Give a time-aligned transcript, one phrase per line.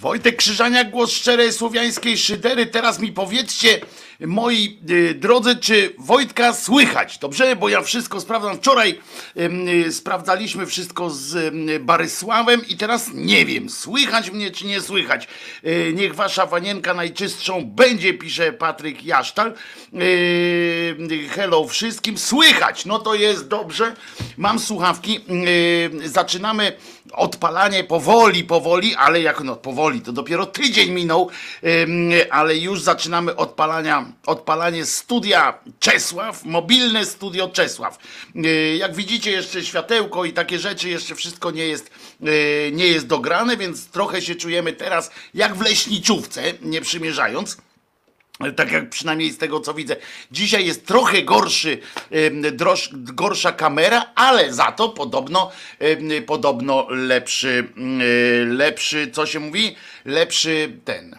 [0.00, 2.66] Wojtek Krzyżaniak, głos szczerej słowiańskiej szydery.
[2.66, 3.80] Teraz mi powiedzcie,
[4.20, 7.18] moi y, drodzy, czy Wojtka słychać?
[7.18, 8.56] Dobrze, bo ja wszystko sprawdzam.
[8.56, 9.00] Wczoraj
[9.86, 11.54] y, sprawdzaliśmy wszystko z
[11.84, 15.28] Barysławem i teraz nie wiem, słychać mnie czy nie słychać.
[15.64, 19.54] Y, niech wasza wanienka najczystszą będzie, pisze Patryk Jasztal.
[21.30, 22.18] Hello wszystkim.
[22.18, 23.94] Słychać, no to jest dobrze.
[24.36, 25.20] Mam słuchawki.
[26.04, 26.72] Zaczynamy
[27.12, 31.30] odpalanie powoli, powoli, ale jak no powoli, to dopiero tydzień minął,
[32.30, 37.98] ale już zaczynamy odpalania, odpalanie studia Czesław, mobilne studio Czesław.
[38.34, 41.90] Yy, Jak widzicie jeszcze światełko i takie rzeczy, jeszcze wszystko nie jest,
[42.20, 42.30] yy,
[42.72, 47.56] nie jest dograne, więc trochę się czujemy teraz jak w leśniczówce, nie przymierzając.
[48.56, 49.96] Tak jak przynajmniej z tego co widzę.
[50.32, 51.78] Dzisiaj jest trochę gorszy,
[52.52, 55.50] droż, gorsza kamera, ale za to podobno,
[56.26, 59.76] podobno lepszy, mm, y, lepszy, co się mówi?
[60.04, 61.18] Lepszy ten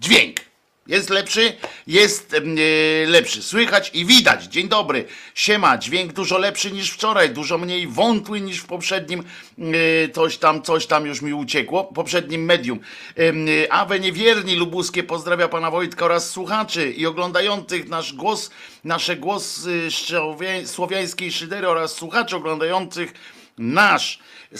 [0.00, 0.53] dźwięk.
[0.86, 1.52] Jest lepszy,
[1.86, 3.42] jest em, y, lepszy.
[3.42, 4.44] Słychać i widać.
[4.44, 5.04] Dzień dobry.
[5.34, 9.24] Siema, dźwięk dużo lepszy niż wczoraj, dużo mniej wątły niż w poprzednim.
[9.58, 11.84] y, Coś tam, coś tam już mi uciekło.
[11.84, 12.80] Poprzednim medium.
[13.16, 18.50] Em, y, Awe niewierni lubuskie pozdrawia pana Wojtka oraz słuchaczy i oglądających nasz głos,
[18.84, 23.14] nasze głosy szczowie- słowiańskiej szydery oraz słuchaczy oglądających
[23.58, 24.18] nasz.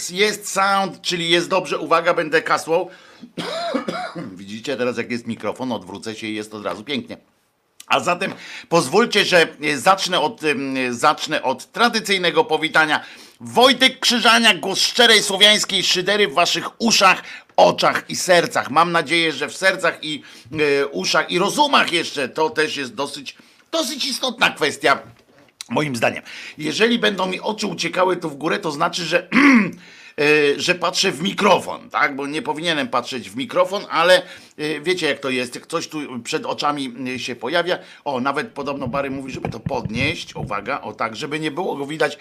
[0.09, 1.77] Jest sound, czyli jest dobrze.
[1.79, 2.89] Uwaga, będę kasłał.
[4.37, 7.17] Widzicie teraz, jak jest mikrofon, odwrócę się i jest od razu pięknie.
[7.87, 8.33] A zatem
[8.69, 10.41] pozwólcie, że e, zacznę od,
[10.89, 13.05] zacznę od tradycyjnego powitania.
[13.39, 17.23] Wojtek Krzyżaniak, głos szczerej słowiańskiej szydery w waszych uszach,
[17.55, 18.69] oczach i sercach.
[18.69, 23.35] Mam nadzieję, że w sercach i e, uszach i rozumach jeszcze to też jest dosyć,
[23.71, 24.99] dosyć istotna kwestia.
[25.69, 26.23] Moim zdaniem.
[26.57, 29.27] Jeżeli będą mi oczy uciekały tu w górę, to znaczy, że,
[30.57, 32.15] że patrzę w mikrofon, tak?
[32.15, 34.21] Bo nie powinienem patrzeć w mikrofon, ale
[34.57, 37.79] e, wiecie jak to jest, jak coś tu przed oczami e, się pojawia.
[38.05, 41.85] O, nawet podobno Bary mówi, żeby to podnieść, uwaga, o tak, żeby nie było go
[41.85, 42.17] widać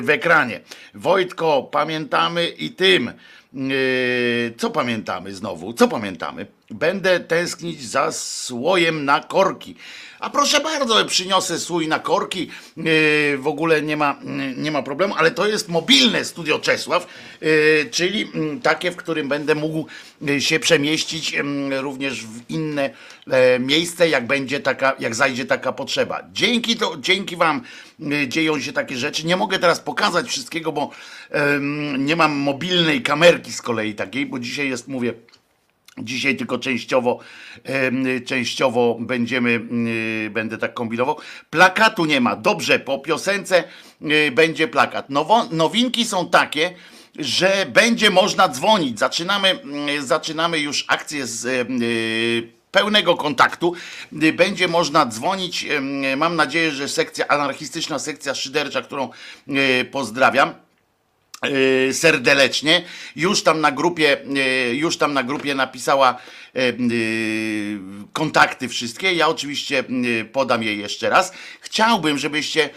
[0.00, 0.60] w ekranie.
[0.94, 3.12] Wojtko, pamiętamy i tym.
[3.52, 5.72] Yy, co pamiętamy znowu?
[5.72, 6.46] Co pamiętamy?
[6.70, 9.74] Będę tęsknić za słojem na korki.
[10.20, 12.48] A proszę bardzo, przyniosę słój na korki.
[12.76, 12.84] Yy,
[13.38, 17.06] w ogóle nie ma, yy, nie ma problemu, ale to jest mobilne studio Czesław,
[17.90, 19.86] czyli mm, takie, w którym będę mógł
[20.38, 22.90] się przemieścić mm, również w inne
[23.30, 26.22] e, miejsce, jak będzie taka, jak zajdzie taka potrzeba.
[26.32, 27.62] Dzięki to, dzięki wam
[28.28, 29.26] dzieją się takie rzeczy.
[29.26, 30.90] Nie mogę teraz pokazać wszystkiego, bo
[31.98, 35.14] nie mam mobilnej kamerki z kolei takiej, bo dzisiaj jest, mówię,
[35.98, 37.18] Dzisiaj tylko częściowo,
[38.26, 39.60] częściowo będziemy,
[40.26, 41.16] y, będę tak kombinował.
[41.50, 42.36] Plakatu nie ma.
[42.36, 43.64] Dobrze, po piosence
[44.02, 45.10] y, będzie plakat.
[45.10, 46.74] Nowo, nowinki są takie,
[47.18, 48.98] że będzie można dzwonić.
[48.98, 49.62] Zaczynamy,
[50.00, 51.68] zaczynamy już akcję z
[52.72, 53.74] pełnego kontaktu.
[54.12, 55.66] Będzie można dzwonić.
[56.16, 59.10] Mam nadzieję, że sekcja, anarchistyczna sekcja szydercza, którą
[59.48, 60.54] y, pozdrawiam
[61.44, 62.84] yy, serdecznie.
[63.16, 64.16] Już tam na grupie,
[64.68, 66.16] yy, już tam na grupie napisała
[68.12, 69.14] kontakty wszystkie.
[69.14, 69.84] Ja oczywiście
[70.32, 71.32] podam je jeszcze raz.
[71.60, 72.70] Chciałbym, żebyście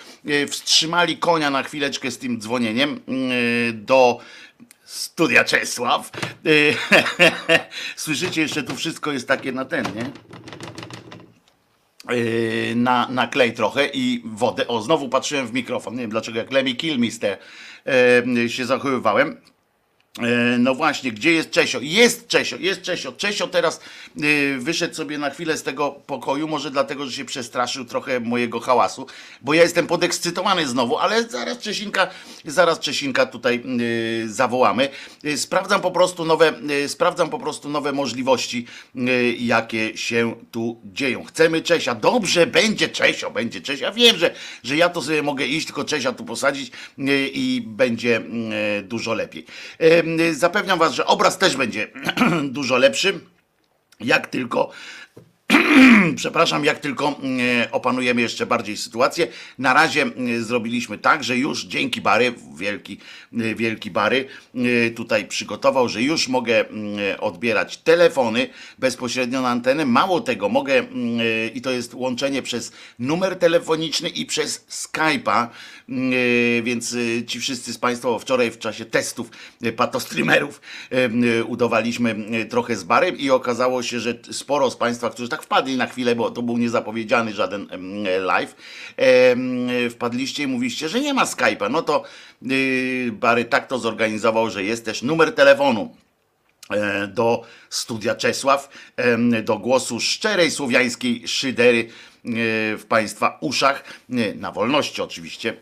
[0.50, 3.00] wstrzymali konia na chwileczkę z tym dzwonieniem
[3.74, 4.19] do
[4.94, 6.12] studia Czesław.
[6.44, 6.74] Yy,
[7.95, 10.12] Słyszycie, jeszcze tu wszystko jest takie na ten, nie?
[12.16, 14.68] Yy, na, na klej trochę i wodę.
[14.68, 15.95] O, znowu patrzyłem w mikrofon.
[15.95, 17.38] Nie wiem dlaczego, jak Lemmy Kilmister
[18.25, 19.42] yy, się zachowywałem.
[20.21, 21.80] E, No właśnie, gdzie jest Czesio?
[21.81, 23.12] Jest Czesio, jest Czesio.
[23.12, 23.80] Czesio teraz
[24.24, 28.60] y, wyszedł sobie na chwilę z tego pokoju, może dlatego, że się przestraszył trochę mojego
[28.60, 29.07] hałasu,
[29.42, 32.07] bo ja jestem podekscytowany znowu, ale zaraz Czesinka,
[32.45, 33.63] zaraz Czesinka tutaj
[34.25, 34.89] y, zawołamy.
[35.36, 36.54] Sprawdzam po prostu nowe,
[36.88, 38.66] sprawdzam po prostu nowe możliwości,
[39.39, 41.24] jakie się tu dzieją.
[41.24, 43.86] Chcemy Czesia, dobrze, będzie Czesio, będzie Czesio.
[43.86, 44.33] Ja wiem, że,
[44.63, 46.71] że ja to sobie mogę iść, tylko Czesia tu posadzić
[47.33, 48.21] i będzie
[48.80, 49.45] y, dużo lepiej.
[50.04, 51.88] Y, Zapewniam Was, że obraz też będzie
[52.44, 53.20] dużo lepszy,
[54.00, 54.72] jak tylko
[56.16, 57.20] przepraszam, jak tylko
[57.64, 59.28] e, opanujemy jeszcze bardziej sytuację.
[59.58, 62.98] Na razie e, zrobiliśmy tak, że już dzięki Bary, wielki,
[63.34, 64.25] e, wielki Bary
[64.56, 68.50] e, tutaj przygotował, że już mogę mm, e, odbierać telefony
[68.80, 69.86] bezpośrednio na antenę.
[69.86, 71.20] Mało tego, mogę mm,
[71.54, 75.48] i to jest łączenie przez numer telefoniczny i przez Skype'a,
[75.90, 76.14] mm,
[76.64, 76.96] więc
[77.28, 79.30] ci wszyscy z Państwa wczoraj w czasie testów
[79.76, 80.62] patostreamerów
[81.48, 82.16] udawaliśmy
[82.50, 86.15] trochę z Barym i okazało się, że sporo z Państwa, którzy tak wpadli na chwilę,
[86.15, 87.68] bo to był niezapowiedziany żaden
[88.19, 88.56] live,
[89.89, 91.71] wpadliście i mówiście, że nie ma Skype'a.
[91.71, 92.04] No to
[92.42, 95.95] yy, Bary tak to zorganizował, że jest też numer telefonu
[96.69, 98.69] e, do studia Czesław,
[99.44, 101.89] do głosu szczerej słowiańskiej szydery e,
[102.77, 103.83] w Państwa uszach,
[104.36, 105.57] na wolności oczywiście.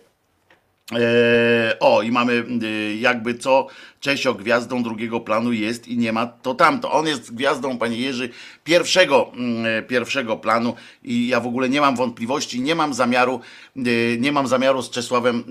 [0.99, 3.67] E, o, i mamy e, jakby co,
[4.01, 6.91] Czesio gwiazdą drugiego planu jest i nie ma to tamto.
[6.91, 8.29] On jest gwiazdą, panie Jerzy,
[8.63, 13.41] pierwszego, mm, e, pierwszego planu i ja w ogóle nie mam wątpliwości, nie mam zamiaru,
[13.77, 13.81] e,
[14.17, 15.43] nie mam zamiaru z Czesławem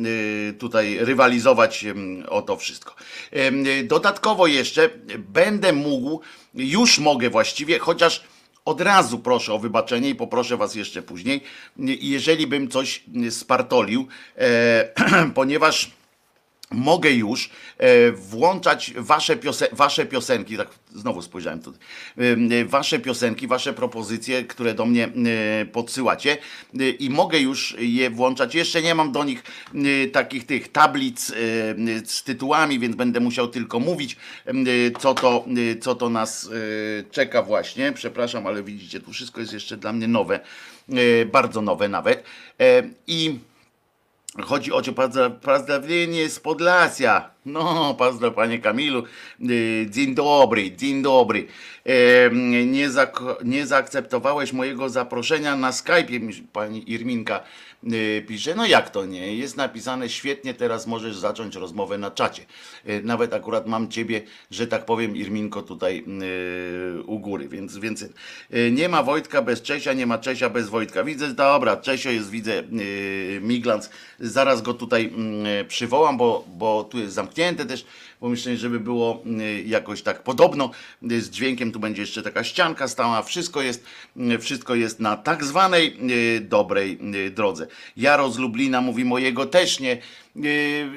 [0.51, 1.85] e, tutaj rywalizować
[2.29, 2.95] o to wszystko.
[3.85, 6.21] Dodatkowo jeszcze będę mógł,
[6.55, 8.25] już mogę właściwie, chociaż
[8.65, 11.41] od razu proszę o wybaczenie i poproszę was jeszcze później,
[12.01, 14.89] jeżeli bym coś spartolił, e,
[15.35, 15.91] ponieważ
[16.70, 21.81] mogę już e, włączać wasze, piosen wasze piosenki, tak znowu spojrzałem tutaj,
[22.61, 26.38] e, wasze piosenki, wasze propozycje, które do mnie e, podsyłacie
[26.81, 28.55] e, i mogę już je włączać.
[28.55, 29.43] Jeszcze nie mam do nich
[29.75, 31.34] e, takich tych tablic e,
[32.05, 34.52] z tytułami, więc będę musiał tylko mówić, e,
[35.00, 36.50] co to, e, co to nas
[37.00, 37.93] e, czeka właśnie.
[37.93, 40.40] Przepraszam, ale widzicie, tu wszystko jest jeszcze dla mnie nowe,
[40.88, 42.25] e, bardzo nowe nawet.
[42.61, 43.38] E, I
[44.38, 47.31] Chodzi o cię pozdra- pozdrowienie z Podlasia.
[47.47, 49.03] No, pozdro panie Kamilu.
[49.50, 51.47] Y, Dzień dobry, dzień dobry.
[52.32, 52.91] Nie,
[53.44, 57.41] nie zaakceptowałeś mojego zaproszenia na Skype'ie, pani Irminka
[58.27, 58.55] pisze.
[58.55, 59.37] No jak to nie?
[59.37, 62.43] Jest napisane świetnie, teraz możesz zacząć rozmowę na czacie.
[62.88, 66.05] Y, Nawet akurat mam ciebie, że tak powiem, Irminko tutaj
[66.99, 68.11] y, u góry, więc, więc y,
[68.73, 71.05] nie ma Wojtka bez Czesia, nie ma Czesia bez Wojtka.
[71.05, 73.91] Widzę, dobra, Czesio jest, widzę, y, Miglans.
[74.21, 75.12] Zaraz go tutaj
[75.61, 77.85] y, przywołam, bo, bo tu jest zamknięte też
[78.20, 80.70] pomieszczenie, żeby było y, jakoś tak podobno
[81.12, 81.72] y, z dźwiękiem.
[81.72, 83.22] Tu będzie jeszcze taka ścianka stała.
[83.22, 83.84] Wszystko jest,
[84.17, 85.99] y, wszystko jest na tak zwanej
[86.40, 86.99] dobrej
[87.31, 87.67] drodze.
[87.96, 89.99] Jaro z Lublina mówi mojego też nie.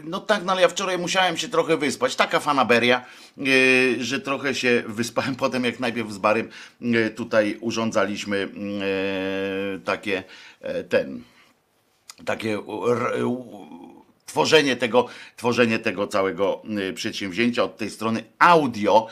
[0.04, 2.16] No tak, no ale ja wczoraj musiałem się trochę wyspać.
[2.16, 3.06] Taka fanaberia,
[4.00, 6.50] że trochę się wyspałem potem, jak najpierw z Barym
[7.16, 8.50] tutaj urządzaliśmy
[9.78, 10.24] y, takie
[10.62, 11.24] e, ten
[12.26, 12.60] takie
[14.34, 15.06] tworzenie tego,
[15.38, 19.08] tworzenie tego całego y, przedsięwzięcia od tej strony audio,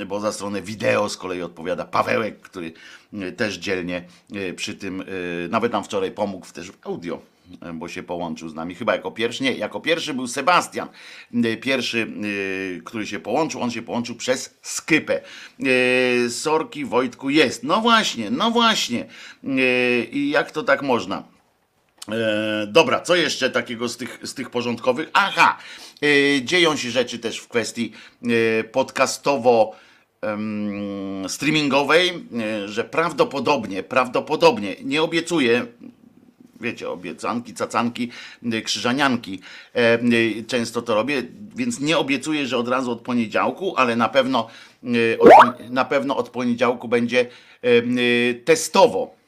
[0.00, 2.72] y, bo za stronę wideo z kolei odpowiada Pawełek, który
[3.14, 4.04] y, też dzielnie
[4.56, 5.04] przy tym,
[5.50, 7.22] nawet nam wczoraj pomógł też w audio
[7.74, 8.74] bo się połączył z nami.
[8.74, 10.88] Chyba jako pierwszy, nie, jako pierwszy był Sebastian.
[11.60, 12.12] Pierwszy,
[12.84, 15.20] który się połączył, on się połączył przez Skypę.
[16.28, 17.64] Sorki Wojtku jest.
[17.64, 19.06] No właśnie, no właśnie.
[20.12, 21.32] I jak to tak można?
[22.08, 25.10] E, dobra, co jeszcze takiego z tych, z tych porządkowych?
[25.12, 25.58] Aha,
[26.02, 27.92] e, dzieją się rzeczy też w kwestii
[28.22, 29.76] e, podcastowo
[31.28, 35.66] streamingowej, e, że prawdopodobnie, prawdopodobnie, nie obiecuję,
[36.60, 38.10] wiecie, obiecanki, cacanki,
[38.64, 39.40] krzyżanianki.
[39.74, 41.22] E, y, Często to robię,
[41.56, 44.48] więc nie obiecuję, że od razu od poniedziałku, ale na pewno,
[45.70, 47.26] na pewno od poniedziałku będzie
[48.44, 49.21] testowo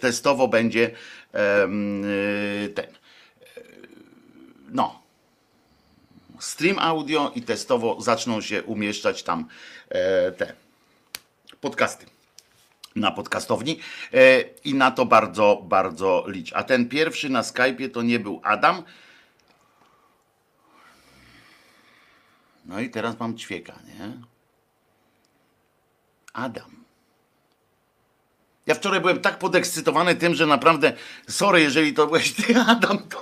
[0.00, 0.90] testowo będzie
[1.34, 1.68] e,
[2.74, 2.84] ten.
[2.84, 2.90] e,
[4.68, 5.02] No.
[6.38, 9.48] Stream audio i testowo zaczną się umieszczać tam
[9.88, 10.54] e, te
[11.60, 12.06] podcasty
[12.96, 13.80] na podcastowni
[14.12, 16.52] e, i na to bardzo, bardzo licz.
[16.52, 18.82] A ten pierwszy na Skype'ie to nie był Adam.
[22.64, 24.12] No i teraz mam ćwieka, nie?
[26.32, 26.83] Adam.
[28.66, 30.92] Ja wczoraj byłem tak podekscytowany tym, że naprawdę,
[31.28, 33.20] sorry, jeżeli to byłeś ty, Adam, to,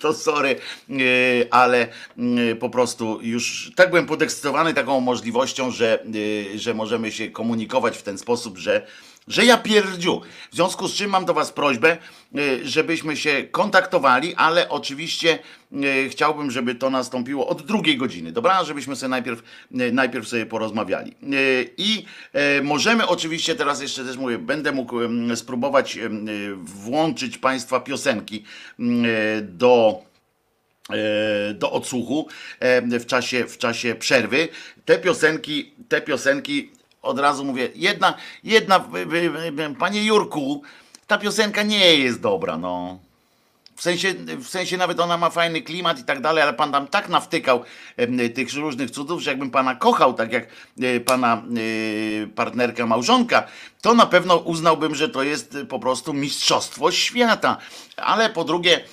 [0.00, 0.56] to sorry,
[0.88, 7.12] yy, ale yy, po prostu już tak byłem podekscytowany taką możliwością, że, yy, że możemy
[7.12, 8.86] się komunikować w ten sposób, że,
[9.30, 10.20] że ja pierdziu.
[10.52, 11.96] W związku z czym mam do Was prośbę,
[12.32, 15.38] yy, żebyśmy się kontaktowali, ale oczywiście
[15.72, 18.64] yy, chciałbym, żeby to nastąpiło od drugiej godziny, dobra?
[18.64, 21.14] Żebyśmy sobie najpierw, yy, najpierw sobie porozmawiali.
[21.76, 22.04] I
[22.62, 24.96] możemy oczywiście, teraz jeszcze też mówię, będę mógł
[25.34, 25.98] spróbować
[26.56, 28.44] włączyć Państwa piosenki
[29.42, 30.02] do
[31.54, 32.28] do odsłuchu
[32.90, 34.48] w czasie, w czasie przerwy.
[34.84, 36.70] Te piosenki, te piosenki
[37.02, 38.14] od razu mówię, jedna,
[38.44, 38.84] jedna,
[39.78, 40.62] panie Jurku,
[41.06, 42.98] ta piosenka nie jest dobra, no.
[43.76, 46.86] W sensie, w sensie nawet ona ma fajny klimat i tak dalej, ale pan tam
[46.86, 47.64] tak nawtykał
[47.96, 50.46] em, tych różnych cudów, że jakbym pana kochał, tak jak
[50.80, 51.42] e, pana
[52.22, 53.46] e, partnerka małżonka,
[53.82, 57.56] to na pewno uznałbym, że to jest e, po prostu mistrzostwo świata.
[57.96, 58.84] Ale po drugie, e, e,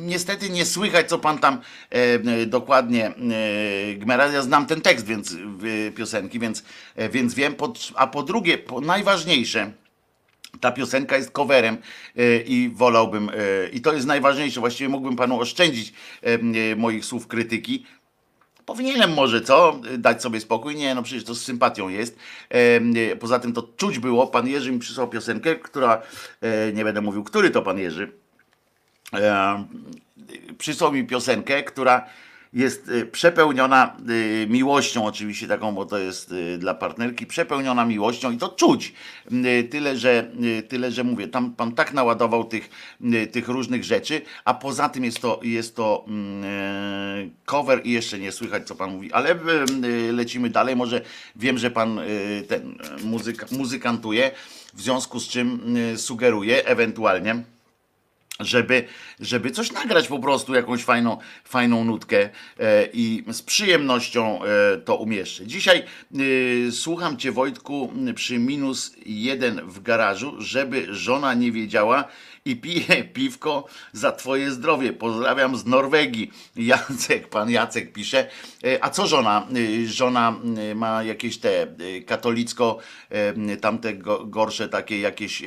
[0.00, 3.14] niestety nie słychać, co pan tam e, dokładnie e,
[3.94, 4.32] gmera.
[4.32, 5.36] Ja znam ten tekst więc,
[5.96, 6.64] piosenki, więc,
[6.96, 7.54] e, więc wiem.
[7.94, 9.72] A po drugie, najważniejsze,
[10.60, 11.76] ta piosenka jest coverem
[12.46, 13.30] i wolałbym,
[13.72, 15.92] i to jest najważniejsze, właściwie mógłbym panu oszczędzić
[16.76, 17.86] moich słów krytyki.
[18.66, 19.80] Powinienem może, co?
[19.98, 20.76] Dać sobie spokój?
[20.76, 22.18] Nie, no przecież to z sympatią jest.
[23.20, 26.02] Poza tym to czuć było, pan Jerzy mi przysłał piosenkę, która,
[26.74, 28.12] nie będę mówił, który to pan Jerzy,
[30.58, 32.06] przysłał mi piosenkę, która
[32.52, 38.30] jest y, przepełniona y, miłością, oczywiście taką, bo to jest y, dla partnerki, przepełniona miłością
[38.30, 38.92] i to czuć.
[39.70, 40.30] Tyle, że,
[40.68, 42.70] tyle, że mówię, tam pan tak naładował tych,
[43.32, 48.18] tych różnych rzeczy, a poza tym jest to, jest to mm, e, cover i jeszcze
[48.18, 49.38] nie słychać, co pan mówi, ale
[50.12, 50.76] lecimy dalej.
[50.76, 51.00] Może
[51.36, 52.00] wiem, że pan
[52.48, 54.30] ten muzyka, muzykantuje,
[54.74, 57.42] w związku z czym sugeruję ewentualnie
[58.40, 58.84] żeby,
[59.20, 64.96] żeby coś nagrać po prostu, jakąś fajną, fajną nutkę e, i z przyjemnością e, to
[64.96, 65.46] umieszczę.
[65.46, 72.04] Dzisiaj e, słucham Cię Wojtku przy minus jeden w garażu, żeby żona nie wiedziała
[72.44, 74.92] i piję piwko za Twoje zdrowie.
[74.92, 76.30] Pozdrawiam z Norwegii.
[76.56, 78.28] Jacek, pan Jacek pisze.
[78.64, 79.46] E, a co żona?
[79.82, 81.66] E, Żona e, ma jakieś te
[82.06, 82.78] katolicko,
[83.60, 85.42] tamte go- gorsze takie jakieś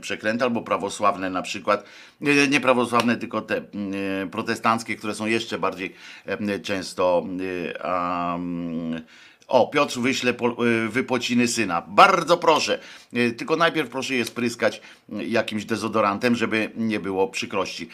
[0.00, 1.84] przekręty albo prawosławne na przykład.
[2.20, 3.62] Nie, prawosławne, tylko te
[4.30, 5.94] protestanckie, które są jeszcze bardziej
[6.62, 9.02] często mm,
[9.54, 11.82] o, Piotr wyśle y, wypociny syna.
[11.88, 12.78] Bardzo proszę.
[13.16, 14.80] Y, Tylko najpierw proszę je spryskać
[15.12, 17.88] y, jakimś dezodorantem, żeby nie było przykrości.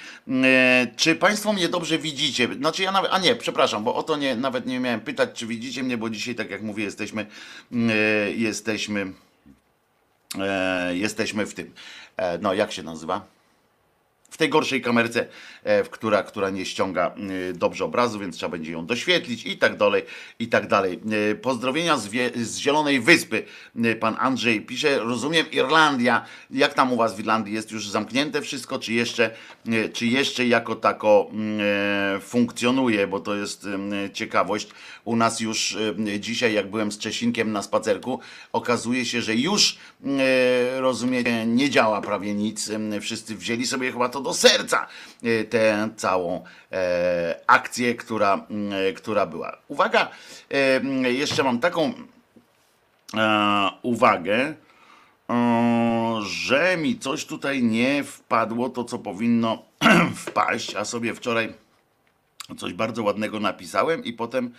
[0.96, 2.48] Czy Państwo mnie dobrze widzicie?
[2.54, 5.46] Znaczy ja nawet, a nie, przepraszam, bo o to nie, nawet nie miałem pytać, czy
[5.46, 7.26] widzicie mnie, bo dzisiaj, tak jak mówię, jesteśmy,
[8.36, 9.12] jesteśmy,
[10.92, 11.72] jesteśmy w tym,
[12.16, 13.39] e, no jak się nazywa?
[14.30, 15.26] W tej gorszej kamerce,
[15.64, 19.58] e, w która, która nie ściąga e, dobrze obrazu, więc trzeba będzie ją doświetlić i
[19.58, 20.02] tak dalej,
[20.38, 21.00] i tak dalej.
[21.30, 23.44] E, Pozdrowienia z, wie, z Zielonej Wyspy.
[24.00, 26.24] Pan Andrzej pisze, rozumiem Irlandia.
[26.50, 29.30] Jak tam u was w Irlandii jest już zamknięte wszystko, czy jeszcze,
[29.92, 34.68] czy jeszcze jako tako mm, funkcjonuje, bo to jest em, ciekawość.
[35.04, 35.78] U nas już
[36.16, 38.20] e, dzisiaj, jak byłem z Czesinkiem na spacerku,
[38.52, 42.70] okazuje się, że już e, rozumiecie, nie działa prawie nic.
[42.70, 44.86] Em, Wszyscy wzięli sobie chyba to do serca,
[45.50, 48.46] tę całą e, akcję, która,
[48.96, 49.56] która była.
[49.68, 50.08] Uwaga,
[51.02, 51.92] jeszcze mam taką
[53.14, 54.54] e, uwagę,
[55.30, 59.62] e, że mi coś tutaj nie wpadło, to co powinno
[60.26, 61.54] wpaść, a sobie wczoraj
[62.56, 64.52] coś bardzo ładnego napisałem i potem em,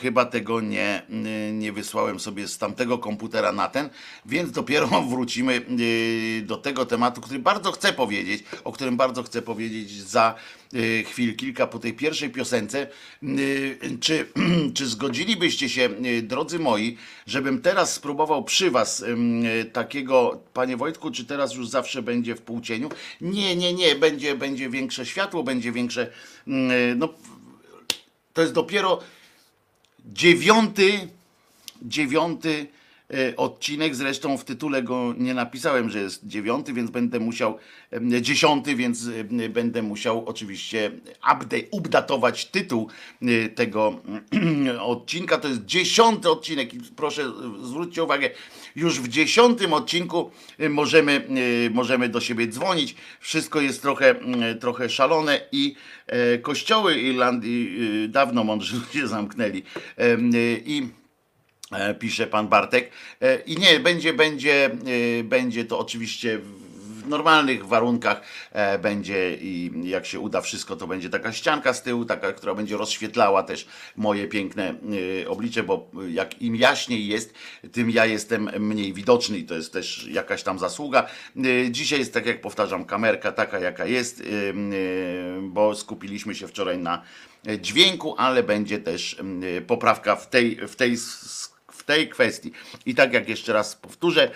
[0.00, 1.02] chyba tego nie,
[1.48, 3.90] y, nie wysłałem sobie z tamtego komputera na ten,
[4.26, 9.42] więc dopiero wrócimy y, do tego tematu, który bardzo chcę powiedzieć, o którym bardzo chcę
[9.42, 10.34] powiedzieć za
[10.74, 12.86] y, chwil kilka po tej pierwszej piosence.
[14.00, 14.26] Czy,
[14.74, 15.90] czy zgodzilibyście się,
[16.22, 16.96] drodzy moi,
[17.26, 19.04] żebym teraz spróbował przy was
[19.72, 22.88] takiego, panie Wojtku, czy teraz już zawsze będzie w półcieniu?
[23.20, 26.10] Nie, nie, nie, będzie, będzie większe światło, będzie większe,
[26.46, 27.08] mm, no
[28.32, 29.00] to jest dopiero
[30.04, 31.08] dziewiąty,
[31.82, 32.66] dziewiąty
[33.36, 37.58] odcinek, zresztą w tytule go nie napisałem, że jest dziewiąty, więc będę musiał,
[38.20, 39.08] dziesiąty, więc
[39.50, 40.90] będę musiał oczywiście
[41.32, 42.88] update, updatować tytuł
[43.22, 44.00] e, tego
[44.80, 45.38] odcinka.
[45.38, 48.30] To jest dziesiąty odcinek i proszę e, zwróćcie uwagę,
[48.76, 51.28] już w dziesiątym odcinku e, możemy,
[51.66, 52.94] e, możemy do siebie dzwonić.
[53.20, 54.14] Wszystko jest trochę,
[54.60, 55.74] trochę szalone i
[56.06, 59.62] e, kościoły Irlandii e, dawno mądrzy ludzie zamknęli.
[59.98, 60.16] E,
[60.64, 61.03] I e,
[61.98, 62.90] pisze pan Bartek.
[63.20, 64.64] E, I nie, będzie, będzie,
[65.20, 70.86] e, będzie to oczywiście w normalnych warunkach e, będzie i jak się uda wszystko, to
[70.86, 73.66] będzie taka ścianka z tyłu, taka, która będzie rozświetlała też
[73.96, 74.74] moje piękne
[75.22, 77.34] e, oblicze, bo jak im jaśniej jest,
[77.72, 81.06] tym ja jestem mniej widoczny i to jest też jakaś tam zasługa.
[81.36, 84.54] E, Dzisiaj jest, tak jak powtarzam, kamerka taka, jaka jest, e, e,
[85.42, 87.02] bo skupiliśmy się wczoraj na
[87.46, 89.16] e, dźwięku, ale będzie też
[89.58, 90.96] e, poprawka w tej, w tej,
[91.84, 92.52] w tej kwestii.
[92.86, 94.30] I tak jak jeszcze raz powtórzę,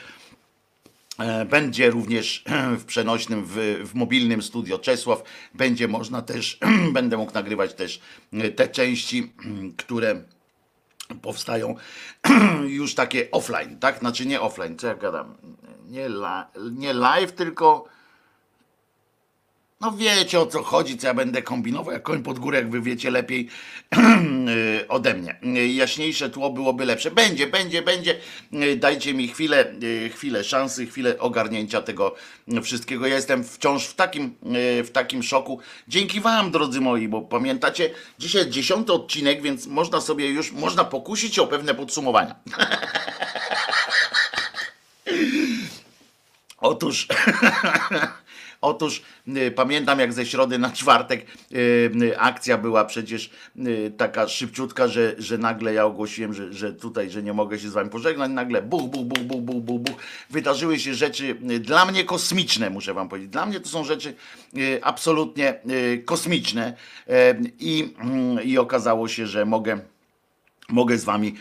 [1.19, 2.45] E, Będzie również
[2.79, 5.23] w przenośnym, w, w mobilnym studio Czesław.
[5.55, 6.59] Będzie można też,
[6.93, 8.01] będę mógł nagrywać też
[8.33, 9.33] e, te części,
[9.77, 10.23] które
[11.23, 11.75] powstają
[12.81, 13.99] już takie offline, tak?
[13.99, 15.35] Znaczy nie offline, co ja gadam?
[15.89, 17.89] Nie, la, nie live, tylko
[19.81, 22.81] no wiecie o co chodzi, co ja będę kombinował, jak koń pod górę, jak wy
[22.81, 23.49] wiecie lepiej
[24.81, 25.37] y, ode mnie.
[25.57, 27.11] Y, Jaśniejsze tło byłoby lepsze.
[27.11, 28.19] Będzie, będzie, będzie.
[28.53, 29.75] Y, Dajcie mi chwilę,
[30.15, 32.15] chwilę szansy, chwilę ogarnięcia tego
[32.63, 33.07] wszystkiego.
[33.07, 34.35] Ja jestem wciąż w takim,
[34.85, 35.61] w takim szoku.
[35.89, 40.85] Dzięki wam, drodzy moi, bo pamiętacie, dzisiaj jest dziesiąty odcinek, więc można sobie już, można
[40.85, 42.35] pokusić o pewne podsumowania.
[46.61, 47.09] Otóż,
[48.61, 51.57] otóż y, pamiętam jak ze środy na czwartek y,
[52.03, 53.31] y, akcja była przecież
[53.97, 57.73] taka szybciutka, że, że nagle ja ogłosiłem, że, że tutaj, że nie mogę się z
[57.73, 59.97] wami pożegnać, nagle buch, buch, buch, buch, buch, buch, buch.
[60.31, 63.31] Wydarzyły się rzeczy dla mnie kosmiczne, muszę wam powiedzieć.
[63.31, 64.15] Dla mnie to są rzeczy
[64.83, 65.61] absolutnie
[66.05, 66.75] kosmiczne
[67.59, 69.81] i, mm, i okazało się, że mogę
[70.69, 71.35] mogę z wami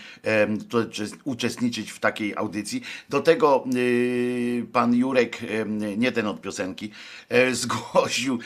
[1.24, 2.81] uczestniczyć w takiej audycji.
[3.10, 5.39] Do tego y, pan Jurek,
[5.98, 6.91] nie ten od piosenki,
[7.29, 8.39] e, zgłosił,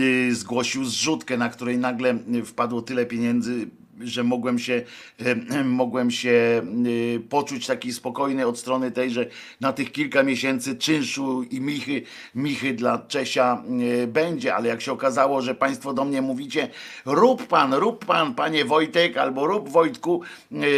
[0.00, 3.68] y, zgłosił zrzutkę, na której nagle y, wpadło tyle pieniędzy,
[4.00, 4.82] że mogłem się,
[5.18, 9.26] em, mogłem się y, poczuć taki spokojny od strony tej, że
[9.60, 12.02] na tych kilka miesięcy czynszu i michy,
[12.34, 13.62] michy dla Czesia
[14.02, 16.68] y, będzie, ale jak się okazało, że państwo do mnie mówicie,
[17.04, 20.22] rób pan, rób pan, panie Wojtek, albo rób Wojtku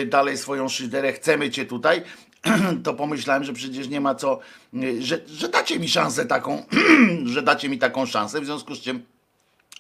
[0.07, 2.03] dalej swoją szyderę, chcemy cię tutaj,
[2.85, 4.38] to pomyślałem, że przecież nie ma co,
[4.99, 6.64] że, że dacie mi szansę taką,
[7.25, 9.03] że dacie mi taką szansę, w związku z czym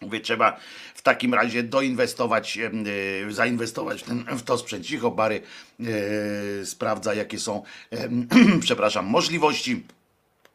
[0.00, 0.56] Mówię, trzeba
[0.94, 4.86] w takim razie doinwestować, e, zainwestować w, ten, w to sprzęt.
[4.86, 5.40] Cicho, Bary
[5.80, 8.28] e, sprawdza, jakie są, em,
[8.60, 9.82] przepraszam, możliwości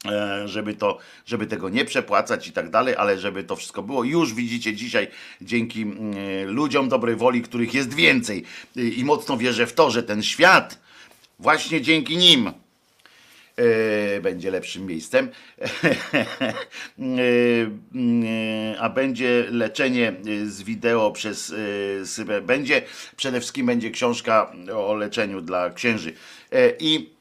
[0.06, 4.04] e, żeby to, żeby tego nie przepłacać i tak dalej, ale żeby to wszystko było.
[4.04, 5.08] Już widzicie dzisiaj
[5.42, 8.44] dzięki e, ludziom dobrej woli, których jest więcej
[8.78, 10.80] e, i mocno wierzę w to, że ten świat
[11.40, 12.54] właśnie dzięki nim e,
[14.22, 15.30] będzie lepszym miejscem,
[17.00, 17.64] E,
[18.74, 21.54] e, a będzie leczenie e, z wideo przez
[22.02, 22.42] e, Sybę.
[22.42, 22.82] Będzie
[23.16, 26.14] przede wszystkim będzie książka o leczeniu dla księży.
[26.52, 27.15] E, I e,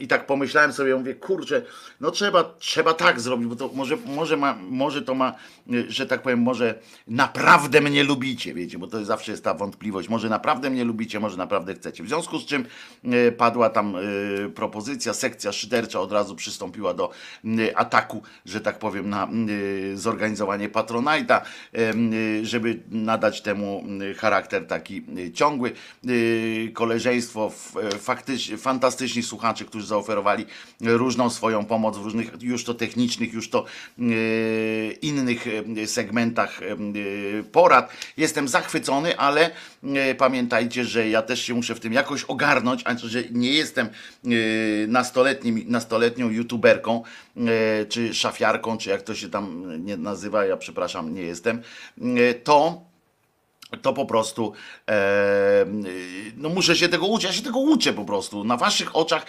[0.00, 1.62] i tak pomyślałem sobie, mówię, kurczę,
[2.00, 5.34] no trzeba, trzeba tak zrobić, bo to może, może, ma, może to ma,
[5.72, 6.74] e, że tak powiem, może
[7.08, 11.36] naprawdę mnie lubicie, wiecie, bo to zawsze jest ta wątpliwość, może naprawdę mnie lubicie, może
[11.36, 12.04] naprawdę chcecie.
[12.04, 12.66] W związku z czym
[13.04, 14.00] e, padła tam e,
[14.48, 17.10] propozycja, sekcja szydercza od razu przystąpiła do
[17.74, 19.28] ataku, że tak powiem, na
[19.94, 21.40] zorganizowanie Patronite'a,
[22.42, 23.84] żeby nadać temu
[24.18, 25.72] charakter taki e, ciągły.
[25.72, 30.46] E, Koleżeństwo, e, faktycznie fantastyczni słuchacze, którzy zaoferowali
[30.80, 33.64] różną swoją pomoc w różnych, już to technicznych, już to
[33.98, 34.02] e,
[34.92, 35.44] innych
[35.82, 36.76] e, segmentach e,
[37.42, 37.92] porad.
[38.16, 39.50] Jestem zachwycony, ale
[40.18, 43.88] pamiętajcie, że ja też się muszę w tym jakoś ogarnąć, a że nie jestem
[44.88, 47.02] nastoletnim, nastoletnią youtuberką,
[47.88, 51.62] czy szafiarką, czy jak to się tam nie nazywa, ja przepraszam, nie jestem,
[52.44, 52.87] to
[53.82, 54.52] to po prostu
[54.88, 55.66] e,
[56.36, 58.44] no muszę się tego uczyć, ja się tego uczę po prostu.
[58.44, 59.26] Na waszych oczach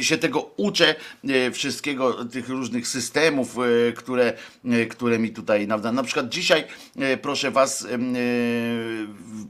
[0.00, 0.94] się tego uczę,
[1.28, 4.32] e, wszystkiego, tych różnych systemów, e, które,
[4.90, 6.64] które mi tutaj na, na przykład dzisiaj,
[7.22, 8.14] proszę was, em,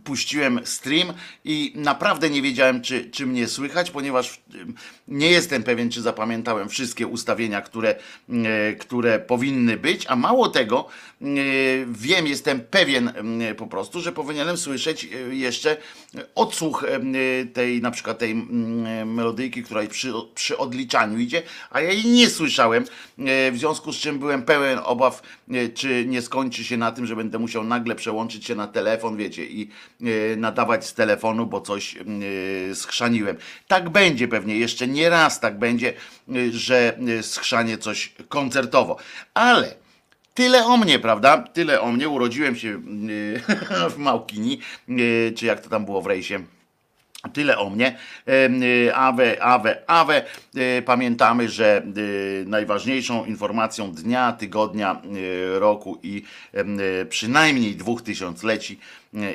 [0.04, 1.12] puściłem stream
[1.44, 4.40] i naprawdę nie wiedziałem, czy, czy mnie słychać, ponieważ
[5.09, 7.94] nie jestem pewien, czy zapamiętałem wszystkie ustawienia, które,
[8.78, 10.88] które powinny być, a mało tego,
[11.88, 13.12] wiem, jestem pewien
[13.56, 15.76] po prostu, że powinienem słyszeć jeszcze
[16.35, 17.14] odsłuch em,
[17.53, 22.31] tej na przykład tej mm, melodyjki, która przy, przy odliczaniu idzie, a ja jej nie
[22.31, 22.85] słyszałem,
[23.18, 27.07] e, w związku z czym byłem pełen obaw, e, czy nie skończy się na tym,
[27.07, 29.68] że będę musiał nagle przełączyć się na telefon, wiecie, i
[30.01, 33.37] e, nadawać z telefonu, bo coś e, schrzaniłem.
[33.68, 35.92] Tak będzie pewnie, jeszcze nie raz tak będzie,
[36.51, 38.96] że schrzanie coś koncertowo,
[39.35, 39.75] ale
[40.35, 41.38] Tyle o mnie, prawda?
[41.38, 42.09] Tyle o mnie.
[42.09, 42.81] Urodziłem się yy,
[43.95, 46.40] w Małkini, yy, czy jak to tam było w rejsie.
[47.33, 47.99] Tyle o mnie.
[48.29, 50.23] Y, Awe, awe, awe.
[50.85, 51.83] Pamiętamy, że
[52.47, 55.03] najważniejszą informacją dnia, tygodnia,
[55.53, 56.23] roku i
[57.09, 58.79] przynajmniej dwóch tysiącleci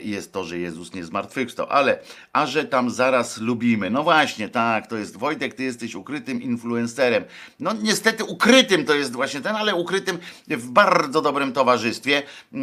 [0.03, 1.67] jest to, że Jezus nie zmartwychwstał.
[1.69, 1.99] Ale,
[2.33, 3.89] a że tam zaraz lubimy.
[3.89, 7.23] No właśnie, tak, to jest Wojtek, ty jesteś ukrytym influencerem.
[7.59, 12.57] No niestety ukrytym to jest właśnie ten, ale ukrytym w bardzo dobrym towarzystwie y,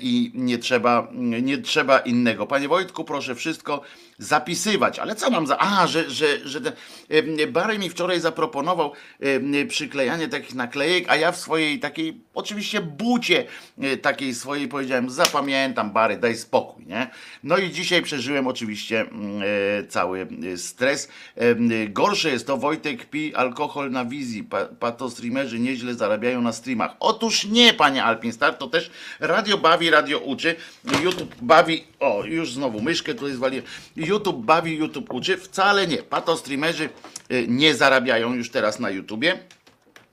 [0.00, 1.08] i nie trzeba,
[1.42, 2.46] nie trzeba innego.
[2.46, 3.80] Panie Wojtku, proszę wszystko
[4.18, 4.98] zapisywać.
[4.98, 5.58] Ale co mam za...
[5.58, 6.72] A, że, że, że ten...
[7.08, 12.80] em, Barry mi wczoraj zaproponował em, przyklejanie takich naklejek, a ja w swojej takiej, oczywiście
[12.80, 13.44] bucie
[13.78, 17.10] e, takiej swojej powiedziałem, zapamiętam Barry, daj spokój, nie?
[17.42, 21.08] No i dzisiaj przeżyłem oczywiście mm, e, cały e, stres.
[21.36, 26.96] Em, Gorsze jest to, Wojtek pi alkohol na wizji, pa, patostreamerzy nieźle zarabiają na streamach.
[27.00, 30.56] Otóż nie, panie Alpinstar, to też radio bawi, radio uczy,
[31.02, 35.98] YouTube bawi, o, już znowu myszkę tutaj zwaliłem, YouTube bawi, YouTube uczy, wcale nie.
[35.98, 36.88] Patostreamerzy
[37.32, 39.38] y, nie zarabiają już teraz na YouTubie.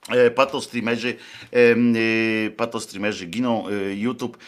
[0.08, 1.16] E, Patostreamerzy,
[1.52, 4.38] em, y, patostreamerzy giną, YouTube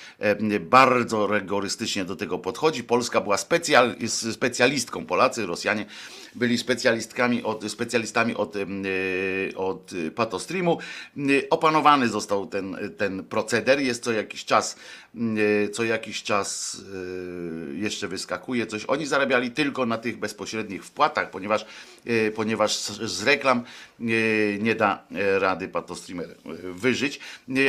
[0.60, 2.84] bardzo rygorystycznie do tego podchodzi.
[2.84, 3.96] Polska była specjal,
[4.32, 5.86] specjalistką, Polacy, Rosjanie
[6.34, 10.78] byli specjalistkami od, specjalistami od, y, od patostreamu.
[11.18, 14.76] Y, Opanowany został ten, ten proceder, jest co jakiś czas,
[15.14, 16.82] y, co jakiś czas
[17.74, 18.84] jeszcze wyskakuje coś.
[18.84, 21.66] Oni zarabiali tylko na tych bezpośrednich wpłatach, ponieważ,
[22.34, 23.64] ponieważ z, reklam
[24.60, 26.36] nie da e, rady patostreamer
[26.74, 27.20] wyżyć.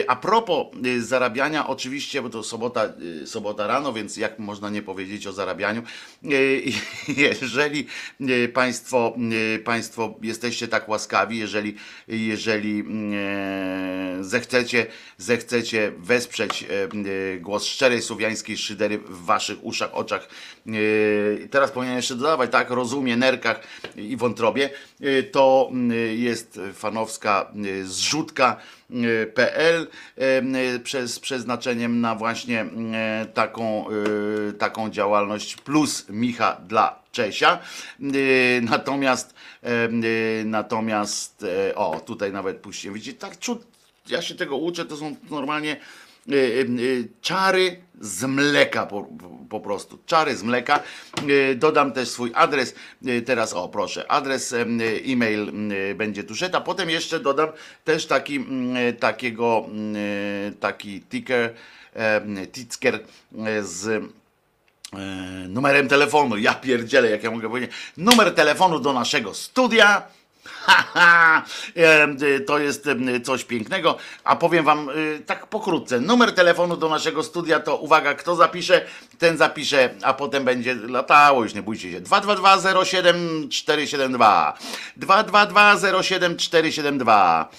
[0.08, 0.68] A propos
[1.00, 2.94] zarabiania, oczywiście, bo to sobota,
[3.26, 5.84] sobota rano, więc jak można nie powiedzieć o zarabianiu,
[7.18, 7.88] jeżeli
[8.56, 9.16] państwo,
[9.56, 11.76] y, państwo jesteście tak łaskawi, jeżeli,
[12.08, 12.80] jeżeli
[14.20, 14.86] y, zechcecie,
[15.18, 16.66] zechcecie wesprzeć
[17.06, 20.28] y, głos szczerej słowiańskiej szydery w waszych uszach, oczach,
[21.52, 23.60] teraz powinienem jeszcze dodawać, tak, rozumie, nerkach
[23.96, 24.70] i wątrobie,
[25.32, 25.72] to
[26.16, 27.88] jest fanowska y,
[28.96, 29.88] zrzutka.pl
[30.76, 32.68] y, przez przeznaczeniem na właśnie y,
[33.26, 33.86] taką,
[34.60, 37.60] taką działalność plus Micha dla Czesia.
[38.62, 39.34] Natomiast
[40.46, 43.68] natomiast o, tutaj nawet puściłem, widzicie, tak ciut,
[44.10, 45.78] ja się tego uczę, to są normalnie
[47.22, 49.08] czary z mleka po,
[49.50, 50.00] po prostu.
[50.06, 50.80] Czary z mleka.
[51.30, 52.76] Y, Dodam też swój adres.
[53.08, 56.62] Y, Teraz o proszę, adres em, y, e-mail y, będzie tuszeta.
[56.62, 57.50] Potem jeszcze dodam
[57.84, 58.46] też taki,
[59.00, 59.66] takiego,
[60.60, 61.54] taki ticker,
[62.52, 63.00] ticker
[63.62, 64.04] z
[65.50, 66.38] numerem telefonu.
[66.38, 67.72] Ja pierdzielę, jak ja mogę powiedzieć.
[67.98, 70.08] Numer telefonu do naszego studia.
[70.46, 71.44] Haha,
[71.76, 73.98] Em, y, to jest em, coś pięknego.
[74.24, 76.00] A powiem wam y, tak pokrótce.
[76.00, 78.86] Numer telefonu do naszego studia to uwaga, kto zapisze,
[79.18, 82.02] ten zapisze, a potem będzie latało, już nie bójcie się.
[82.02, 84.58] 222 07 472.
[84.98, 87.50] 222 07 472.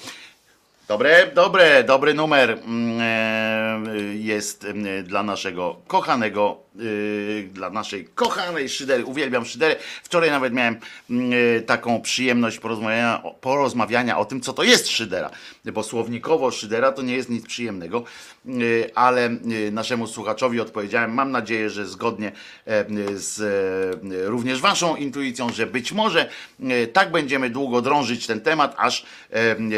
[0.89, 4.67] Dobre, dobre, dobry numer mm, e, jest
[5.05, 9.05] dla naszego kochanego, y, dla naszej kochanej szydery.
[9.05, 9.77] Uwielbiam szydery.
[10.03, 15.31] Wczoraj nawet miałem e, taką przyjemność porozmawiania, porozmawiania o tym, co to jest szydera.
[15.65, 18.05] Bo słownikowo szydera to nie jest nic przyjemnego,
[18.47, 21.15] y, ale y, naszemu słuchaczowi odpowiedziałem.
[21.15, 22.33] Mam nadzieję, że zgodnie
[22.67, 22.85] e,
[23.15, 26.29] z e, również waszą intuicją, że być może
[26.61, 29.07] e, tak będziemy długo drążyć ten temat, aż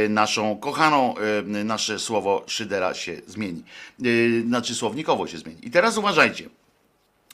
[0.08, 1.14] naszą kochaną,
[1.64, 3.62] nasze słowo szydera się zmieni.
[4.46, 5.58] Znaczy słownikowo się zmieni.
[5.62, 6.48] I teraz uważajcie.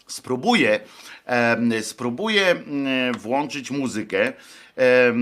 [0.07, 0.81] Spróbuję,
[1.83, 2.63] spróbuję
[3.19, 4.33] włączyć muzykę.
[4.79, 5.15] E,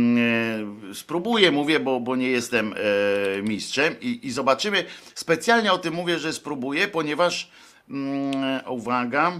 [0.94, 2.74] Spróbuję, mówię, bo, bo nie jestem
[3.38, 4.84] e, mistrzem i, i zobaczymy.
[5.14, 7.50] Specjalnie o tym mówię, że spróbuję, ponieważ
[7.90, 9.32] mm, uwaga.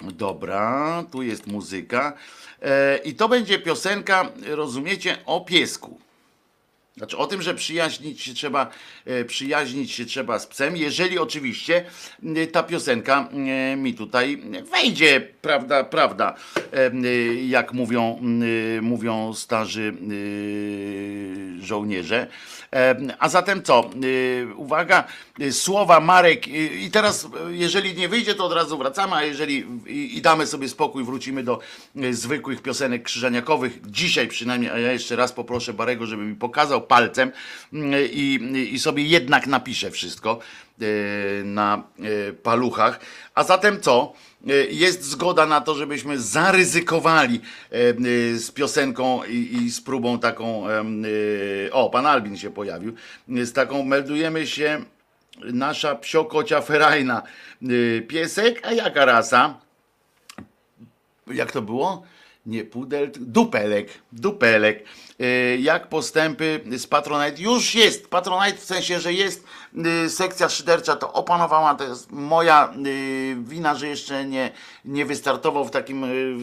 [0.00, 2.12] Dobra, tu jest muzyka.
[2.62, 6.00] E, I to będzie piosenka, rozumiecie, o piesku.
[6.96, 8.70] Znaczy o tym, że przyjaźnić się trzeba,
[9.04, 11.84] e, przyjaźnić się trzeba z psem, jeżeli oczywiście
[12.52, 13.28] ta piosenka
[13.76, 16.34] mi tutaj wejdzie, prawda, prawda,
[16.72, 16.90] e,
[17.34, 18.20] jak mówią,
[18.82, 19.94] mówią starzy
[21.60, 22.26] e, żołnierze.
[23.18, 23.90] A zatem co?
[24.56, 25.04] Uwaga,
[25.50, 30.46] słowa Marek i teraz jeżeli nie wyjdzie, to od razu wracamy, a jeżeli i, damy
[30.46, 31.58] sobie spokój, wrócimy do
[32.10, 37.32] zwykłych piosenek krzyżaniakowych, dzisiaj przynajmniej, a ja jeszcze raz poproszę Barego, żeby mi pokazał palcem
[37.72, 40.38] mm, i, i sobie jednak napiszę wszystko
[40.80, 40.84] e,
[41.44, 43.00] na e, paluchach.
[43.34, 44.12] A zatem co?
[44.46, 47.40] E, Jest zgoda na to, żebyśmy zaryzykowali
[48.34, 50.64] z piosenką i, z próbą taką.
[51.72, 52.94] O, pan Albin się pojawił.
[53.28, 54.84] Z taką meldujemy się
[55.44, 57.22] nasza psiokocia ferajna.
[58.08, 59.66] Piesek, a jaka rasa?
[61.34, 62.02] jak to było?
[62.46, 64.84] Nie pudel, dupelek, dupelek.
[65.20, 67.42] E, Jak postępy z Patronite?
[67.42, 68.08] Już jest.
[68.08, 69.44] Patronite w sensie, że jest
[70.04, 74.50] y, sekcja szydercza, to opanowała, to jest moja y, wina, że jeszcze nie,
[74.84, 76.36] nie wystartował w takim, y,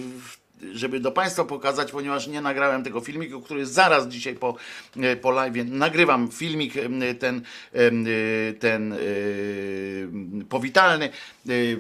[0.73, 4.55] żeby do Państwa pokazać, ponieważ nie nagrałem tego filmiku, który zaraz dzisiaj po,
[4.97, 6.31] y, po live nagrywam.
[6.31, 7.41] Filmik y, ten,
[7.75, 10.09] y, ten y,
[10.49, 11.09] powitalny,
[11.49, 11.79] y,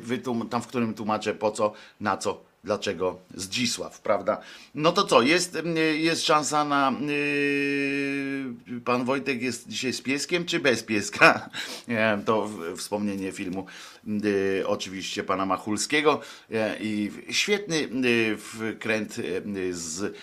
[0.49, 4.41] tam w którym tłumaczę po co, na co dlaczego Zdzisław, prawda?
[4.75, 6.93] No to co, jest, mm, jest szansa na.
[7.01, 11.49] Yy, pan Wojtek jest dzisiaj z pieskiem, czy bez pieska?
[12.25, 13.65] To wspomnienie filmu
[14.25, 16.21] y, oczywiście pana Machulskiego
[16.51, 20.15] e, i świetny y, wkręt y, z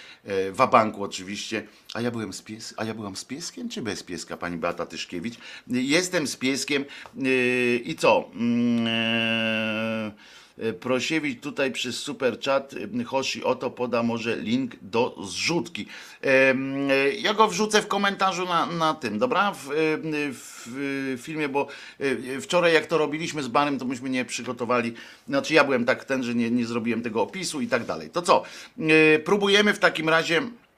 [0.51, 1.67] Wabanku oczywiście.
[1.95, 4.87] A ja byłem z pies, a ja byłam z pieskiem czy bez pieska, pani Beata
[4.87, 5.35] Tyszkiewicz?
[5.67, 6.85] Jestem z pieskiem
[7.25, 8.31] y, i co?
[8.87, 10.11] E,
[10.81, 15.87] Prosiewicz tutaj przez super chat y, Hoshi oto poda może link do zrzutki.
[16.25, 16.55] E,
[17.19, 19.53] Ja go wrzucę w komentarzu na, na tym, dobra?
[19.53, 19.69] W,
[20.33, 21.67] w, filmie, bo
[22.41, 24.95] wczoraj jak to robiliśmy z Barem, to myśmy nie przygotowali,
[25.29, 28.11] znaczy ja byłem tak ten, że nie, nie zrobiłem tego opisu i tak dalej.
[28.11, 28.43] To co?
[29.25, 30.70] Próbujemy w takim razie e,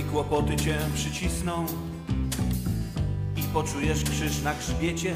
[0.00, 1.66] Gdy kłopoty cię przycisną
[3.36, 5.14] i poczujesz krzyż na grzbiecie,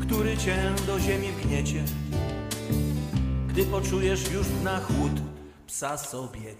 [0.00, 1.84] który cię do ziemi gniecie,
[3.48, 5.12] gdy poczujesz już na chłód
[5.66, 6.54] psa sobie.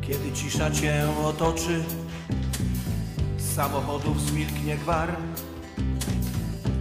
[0.00, 1.84] Kiedy cisza cię otoczy,
[3.58, 5.16] samochodów zmilknie gwar,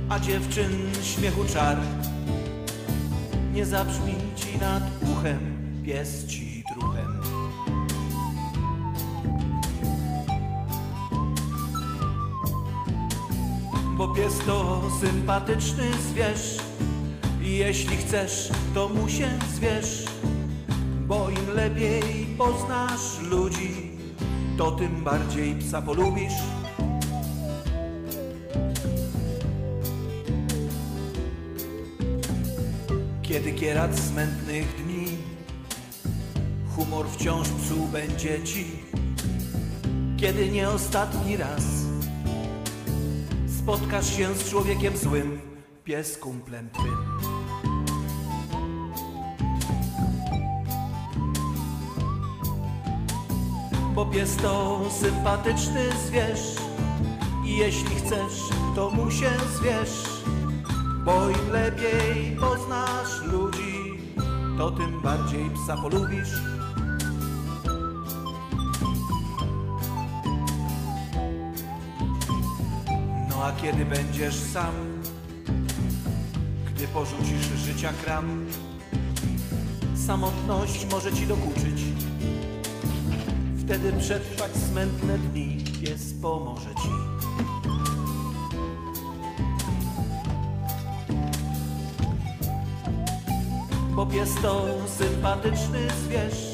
[0.10, 0.72] a dziewczyn
[1.04, 1.78] śmiechu czar
[3.54, 5.40] nie zabrzmi ci nad uchem,
[5.86, 7.22] pies ci druhem.
[13.98, 16.58] Bo pies to sympatyczny zwierz
[17.42, 20.06] i jeśli chcesz, to mu się zwierz,
[21.08, 23.92] bo im lepiej poznasz ludzi,
[24.58, 26.57] to tym bardziej psa polubisz.
[33.38, 35.18] Kiedy kierat smętnych dni,
[36.76, 38.66] humor wciąż psuł będzie ci.
[40.18, 41.64] Kiedy nie ostatni raz
[43.60, 45.42] spotkasz się z człowiekiem złym,
[45.84, 46.98] pies kumplem twym.
[53.96, 56.56] bo pies to sympatyczny zwierz
[57.46, 60.17] i jeśli chcesz, to mu się zwierz,
[61.08, 64.00] bo im lepiej poznasz ludzi,
[64.58, 66.34] to tym bardziej psa polubisz.
[73.30, 74.74] No a kiedy będziesz sam,
[76.76, 78.46] gdy porzucisz życia kram,
[80.08, 81.82] samotność może ci dokuczyć.
[83.58, 86.97] Wtedy przetrwać smętne dni pies pomoże ci.
[93.98, 96.54] Bo pies to sympatyczny zwierz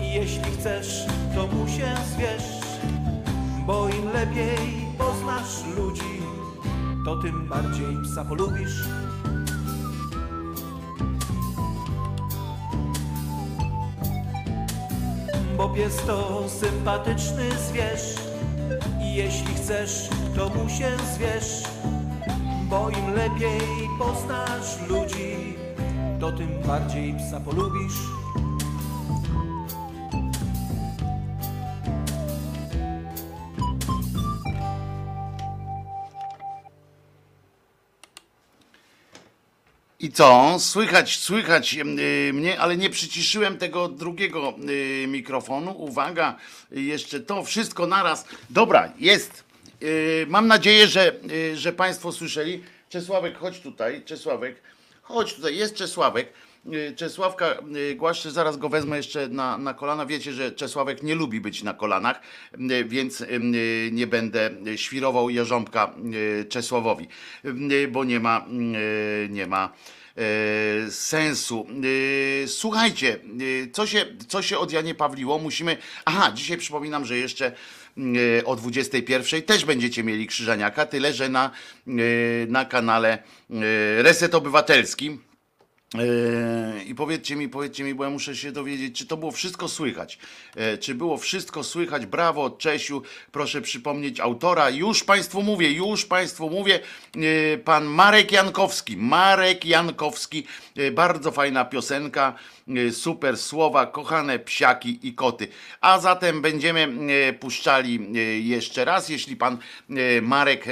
[0.00, 2.44] i jeśli chcesz, to mu się zwierz.
[3.66, 6.22] Bo im lepiej poznasz ludzi,
[7.04, 8.82] to tym bardziej psa polubisz.
[15.56, 18.14] bo pies to sympatyczny zwierz
[19.02, 21.62] i jeśli chcesz, to mu się zwierz,
[22.70, 23.60] bo im lepiej
[23.98, 25.56] poznasz ludzi,
[26.20, 27.92] to tym bardziej psa polubisz.
[40.00, 40.56] I co?
[40.58, 45.72] Słychać, słychać y, mnie, ale nie przyciszyłem tego drugiego y, mikrofonu.
[45.72, 46.36] Uwaga,
[46.70, 48.24] jeszcze to wszystko naraz.
[48.50, 49.44] Dobra, jest.
[49.82, 52.62] Y, mam nadzieję, że, y, że Państwo słyszeli.
[52.88, 54.02] Czesławek, chodź tutaj.
[54.04, 54.62] Czesławek,
[55.08, 56.32] Chodź tutaj, jest Czesławek.
[56.72, 60.06] Y, Czesławka y, głaszczę, zaraz go wezmę jeszcze na, na kolana.
[60.06, 62.20] Wiecie, że Czesławek nie lubi być na kolanach,
[62.54, 63.24] y, więc
[63.92, 67.08] nie będę świrował jeżąbka y, Czesławowi,
[67.90, 68.46] bo nie ma,
[69.28, 69.72] nie ma
[70.90, 71.66] sensu.
[72.46, 73.20] Słuchajcie,
[73.72, 75.38] co się, co się od Janie Pawliło?
[75.38, 75.76] Musimy.
[76.04, 77.52] Aha, dzisiaj przypominam, że jeszcze
[78.44, 81.50] o 21 też będziecie mieli krzyżaniaka, tyle że na,
[81.86, 81.92] e,
[82.48, 85.18] na kanale e, Reset Obywatelski.
[85.94, 89.68] E, I powiedzcie mi, powiedzcie mi, bo ja muszę się dowiedzieć, czy to było wszystko
[89.68, 90.18] słychać.
[90.56, 92.06] E, Czy było wszystko słychać?
[92.06, 94.70] Brawo, Czesiu, proszę przypomnieć autora.
[94.70, 96.80] Już Państwu mówię, już Państwu mówię.
[97.54, 98.96] E, Pan Marek Jankowski.
[98.96, 102.55] Marek Jankowski, e, bardzo fajna piosenka, e,
[102.90, 105.48] super słowa, kochane psiaki i koty.
[105.80, 106.88] A zatem będziemy
[107.28, 109.58] e, puszczali e, jeszcze raz, jeśli Pan
[110.22, 110.66] Marek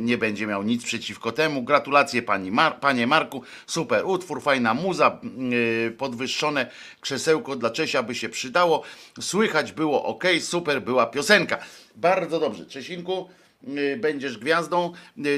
[0.00, 1.62] nie będzie miał nic przeciwko temu.
[1.62, 3.42] Gratulacje Pani Mar- Panie Marku.
[3.66, 5.20] Super utwór, fajna muza,
[5.98, 8.82] podwyższone krzesełko dla Czesia by się przydało.
[9.20, 11.58] Słychać było ok, super była piosenka.
[11.96, 12.66] Bardzo dobrze.
[12.66, 13.28] Czesinku,
[13.96, 14.92] będziesz gwiazdą,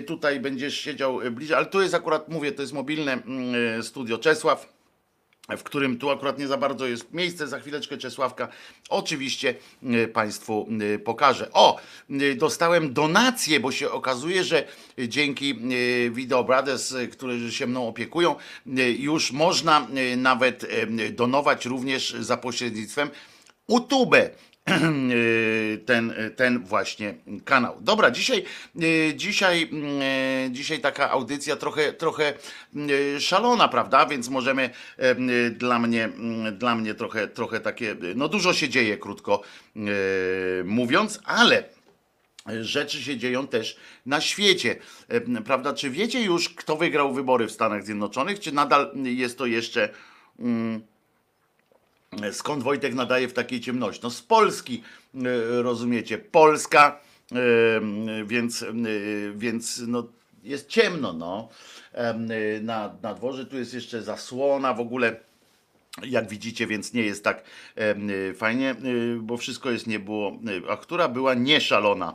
[0.07, 3.19] tutaj będziesz siedział bliżej, ale tu jest akurat, mówię, to jest mobilne
[3.83, 4.80] studio Czesław
[5.57, 7.49] w którym tu akurat nie za bardzo jest miejsce.
[7.49, 8.49] Za chwileczkę Czesławka
[8.89, 11.53] oczywiście y, Państwu y, pokażę.
[11.53, 14.65] O, y, dostałem donację, bo się okazuje, że
[14.99, 15.61] dzięki
[16.11, 18.37] Video Brothers, którzy się mną opiekują,
[18.99, 19.87] już można
[20.17, 20.67] nawet
[21.11, 23.11] donować również za pośrednictwem
[23.69, 24.15] YouTube
[25.87, 27.77] ten, ten właśnie kanał.
[27.81, 28.45] Dobra, dzisiaj,
[28.83, 29.71] y, dzisiaj,
[30.47, 32.35] y, dzisiaj taka audycja trochę, trochę
[33.17, 34.07] y, szalona, prawda?
[34.07, 34.71] Więc możemy
[35.47, 36.09] y, dla mnie,
[36.49, 39.43] y, dla mnie trochę, trochę takie, no dużo się dzieje, krótko
[39.77, 39.81] y,
[40.65, 41.65] mówiąc, ale
[42.63, 44.77] rzeczy się dzieją też na świecie.
[45.13, 45.75] Y, Prawda?
[45.75, 49.89] Czy wiecie już, kto wygrał wybory w Stanach Zjednoczonych, czy nadal jest to jeszcze
[52.33, 54.01] Skąd Wojtek nadaje w takiej ciemności?
[54.03, 54.83] No z Polski,
[55.15, 57.01] e, rozumiecie, Polska,
[57.33, 57.37] e,
[58.27, 58.67] więc, e,
[59.35, 60.07] więc no,
[60.45, 61.49] jest ciemno, no.
[61.93, 62.15] E,
[62.63, 65.17] Na, na dworze tu jest jeszcze zasłona w ogóle.
[66.03, 67.45] Jak widzicie, więc nie jest tak
[68.31, 70.39] y, fajnie, y, bo wszystko jest nie było.
[70.69, 72.15] A która była nieszalona?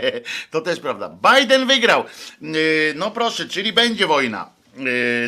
[0.50, 1.16] to też prawda.
[1.34, 2.04] Biden wygrał.
[2.42, 4.50] Y, No proszę, czyli będzie wojna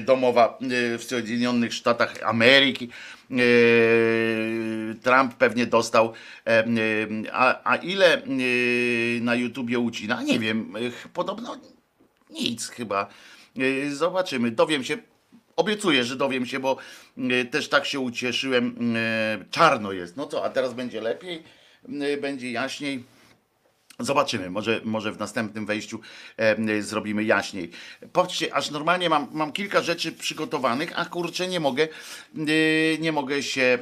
[0.02, 0.58] domowa
[0.98, 2.88] w Sojedinionych Sztatach Ameryki.
[3.32, 6.12] Y, Trump pewnie dostał.
[6.44, 10.22] em, y, A, a ile y, na YouTubie ucina?
[10.22, 10.74] Nie wiem.
[11.14, 11.56] Podobno
[12.30, 13.08] nic chyba.
[13.92, 14.50] Zobaczymy.
[14.50, 14.98] Dowiem się.
[15.56, 16.76] Obiecuję, że dowiem się, bo
[17.50, 18.94] też tak się ucieszyłem.
[19.50, 20.16] Czarno jest.
[20.16, 21.42] No co, a teraz będzie lepiej,
[22.20, 23.04] będzie jaśniej.
[23.98, 26.00] Zobaczymy, może, może w następnym wejściu
[26.36, 27.70] e, zrobimy jaśniej.
[28.12, 31.88] Patrzcie, aż normalnie mam, mam kilka rzeczy przygotowanych, a kurczę nie mogę,
[32.48, 33.78] y, nie mogę się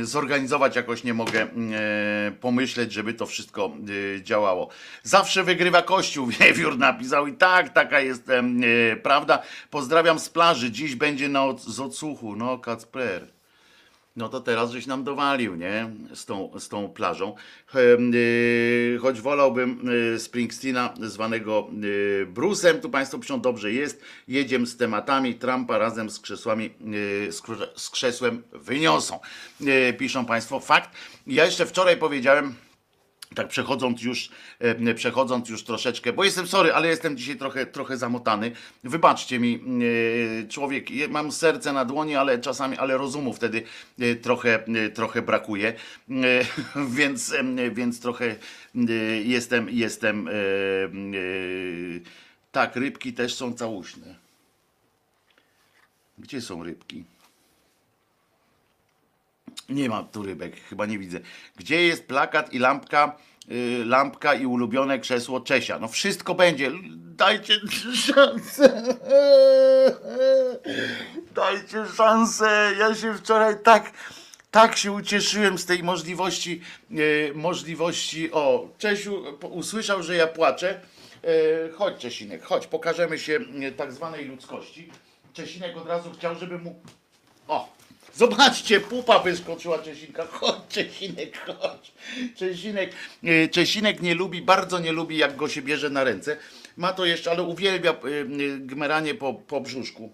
[0.00, 3.72] y, zorganizować, jakoś nie mogę y, pomyśleć, żeby to wszystko
[4.22, 4.68] działało.
[5.02, 8.24] Zawsze wygrywa Kościół, Wiewiór napisał i tak, taka jest
[9.02, 9.42] prawda.
[9.70, 13.35] Pozdrawiam z plaży, dziś będzie na z odsłuchu, no Kacper.
[14.16, 15.90] No to teraz żeś nam dowalił, nie?
[16.14, 17.34] Z tą, z tą plażą.
[17.74, 21.66] Em, y, Choć wolałbym y, Springsteena zwanego
[22.26, 24.02] Brusem, tu Państwo piszą, dobrze jest.
[24.28, 26.70] Jedziemy z tematami, Trumpa razem z krzesłami,
[27.30, 29.18] z krze- z krzesłem wyniosą.
[29.98, 30.90] Piszą Państwo, fakt.
[31.26, 32.54] Ja jeszcze wczoraj powiedziałem,
[33.36, 37.96] tak przechodząc już, e, przechodząc już troszeczkę, bo jestem sorry, ale jestem dzisiaj trochę, trochę
[37.96, 38.52] zamotany.
[38.84, 43.62] Wybaczcie mi, e, człowiek, mam serce na dłoni, ale czasami, ale rozumu wtedy
[43.98, 44.64] e, trochę,
[44.94, 45.74] trochę brakuje,
[46.98, 47.34] więc,
[47.72, 48.36] więc trochę
[49.24, 50.28] jestem, jestem,
[52.52, 54.14] tak, rybki też są całuśne.
[56.18, 57.04] Gdzie są rybki?
[59.68, 61.20] Nie ma tu rybek, chyba nie widzę.
[61.56, 63.16] Gdzie jest plakat i lampka,
[63.50, 65.78] y, lampka i ulubione krzesło Czesia?
[65.78, 66.70] No wszystko będzie.
[66.96, 67.54] Dajcie
[67.94, 68.82] szansę.
[71.34, 72.72] Dajcie szansę.
[72.78, 73.92] Ja się wczoraj tak,
[74.50, 76.60] tak się ucieszyłem z tej możliwości,
[76.90, 78.32] y, możliwości.
[78.32, 80.80] O, Czesiu usłyszał, że ja płaczę.
[81.24, 84.90] Y, chodź Czesinek, chodź, pokażemy się y, tak zwanej ludzkości.
[85.32, 86.80] Czesinek od razu chciał, żeby mu
[87.48, 87.75] o,
[88.16, 90.26] zobaczcie, pupa wyskoczyła Czesinka.
[90.26, 91.92] Chodź, Czesinek, chodź.
[92.36, 92.92] Czesinek,
[93.24, 96.36] e, Czesinek nie lubi, bardzo nie lubi, jak go się bierze na ręce.
[96.76, 98.26] Ma to jeszcze, ale uwielbia e, e,
[98.58, 100.12] gmeranie po, po brzuszku.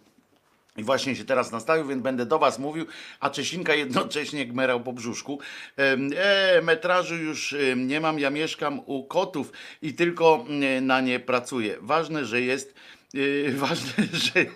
[0.76, 2.86] I właśnie się teraz nastawił, więc będę do was mówił,
[3.20, 5.38] a Czesinka jednocześnie gmerał po brzuszku.
[5.76, 10.44] E, metrażu już nie mam, ja mieszkam u kotów i tylko
[10.80, 11.76] na nie pracuję.
[11.80, 12.74] Ważne, że jest
[13.14, 13.92] Yy, ważne,
[14.24, 14.46] że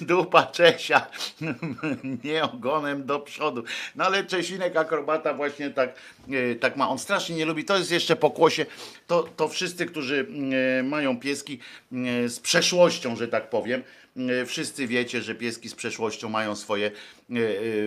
[0.00, 1.06] dupa Czesia
[2.24, 3.64] nie ogonem do przodu.
[3.96, 5.94] No ale Czesinek akrobata właśnie tak,
[6.28, 6.88] yy, tak ma.
[6.88, 7.64] On strasznie nie lubi.
[7.64, 8.66] To jest jeszcze pokłosie.
[9.06, 10.26] To, to wszyscy, którzy
[10.76, 11.58] yy, mają pieski
[12.26, 13.82] z przeszłością, że tak powiem.
[14.46, 16.90] Wszyscy wiecie, że pieski z przeszłością mają swoje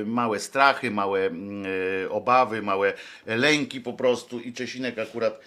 [0.05, 1.29] małe strachy, małe
[2.09, 2.93] obawy, małe
[3.25, 5.39] lęki po prostu i Czesinek akurat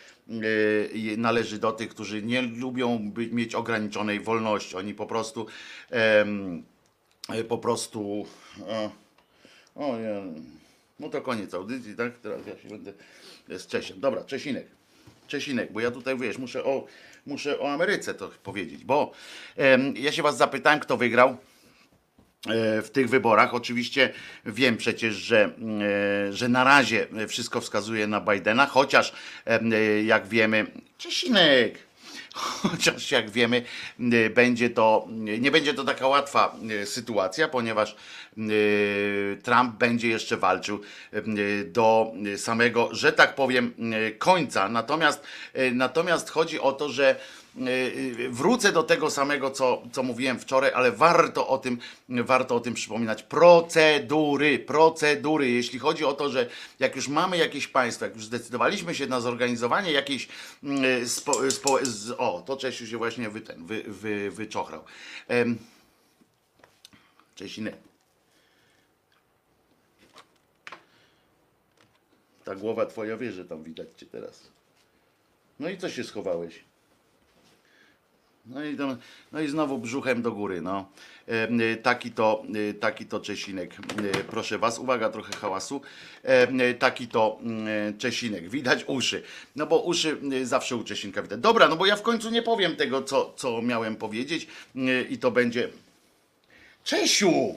[1.17, 4.77] należy do tych, którzy nie lubią mieć ograniczonej wolności.
[4.77, 5.47] Oni po prostu
[5.93, 6.25] e,
[7.49, 8.27] po prostu
[8.69, 8.91] e,
[9.75, 10.23] o ja,
[11.01, 12.19] no to koniec audycji, tak?
[12.19, 12.93] Teraz ja się będę
[13.49, 14.01] z Czesiem.
[14.01, 14.67] Dobra, Czesinek.
[15.27, 16.87] Czesinek, bo ja tutaj wiesz, muszę o,
[17.27, 19.13] muszę o Ameryce to powiedzieć, bo
[19.95, 21.37] ja się was zapytałem, kto wygrał
[22.83, 23.55] w tych wyborach.
[23.55, 24.13] Oczywiście
[24.47, 25.45] wiem przecież, że,
[26.29, 29.13] e, że na razie wszystko wskazuje na Bidena, chociaż
[29.47, 30.67] e, jak wiemy,
[30.99, 31.79] Czesinek,
[32.35, 33.63] chociaż jak wiemy,
[34.01, 37.97] e, będzie to, nie będzie to taka łatwa e, sytuacja, ponieważ
[38.39, 38.43] e,
[39.43, 40.81] Trump będzie jeszcze walczył
[41.13, 41.23] e,
[41.65, 44.69] do samego, że tak powiem, e, końca.
[44.69, 45.23] Natomiast,
[45.55, 47.17] e, natomiast chodzi o to, że
[48.31, 51.79] wrócę do tego samego, co, co mówiłem wczoraj, ale warto o tym,
[52.09, 53.23] warto o tym przypominać.
[53.23, 55.51] Procedury, procedury.
[55.51, 56.49] Jeśli chodzi o to, że
[56.79, 60.29] jak już mamy jakieś państwo, jak już zdecydowaliśmy się na zorganizowanie jakiejś
[60.65, 61.79] mm, spo, spo,
[62.19, 64.85] o, to Czesiu się właśnie wy, ten, wy, wy, wyczochrał.
[72.45, 74.49] Ta głowa twoja wie, że tam widać cię teraz.
[75.61, 76.68] No i co się schowałeś?
[78.49, 78.77] No i,
[79.33, 80.89] no i znowu brzuchem do góry, no.
[81.29, 83.75] E, e, taki to, e, taki to Czesinek,
[84.31, 85.81] proszę was, uwaga, trochę hałasu.
[86.79, 89.23] Taki to e, Czesinek, widać uszy.
[89.57, 91.41] No bo uszy zawsze u Czesinka widać.
[91.41, 94.47] Dobra, no bo ja w końcu nie powiem tego, co, co miałem powiedzieć
[95.11, 95.69] i to będzie...
[96.85, 97.55] Czesiu!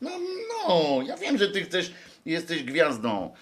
[0.00, 0.10] No,
[0.48, 1.92] no, ja wiem, że ty chcesz,
[2.26, 3.34] jesteś gwiazdą,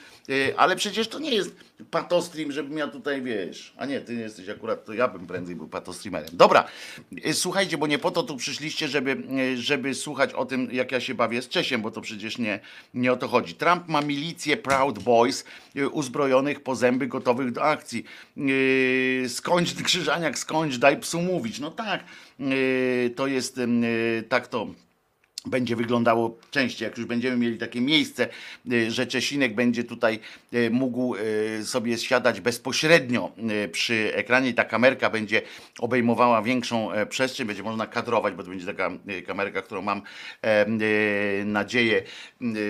[0.56, 1.56] ale przecież to nie jest
[1.90, 5.68] patostream, żebym ja tutaj, wiesz, a nie, ty jesteś akurat, to ja bym prędzej był
[5.68, 6.28] patostreamerem.
[6.32, 6.64] Dobra,
[7.12, 10.92] yy, słuchajcie, bo nie po to tu przyszliście, żeby, yy, żeby słuchać o tym, jak
[10.92, 12.60] ja się bawię z Czesiem, bo to przecież nie,
[12.94, 13.54] nie o to chodzi.
[13.54, 15.44] Trump ma milicję Proud Boys
[15.92, 18.04] uzbrojonych po zęby, gotowych do akcji.
[19.28, 21.58] Skończ krzyżaniak, skończ, daj psu mówić.
[21.60, 22.04] No tak,
[23.16, 23.60] to jest,
[24.28, 24.66] tak to
[25.46, 28.28] będzie wyglądało częściej, jak już będziemy mieli takie miejsce,
[28.72, 30.18] y, że Czesinek będzie tutaj
[30.54, 33.32] y, mógł y, sobie siadać bezpośrednio
[33.72, 35.42] przy ekranie i ta kamerka będzie
[35.78, 38.90] obejmowała większą e, przestrzeń, będzie można kadrować, bo to będzie taka
[39.26, 40.02] kamerka, którą mam
[41.44, 42.02] nadzieję,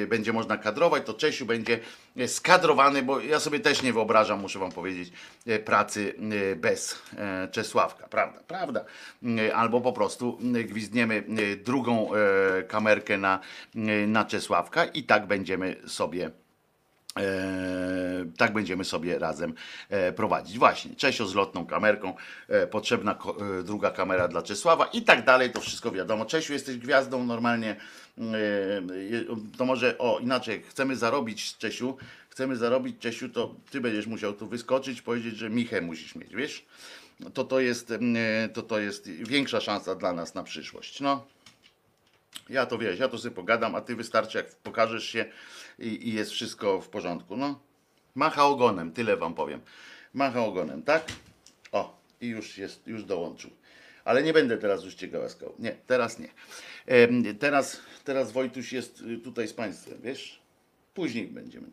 [0.09, 1.81] będzie można kadrować, to Czesiu będzie
[2.27, 5.13] skadrowany, bo ja sobie też nie wyobrażam, muszę wam powiedzieć,
[5.49, 6.15] y, pracy
[6.53, 8.85] y, bez e, Czesławka, prawda, prawda,
[9.55, 11.25] albo po prostu gwizdniemy
[11.65, 13.41] drugą e, kamerkę na,
[14.07, 16.44] na Czesławka i tak będziemy sobie E,
[18.37, 19.55] tak będziemy sobie razem
[19.91, 20.59] e, prowadzić.
[20.59, 22.15] Właśnie, Czesio z lotną kamerką,
[22.49, 23.19] e, potrzebna
[23.59, 26.27] e, druga kamera dla Czesława i tak dalej, to wszystko wiadomo.
[26.27, 27.77] Czesiu, jesteś gwiazdą normalnie,
[28.19, 28.23] e,
[29.59, 31.97] to może, o inaczej, chcemy zarobić Czesiu,
[32.29, 36.65] chcemy zarobić Czesiu, to ty będziesz musiał tu wyskoczyć, powiedzieć, że Michę musisz mieć, wiesz?
[37.35, 41.34] To to jest, e, to to jest większa szansa dla nas na przyszłość, no.
[42.49, 45.25] Ja to wiesz, ja to sobie pogadam, a ty wystarczy jak pokażesz się
[45.79, 47.37] i, i jest wszystko w porządku.
[47.37, 47.61] No,
[48.15, 49.61] macha ogonem, tyle wam powiem.
[50.15, 51.05] Macha ogonem, tak?
[51.73, 53.51] O, i już jest, już dołączył.
[54.05, 55.55] Ale nie będę teraz już cię głaskał.
[55.59, 56.29] Nie, teraz nie.
[56.87, 60.39] Em, teraz, teraz Wojtuś jest y, tutaj z państwem, wiesz?
[60.95, 61.67] Później będziemy.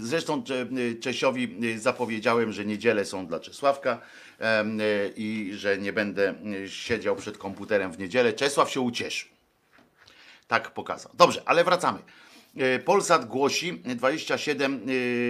[0.00, 0.66] Zresztą Cze-
[1.00, 4.00] Czesiowi y, zapowiedziałem, że niedziele są dla Czesławka
[4.40, 4.44] y,
[5.16, 6.34] i że nie będę
[6.68, 8.32] siedział przed komputerem w niedzielę.
[8.32, 9.28] Czesław się ucieszył.
[10.48, 11.12] Tak pokazał.
[11.14, 11.98] Dobrze, ale wracamy.
[12.56, 14.80] E, Polsat głosi 27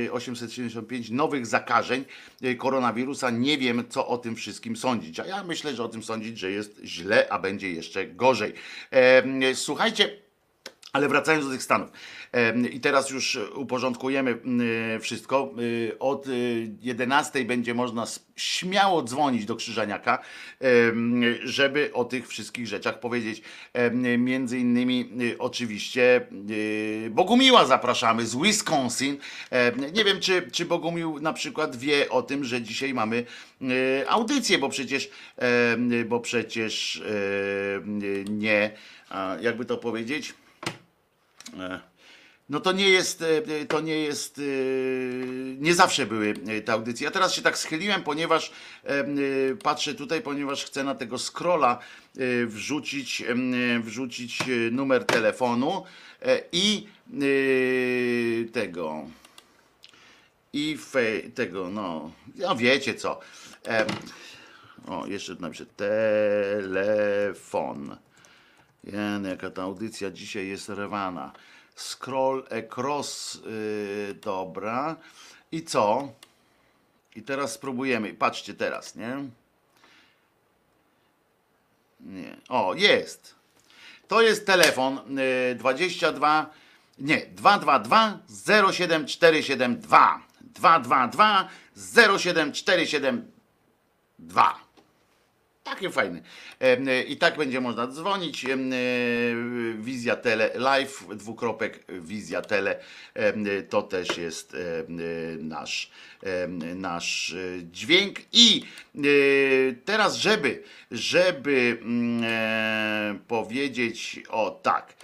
[0.08, 2.04] e, 875 nowych zakażeń
[2.42, 3.30] e, koronawirusa.
[3.30, 5.20] Nie wiem, co o tym wszystkim sądzić.
[5.20, 8.52] A ja myślę, że o tym sądzić, że jest źle, a będzie jeszcze gorzej.
[8.90, 10.16] E, Słuchajcie,
[10.92, 11.90] ale wracając do tych Stanów.
[12.72, 15.54] I teraz już uporządkujemy mm, wszystko.
[15.58, 20.18] Y, Od y, 11 będzie można śmiało dzwonić do Krzyżaniaka,
[21.44, 23.42] żeby o tych wszystkich rzeczach powiedzieć.
[24.18, 29.18] Między innymi y, oczywiście y, Bogumiła zapraszamy z Wisconsin.
[29.92, 33.24] Nie wiem, czy, czy Bogumił na przykład wie o tym, że dzisiaj mamy
[33.62, 35.10] y, audycję, bo przecież,
[36.06, 37.02] bo przecież
[38.30, 38.70] nie,
[39.40, 40.34] jakby to powiedzieć,
[42.48, 44.42] no to nie jest, e, to nie jest, e,
[45.58, 47.04] nie zawsze były e, te audycje.
[47.04, 48.52] Ja teraz się tak schyliłem, ponieważ
[48.84, 49.04] e, e,
[49.62, 51.78] patrzę tutaj, ponieważ chcę na tego scrolla
[52.16, 53.34] e, wrzucić, e,
[53.80, 55.84] wrzucić e, numer telefonu
[56.22, 57.18] e, i e,
[58.52, 59.06] tego
[60.52, 60.78] i
[61.34, 63.20] tego, no, no wiecie co.
[64.86, 65.66] O, jeszcze napiszę
[66.66, 67.96] telefon.
[68.84, 71.32] Jen, jaka ta audycja dzisiaj jest rewana.
[71.76, 74.96] Scroll across, yy, dobra.
[75.52, 76.12] I co?
[77.16, 78.14] I teraz spróbujemy.
[78.14, 79.16] Patrzcie teraz, nie?
[82.00, 82.36] Nie.
[82.48, 83.34] O, jest.
[84.08, 86.50] To jest telefon y, 22
[86.98, 88.18] nie, 222
[88.72, 90.20] 07472.
[90.40, 91.48] 222
[92.18, 94.54] 07472.
[95.64, 96.22] Takie fajne.
[96.60, 98.44] E, I tak będzie można dzwonić.
[98.44, 98.56] E,
[99.78, 102.80] Wizja Tele Live, dwukropek Wizja Tele.
[103.14, 104.56] e, To też jest
[105.38, 105.90] nasz,
[106.76, 107.34] nasz
[107.72, 108.18] dźwięk.
[108.32, 108.64] I
[109.84, 114.94] teraz, żeby, żeby mm, powiedzieć o tak.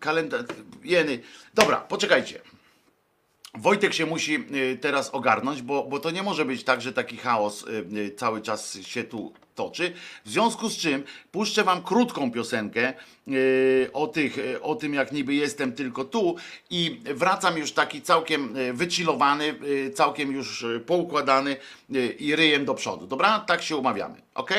[0.00, 0.44] Kalendarz.
[0.84, 1.18] Jeny.
[1.54, 2.40] Dobra, poczekajcie.
[3.54, 7.16] Wojtek się musi y, teraz ogarnąć, bo, bo to nie może być tak, że taki
[7.16, 9.92] chaos y, y, cały czas się tu toczy.
[10.24, 12.92] W związku z czym puszczę wam krótką piosenkę
[13.92, 16.36] o, tych, o tym, jak niby jestem tylko tu
[16.70, 19.54] i wracam już taki całkiem wychillowany,
[19.94, 21.56] całkiem już poukładany
[22.18, 23.06] i ryjem do przodu.
[23.06, 23.38] Dobra?
[23.38, 24.22] Tak się umawiamy.
[24.34, 24.50] ok?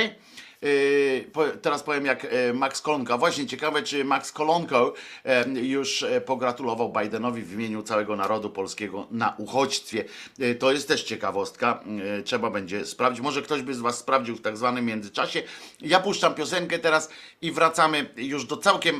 [1.34, 3.18] Po- Teraz powiem jak e, Max Kolonka.
[3.18, 4.94] Właśnie ciekawe, czy Max Kolonko
[5.26, 10.06] e, już e, pogratulował Bidenowi w imieniu całego narodu polskiego na uchodźstwie.
[10.40, 11.84] E, To jest też ciekawostka.
[12.20, 13.22] E, Trzeba będzie sprawdzić.
[13.24, 15.44] Może ktoś by z Was sprawdził w tak zwanym międzyczasie.
[15.82, 17.10] Ja puszczam piosenkę teraz
[17.42, 18.96] i wracamy już do całkiem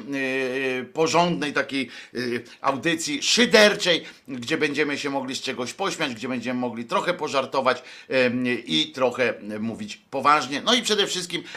[0.82, 2.18] e, porządnej takiej e,
[2.62, 7.84] audycji szyderczej, gdzie będziemy się mogli z czegoś pośmiać, gdzie będziemy mogli trochę pożartować
[8.66, 10.62] i trochę mówić poważnie.
[10.66, 11.49] No i przede wszystkim e,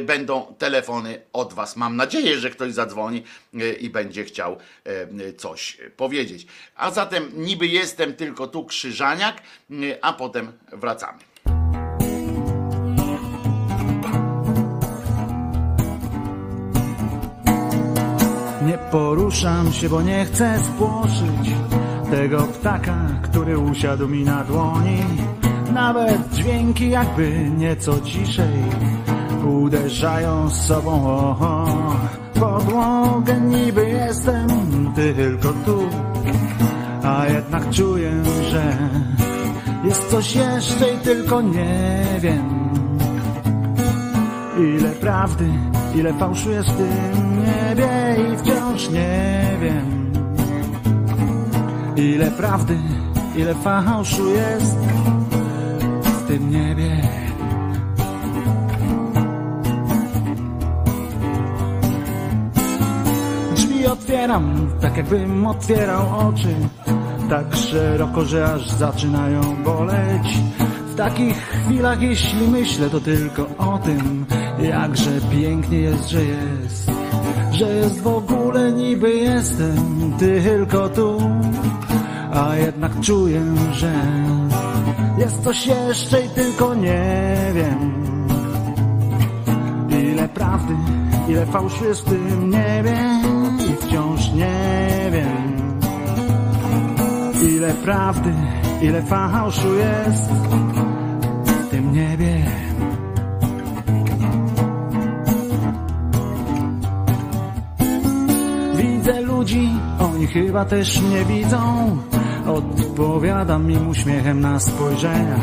[0.00, 1.76] będą telefony od Was.
[1.76, 3.22] Mam nadzieję, że ktoś zadzwoni
[3.54, 6.46] e, i będzie chciał e, coś powiedzieć.
[6.76, 9.74] A zatem niby jestem tylko tu Krzyżaniak, e,
[10.04, 11.18] a potem wracamy.
[18.66, 21.54] Nie poruszam się, bo nie chcę spłoszyć
[22.10, 22.96] tego ptaka,
[23.30, 24.98] który usiadł mi na dłoni.
[25.72, 28.64] Nawet dźwięki jakby nieco ciszej
[29.50, 31.66] uderzają sobą o, o
[32.40, 33.40] podłogę.
[33.40, 34.48] Niby jestem
[34.94, 35.88] tylko tu,
[37.02, 38.12] a jednak czuję,
[38.50, 38.76] że
[39.84, 42.70] jest coś jeszcze i tylko nie wiem.
[44.58, 45.48] Ile prawdy,
[45.94, 50.12] ile fałszu jest w tym niebie i wciąż nie wiem.
[51.96, 52.78] Ile prawdy,
[53.36, 54.76] ile fałszu jest
[56.02, 57.02] w tym niebie.
[63.80, 66.54] Drzwi otwieram, tak jakbym otwierał oczy.
[67.30, 70.38] Tak szeroko, że aż zaczynają boleć.
[70.92, 74.26] W takich chwilach, jeśli myślę, to tylko o tym
[74.62, 76.90] Jakże pięknie jest, że jest.
[77.52, 81.18] Że jest w ogóle niby jestem tylko tu.
[82.32, 83.92] A jednak czuję, że
[85.18, 87.92] jest coś jeszcze i tylko nie wiem.
[90.12, 90.74] Ile prawdy,
[91.28, 93.39] ile fałszu jest w tym niebie
[93.70, 95.70] i wciąż nie wiem.
[97.56, 98.32] Ile prawdy,
[98.82, 100.30] ile fałszu jest
[101.44, 102.44] w tym niebie.
[108.74, 109.68] Widzę ludzi,
[109.98, 111.96] oni chyba też mnie widzą.
[112.46, 115.36] Odpowiadam im uśmiechem na spojrzenia.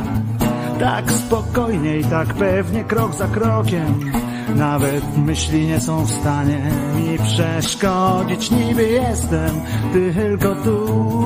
[0.80, 4.12] Tak spokojnie i tak pewnie, krok za krokiem.
[4.56, 8.52] Nawet myśli nie są w stanie mi przeszkodzić.
[8.52, 9.62] Niby jestem
[9.94, 11.26] tylko tu,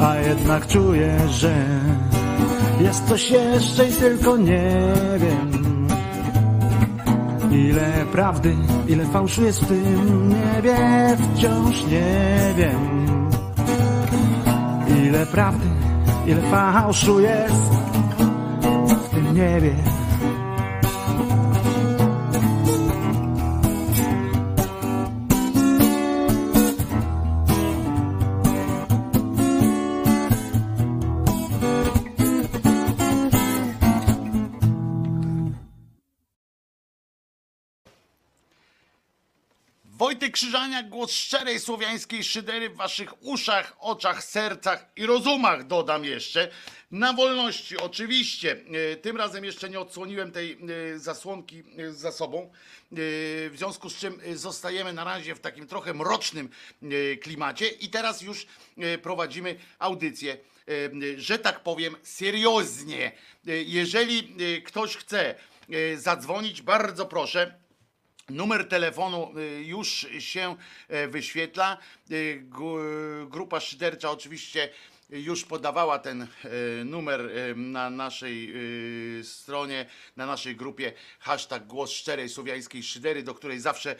[0.00, 1.54] a jednak czuję, że
[2.80, 4.70] jest coś jeszcze i tylko nie
[5.18, 5.88] wiem.
[7.50, 8.56] Ile prawdy,
[8.88, 10.76] ile fałszu jest w tym niebie,
[11.34, 12.98] wciąż nie wiem.
[15.06, 15.66] Ile prawdy,
[16.26, 17.72] ile fałszu jest
[19.04, 19.97] w tym niebie.
[40.38, 46.50] Wojtek Krzyżaniak, głos szczerej słowiańskiej szydery w waszych uszach, oczach, sercach i rozumach, dodam jeszcze.
[46.90, 48.56] Na wolności, oczywiście.
[48.92, 50.58] E, Tym razem jeszcze nie odsłoniłem tej
[50.94, 52.50] e, zasłonki e, za sobą,
[52.90, 56.48] w związku z czym zostajemy na razie w takim trochę mrocznym
[57.22, 58.46] klimacie i teraz już
[59.02, 60.36] prowadzimy audycję,
[61.16, 63.12] że tak powiem, serioznie.
[63.66, 65.34] Jeżeli ktoś chce
[65.96, 67.67] zadzwonić, bardzo proszę.
[68.30, 70.56] Numer telefonu y, już się
[70.88, 71.78] e, wyświetla.
[72.10, 72.44] Y,
[73.30, 74.68] Grupa szydercza oczywiście
[75.10, 76.26] już podawała ten
[76.84, 78.54] numer na naszej
[79.22, 83.96] stronie, na naszej grupie hashtag głos szczerej słowiańskiej szydery, do której zawsze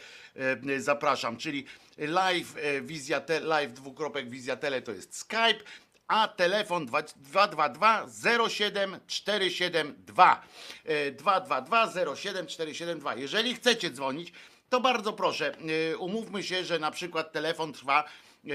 [0.77, 1.65] zapraszam, czyli
[1.97, 5.63] live wizja live dwukropek wizja tele to jest Skype,
[6.09, 8.07] a telefon 222
[8.49, 10.41] 07472
[10.85, 13.15] E, 222 07472.
[13.15, 14.33] Jeżeli chcecie dzwonić,
[14.69, 15.55] to bardzo proszę,
[15.91, 18.51] e, umówmy się, że na przykład telefon trwa e,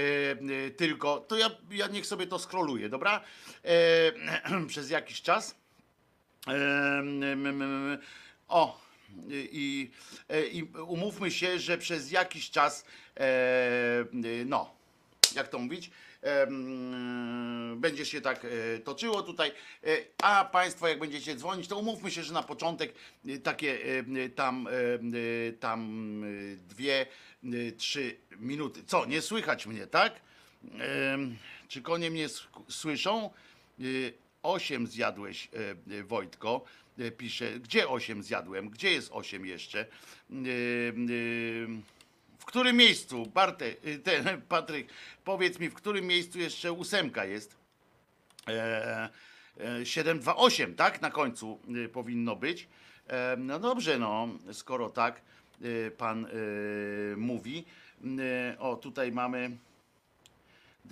[0.67, 3.21] e, tylko, to ja, ja niech sobie to skroluję, dobra?
[4.67, 5.55] Przez jakiś czas.
[8.47, 8.79] O,
[9.29, 9.91] i,
[10.51, 12.85] i, umówmy się, że przez jakiś czas,
[14.45, 14.75] no,
[15.35, 15.91] jak to mówić,
[17.75, 19.51] będzie się tak e, toczyło tutaj,
[19.83, 22.93] e, a Państwo jak będziecie dzwonić, to umówmy się, że na początek
[23.27, 23.77] e, takie
[24.25, 27.05] e, tam, e, e, tam e, dwie,
[27.43, 28.83] e, trzy minuty.
[28.87, 30.13] Co, nie słychać mnie, tak?
[31.67, 32.27] Czy konie mnie
[32.69, 33.29] słyszą?
[34.45, 36.65] Osiem zjadłeś, e, e, Wojtko.
[36.99, 38.69] E, Pisze, gdzie osiem zjadłem?
[38.69, 39.85] Gdzie jest osiem jeszcze?
[40.31, 40.33] Y,
[41.09, 41.67] y,
[42.45, 44.87] W którym miejscu, Barte, y, ten, Patryk,
[45.23, 47.55] powiedz mi, w którym miejscu jeszcze ósemka jest?
[48.49, 49.09] E,
[49.59, 51.01] e, 728, tak?
[51.01, 52.67] Na końcu y, powinno być.
[53.07, 55.21] E, No dobrze, no, skoro tak
[55.61, 56.27] y, pan
[57.17, 57.65] mówi.
[58.59, 59.57] O, tutaj mamy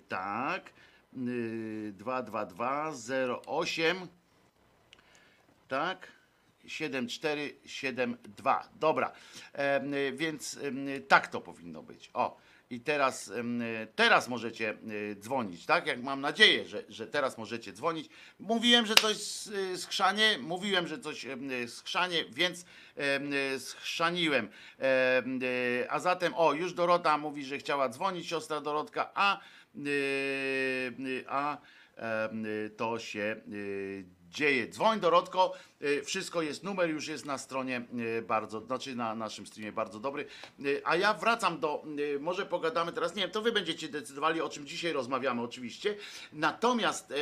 [0.08, 0.72] tak.
[1.16, 2.92] Y, 222
[3.46, 4.08] 08
[5.68, 6.12] tak
[6.66, 9.12] 7472 dobra y,
[10.12, 12.36] więc em, tak to powinno być o
[12.70, 13.34] i teraz, y,
[13.96, 15.86] teraz możecie y, dzwonić, tak?
[15.86, 18.08] Jak mam nadzieję, że, że teraz możecie dzwonić.
[18.40, 22.64] Mówiłem, że coś y, schrzanie, mówiłem, że coś y, schrzanie, więc
[22.96, 24.48] em, y, schrzaniłem.
[24.78, 29.40] Em, y, A zatem, o, już Dorota mówi, że chciała dzwonić, siostra Dorotka, a,
[29.76, 29.80] y,
[30.98, 31.58] y, a
[32.66, 34.04] y, to się y,
[34.36, 34.68] dzieje.
[34.68, 37.82] Dzwoń Dorotko, y, wszystko jest, numer już jest na stronie
[38.18, 40.26] y, bardzo, znaczy na naszym streamie bardzo dobry.
[40.60, 41.84] Y, A ja wracam do,
[42.20, 45.96] może pogadamy teraz, nie wiem, to wy będziecie decydowali o czym dzisiaj rozmawiamy oczywiście.
[46.32, 47.12] Natomiast,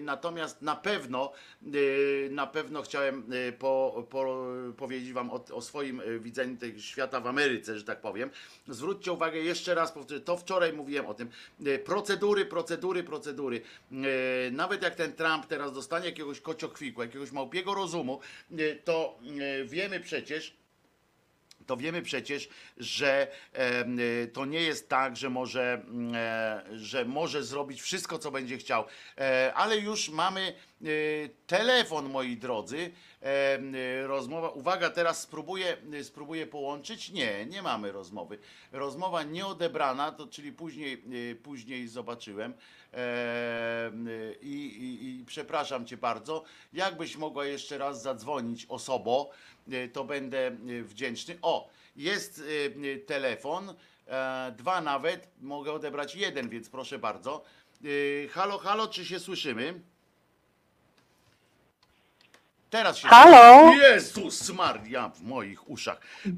[0.00, 1.32] natomiast na pewno,
[2.30, 3.24] na pewno chciałem
[3.58, 4.46] po, po,
[4.76, 8.30] powiedzieć wam o, o swoim widzeniu tego świata w Ameryce, że tak powiem.
[8.68, 11.30] Zwróćcie uwagę, jeszcze raz powtórzę, to wczoraj mówiłem o tym.
[11.84, 13.60] Procedury, procedury, procedury.
[14.52, 18.20] Nawet jak ten Trump teraz dostanie jakiegoś kociochwiku, jakiegoś małpiego rozumu,
[18.58, 19.18] y, to
[19.60, 20.59] y, wiemy przecież,
[21.70, 23.28] to wiemy przecież, że
[24.24, 28.58] y, to nie jest tak, że może, mm, e, że może zrobić wszystko, co będzie
[28.58, 28.84] chciał,
[29.18, 30.54] E, ale już mamy
[30.84, 32.90] y, telefon, moi drodzy.
[34.02, 37.10] Y, Rozmowa, uwaga, teraz spróbuję, spróbuję połączyć.
[37.10, 38.38] Nie, nie mamy rozmowy.
[38.72, 41.04] Rozmowa nieodebrana, to czyli później,
[41.42, 42.54] później zobaczyłem.
[42.92, 44.08] Em,
[44.42, 46.44] I, i, I przepraszam cię bardzo.
[46.72, 49.30] Jakbyś mogła jeszcze raz zadzwonić osobo,
[49.92, 51.38] to będę y, wdzięczny.
[51.42, 53.74] O, jest y, telefon,
[54.08, 57.44] e, dwa nawet, mogę odebrać jeden, więc proszę bardzo.
[58.30, 59.80] Halo, halo, czy się słyszymy?
[62.70, 63.72] Teraz się Halo?
[63.74, 66.00] Jezus Maria w moich uszach.
[66.26, 66.30] Y,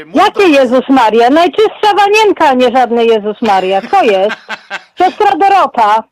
[0.00, 1.30] y, mów Jaki Jezus Maria?
[1.30, 3.82] Najczystsza wanienka, nie żadny Jezus Maria.
[3.90, 4.36] Co jest?
[4.98, 6.11] Siostra Dorota.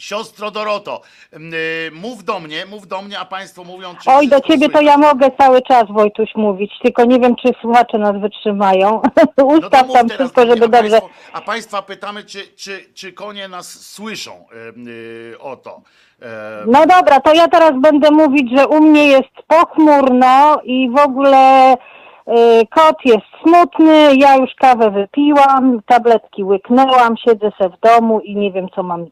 [0.00, 1.00] Siostro Doroto,
[1.32, 4.80] y, mów do mnie, mów do mnie, a państwo mówią, czy Oj, do ciebie to
[4.80, 9.02] ja mogę cały czas, Wojtuś, mówić, tylko nie wiem, czy słuchacze nas wytrzymają.
[9.38, 10.90] No Ustaw mów tam wszystko, żeby a dobrze...
[11.00, 14.44] Państwo, a państwa pytamy, czy, czy, czy konie nas słyszą
[14.76, 15.82] y, y, o to.
[16.22, 16.28] E,
[16.66, 21.76] No dobra, to ja teraz będę mówić, że u mnie jest pochmurno i w ogóle
[22.28, 28.36] Y, Kot jest smutny, ja już kawę wypiłam, tabletki łyknęłam, siedzę se w domu i
[28.36, 29.06] nie wiem, co mam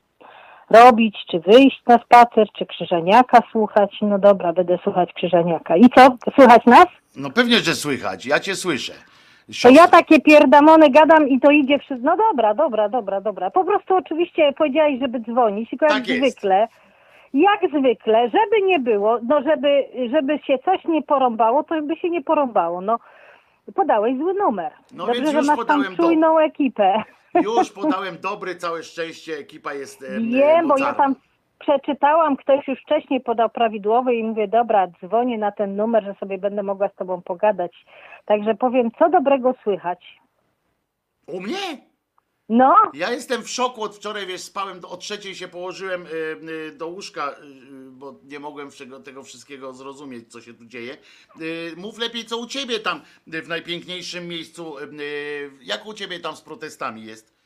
[0.70, 3.96] robić, czy wyjść na spacer, czy krzyżeniaka słuchać.
[4.02, 5.76] No dobra, będę słuchać krzyżeniaka.
[5.76, 6.86] I co, słychać nas?
[7.16, 8.92] No pewnie, że słychać, ja cię słyszę.
[9.46, 9.82] To Siostra.
[9.82, 12.06] ja takie pierdamony gadam i to idzie wszystko.
[12.06, 13.50] No dobra, dobra, dobra, dobra.
[13.50, 16.68] Po prostu oczywiście powiedziałeś, żeby dzwonić, tylko jak Tak zwykle,
[17.34, 22.10] jak zwykle, żeby nie było, no żeby, żeby się coś nie porąbało, to by się
[22.10, 22.80] nie porąbało.
[22.80, 22.98] No
[23.74, 24.72] podałeś zły numer.
[24.94, 27.02] No Dobrze, że masz tam czujną ekipę.
[27.34, 31.14] Już podałem dobry, całe szczęście, ekipa jest e, Wiem, bo ja tam
[31.58, 36.38] przeczytałam, ktoś już wcześniej podał prawidłowy i mówię, dobra, dzwonię na ten numer, że sobie
[36.38, 37.84] będę mogła z tobą pogadać.
[38.24, 40.18] Także powiem, co dobrego słychać.
[41.26, 41.87] U mnie?
[42.48, 46.10] No, Ja jestem w szoku od wczoraj, wiesz, spałem, o trzeciej się położyłem y,
[46.50, 47.34] y, do łóżka, y,
[47.90, 48.68] bo nie mogłem
[49.04, 50.96] tego wszystkiego zrozumieć, co się tu dzieje.
[51.76, 54.76] Mów lepiej, co u ciebie tam w najpiękniejszym miejscu,
[55.62, 57.38] jak u ciebie tam z protestami jest?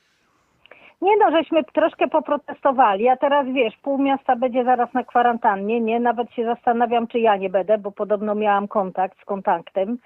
[1.03, 6.01] Nie no, żeśmy troszkę poprotestowali, a teraz wiesz, pół miasta będzie zaraz na kwarantannie, nie?
[6.01, 9.99] Nawet się zastanawiam, czy ja nie będę, bo podobno miałam kontakt z kontaktem,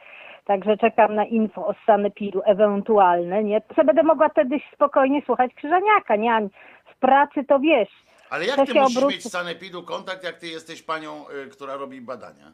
[0.46, 3.60] także czekam na info o sanepidu ewentualne, nie?
[3.60, 6.48] To będę mogła wtedy spokojnie słuchać Krzyżaniaka, nie?
[6.94, 7.88] W pracy to wiesz,
[8.30, 12.00] Ale jak ty musisz mieć z sanepidu kontakt, jak ty jesteś panią, y, która robi
[12.00, 12.52] badania?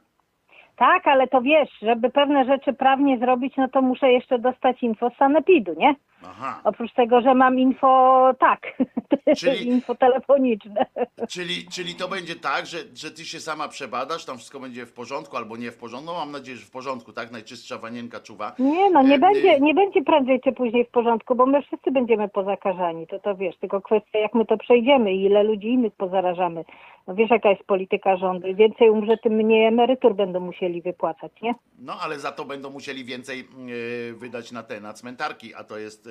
[0.76, 5.10] tak, ale to wiesz, żeby pewne rzeczy prawnie zrobić, no to muszę jeszcze dostać info
[5.10, 5.94] z sanepidu, nie?
[6.26, 6.60] Aha.
[6.64, 8.60] Oprócz tego, że mam info, tak,
[9.38, 10.86] Czyli- info telefoniczne.
[11.28, 14.92] Czyli, czyli to będzie tak, że, że ty się sama przebadasz, tam wszystko będzie w
[14.92, 16.06] porządku albo nie w porządku.
[16.06, 17.30] No mam nadzieję, że w porządku, tak?
[17.30, 18.54] Najczystsza wanienka czuwa.
[18.58, 21.90] Nie, no nie e, będzie, nie będzie prędzej czy później w porządku, bo my wszyscy
[21.90, 25.92] będziemy pozakażani, to to wiesz, tylko kwestia jak my to przejdziemy i ile ludzi innych
[25.92, 26.64] pozarażamy.
[27.06, 31.32] No wiesz jaka jest polityka rządu, Im więcej umrze, tym mniej emerytur będą musieli wypłacać,
[31.42, 31.54] nie?
[31.78, 35.78] No ale za to będą musieli więcej e, wydać na te, na cmentarki, a to
[35.78, 36.08] jest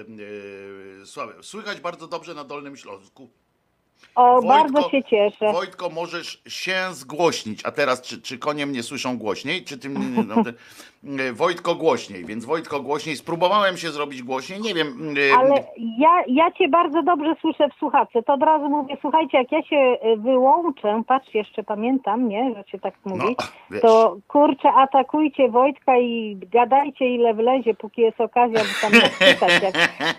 [1.06, 1.34] słabe.
[1.42, 3.30] Słychać bardzo dobrze na Dolnym Śląsku.
[4.16, 5.52] O, Wojtko- bardzo się cieszę.
[5.52, 7.66] Wojtko, możesz się zgłośnić.
[7.66, 9.64] A teraz, czy, czy konie mnie słyszą głośniej?
[9.64, 10.16] Czy tym.
[10.28, 10.54] No, e,
[11.34, 13.18] Wojtko głośniej, więc Wojtko głośniej.
[13.18, 14.62] Spróbowałem się zrobić głośniej.
[14.62, 15.16] Nie wiem.
[15.32, 18.24] e, Ale ja, ja cię bardzo dobrze słyszę w słuchawce.
[18.24, 22.64] To od razu mówię, słuchajcie, jak ja się y, wyłączę, patrz, jeszcze pamiętam, nie, że
[22.72, 23.36] się tak mówi,
[23.70, 28.92] No, to kurczę, atakujcie Wojtka i gadajcie ile wlezie, póki jest okazja, by tam
[29.64, 29.74] jak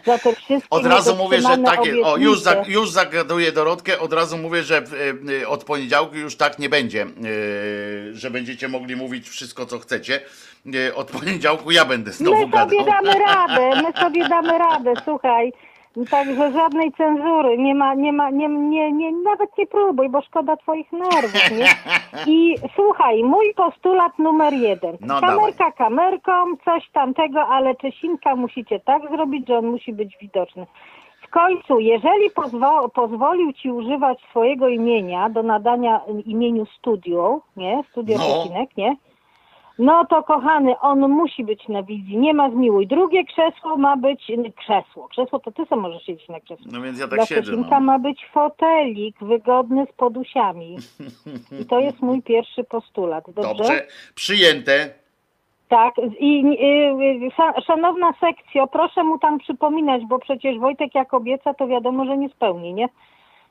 [0.07, 2.03] za te wszystkie Od razu mówię, że takie.
[2.03, 3.99] O, już, za, już zagaduję Dorotkę.
[3.99, 4.83] Od razu mówię, że
[5.49, 7.07] od poniedziałku już tak nie będzie.
[8.13, 10.21] Że będziecie mogli mówić wszystko, co chcecie.
[10.75, 12.69] E, Od poniedziałku ja będę znowu My gadał.
[12.69, 15.53] sobie damy radę, my sobie damy radę, słuchaj.
[16.11, 20.57] Także żadnej cenzury, nie ma, nie ma, nie, nie, nie, nawet nie próbuj, bo szkoda
[20.57, 21.67] twoich nerwów, nie?
[22.35, 24.97] I słuchaj, mój postulat numer jeden.
[25.01, 26.33] No, Kamerka kamerką,
[26.65, 30.67] coś tamtego, ale Czesinka musicie tak zrobić, że on musi być widoczny.
[31.23, 37.83] W końcu, jeżeli pozwo- pozwolił ci używać swojego imienia do nadania imieniu studio, nie?
[37.91, 38.25] Studio No.
[38.25, 38.97] Czesinek, nie?
[39.83, 42.87] No to kochany, on musi być na wizji, nie ma zmiłuj.
[42.87, 46.67] Drugie krzesło ma być, krzesło, krzesło to ty sam możesz siedzieć na krzesło.
[46.73, 47.53] No więc ja tak Dla siedzę.
[47.71, 47.81] No.
[47.81, 50.77] ma być fotelik wygodny z podusiami.
[51.63, 53.55] I to jest mój pierwszy postulat, dobrze?
[53.55, 54.95] Dobrze, przyjęte.
[55.69, 61.15] Tak, i y, y, sza- szanowna sekcjo, proszę mu tam przypominać, bo przecież Wojtek jak
[61.15, 62.89] obieca, to wiadomo, że nie spełni, nie?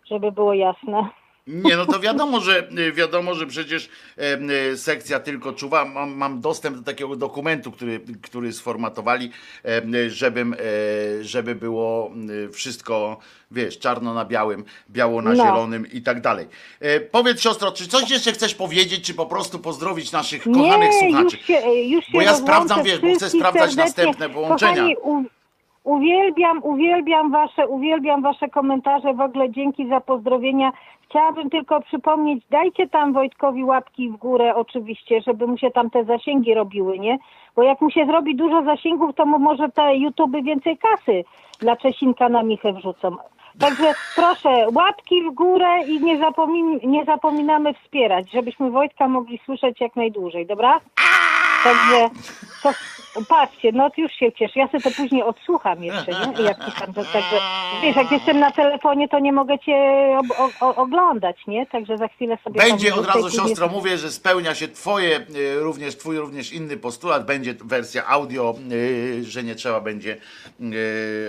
[0.05, 1.09] Żeby było jasne.
[1.47, 5.85] Nie, no to wiadomo, że wiadomo, że przecież e, sekcja tylko czuwa.
[5.85, 9.31] Mam, mam dostęp do takiego dokumentu, który, który sformatowali,
[9.63, 10.57] em, żebym, e,
[11.23, 12.11] żeby było
[12.53, 13.17] wszystko,
[13.51, 15.43] wiesz, czarno na białym, biało na No.
[15.43, 16.47] zielonym i tak dalej.
[16.79, 21.09] E, Powiedz siostro, czy coś jeszcze chcesz powiedzieć, czy po prostu pozdrowić naszych kochanych nie,
[21.09, 21.37] słuchaczy?
[21.37, 24.73] już się, już się Bo ja sprawdzam, wiesz, bo chcę sprawdzać następne połączenia.
[24.75, 25.23] Kochani, u,
[25.91, 30.71] uwielbiam, uwielbiam wasze, uwielbiam wasze komentarze, w ogóle dzięki za pozdrowienia.
[31.09, 36.03] Chciałabym tylko przypomnieć, dajcie tam Wojtkowi łapki w górę oczywiście, żeby mu się tam te
[36.03, 37.17] zasięgi robiły, nie?
[37.55, 41.23] Bo jak mu się zrobi dużo zasięgów, to mu może te YouTube więcej kasy
[41.59, 43.15] dla Czesinka na Michę wrzucą.
[43.59, 49.81] Także proszę, łapki w górę i nie, zapomin nie zapominamy wspierać, żebyśmy Wojtka mogli słyszeć
[49.81, 50.79] jak najdłużej, dobra?
[51.63, 52.09] Także
[52.63, 52.69] to,
[53.27, 54.59] patrzcie, no już się cieszę.
[54.59, 56.43] Ja sobie to później odsłucham jeszcze, nie?
[56.43, 57.37] Jak tam, to, także,
[57.81, 59.75] wiesz, jak jestem na telefonie, to nie mogę cię
[60.37, 61.65] o, o, oglądać, nie?
[61.65, 62.61] Także za chwilę sobie...
[62.61, 66.77] Będzie od razu, siostro, nie- mówię, że spełnia się twoje, e, również twój, również inny
[66.77, 67.25] postulat.
[67.25, 68.55] Będzie wersja audio,
[69.19, 70.17] e, że nie trzeba będzie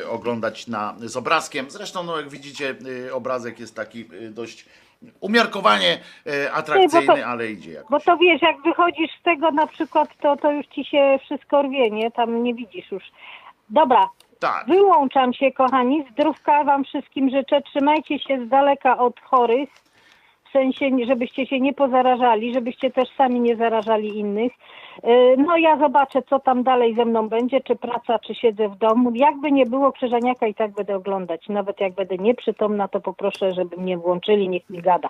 [0.03, 1.71] e, oglądać na, z obrazkiem.
[1.71, 2.75] Zresztą, no jak widzicie,
[3.13, 4.67] obrazek jest taki dość
[5.21, 7.91] Umiarkowanie e, atrakcyjny, to- ale idzie jakoś.
[7.91, 11.63] Bo to wiesz, jak wychodzisz z tego na przykład, to, to już ci się wszystko
[11.63, 12.11] rwie, nie?
[12.11, 13.05] Tam nie widzisz już.
[13.71, 14.09] Dobra,
[14.41, 14.67] Tak.
[14.67, 16.05] wyłączam się, kochani.
[16.13, 17.63] Zdrówka wam wszystkim życzę.
[17.63, 19.69] Trzymajcie się z daleka od chorych.
[20.53, 24.53] W sensie, żebyście się nie pozarażali, żebyście też sami nie zarażali innych.
[25.05, 28.77] Yy, No ja zobaczę, co tam dalej ze mną będzie, czy praca, czy siedzę w
[28.77, 29.13] domu.
[29.15, 31.49] Jakby nie było Krzyżaniaka i tak będę oglądać.
[31.49, 35.09] Nawet jak będę nieprzytomna, to poproszę, żeby mnie włączyli, niech mi gada.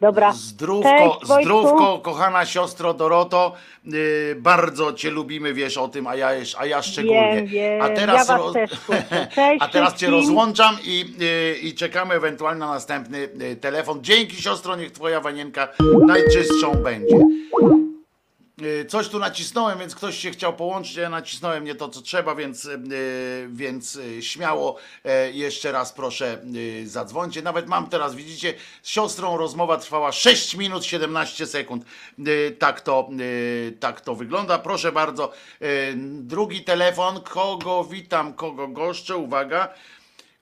[0.00, 0.32] Dobra.
[0.32, 3.52] Zdrówko, Cześć, zdrówko, kochana siostro Doroto,
[3.84, 7.34] yy, bardzo cię lubimy, wiesz o tym, a ja, a ja szczególnie.
[7.36, 7.82] Wiem, wiem.
[7.82, 8.38] A teraz, Ja.
[9.34, 13.98] Cześć a teraz cię rozłączam i, yy, i czekamy ewentualnie na następny yy, telefon.
[14.02, 15.68] Dzięki siostro, niech twoja wanienka
[16.06, 17.16] najczystszą będzie.
[18.58, 22.34] Yy, Coś tu nacisnąłem, więc ktoś się chciał połączyć, ja nacisnąłem nie to, co trzeba,
[22.34, 26.38] więc, yy, więc yy, śmiało yy, jeszcze raz proszę
[26.84, 27.42] zadzwońcie.
[27.42, 31.84] Nawet mam teraz, widzicie, z siostrą rozmowa trwała 6 minut 17 sekund.
[32.58, 33.08] Tak to,
[33.80, 34.58] tak to wygląda.
[34.58, 35.32] Proszę bardzo,
[36.04, 37.20] drugi telefon.
[37.20, 39.16] Kogo witam, kogo goszczę?
[39.16, 39.68] Uwaga.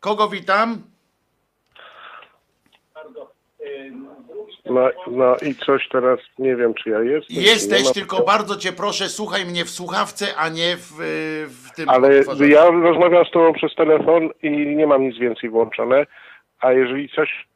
[0.00, 0.91] Kogo witam?
[4.64, 7.37] No, no i coś teraz, nie wiem czy ja jestem.
[7.43, 11.70] Jesteś, ma- tylko bardzo cię proszę, słuchaj mnie w słuchawce, a nie w, yy, w
[11.77, 12.09] tym Ale
[12.49, 16.07] ja rozmawiam z tobą przez telefon i nie mam nic więcej włączone,
[16.61, 17.47] a jeżeli coś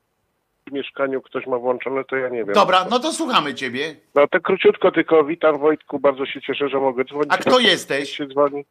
[0.69, 2.55] w mieszkaniu ktoś ma włączone, to ja nie wiem.
[2.55, 3.95] Dobra, no to słuchamy ciebie.
[4.15, 7.29] No to króciutko tylko, witam Wojtku, bardzo się cieszę, że mogę dzwonić.
[7.33, 8.17] A kto jesteś?
[8.17, 8.65] się dzwoni?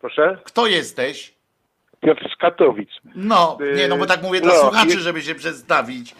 [0.00, 0.38] Proszę?
[0.44, 1.34] Kto jesteś?
[2.00, 2.90] Piotr z Katowic.
[3.14, 6.14] No, nie, no bo tak mówię dla No, słuchaczy, i- żeby się przedstawić.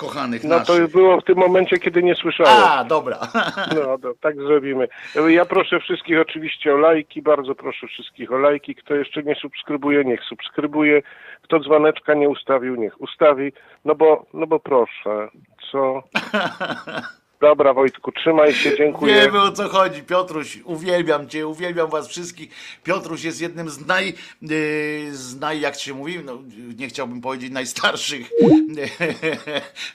[0.00, 0.92] Kochanych No to naszych.
[0.92, 2.62] było w tym momencie, kiedy nie słyszałem.
[2.64, 3.18] A, dobra.
[3.74, 4.88] No, no, tak zrobimy.
[5.28, 8.74] Ja proszę wszystkich oczywiście o lajki, bardzo proszę wszystkich o lajki.
[8.74, 11.02] Kto jeszcze nie subskrybuje, niech subskrybuje.
[11.42, 13.52] Kto dzwoneczka nie ustawił, niech ustawi.
[13.84, 15.28] No bo, no bo proszę,
[15.72, 16.02] co?
[17.40, 19.14] Dobra Wojtku, trzymaj się, dziękuję.
[19.14, 20.58] Wiemy o co chodzi, Piotruś.
[20.64, 22.50] Uwielbiam cię, uwielbiam was wszystkich.
[22.84, 24.48] Piotruś jest jednym z naj, yy,
[25.12, 26.38] z naj jak się mówi, no,
[26.78, 28.30] nie chciałbym powiedzieć najstarszych,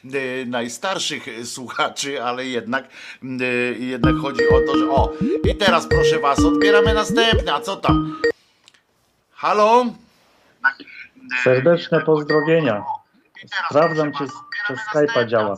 [0.03, 2.87] yy, najstarszych słuchaczy, ale jednak,
[3.23, 5.11] yy, jednak chodzi o to, że o,
[5.43, 8.21] i teraz proszę was, odbieramy następne, a co tam?
[9.31, 9.85] Halo?
[11.43, 12.83] Serdeczne pozdrowienia.
[13.69, 14.23] Sprawdzam, czy
[14.63, 15.55] przez Skype'a działa.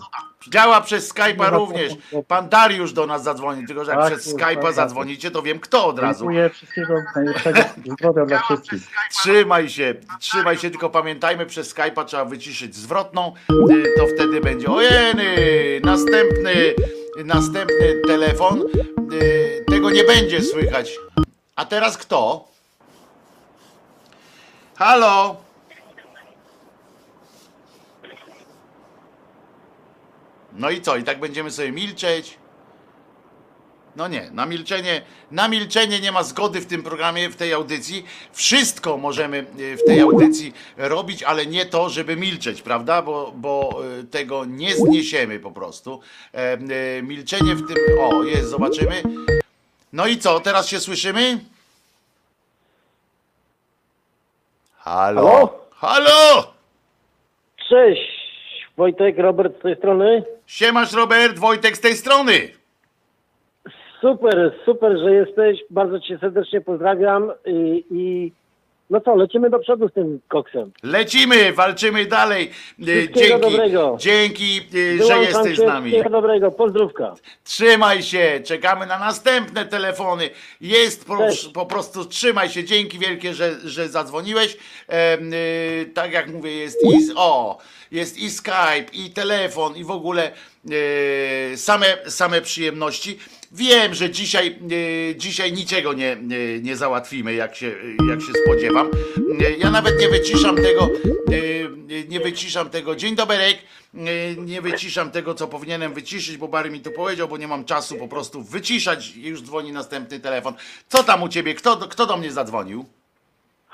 [0.49, 1.93] Działa przez Skype'a również.
[2.27, 4.73] Pan Dariusz do nas zadzwoni, tylko że jak Tak, przez tak, Skype'a tak.
[4.73, 6.19] zadzwonicie, to wiem kto od razu.
[6.19, 8.81] Dziękuję wszystkiego najlepszego zdrowia dla wszystkich.
[9.11, 13.33] Trzymaj się, trzymaj się, tylko pamiętajmy, przez Skype'a trzeba wyciszyć zwrotną,
[13.69, 15.35] y, to wtedy będzie ojeny,
[15.83, 16.73] następny,
[17.25, 18.63] następny telefon,
[19.13, 20.91] y, tego nie będzie słychać.
[21.55, 22.47] A teraz kto?
[24.75, 25.35] Halo?
[30.57, 32.37] No i co, i tak będziemy sobie milczeć?
[33.95, 35.01] No nie, na milczenie,
[35.31, 38.05] na milczenie nie ma zgody w tym programie, w tej audycji.
[38.33, 43.01] Wszystko możemy y, w tej audycji robić, ale nie to, żeby milczeć, prawda?
[43.01, 46.01] Bo, bo y, tego nie zniesiemy po prostu.
[46.33, 47.77] E, Milczenie w tym.
[47.99, 49.03] O, jest, zobaczymy.
[49.93, 51.39] No i co, teraz się słyszymy?
[54.77, 55.21] Halo?
[55.21, 55.67] Halo?
[55.75, 56.53] Halo?
[57.69, 58.16] Cześć,
[58.77, 60.23] Wojtek, Robert z tej strony.
[60.45, 62.31] Siemasz Robert, Wojtek z tej strony.
[64.01, 65.59] Super, super, że jesteś.
[65.69, 68.31] Bardzo cię serdecznie pozdrawiam i, i
[68.89, 70.71] no co, lecimy do przodu z tym koksem.
[70.83, 72.49] Lecimy, walczymy dalej.
[72.49, 73.95] Wszystkiego Dzięki, dobrego.
[73.99, 75.91] dzięki, y, że jesteś z nami.
[75.91, 77.13] Wszystkiego dobrego, pozdrówka.
[77.43, 80.29] Trzymaj się, czekamy na następne telefony.
[80.61, 81.17] Jest po,
[81.53, 82.63] po prostu trzymaj się.
[82.63, 84.57] Dzięki wielkie, że, że zadzwoniłeś.
[84.87, 87.57] Em, y, tak jak mówię, jest i o,
[87.91, 90.31] jest i Skype, i telefon, i w ogóle
[91.53, 93.19] y, same, same przyjemności.
[93.51, 96.17] Wiem, że dzisiaj, y, dzisiaj niczego nie,
[96.61, 97.75] nie, załatwimy, jak się,
[98.09, 98.87] jak się spodziewam.
[99.41, 100.89] Y, Ja nawet nie wyciszam tego,
[102.09, 102.95] nie wyciszam tego.
[102.95, 103.57] Dzień doberek.
[104.37, 107.95] Nie wyciszam tego, co powinienem wyciszyć, bo Bary mi to powiedział, bo nie mam czasu
[107.95, 109.15] po prostu wyciszać.
[109.15, 110.53] Już dzwoni następny telefon.
[110.89, 111.53] Co tam u ciebie?
[111.55, 112.85] Kto, kto do mnie zadzwonił?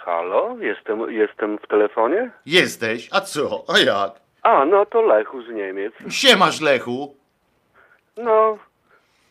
[0.06, 2.32] Halo, jestem, jestem w telefonie?
[2.46, 3.10] Jesteś?
[3.12, 3.64] A co?
[3.68, 4.12] A jak?
[4.42, 5.94] A, no to Lechu z Niemiec.
[6.10, 7.16] Siemasz Lechu.
[8.18, 8.58] No,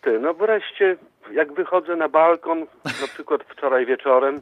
[0.02, 0.96] ty, no wreszcie,
[1.32, 4.40] jak wychodzę na balkon, na przykład wczoraj wieczorem,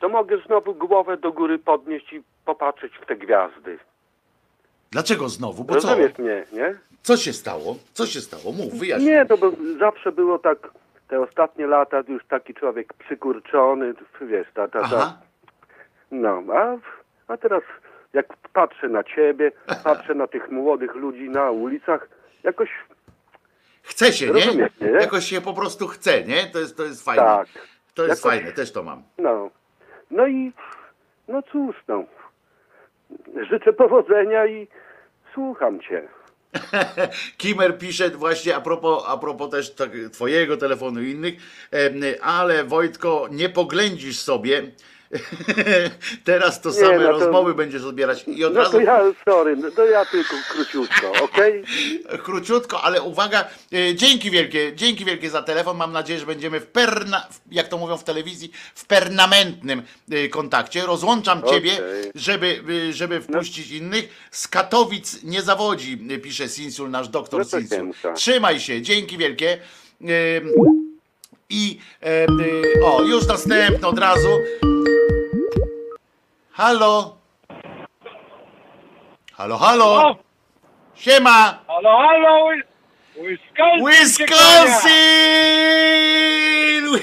[0.00, 3.78] to mogę znowu głowę do góry podnieść i popatrzeć w te gwiazdy.
[4.90, 5.64] Dlaczego znowu?
[5.64, 5.88] Bo co?
[5.88, 6.74] Rozumiesz mnie, nie?
[7.02, 7.76] Co się stało?
[7.92, 8.52] Co się stało?
[8.52, 9.10] Mów, wyjaśnij.
[9.10, 10.70] Nie, to bo zawsze było tak,
[11.08, 14.86] te ostatnie lata już taki człowiek przykurczony, wiesz, ta, ta, ta.
[14.86, 15.18] Aha.
[16.10, 16.76] No, a,
[17.32, 17.62] a teraz
[18.12, 19.52] jak patrzę na ciebie,
[19.84, 22.08] patrzę na tych młodych ludzi na ulicach,
[22.42, 22.68] jakoś
[23.82, 24.46] Chce się, nie?
[24.80, 24.90] Nie?
[24.90, 26.46] Jakoś się po prostu chce, nie?
[26.46, 27.22] To jest, to jest fajne.
[27.22, 27.48] tak.
[27.94, 29.02] To jest Jakoś- fajne, też to mam.
[29.18, 29.50] No.
[30.10, 30.52] No i
[31.28, 32.04] no cóż, no.
[33.50, 34.68] Życzę powodzenia i
[35.34, 36.08] słucham cię.
[37.38, 41.34] Kimer pisze właśnie a propos, a propos też tak, twojego telefonu i innych,
[42.22, 44.62] ale Wojtko, nie poględzisz sobie.
[46.24, 49.56] Teraz to same no to- rozmowy będziesz odbierać i od No razu to ja, sorry,
[49.56, 51.64] no to ja tylko króciutko, okej?
[52.24, 55.76] króciutko, ale uwaga, e, dzięki wielkie, dzięki wielkie za telefon.
[55.76, 60.86] Mam nadzieję, że będziemy w perna, jak to mówią w telewizji, w permanentnym e, kontakcie.
[60.86, 62.10] Rozłączam ciebie, Okej.
[62.14, 64.08] żeby, e, żeby wpuścić innych.
[64.30, 67.92] Z Katowic nie zawodzi, pisze Sinsul, nasz doktor No Sinsul.
[68.14, 69.58] Trzymaj się, dzięki wielkie.
[71.50, 72.26] I e,
[72.84, 74.28] o, już następny od razu.
[76.56, 77.16] Halo.
[79.32, 80.16] Halo, halo.
[80.94, 81.58] Siema.
[81.68, 82.50] Halo, halo!
[83.16, 83.86] Wisconsin!
[83.86, 84.96] Wisconsin!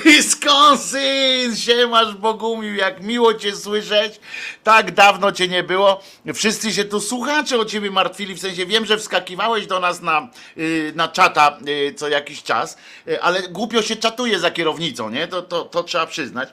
[0.05, 1.55] Wisconsin!
[1.55, 4.19] Siemasz Bogumił, jak miło cię słyszeć.
[4.63, 6.01] Tak dawno cię nie było.
[6.33, 10.27] Wszyscy się tu słuchacze o ciebie martwili, w sensie wiem, że wskakiwałeś do nas na,
[10.57, 12.77] y, na czata y, co jakiś czas,
[13.07, 15.27] y, ale głupio się czatuje za kierownicą, nie?
[15.27, 16.49] To, to, to trzeba przyznać,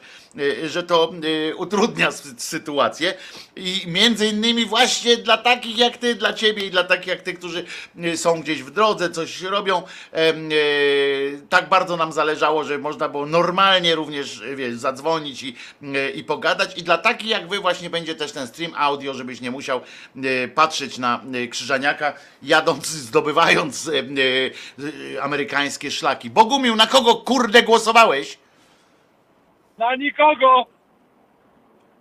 [0.67, 3.15] że to y, utrudnia sy- sytuację
[3.57, 7.35] i między innymi właśnie dla takich jak ty, dla ciebie i dla takich jak ty,
[7.35, 7.65] którzy
[8.05, 9.83] y, są gdzieś w drodze, coś robią,
[10.53, 16.11] y, tak bardzo nam zależało, że można było normalnie również, y, wiesz, zadzwonić i, y,
[16.11, 19.51] i pogadać i dla takich jak wy właśnie będzie też ten stream audio, żebyś nie
[19.51, 19.81] musiał
[20.17, 22.13] y, patrzeć na y, Krzyżaniaka,
[22.43, 24.51] jadąc, zdobywając y, y,
[25.15, 26.31] y, amerykańskie szlaki.
[26.31, 28.39] Bogumił, na kogo kurde głosowałeś?
[29.81, 30.67] Na nikogo!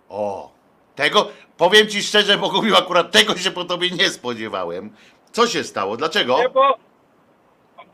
[0.08, 0.52] O,
[0.94, 4.90] tego, powiem ci szczerze, Bogumił, akurat tego się po tobie nie spodziewałem.
[5.32, 5.96] Co się stało?
[5.96, 6.38] Dlaczego?
[6.38, 6.78] Nie, bo,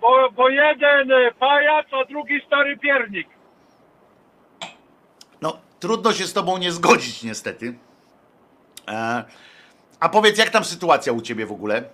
[0.01, 3.29] bo, bo jeden e, pajac, a drugi stary piernik.
[5.43, 7.75] No, trudno się z tobą nie zgodzić, niestety.
[8.89, 9.25] E,
[10.01, 11.85] a powiedz, jak tam sytuacja u ciebie w ogóle?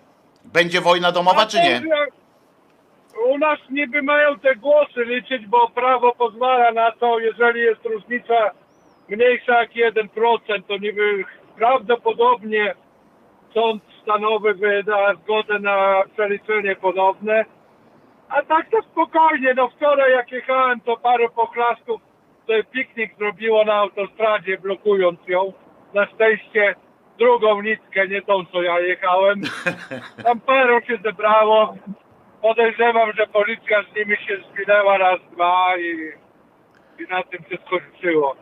[0.44, 1.76] Będzie wojna domowa, A czy nie?
[1.80, 2.06] że
[3.30, 8.50] U nas niby mają te głosy liczyć, bo prawo pozwala na to, jeżeli jest różnica
[9.08, 11.24] mniejsza jak 1%, to niby
[11.56, 12.74] prawdopodobnie
[13.54, 17.44] sąd stanowy wyda zgodę na przeliczenie ponowne.
[18.28, 22.00] A tak to spokojnie, no wczoraj jak jechałem, to parę poklasków
[22.46, 25.52] sobie piknik zrobiło na autostradzie, blokując ją.
[25.94, 26.74] Na szczęście
[27.18, 29.40] drugą nitkę, nie tą, co ja jechałem.
[30.24, 31.74] Tam paru się zebrało.
[32.42, 36.12] Podejrzewam, że policja z nimi się zwinęła raz, dwa i,
[37.02, 38.36] i na tym się skończyło.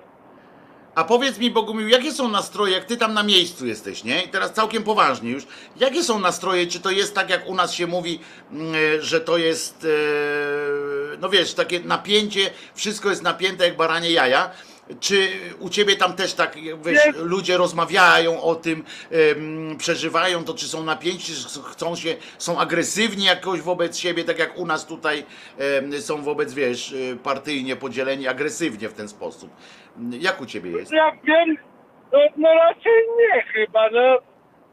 [0.94, 4.22] A powiedz mi, Bogumił, jakie są nastroje, jak ty tam na miejscu jesteś, nie?
[4.22, 5.46] I teraz całkiem poważnie już.
[5.76, 6.66] Jakie są nastroje?
[6.66, 8.20] Czy to jest tak, jak u nas się mówi,
[8.52, 14.50] mm, że to jest, e, no wiesz, takie napięcie, wszystko jest napięte jak baranie jaja?
[15.00, 15.28] Czy
[15.58, 20.84] u ciebie tam też tak, wiesz, ludzie rozmawiają o tym, em, przeżywają to, czy są
[20.84, 25.24] napięci, czy chcą się, są agresywni jakoś wobec siebie, tak jak u nas tutaj
[25.58, 29.50] em, są wobec, wiesz, y, partyjnie podzieleni agresywnie w ten sposób.
[30.20, 30.92] Jak u ciebie jest?
[30.92, 31.56] Ja wiem,
[32.12, 34.18] no, no raczej nie chyba, no.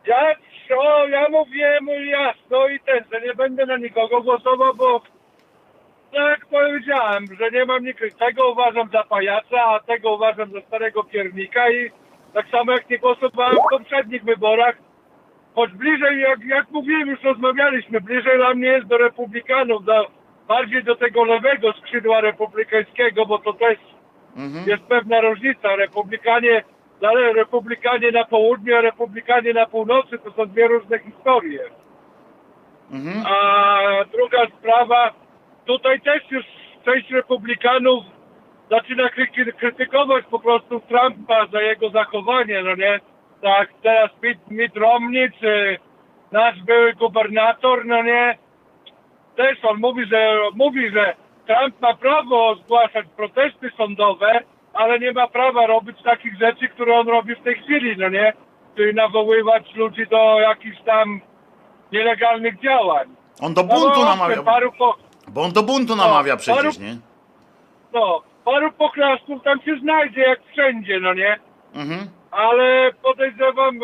[0.06, 0.36] Ja,
[0.78, 5.02] o, ja mówiłem jasno i ten, że nie będę na nikogo głosował, bo
[6.18, 8.12] tak jak powiedziałem, że nie mam nikogo.
[8.20, 11.92] Tego uważam za pajaca, a tego uważam za starego piernika i
[12.34, 14.76] tak samo jak nie głosowałem w poprzednich wyborach,
[15.56, 20.08] choć bliżej, jak, jak mówiłem, już rozmawialiśmy, bliżej dla mnie jest do republikanów, do,
[20.48, 23.78] bardziej do tego lewego skrzydła republikańskiego, bo to też
[24.68, 25.76] jest pewna różnica.
[25.76, 26.64] Republikanie,
[27.02, 31.60] ale republikanie na południu, a republikanie na północy to są dwie różne historie.
[33.26, 35.14] A druga sprawa,
[35.68, 36.46] tutaj też już
[36.86, 38.06] część republikanów
[38.72, 43.00] zaczyna kry- krytykować po prostu Trumpa za jego zachowanie, no nie?
[43.42, 45.78] Tak, teraz Mitt, Mitt Romney, czy
[46.32, 48.38] nasz były gubernator, no nie?
[49.36, 51.16] Też on mówi, że mówi, że
[51.48, 54.40] Trump ma prawo zgłaszać protesty sądowe,
[54.74, 58.34] ale nie ma prawa robić takich rzeczy, które on robi w tej chwili, no nie?
[58.76, 61.22] Czyli nawoływać ludzi do jakichś tam
[61.92, 63.08] nielegalnych działań.
[63.42, 64.96] On do buntu no, namawia, Paru po,
[65.28, 66.96] bo on do buntu namawia No, przecież, paru- nie?
[67.94, 71.40] no, paru poklasków tam się znajdzie, jak wszędzie, no nie?
[71.76, 72.00] Mhm.
[72.32, 73.80] ale podejrzewam,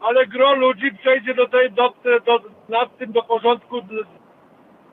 [0.00, 1.94] ale gro ludzi przejdzie do tej, do,
[2.26, 3.76] do, nad tym do porządku,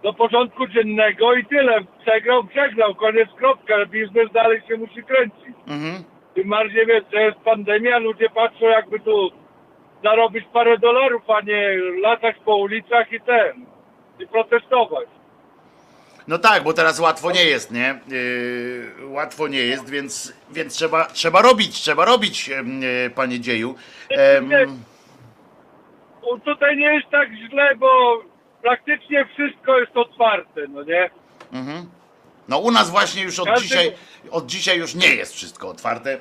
[0.03, 1.79] do porządku dziennego i tyle.
[2.05, 3.85] Przegrał, przegrał, koniec, kropka.
[3.85, 5.55] Biznes dalej się musi kręcić.
[5.67, 6.03] Mhm.
[6.33, 9.29] Tym bardziej wiesz, że jest pandemia, ludzie patrzą jakby tu
[10.03, 13.65] zarobić parę dolarów, a nie latać po ulicach i ten,
[14.19, 15.07] i protestować.
[16.27, 17.99] No tak, bo teraz łatwo nie jest, nie?
[18.07, 22.57] Yy, łatwo nie jest, więc, więc trzeba, trzeba robić, trzeba robić, yy,
[23.15, 23.75] panie dzieju.
[26.21, 28.21] U- Tutaj nie jest tak źle, bo
[28.61, 31.09] praktycznie wszystko jest otwarte, no nie?
[32.47, 33.91] no u nas właśnie już od Każdy- dzisiaj,
[34.31, 36.19] od dzisiaj już nie jest wszystko otwarte.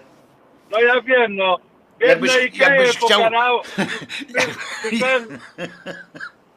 [0.70, 1.56] No ja wiem, no.
[2.00, 3.62] Jakbyś- Biedne Ikea jakbyś chciał- pokarało.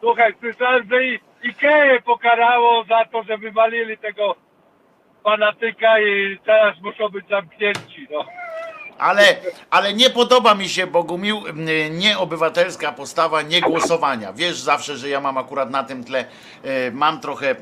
[0.02, 0.96] Słuchaj, słyszałem, że
[1.44, 4.36] i Ikea pokarało za to, że wywalili tego
[5.24, 8.26] fanatyka i teraz muszą być zamknięci, no.
[9.00, 9.36] Ale,
[9.70, 11.42] ale nie podoba mi się, Bogumił,
[11.92, 14.34] nieobywatelska postawa niegłosowania.
[14.34, 16.26] Wiesz zawsze, że ja mam akurat na tym tle,
[16.64, 17.56] e, mam trochę, e,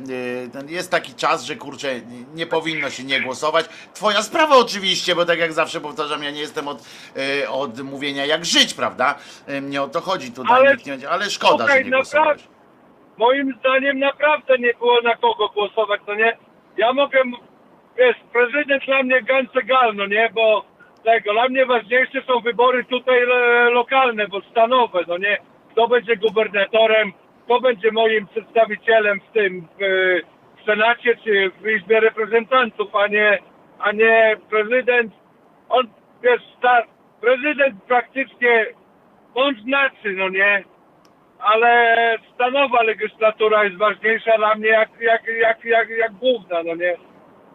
[0.68, 2.02] jest taki czas, że kurczę,
[2.34, 3.66] nie powinno się nie głosować.
[3.94, 6.84] Twoja sprawa oczywiście, bo tak jak zawsze powtarzam, ja nie jestem od,
[7.44, 9.16] e, od mówienia jak żyć, prawda?
[9.62, 12.42] Nie o to chodzi tutaj, Ale- nie ale szkoda, Okej, że nie głosowałeś.
[13.18, 16.38] Moim zdaniem naprawdę nie było na kogo głosować, no nie?
[16.78, 17.24] Ja mogę,
[17.98, 20.66] wiesz, prezydent dla mnie ganz egal, no nie, bo
[21.04, 23.28] tego, dla mnie ważniejsze są wybory tutaj e,
[23.70, 25.38] lokalne, bo stanowe, no nie?
[25.72, 27.14] Kto będzie gubernatorem,
[27.46, 29.84] kto będzie moim przedstawicielem w tym, w,
[30.62, 33.40] w Senacie czy w Izbie Reprezentantów, a nie,
[33.80, 35.14] a nie prezydent.
[35.70, 35.88] On,
[36.24, 36.84] wiesz, ta,
[37.22, 38.66] prezydent praktycznie,
[39.36, 40.64] on znaczy, no nie?
[41.40, 41.96] Ale
[42.34, 46.96] stanowa legislatura jest ważniejsza dla mnie jak, jak, jak, jak, jak główna, no nie?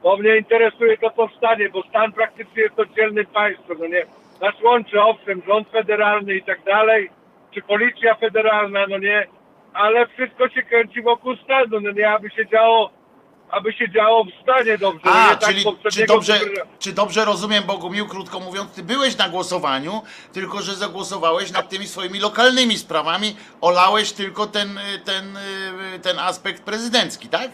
[0.02, 4.06] Bo mnie interesuje to, co stanie, bo stan praktycznie jest oddzielnym państwem, no nie?
[4.40, 7.10] Nas łączy, owszem, rząd federalny i tak dalej,
[7.54, 9.26] czy policja federalna, no nie?
[9.72, 12.10] Ale wszystko się kręci wokół stanu, no nie?
[12.10, 12.90] Aby się działo,
[13.52, 16.40] aby się działo w stanie dobrze, A, tak czyli czy poprzedniego dobrze,
[16.78, 21.86] czy dobrze rozumiem, Bogumił, krótko mówiąc, ty byłeś na głosowaniu, tylko że zagłosowałeś nad tymi
[21.86, 25.38] swoimi lokalnymi sprawami, olałeś tylko ten, ten,
[26.02, 27.50] ten aspekt prezydencki, tak?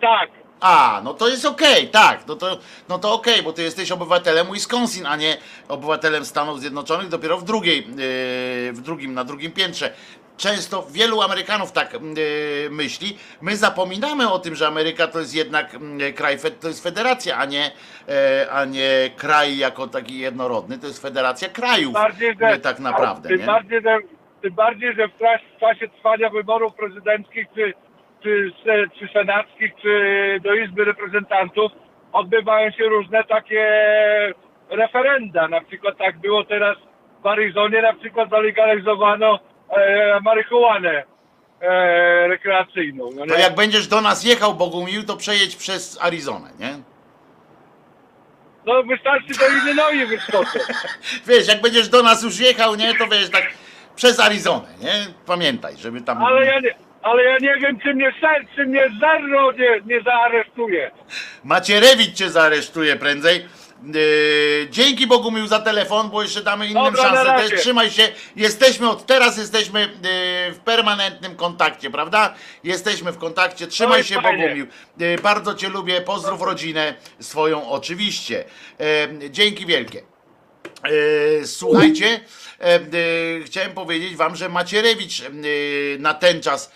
[0.00, 2.58] Tak, A, no to jest okej, tak, no to,
[2.88, 5.36] no to okej, bo ty jesteś obywatelem Wisconsin, a nie
[5.68, 9.92] obywatelem Stanów Zjednoczonych dopiero w drugiej, yy, w drugim, na drugim piętrze.
[10.36, 13.18] Często wielu Amerykanów tak yy, myśli.
[13.42, 17.36] My zapominamy o tym, że Ameryka to jest jednak yy, kraj, fe- to jest federacja,
[17.36, 17.70] a nie,
[18.08, 23.28] yy, a nie kraj jako taki jednorodny, to jest federacja krajów bardziej, że, tak naprawdę,
[23.28, 23.46] tym?
[23.46, 23.98] Bardziej, że,
[24.42, 27.72] tym bardziej, że w, czasie trwania wyborów prezydenckich czy,
[28.22, 28.52] czy,
[28.98, 29.90] czy senackich, czy
[30.42, 31.72] do Izby Reprezentantów
[32.12, 33.66] odbywają się różne takie
[34.70, 35.48] referenda.
[35.48, 36.76] Na przykład tak było teraz
[37.22, 39.38] w Arizonie, na przykład zalegalizowano
[39.72, 41.04] e, marihuanę
[41.60, 43.10] e, rekreacyjną.
[43.14, 46.78] No To jak będziesz do nas jechał, Bogumił, to przejedź przez Arizonę, nie?
[48.66, 50.62] no wystarczy do Illinois wyskoczyć.
[51.28, 53.44] Wiesz, jak będziesz do nas już jechał, nie, to wiesz, tak
[53.96, 54.92] przez Arizonę, nie?
[55.26, 56.24] Pamiętaj, żeby tam...
[56.24, 60.02] Ale ja nie, ale ja nie wiem, czy mnie, ser, czy mnie Zerro nie, nie
[60.02, 60.90] zaaresztuje.
[61.44, 63.46] Macierewicz cię zaaresztuje prędzej.
[63.84, 67.60] Yy, dzięki Bogumił za telefon, bo jeszcze damy innym Dobra, szansę też.
[67.60, 68.08] Trzymaj się.
[68.36, 69.88] Jesteśmy od teraz, jesteśmy yy,
[70.52, 72.34] w permanentnym kontakcie, prawda?
[72.64, 73.66] Jesteśmy w kontakcie.
[73.66, 74.42] Trzymaj Oj, się fajnie.
[74.42, 74.66] Bogumił.
[74.98, 76.00] Yy, bardzo cię lubię.
[76.00, 78.44] Pozdrów rodzinę swoją oczywiście.
[79.30, 80.02] Dzięki wielkie.
[81.44, 82.20] Słuchajcie,
[83.44, 85.22] chciałem powiedzieć wam, że Macierewicz
[85.98, 86.72] na ten czas,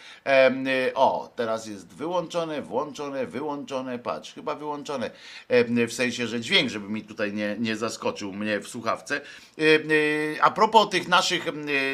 [0.95, 5.11] o, teraz jest wyłączone, włączone, wyłączone, patrz, chyba wyłączone,
[5.49, 9.21] e, w sensie, że dźwięk, żeby mi tutaj nie, nie zaskoczył mnie w słuchawce.
[9.59, 11.45] E, A propos tych naszych,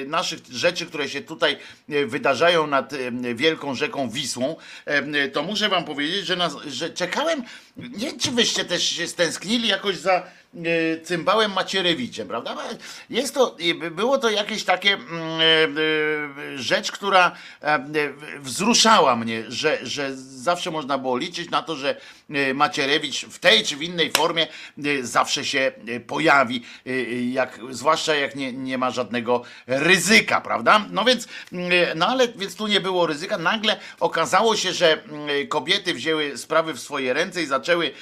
[0.06, 1.58] naszych rzeczy, które się tutaj
[2.06, 2.94] wydarzają nad
[3.34, 4.56] wielką rzeką Wisłą,
[5.32, 7.42] to muszę wam powiedzieć, że, nas, że czekałem,
[7.76, 10.22] nie czy wyście też się stęsknili jakoś za e,
[11.04, 12.56] cymbałem Macierewiczem, prawda?
[13.10, 13.56] Jest to,
[13.90, 15.44] było to jakieś takie mm, e,
[16.54, 17.32] e, rzecz, która
[18.40, 21.96] wzruszała mnie, że, że zawsze można było liczyć na to, że
[22.54, 24.46] Macierewicz w tej czy w innej formie
[25.02, 25.72] zawsze się
[26.06, 26.64] pojawi,
[27.32, 30.86] jak, zwłaszcza jak nie, nie ma żadnego ryzyka, prawda?
[30.90, 31.28] No więc,
[31.96, 33.38] no ale więc tu nie było ryzyka.
[33.38, 37.92] Nagle okazało się, że mm, kobiety wzięły sprawy w swoje ręce i zaczęły mm,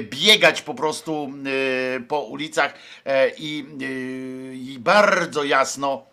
[0.00, 2.74] biegać po prostu mm, po ulicach
[3.04, 3.64] e, i,
[4.54, 6.06] i bardzo jasno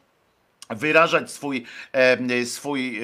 [0.69, 2.99] wyrażać swój, e, swój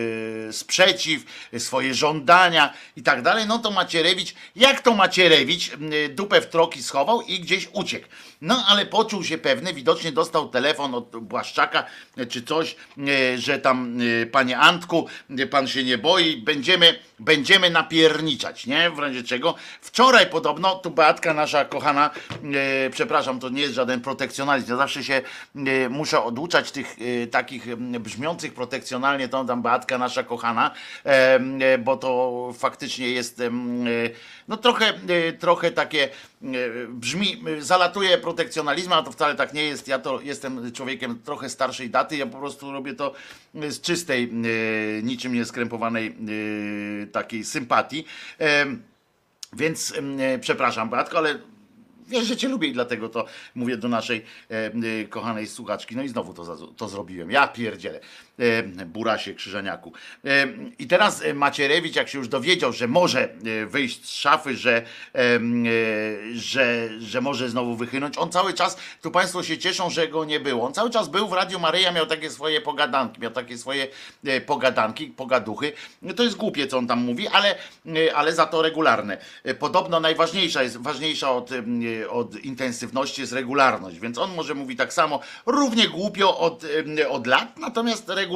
[0.49, 1.23] e, sprzeciw,
[1.57, 5.71] swoje żądania i tak dalej, no to Macierewicz, jak to Macierewicz
[6.09, 8.07] dupę w troki schował i gdzieś uciekł.
[8.41, 11.84] No ale poczuł się pewny, widocznie dostał telefon od Błaszczaka
[12.18, 15.07] e, czy coś, e, że tam e, panie Antku,
[15.52, 18.90] pan się nie boi, będziemy będziemy napierniczać, nie?
[18.90, 19.56] W razie czego.
[19.82, 22.10] Wczoraj podobno, tu Beatka nasza kochana,
[22.91, 25.22] przepraszam, to nie jest żaden protekcjonalizm, ja zawsze się
[25.90, 26.95] muszę oduczać tych
[27.32, 30.72] takich brzmiących protekcjonalnie, to tam Beatka nasza kochana,
[31.80, 33.41] bo to faktycznie jest
[34.48, 34.94] no trochę,
[35.40, 36.10] trochę takie
[36.90, 39.88] brzmi, e, zalatuje protekcjonalizmem, a to wcale tak nie jest.
[39.88, 43.14] Ja to jestem człowiekiem trochę starszej daty, ja po prostu robię to
[43.56, 48.06] e, z czystej, e, niczym nie skrępowanej e, takiej sympatii.
[49.53, 51.40] Więc e, przepraszam, Beatko, ale
[52.07, 53.26] wiesz, że cię lubię i dlatego to
[53.56, 54.72] mówię do naszej e,
[55.02, 55.95] e, kochanej słuchaczki.
[55.95, 57.32] No i znowu to, to zrobiłem.
[57.32, 57.99] Ja pierdzielę.
[58.40, 59.94] E, burasie, krzyżeniaku.
[60.26, 60.48] E,
[60.80, 63.30] I teraz e, Macierewicz, jak się już dowiedział, że może
[63.68, 64.82] wyjść z szafy, że,
[66.34, 70.40] że, że może znowu wychynąć, on cały czas, tu Państwo się cieszą, że go nie
[70.40, 70.66] było.
[70.68, 73.88] On cały czas był w Radiu Maryja, miał takie swoje pogadanki, miał takie swoje
[74.45, 75.72] pogadanki, pogaduchy.
[76.02, 77.56] No To jest głupie, co on tam mówi, ale,
[78.16, 79.18] ale za to regularne.
[79.60, 81.49] Podobno najważniejsza jest, ważniejsza od,
[82.10, 86.66] od intensywności jest regularność, więc on może mówi tak samo, równie głupio od,
[87.10, 88.28] od lat, natomiast regularnie,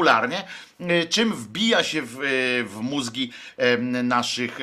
[0.80, 2.24] e, czym wbija się w, e,
[2.64, 3.32] w mózgi
[4.03, 4.60] naszych,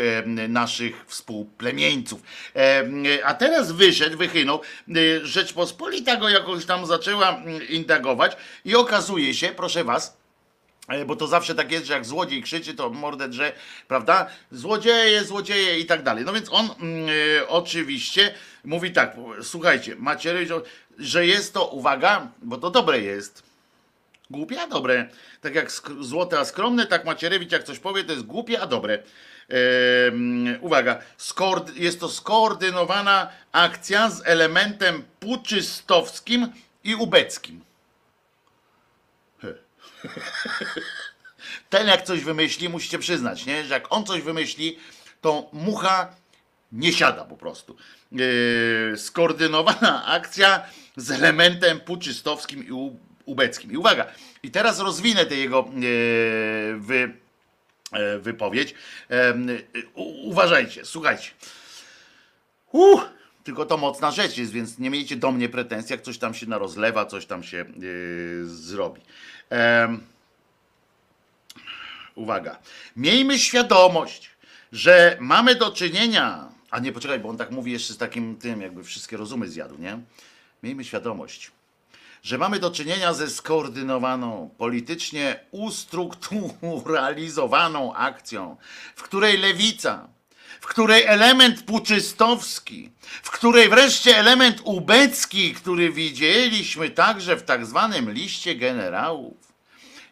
[0.48, 2.23] naszych współplemieńców.
[2.55, 9.35] Em, A teraz wyszedł, wychynął, e, Rzeczpospolita go jakoś tam zaczęła mm, indagować i okazuje
[9.35, 10.20] się, proszę was,
[10.90, 13.52] E, Bo to zawsze tak jest, że jak złodziej krzyczy, to mordę drze,
[13.89, 14.27] prawda?
[14.52, 16.24] Złodzieje, złodzieje i tak dalej.
[16.24, 17.09] No więc on mm,
[17.39, 18.35] e, oczywiście
[18.65, 20.51] mówi tak, słuchajcie, Macierewicz,
[20.98, 23.49] że jest to, uwaga, bo to dobre jest.
[24.31, 25.09] Głupie, a dobre.
[25.40, 25.70] Tak jak
[26.01, 29.02] złote, a skromne, tak Macierewicz jak coś powie, to jest głupie, a dobre.
[30.61, 36.52] Uwaga, skoord- jest to skoordynowana akcja z elementem puczystowskim
[36.85, 37.65] i ubeckim.
[41.70, 43.65] ten jak coś wymyśli, musicie przyznać, nie?
[43.65, 44.78] że jak on coś wymyśli,
[45.20, 46.09] to mucha
[46.73, 47.77] nie siada po prostu.
[48.97, 50.62] Skoordynowana akcja
[50.97, 53.73] z elementem puczystowskim i u- ubeckim.
[53.73, 54.07] I uwaga,
[54.43, 55.81] i teraz rozwinę tę jego yy,
[56.78, 57.15] wy,
[57.93, 58.74] e, wypowiedź.
[59.94, 61.31] U- uważajcie, słuchajcie.
[62.73, 63.02] Uh,
[63.44, 66.47] tylko to mocna rzecz jest, więc nie miejcie do mnie pretensji, jak coś tam się
[66.47, 69.01] narozlewa, coś tam się yy, zrobi.
[69.51, 70.01] Em,
[72.15, 72.59] uwaga.
[72.97, 74.31] Miejmy świadomość,
[74.73, 76.48] że mamy do czynienia.
[76.70, 79.78] A nie, poczekaj, bo on tak mówi jeszcze z takim tym, jakby wszystkie rozumy zjadł,
[79.78, 79.98] nie?
[80.62, 81.51] Miejmy świadomość,
[82.22, 88.56] że mamy do czynienia ze skoordynowaną, politycznie ustrukturalizowaną akcją,
[88.97, 90.09] w której lewica,
[90.60, 92.90] w której element puczystowski,
[93.22, 99.52] w której wreszcie element ubecki, który widzieliśmy także w tak zwanym liście generałów,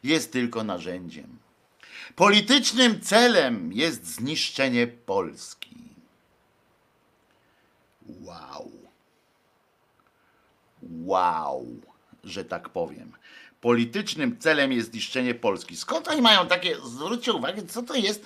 [0.02, 1.38] jest tylko narzędziem.
[2.14, 5.76] Politycznym celem jest zniszczenie Polski.
[8.06, 8.70] Wow.
[10.82, 11.66] Wow,
[12.28, 13.12] że tak powiem.
[13.60, 15.76] Politycznym celem jest zniszczenie Polski.
[15.76, 18.24] Skąd oni mają takie, zwróćcie uwagę, co to jest,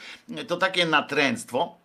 [0.49, 1.83] to takie natręctwo,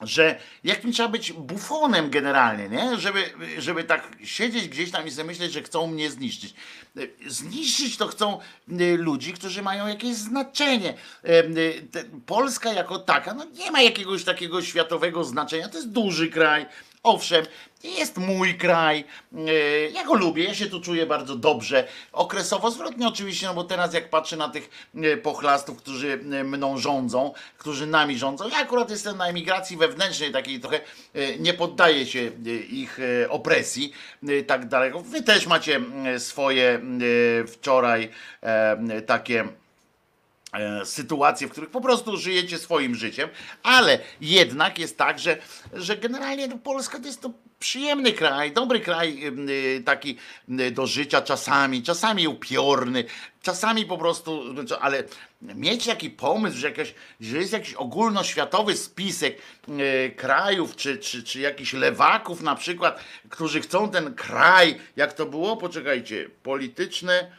[0.00, 2.98] że jakim trzeba być bufonem generalnie, nie?
[2.98, 3.24] Żeby,
[3.58, 6.54] żeby tak siedzieć gdzieś tam i sobie myśleć, że chcą mnie zniszczyć.
[7.26, 8.40] Zniszczyć to chcą
[8.80, 10.94] y, ludzi, którzy mają jakieś znaczenie.
[11.24, 11.88] Y,
[12.26, 15.68] Polska jako taka, no nie ma jakiegoś takiego światowego znaczenia.
[15.68, 16.66] To jest duży kraj.
[17.04, 17.44] Owszem,
[17.82, 21.88] jest mój kraj, yy, ja go lubię, ja się tu czuję bardzo dobrze.
[22.12, 26.78] Okresowo zwrotnie oczywiście, no bo teraz jak patrzę na tych yy, pochlastów, którzy yy, mną
[26.78, 30.80] rządzą, którzy nami rządzą, ja akurat jestem na emigracji wewnętrznej, takiej trochę
[31.38, 32.30] nie poddaję się
[32.70, 32.98] ich
[33.28, 33.92] opresji,
[34.46, 35.00] tak daleko.
[35.00, 35.80] Wy też macie
[36.18, 36.80] swoje
[37.46, 38.08] wczoraj
[39.06, 39.63] takie e,
[40.84, 43.28] sytuacje, w których po prostu żyjecie swoim życiem,
[43.62, 45.36] ale jednak jest tak, że,
[45.72, 50.16] że generalnie no, Polska to jest to przyjemny kraj, dobry kraj ym, y, taki
[50.60, 53.04] y, do życia czasami, czasami upiorny,
[53.42, 55.04] czasami po prostu, no ale
[55.42, 61.40] mieć taki pomysł, że, jakaś, że jest jakiś ogólnoświatowy spisek y, krajów, czy, czy, czy
[61.40, 67.30] jakichś lewaków na przykład, którzy chcą ten kraj, jak to było, poczekajcie, polityczne,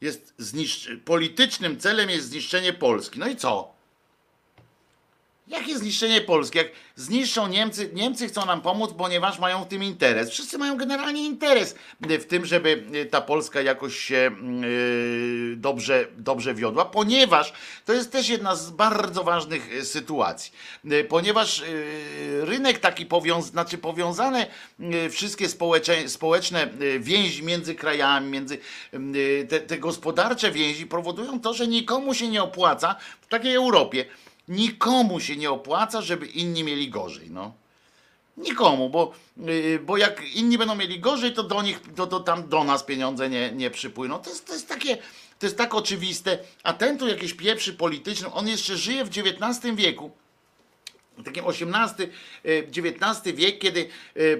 [0.00, 0.88] jest zniszcz...
[1.04, 3.18] politycznym celem jest zniszczenie Polski.
[3.18, 3.75] No i co?
[5.48, 6.58] Jakie zniszczenie Polski?
[6.58, 10.30] Jak zniszczą Niemcy, Niemcy chcą nam pomóc, ponieważ mają w tym interes.
[10.30, 16.84] Wszyscy mają generalnie interes w tym, żeby ta Polska jakoś się yy, dobrze, dobrze wiodła,
[16.84, 17.52] ponieważ
[17.84, 20.52] to jest też jedna z bardzo ważnych yy, sytuacji.
[21.08, 21.62] Ponieważ
[22.40, 24.46] rynek taki powiąz, znaczy powiązane
[25.10, 26.68] wszystkie społecze, społeczne
[27.00, 28.58] więzi między krajami, między
[29.48, 34.04] te, te gospodarcze więzi powodują to, że nikomu się nie opłaca w takiej Europie
[34.48, 37.52] Nikomu się nie opłaca, żeby inni mieli gorzej, no.
[38.36, 42.48] Nikomu, bo, yy, bo jak inni będą mieli gorzej, to do nich, to, to tam
[42.48, 44.18] do nas pieniądze nie, nie przypłyną.
[44.18, 44.96] To jest, to jest takie,
[45.38, 49.76] to jest tak oczywiste, a ten tu jakieś pieprzy polityczny, on jeszcze żyje w XIX
[49.76, 50.10] wieku
[51.24, 54.36] takim XVIII, e, wiek, kiedy e, e,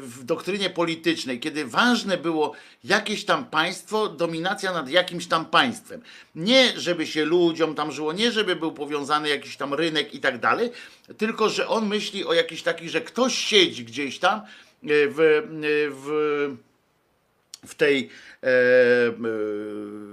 [0.00, 2.52] w doktrynie politycznej, kiedy ważne było
[2.84, 6.02] jakieś tam państwo, dominacja nad jakimś tam państwem.
[6.34, 10.38] Nie, żeby się ludziom tam żyło, nie, żeby był powiązany jakiś tam rynek i tak
[10.38, 10.70] dalej,
[11.18, 14.40] tylko, że on myśli o jakiś taki, że ktoś siedzi gdzieś tam
[14.82, 15.42] w,
[15.90, 16.70] w
[17.66, 18.10] w tej,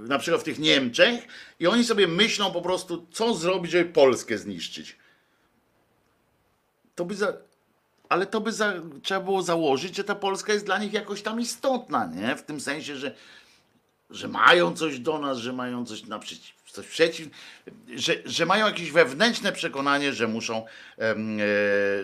[0.08, 1.20] na przykład w tych Niemczech
[1.60, 4.96] i oni sobie myślą po prostu, co zrobić, żeby Polskę zniszczyć.
[6.98, 7.32] To by za,
[8.08, 8.72] ale to by za,
[9.02, 12.36] trzeba było założyć, że ta Polska jest dla nich jakoś tam istotna, nie?
[12.36, 13.14] W tym sensie, że,
[14.10, 17.28] że mają coś do nas, że mają coś naprzeciw, coś przeciw,
[17.94, 20.66] że, że mają jakieś wewnętrzne przekonanie, że muszą,
[20.98, 21.16] e,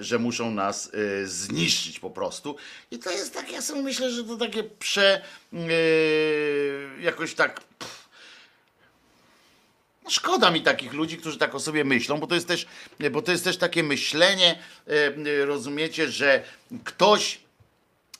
[0.00, 2.56] że muszą nas e, zniszczyć po prostu.
[2.90, 5.22] I to jest tak, ja sobie myślę, że to takie prze,
[5.52, 5.58] e,
[7.00, 7.93] jakoś tak no
[10.09, 12.66] szkoda mi takich ludzi, którzy tak o sobie myślą, bo to jest też,
[13.12, 16.43] bo to jest też takie myślenie, e, rozumiecie, że
[16.85, 17.44] ktoś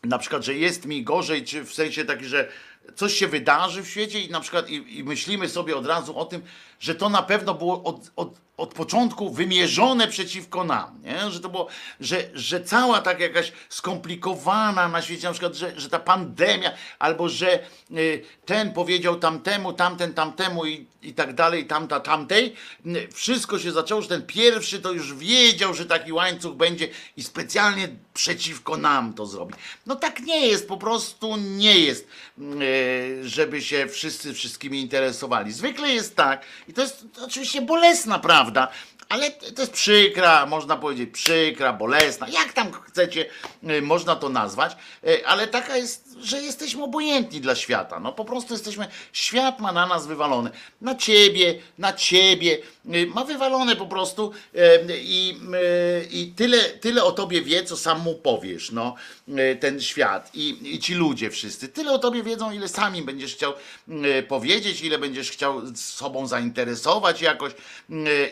[0.05, 2.49] na przykład, że jest mi gorzej, czy w sensie taki, że
[2.97, 6.25] coś się wydarzy w świecie i na przykład i, i myślimy sobie od razu o
[6.25, 6.43] tym,
[6.81, 11.31] że to na pewno było od, od, od początku wymierzone przeciwko nam, nie?
[11.31, 11.69] że to było,
[12.01, 17.29] że, że cała tak jakaś skomplikowana na świecie, na przykład, że, że ta pandemia, albo
[17.29, 17.59] że
[17.91, 22.55] y, ten powiedział tamtemu, tamten tamtemu i, i tak dalej, tamta tamtej,
[23.13, 27.89] wszystko się zaczęło, że ten pierwszy to już wiedział, że taki łańcuch będzie i specjalnie
[28.15, 29.55] przeciwko nam to zrobi.
[29.87, 32.09] No tak nie jest, po prostu nie jest,
[32.39, 35.53] y, żeby się wszyscy wszystkimi interesowali.
[35.53, 38.69] Zwykle jest tak, i to jest oczywiście bolesna prawda,
[39.09, 43.27] ale to jest przykra, można powiedzieć przykra, bolesna, jak tam chcecie,
[43.71, 44.77] y, można to nazwać,
[45.09, 48.01] y, ale taka jest, że jesteśmy obojętni dla świata.
[48.01, 50.51] No po prostu jesteśmy, świat ma na nas wywalone.
[50.81, 52.59] Na ciebie, na ciebie,
[52.95, 54.59] y, ma wywalone po prostu y,
[54.99, 55.37] i,
[56.03, 58.95] y, i tyle, tyle o tobie wie, co sam mu powiesz, no,
[59.61, 61.69] ten świat i, i ci ludzie wszyscy.
[61.69, 63.53] Tyle o tobie wiedzą, ile sami będziesz chciał
[64.29, 67.53] powiedzieć, ile będziesz chciał sobą zainteresować jakoś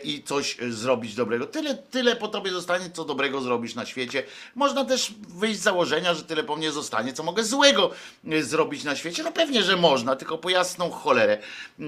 [0.03, 1.45] i coś zrobić dobrego.
[1.45, 4.23] Tyle, tyle po tobie zostanie, co dobrego zrobisz na świecie.
[4.55, 7.72] Można też wyjść z założenia, że tyle po mnie zostanie, co mogę złego
[8.33, 9.23] y, zrobić na świecie.
[9.23, 11.37] No pewnie, że można, tylko po jasną cholerę.
[11.79, 11.83] Y,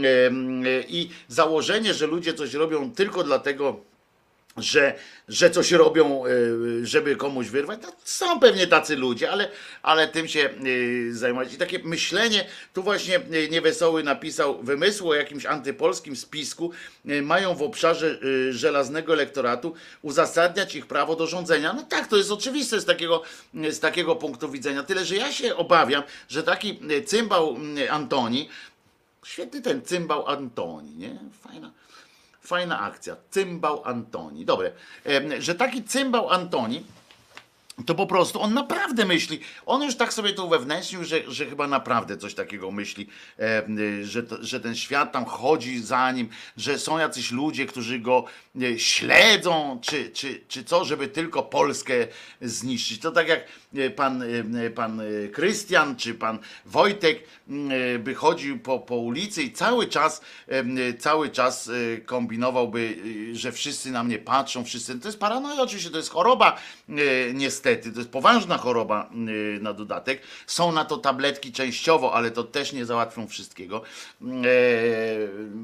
[0.66, 3.80] y, I założenie, że ludzie coś robią tylko dlatego,
[4.58, 4.96] że,
[5.28, 7.80] że coś robią, y, żeby komuś wyrwać.
[7.84, 9.52] No, są pewnie tacy ludzie, ale,
[9.84, 11.54] ale tym się y, zajmować.
[11.54, 16.72] I takie myślenie, tu właśnie y, Niewesoły napisał, wymysł o jakimś antypolskim spisku
[17.06, 18.20] mają w obszarze
[18.50, 21.74] żelaznego elektoratu uzasadniać ich prawo do rządzenia.
[21.74, 23.22] No tak, to jest oczywiste z takiego,
[23.54, 24.84] z takiego punktu widzenia.
[24.84, 27.58] Tyle, że ja się obawiam, że taki cymbał
[27.90, 28.50] Antoni,
[29.26, 31.20] świetny ten cymbał Antoni, nie?
[31.42, 31.72] Fajna.
[32.46, 33.16] Fajna akcja.
[33.30, 34.46] Cymbał Antoni.
[34.46, 34.72] Dobre.
[35.40, 36.84] Że taki cymbał Antoni,
[37.86, 39.40] to po prostu on naprawdę myśli.
[39.66, 43.08] On już tak sobie to uwewnętrznił, że, że chyba naprawdę coś takiego myśli,
[44.04, 48.26] że, że ten świat tam chodzi za nim, że są jacyś ludzie, którzy go
[48.62, 51.94] e, śledzą, czy, czy, czy co, żeby tylko Polskę
[52.42, 53.00] zniszczyć.
[53.02, 53.44] To tak jak
[53.96, 54.24] pan,
[54.66, 59.52] e, pan e, Krystian, czy pan Wojtek m, e, by chodził po, po ulicy i
[59.52, 62.96] cały czas, e, cały czas e, kombinowałby,
[63.32, 65.00] e, że wszyscy na mnie patrzą, wszyscy.
[65.00, 66.58] To jest paranoja, oczywiście, to jest choroba,
[66.90, 66.94] e,
[67.34, 69.10] niestety, to jest poważna choroba
[69.58, 70.22] e, na dodatek.
[70.48, 73.82] Są na to tabletki częściowo, ale to też nie załatwią wszystkiego.
[74.22, 74.26] E,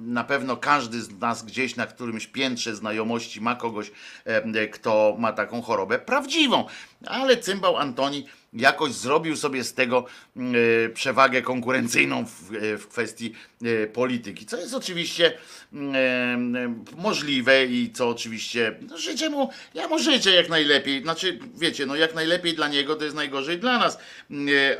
[0.05, 3.91] Na pewno każdy z nas gdzieś na którymś piętrze znajomości ma kogoś,
[4.25, 6.65] e, kto ma taką chorobę prawdziwą,
[7.05, 10.05] ale cymbał Antoni jakoś zrobił sobie z tego
[10.37, 12.31] e, przewagę konkurencyjną w,
[12.79, 13.33] w kwestii
[13.63, 15.37] e, polityki, co jest oczywiście
[15.73, 21.85] mm, możliwe i co oczywiście no, życzę mu, ja mu życzę jak najlepiej, znaczy wiecie,
[21.85, 23.97] no jak najlepiej dla niego to jest najgorzej dla nas,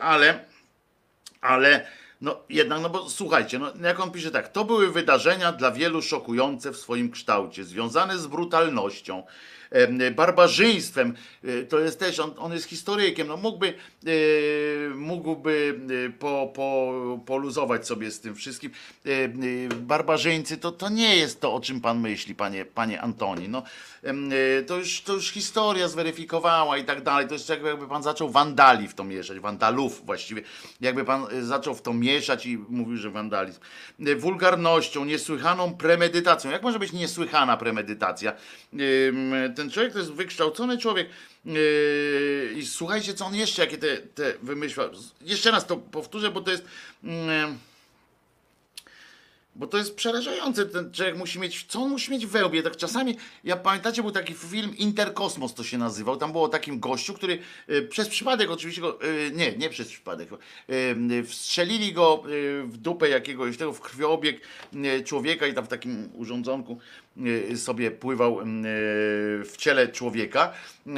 [0.02, 0.46] ale
[1.42, 1.88] ale
[2.22, 6.02] no jednak, no bo słuchajcie, no jak on pisze tak, to były wydarzenia dla wielu
[6.02, 9.24] szokujące w swoim kształcie, związane z brutalnością,
[10.12, 11.14] barbarzyństwem.
[11.44, 14.10] E, To jest też, on, on jest historykiem, no mógłby, e,
[14.96, 16.94] mógłby e, po, po,
[17.26, 18.72] poluzować sobie z tym wszystkim.
[19.76, 23.50] Barbarzyńcy to, to nie jest to, o czym pan myśli, panie, panie Antoni.
[23.50, 23.64] No,
[24.68, 27.28] to, już, to już historia zweryfikowała i tak dalej.
[27.28, 30.42] To jest jakby, pan zaczął wandali w to mieszać, wandalów właściwie.
[30.82, 33.60] Jakby pan zaczął w to mieszać i mówił, że wandalizm.
[34.18, 36.52] Wulgarnością, niesłychaną premedytacją.
[36.52, 38.34] Jak może być niesłychana premedytacja?
[39.62, 41.10] Ten człowiek to jest wykształcony człowiek.
[41.46, 44.90] Yy, I słuchajcie, co on jeszcze, jakie te, te wymyśla.
[45.22, 46.64] Jeszcze raz to powtórzę, bo to jest.
[47.04, 47.58] mm,
[49.56, 50.66] bo to jest przerażające.
[50.66, 52.64] Ten człowiek musi mieć, co on musi mieć w wełbie?
[52.64, 56.18] Tak czasami, ja pamiętacie, był taki film Interkosmos to się nazywał.
[56.18, 57.40] Tam było o takim gościu, który
[57.70, 60.30] y, przez przypadek oczywiście go, y, nie, nie przez przypadek,
[60.70, 62.24] y, wstrzelili go
[62.66, 64.42] w dupę jakiegoś tego, w krwiobieg
[65.06, 66.80] człowieka i tam w takim urządzonku
[67.56, 68.44] sobie pływał y,
[69.46, 70.54] w ciele człowieka
[70.88, 70.92] y,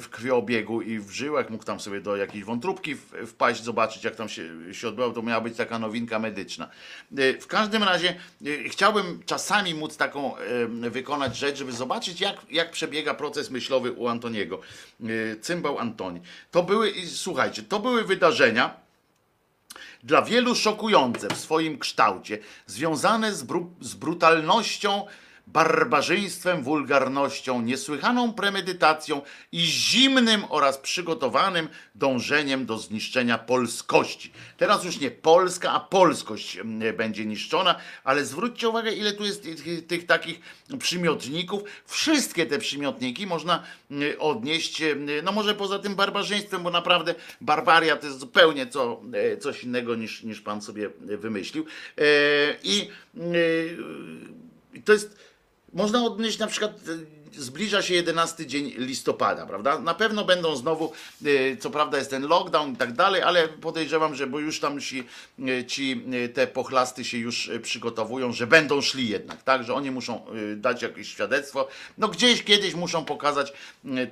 [0.00, 2.96] w krwiobiegu i w żyłach, mógł tam sobie do jakiejś wątróbki
[3.26, 4.42] wpaść, zobaczyć jak tam się,
[4.72, 6.68] się odbyło, to miała być taka nowinka medyczna.
[7.18, 8.14] Y, W każdym razie
[8.46, 13.92] y, chciałbym czasami móc taką y, wykonać rzecz, żeby zobaczyć jak, jak przebiega proces myślowy
[13.92, 14.60] u Antoniego.
[15.04, 16.20] Y, Cymbał Antoni.
[16.50, 18.80] To były, słuchajcie, to były wydarzenia,
[20.02, 23.46] dla wielu szokujące w swoim kształcie, związane z,
[23.80, 25.06] z brutalnością,
[25.52, 29.22] barbarzyństwem, wulgarnością, niesłychaną premedytacją
[29.52, 34.32] i zimnym oraz przygotowanym dążeniem do zniszczenia polskości.
[34.56, 36.58] Teraz już nie Polska, a polskość
[36.96, 37.74] będzie niszczona,
[38.04, 39.46] ale zwróćcie uwagę, ile tu jest
[39.88, 40.40] tych, takich
[40.78, 41.62] przymiotników.
[41.86, 43.62] Wszystkie te przymiotniki można
[44.18, 44.82] odnieść,
[45.22, 49.94] no może poza tym barbarzyństwem, bo naprawdę barbaria to jest zupełnie co, e, coś innego
[49.94, 51.64] niż, niż pan sobie wymyślił.
[51.98, 52.04] E,
[52.62, 52.88] I
[54.76, 55.29] e, to jest,
[55.72, 59.78] można odnieść na przykład, e, zbliża się 11 dzień listopada, prawda?
[59.78, 60.92] Na pewno będą znowu,
[61.24, 64.80] e, co prawda jest ten lockdown i tak dalej, ale podejrzewam, że bo już tam
[64.80, 65.04] ci,
[65.48, 69.64] e, ci e, te pochlasty się już przygotowują, że będą szli jednak, tak?
[69.64, 70.26] Że oni muszą
[70.56, 71.68] dać jakieś świadectwo.
[71.98, 73.52] No gdzieś kiedyś muszą pokazać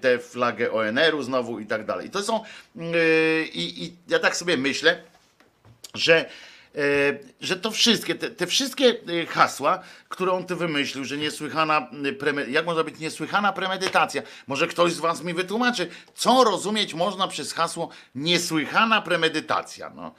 [0.01, 2.11] tę flagę ONR-u znowu i tak dalej.
[2.11, 2.45] To są,
[3.53, 5.03] i, i ja tak sobie myślę,
[5.95, 6.29] że,
[7.41, 11.91] że to wszystkie, te, te wszystkie e, hasła, które on tu wymyślił, że niesłychana,
[12.37, 14.23] e, jak może być niesłychana premedytacja?
[14.47, 19.91] Może ktoś z was mi wytłumaczy, co rozumieć można przez hasło niesłychana premedytacja?
[19.91, 20.15] No.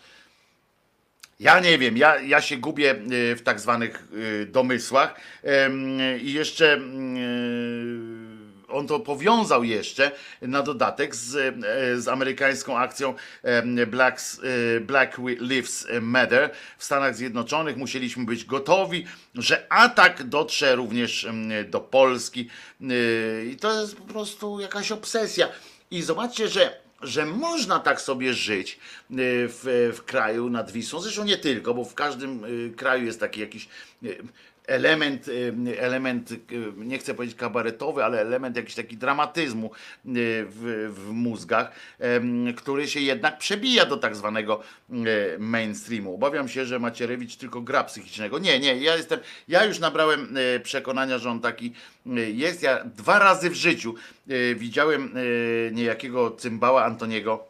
[1.40, 4.08] Ja nie wiem, ja, ja się gubię e, w tak zwanych
[4.42, 5.16] e, domysłach
[6.22, 8.29] i jeszcze mm, e,
[8.72, 13.14] on to powiązał jeszcze na dodatek z, e, z amerykańską akcją
[13.88, 14.42] Blacks,
[14.78, 17.78] e, Black Lives Matter w Stanach Zjednoczonych.
[17.78, 19.06] Musieliśmy być gotowi,
[19.36, 21.28] że atak dotrze również
[21.70, 22.50] do Polski
[22.82, 25.50] E, i to jest po prostu jakaś obsesja.
[25.92, 28.80] I zobaczcie, że że można tak sobie żyć
[29.10, 31.02] w, w kraju nad Wisłą.
[31.02, 33.68] Zresztą nie tylko, bo w każdym kraju jest taki jakiś
[34.70, 36.38] element, y, element, y,
[36.78, 39.72] nie chcę powiedzieć kabaretowy, ale element jakiś taki dramatyzmu y,
[40.50, 41.72] w, w mózgach,
[42.56, 44.62] który się jednak przebija do tak zwanego
[45.40, 46.16] mainstreamu.
[46.16, 48.40] Obawiam się, że Macierewicz tylko gra psychicznego.
[48.40, 51.74] Nie, nie, ja jestem, ja już nabrałem przekonania, że on taki
[52.34, 52.64] jest.
[52.64, 53.96] Ja dwa razy w życiu
[54.56, 55.16] widziałem
[55.72, 57.48] niejakiego cymbała Antoniego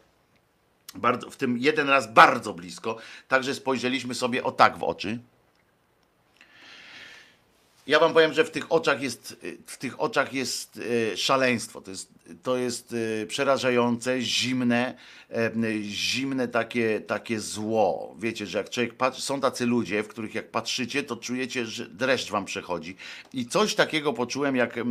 [0.96, 2.98] bardzo, w tym jeden raz bardzo blisko,
[3.28, 5.20] także spojrzeliśmy sobie o tak w oczy.
[7.90, 9.36] Ja wam powiem, że w tych oczach jest,
[9.66, 10.80] w tych oczach jest
[11.14, 11.82] e, szaleństwo.
[11.82, 12.10] To jest,
[12.44, 14.96] to jest e, przerażające, zimne,
[15.82, 18.16] zimne takie, takie zło.
[18.20, 21.86] Wiecie, że jak człowiek patrzy, są tacy ludzie, w których jak patrzycie, to czujecie, że
[21.88, 22.96] dreszcz wam przechodzi.
[23.34, 24.84] I coś takiego poczułem, jak, e,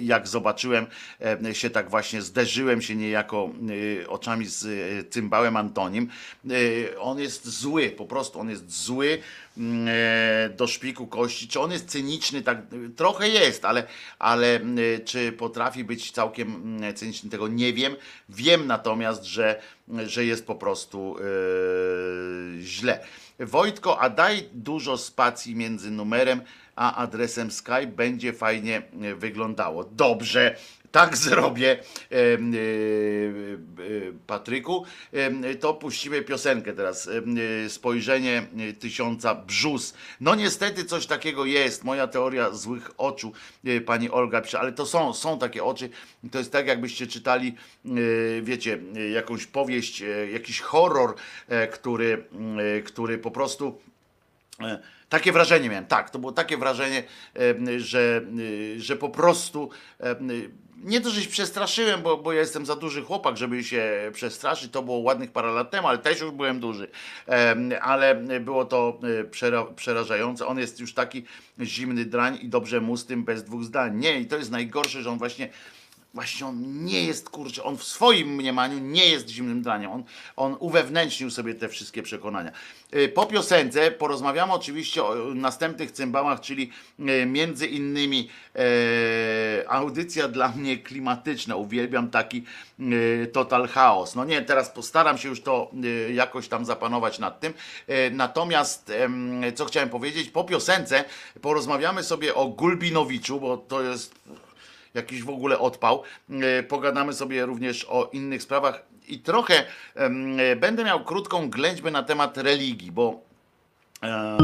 [0.00, 0.86] jak zobaczyłem
[1.52, 3.50] się tak właśnie, zderzyłem się niejako
[4.02, 4.66] e, oczami z
[5.10, 6.08] cymbałem Antonim.
[6.50, 9.18] E, On jest zły, po prostu on jest zły
[9.58, 9.88] mm,
[10.56, 11.48] do szpiku kości.
[11.48, 12.42] Czy on jest cyniczny?
[12.42, 12.58] Tak,
[12.96, 13.86] trochę jest, ale,
[14.18, 17.96] ale mm, czy potrafi być całkiem mm, cyniczny, tego nie wiem.
[18.28, 19.51] Wiem natomiast, że,
[20.06, 21.22] że jest po prostu e,
[22.60, 23.04] źle.
[23.38, 26.40] Wojtko, a daj dużo spacji między numerem
[26.76, 29.84] a adresem Skype, będzie fajnie e, wyglądało.
[29.84, 30.56] Dobrze,
[30.92, 32.38] tak zrobię, e, e,
[34.26, 34.84] Patryku.
[35.60, 37.08] To puścimy piosenkę teraz.
[37.66, 38.46] E, Spojrzenie
[38.78, 39.94] tysiąca brzus.
[40.20, 41.84] No niestety coś takiego jest.
[41.84, 43.32] Moja teoria złych oczu,
[43.86, 45.88] pani Olga pisze, ale to są, są takie oczy.
[46.30, 47.54] To jest tak, jakbyście czytali,
[48.42, 48.78] wiecie,
[49.12, 50.02] jakąś powieść,
[50.32, 51.14] jakiś horror,
[51.72, 52.24] który,
[52.84, 53.80] który po prostu
[55.08, 57.02] Takie wrażenie miałem, tak, to było takie wrażenie,
[57.78, 58.22] że,
[58.76, 59.70] że po prostu
[60.82, 64.72] nie to, że się przestraszyłem, bo, bo ja jestem za duży chłopak, żeby się przestraszyć,
[64.72, 66.88] to było ładnych parę lat temu, ale też już byłem duży,
[67.80, 69.00] ale było to
[69.30, 71.24] przera przerażające, on jest już taki
[71.60, 75.02] zimny drań i dobrze mu z tym bez dwóch zdań, nie i to jest najgorsze,
[75.02, 75.48] że on właśnie
[76.14, 79.90] Właśnie on nie jest, kurczę, on w swoim mniemaniu nie jest zimnym draniem.
[79.90, 80.04] On,
[80.36, 82.52] on uwewnętrznił sobie te wszystkie przekonania.
[82.94, 86.70] Y, Po piosence porozmawiamy oczywiście o następnych cymbałach, czyli
[87.00, 91.56] y, między innymi e, audycja dla mnie klimatyczna.
[91.56, 92.44] Uwielbiam taki
[92.80, 94.14] y, total chaos.
[94.14, 97.54] No nie, teraz postaram się już to y, jakoś tam zapanować nad tym.
[97.88, 98.92] E, Natomiast,
[99.54, 101.04] co chciałem powiedzieć, po piosence
[101.40, 104.14] porozmawiamy sobie o Gulbinowiczu, bo to jest
[104.94, 106.02] jakiś w ogóle odpał.
[106.30, 109.64] E, Pogadamy sobie również o innych sprawach i trochę
[109.94, 113.20] e, będę miał krótką ględźbę na temat religii, bo
[114.02, 114.38] e,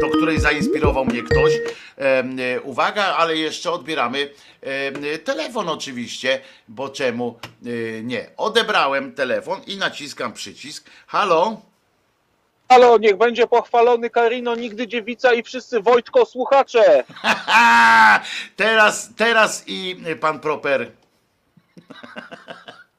[0.00, 1.52] do której zainspirował mnie ktoś.
[2.62, 4.30] Uwaga, ale jeszcze odbieramy
[5.24, 7.38] telefon oczywiście, bo czemu
[8.02, 8.30] nie?
[8.36, 10.90] Odebrałem telefon i naciskam przycisk.
[11.06, 11.60] Halo?
[12.68, 17.04] Halo, niech będzie pochwalony Karino, nigdy dziewica i wszyscy Wojtko słuchacze.
[18.56, 20.90] Teraz, teraz i pan Proper.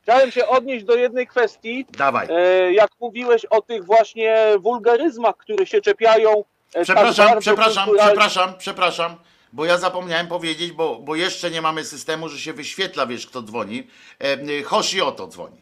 [0.03, 1.85] Chciałem się odnieść do jednej kwestii.
[1.89, 2.27] Dawaj.
[2.31, 6.29] E, jak mówiłeś o tych właśnie wulgaryzmach, które się czepiają.
[6.29, 8.11] e, tak Przepraszam, bardzo przepraszam, kulturalnie.
[8.11, 9.15] przepraszam, przepraszam,
[9.53, 13.41] bo ja zapomniałem powiedzieć, bo, bo jeszcze nie mamy systemu, że się wyświetla, wiesz, kto
[13.41, 13.87] dzwoni.
[14.19, 15.61] E, Hoshi oto dzwoni.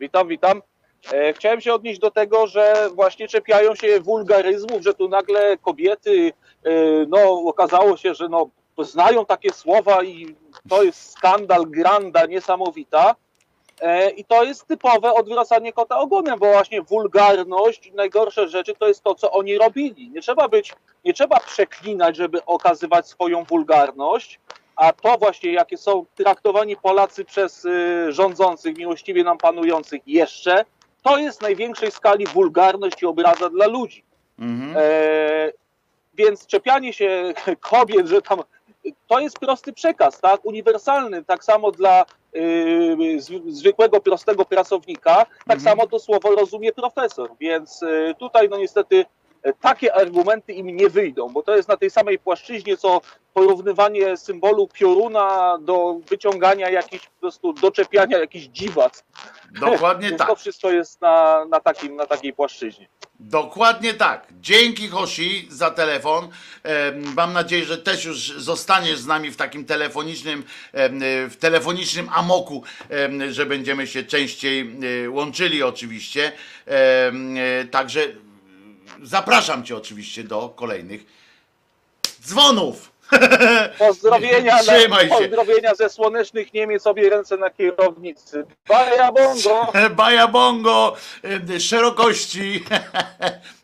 [0.00, 0.62] Witam, witam.
[1.10, 6.32] E, chciałem się odnieść do tego, że właśnie czepiają się wulgaryzmów, że tu nagle kobiety,
[6.64, 6.70] e,
[7.08, 10.36] no okazało się, że no znają takie słowa i
[10.68, 13.14] to jest skandal, granda, niesamowita.
[13.80, 19.02] E, I to jest typowe odwracanie kota ogonem, bo właśnie wulgarność, najgorsze rzeczy to jest
[19.02, 20.10] to, co oni robili.
[20.10, 20.72] Nie trzeba być,
[21.04, 24.40] nie trzeba przeklinać, żeby okazywać swoją wulgarność,
[24.76, 27.66] a to właśnie, jakie są traktowani Polacy przez
[28.08, 30.64] rządzących, miłościwie nam panujących jeszcze,
[31.02, 34.04] to jest największej skali wulgarność i obraza dla ludzi.
[34.38, 34.74] Mhm.
[34.76, 35.52] E,
[36.14, 37.34] więc czepianie się
[37.70, 38.42] kobiet, że tam
[39.08, 40.44] to jest prosty przekaz, tak?
[40.44, 42.04] Uniwersalny, tak samo dla
[42.36, 45.60] y, zw- zwykłego, prostego pracownika, tak Mhm.
[45.60, 47.30] samo to słowo rozumie profesor.
[47.40, 49.04] Więc y, tutaj, no niestety,
[49.60, 53.00] takie argumenty im nie wyjdą, bo to jest na tej samej płaszczyźnie, co
[53.34, 59.04] porównywanie symbolu pioruna do wyciągania jakichś po prostu doczepiania jakichś dziwac.
[59.60, 60.28] Dokładnie tak.
[60.28, 62.88] to wszystko jest na, na, takim, na takiej płaszczyźnie.
[63.20, 64.26] Dokładnie tak.
[64.40, 66.28] Dzięki Hoshi za telefon.
[67.16, 71.00] Mam nadzieję, że też już zostaniesz z nami w takim telefonicznym, em,
[71.30, 72.62] w telefonicznym amoku,
[73.28, 76.32] że będziemy się częściej e, łączyli oczywiście.
[76.66, 77.12] E,
[77.70, 78.00] Także
[79.02, 81.04] zapraszam cię oczywiście do kolejnych
[82.26, 82.92] dzwonów.
[83.78, 85.22] Pozdrowienia, Trzymaj na, się.
[85.28, 88.44] pozdrowienia ze słonecznych Niemiec, obie ręce na kierownicy.
[88.68, 89.72] Baja bongo!
[89.96, 90.96] Baja bongo,
[91.54, 92.64] e, szerokości.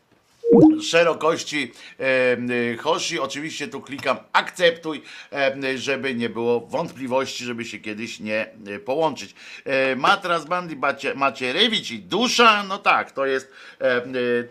[0.83, 3.19] Szerokości e, Hoshi.
[3.19, 5.01] Oczywiście tu klikam akceptuj,
[5.33, 9.35] e, żeby nie było wątpliwości, żeby się kiedyś nie e, połączyć.
[9.65, 13.51] E, Matras Bandi Macie- Macierewicz i Dusza, no tak, to jest,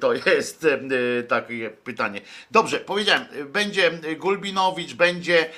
[0.01, 0.67] to jest
[1.29, 2.21] takie pytanie.
[2.51, 5.51] Dobrze, powiedziałem, będzie Gulbinowicz, będzie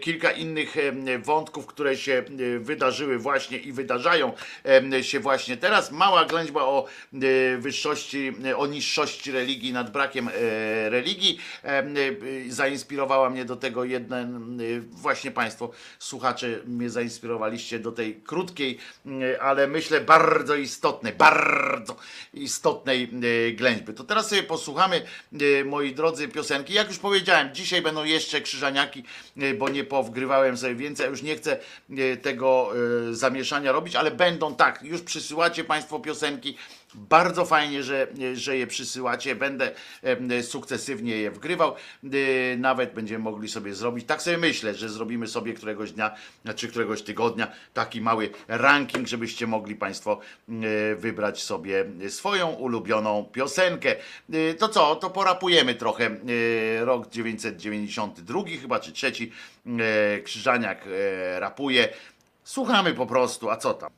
[0.00, 0.74] kilka innych
[1.22, 2.24] wątków, które się
[2.60, 4.32] wydarzyły właśnie i wydarzają
[5.02, 5.92] się właśnie teraz.
[5.92, 6.86] Mała ględźba o
[7.58, 10.32] wyższości, o niższości religii nad brakiem e,
[10.90, 11.38] religii.
[11.64, 11.84] E, e,
[12.48, 14.58] Zainspirowała mnie do tego jeden,
[14.90, 18.78] właśnie Państwo, słuchacze mnie zainspirowaliście do tej krótkiej,
[19.40, 21.96] ale myślę bardzo istotnej, bardzo
[22.34, 23.08] istotnej
[23.54, 23.94] ględźby.
[23.94, 25.02] To teraz sobie posłuchamy,
[25.64, 26.74] moi drodzy, piosenki.
[26.74, 29.02] Jak już powiedziałem, dzisiaj będą jeszcze krzyżaniaki,
[29.58, 31.10] bo nie powgrywałem sobie więcej.
[31.10, 31.58] Już nie chcę
[32.22, 32.72] tego
[33.10, 36.56] zamieszania robić, ale będą tak, już przysyłacie Państwo piosenki.
[36.94, 39.34] Bardzo fajnie, że, że je przysyłacie.
[39.36, 39.72] Będę
[40.42, 41.74] sukcesywnie je wgrywał.
[42.04, 44.06] Y, Nawet będziemy mogli sobie zrobić.
[44.06, 46.14] Tak sobie myślę, że zrobimy sobie któregoś dnia,
[46.56, 53.96] czy któregoś tygodnia taki mały ranking, żebyście mogli Państwo y, wybrać sobie swoją ulubioną piosenkę.
[54.34, 56.10] Y, To co, to porapujemy trochę.
[56.80, 59.32] Rok 992 chyba, czy trzeci.
[60.24, 60.84] Krzyżaniak
[61.38, 61.88] rapuje.
[62.44, 63.90] Słuchamy po prostu, a co tam?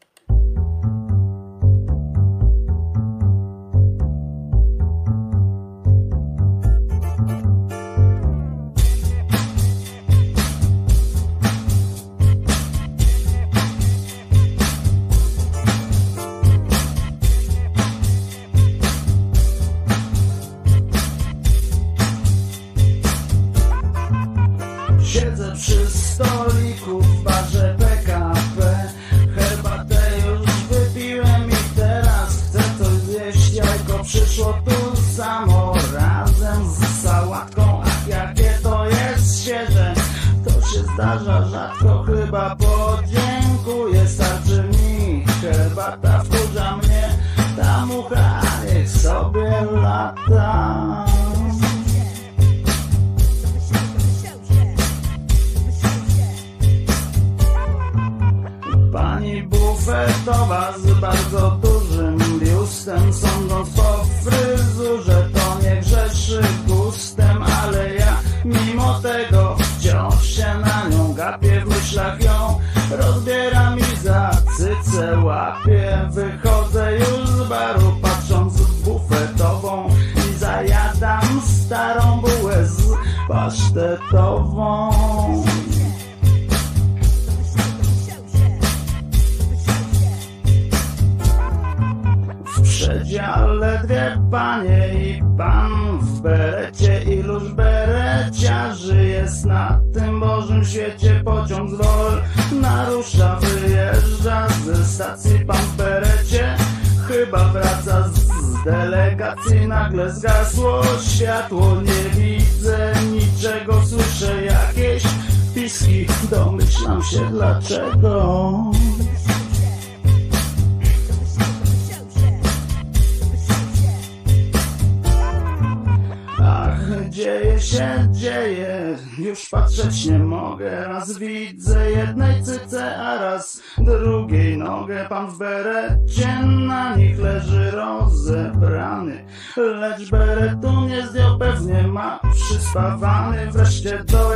[135.29, 139.25] W berecie na nich leży rozebrany,
[139.57, 143.51] lecz beretu nie zdjął, pewnie ma przyspawany.
[143.53, 144.34] Wreszcie dojechałem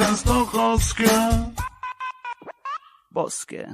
[0.00, 1.10] częstochowskie,
[3.10, 3.66] boskie.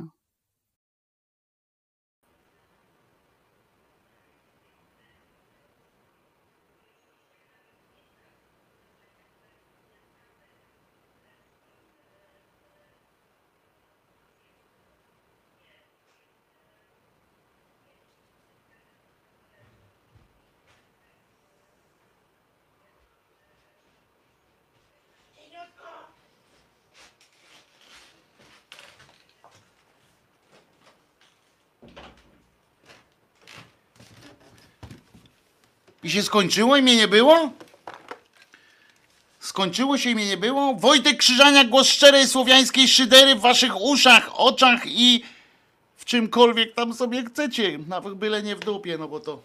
[36.07, 37.51] I się skończyło i mnie nie było?
[39.41, 40.75] Skończyło się i mnie nie było?
[40.75, 45.25] Wojtek Krzyżania, głos szczerej słowiańskiej szydery w waszych uszach, oczach i
[45.97, 47.79] w czymkolwiek tam sobie chcecie.
[47.89, 49.43] Nawet byle nie w dupie, no bo to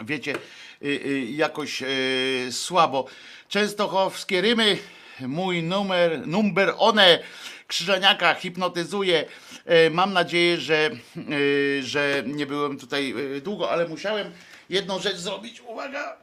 [0.00, 0.34] wiecie,
[0.82, 3.06] y, y, jakoś y, słabo.
[3.48, 4.78] Częstochowskie rymy,
[5.20, 7.18] mój numer, number one
[7.66, 9.24] Krzyżaniaka hipnotyzuje.
[9.66, 10.90] E, Mam nadzieję, że,
[11.30, 14.32] y, że nie byłem tutaj y, długo, ale musiałem
[14.70, 15.60] jedną rzecz zrobić.
[15.60, 16.16] Uwaga!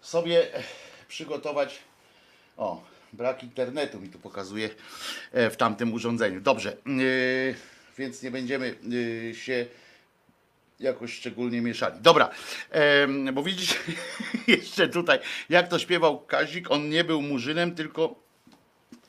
[0.00, 0.46] Sobie
[1.08, 1.78] przygotować.
[2.56, 4.70] O, brak internetu mi tu pokazuje
[5.32, 6.40] e, w tamtym urządzeniu.
[6.40, 7.54] Dobrze, yy,
[7.98, 9.66] więc nie będziemy yy, się
[10.80, 12.00] jakoś szczególnie mieszali.
[12.00, 12.30] Dobra,
[12.70, 13.74] em, bo widzicie,
[14.46, 15.18] jeszcze tutaj,
[15.48, 18.14] jak to śpiewał Kazik, on nie był murzynem, tylko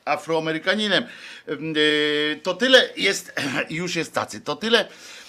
[0.04, 1.06] afroamerykaninem.
[1.46, 5.23] Em, yy, To tyle jest, już jest tacy, to tyle yy,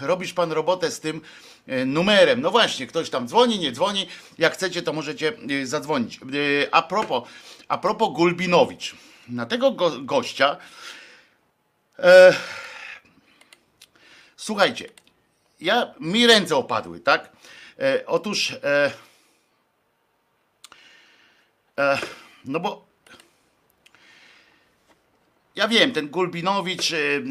[0.00, 1.20] robisz pan robotę z tym
[1.66, 2.40] yy, numerem.
[2.40, 4.08] No właśnie, ktoś tam dzwoni, nie dzwoni.
[4.38, 6.20] Jak chcecie, to możecie yy, zadzwonić.
[6.32, 7.28] Yy, A propos,
[7.68, 8.94] a propos Gulbinowicz.
[9.28, 10.56] Na tego go, gościa
[11.98, 12.34] e,
[14.36, 14.88] słuchajcie,
[15.60, 17.32] ja, mi ręce opadły, tak?
[17.78, 18.92] E, otóż, e,
[21.78, 21.98] e,
[22.44, 22.86] no bo
[25.56, 27.22] ja wiem, ten Gulbinowicz e, e,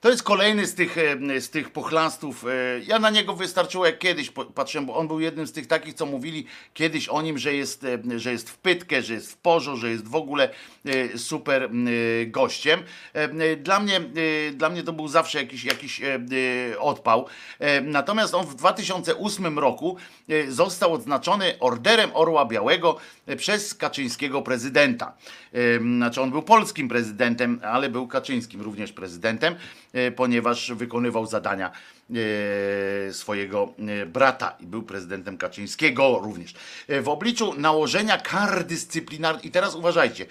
[0.00, 2.44] to jest kolejny z tych, e, z tych pochlastów.
[2.44, 2.48] e,
[2.86, 6.06] Ja na niego wystarczyło jak kiedyś patrzyłem, bo on był jednym z tych takich, co
[6.06, 9.76] mówili kiedyś o nim, że jest, e, że jest w pytkę, że jest w porzo,
[9.76, 10.48] że jest w ogóle
[11.16, 11.70] super
[12.26, 12.82] gościem.
[13.62, 14.00] Dla mnie,
[14.52, 16.00] dla mnie to był zawsze jakiś, jakiś
[16.78, 17.26] odpał.
[17.82, 19.96] Natomiast on w 2008 roku
[20.48, 22.96] został odznaczony Orderem Orła Białego
[23.36, 25.16] przez Kaczyńskiego prezydenta.
[25.80, 29.56] Znaczy on był polskim prezydentem, ale był kaczyńskim również prezydentem,
[30.16, 36.54] ponieważ wykonywał zadania e, swojego e, brata i był prezydentem Kaczyńskiego również.
[36.88, 40.26] E, W obliczu nałożenia kar dyscyplinarnych, i teraz uważajcie,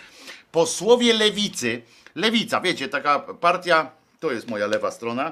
[0.51, 1.81] posłowie lewicy,
[2.15, 5.31] lewica, wiecie, taka partia, to jest moja lewa strona,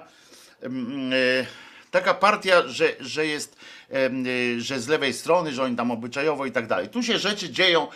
[0.62, 1.46] mm, e,
[1.92, 3.58] taka partia, że, że jest,
[4.58, 6.90] że z lewej strony, że oni tam obyczajowo i tak dalej.
[6.90, 7.88] Tu się rzeczy dzieją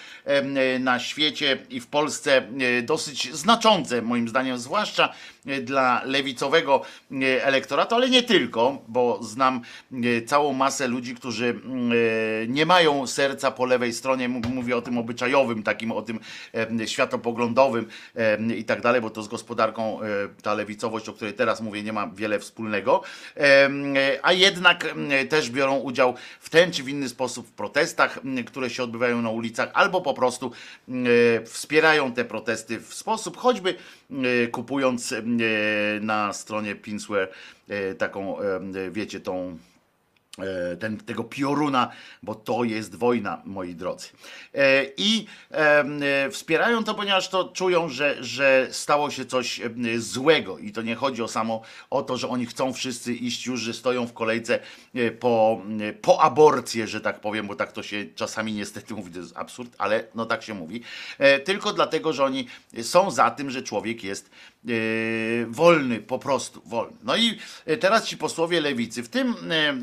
[0.79, 2.47] na świecie i w Polsce
[2.83, 5.13] dosyć znaczące, moim zdaniem, zwłaszcza
[5.61, 9.61] dla lewicowego y, elektoratu, ale nie tylko, bo znam
[9.93, 14.97] y, całą masę ludzi, którzy y, nie mają serca po lewej stronie, mówię o tym
[14.97, 16.19] obyczajowym, takim o tym
[16.85, 17.87] światopoglądowym
[18.57, 20.05] i tak dalej, bo to z gospodarką e,
[20.41, 23.03] ta lewicowość, o której teraz mówię, nie ma wiele wspólnego,
[23.37, 23.69] e,
[24.21, 24.95] a jednak
[25.29, 29.29] też biorą udział w ten czy w inny sposób w protestach, które się odbywają na
[29.29, 30.51] ulicach, albo po prostu
[30.89, 30.91] e,
[31.45, 33.75] wspierają te protesty w sposób choćby
[34.11, 35.21] e, kupując e,
[36.01, 37.29] na stronie Pinsware
[37.69, 39.57] e, taką, em, wiecie, tą
[40.39, 41.91] e, ten, tego pioruna,
[42.23, 44.07] bo to jest wojna, moi drodzy.
[44.55, 49.61] E, I e, wspierają to, ponieważ to czują, że, że stało się coś
[49.97, 53.59] złego i to nie chodzi o samo o to, że oni chcą wszyscy iść już,
[53.59, 54.59] że stoją w kolejce
[54.95, 59.11] e, po, e, po aborcję, że tak powiem, bo tak to się czasami niestety mówi,
[59.11, 60.83] to jest absurd, ale no tak się mówi,
[61.19, 62.47] E, tylko dlatego, że oni
[62.81, 64.58] są za tym, że człowiek jest e,
[65.47, 66.97] wolny, po prostu wolny.
[67.03, 69.35] No i e, teraz ci posłowie lewicy w tym,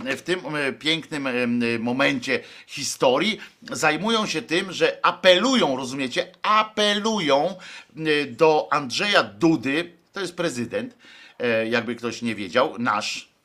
[0.07, 1.33] e, w tym e, pięknym e,
[1.79, 7.55] momencie historii zajmują się tym, że apelują, rozumiecie, apelują
[7.97, 10.97] e, do Andrzeja Dudy, to jest prezydent,
[11.39, 13.37] e, jakby ktoś nie wiedział, nasz,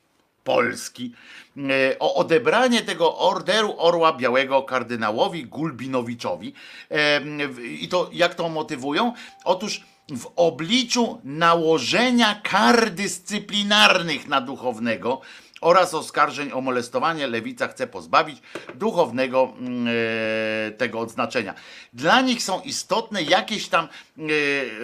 [0.44, 1.12] Polski
[1.56, 6.54] e, o odebranie tego orderu Orła Białego kardynałowi Gulbinowiczowi.
[6.90, 7.20] E,
[7.80, 9.12] I to jak to motywują?
[9.44, 15.20] Otóż w obliczu nałożenia kar dyscyplinarnych na duchownego
[15.60, 18.38] oraz oskarżeń o molestowanie lewica chce pozbawić
[18.74, 19.86] duchownego mm,
[20.66, 21.54] e, tego odznaczenia.
[21.92, 23.88] Dla nich są istotne jakieś tam,
[24.18, 24.22] e,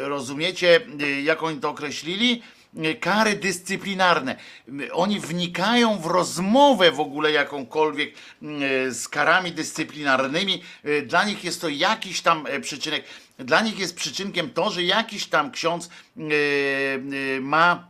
[0.08, 2.42] rozumiecie, e, jak oni to określili?
[2.76, 4.36] E, kary dyscyplinarne.
[4.68, 10.62] M, Oni wnikają w rozmowę w ogóle jakąkolwiek m, e, z karami dyscyplinarnymi.
[10.84, 13.04] E, Dla nich jest to jakiś tam e, przyczynek.
[13.38, 16.20] Dla nich jest przyczynkiem to, że jakiś tam ksiądz e,
[17.36, 17.88] e, ma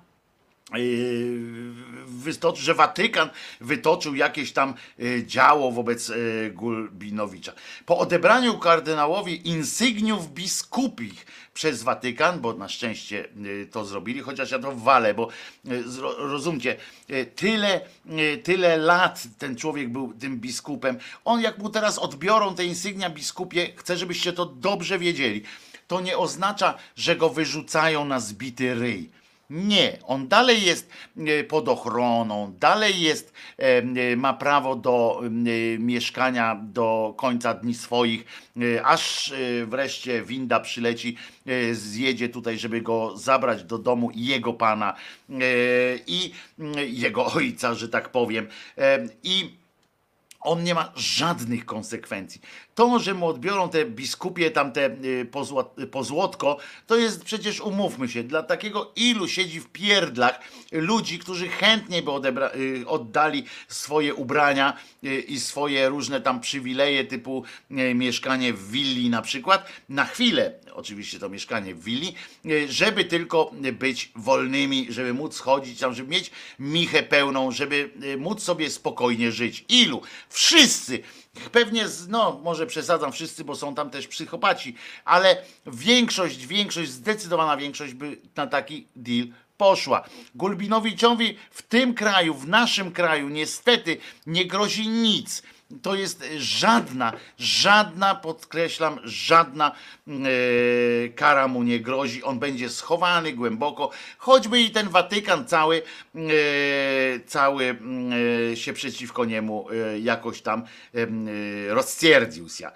[2.06, 3.30] wystoczył, że Watykan
[3.60, 6.14] wytoczył jakieś tam e, działo wobec e,
[6.50, 7.52] Gulbinowicza.
[7.86, 11.26] Po odebraniu kardynałowi insygniów biskupich
[11.58, 13.28] przez Watykan, bo na szczęście
[13.62, 15.28] e, to zrobili, chociaż ja to walę, bo
[15.64, 16.76] zro- rozumcie,
[17.08, 17.80] e, tyle,
[18.42, 20.98] tyle lat ten człowiek był tym biskupem.
[21.24, 25.42] On jak mu teraz odbiorą te insygnia biskupie, chcę, żebyście to dobrze wiedzieli.
[25.88, 29.10] To nie oznacza, że go wyrzucają na zbity ryj.
[29.50, 35.22] Nie, on dalej jest e, pod ochroną, dalej jest, e, e, ma prawo do
[35.78, 38.24] mieszkania do końca dni swoich,
[38.84, 39.32] aż
[39.66, 41.16] wreszcie winda przyleci,
[41.72, 44.94] zjedzie tutaj, żeby go zabrać do domu jego pana
[46.06, 48.48] i mm, jego ojca, że tak powiem.
[49.22, 49.50] I
[50.40, 52.40] on nie ma żadnych konsekwencji.
[52.78, 55.26] To, że mu odbiorą te biskupie, tam te y,
[55.78, 60.40] y, pozłotko, to jest przecież, umówmy się, dla takiego ilu siedzi w pierdlach
[60.72, 64.76] ludzi, którzy chętnie by odebra- y, oddali swoje ubrania
[65.28, 67.44] i swoje różne tam przywileje, typu
[67.94, 72.14] mieszkanie w willi na przykład, na chwilę, oczywiście to mieszkanie w willi,
[72.68, 78.70] żeby tylko być wolnymi, żeby móc chodzić tam, żeby mieć michę pełną, żeby móc sobie
[78.70, 79.64] spokojnie żyć.
[79.68, 80.02] Ilu?
[80.28, 81.02] Wszyscy.
[81.52, 84.74] Pewnie, no może przesadzam wszyscy, bo są tam też psychopaci,
[85.04, 90.04] ale większość, większość, zdecydowana większość by na taki deal poszła.
[90.34, 93.96] Gulbinowiczowi w tym kraju, w naszym kraju niestety
[94.26, 95.42] nie grozi nic.
[95.82, 99.72] To jest żadna, żadna, podkreślam, żadna
[100.08, 100.12] e,
[101.08, 102.22] kara mu nie grozi.
[102.22, 105.82] On będzie schowany głęboko, choćby i ten Watykan cały,
[106.14, 106.20] e,
[107.26, 108.12] cały mm,
[108.52, 110.60] e, się przeciwko niemu e, jakoś tam
[110.94, 112.66] e, m, e, rozstwierdził się.
[112.66, 112.72] E,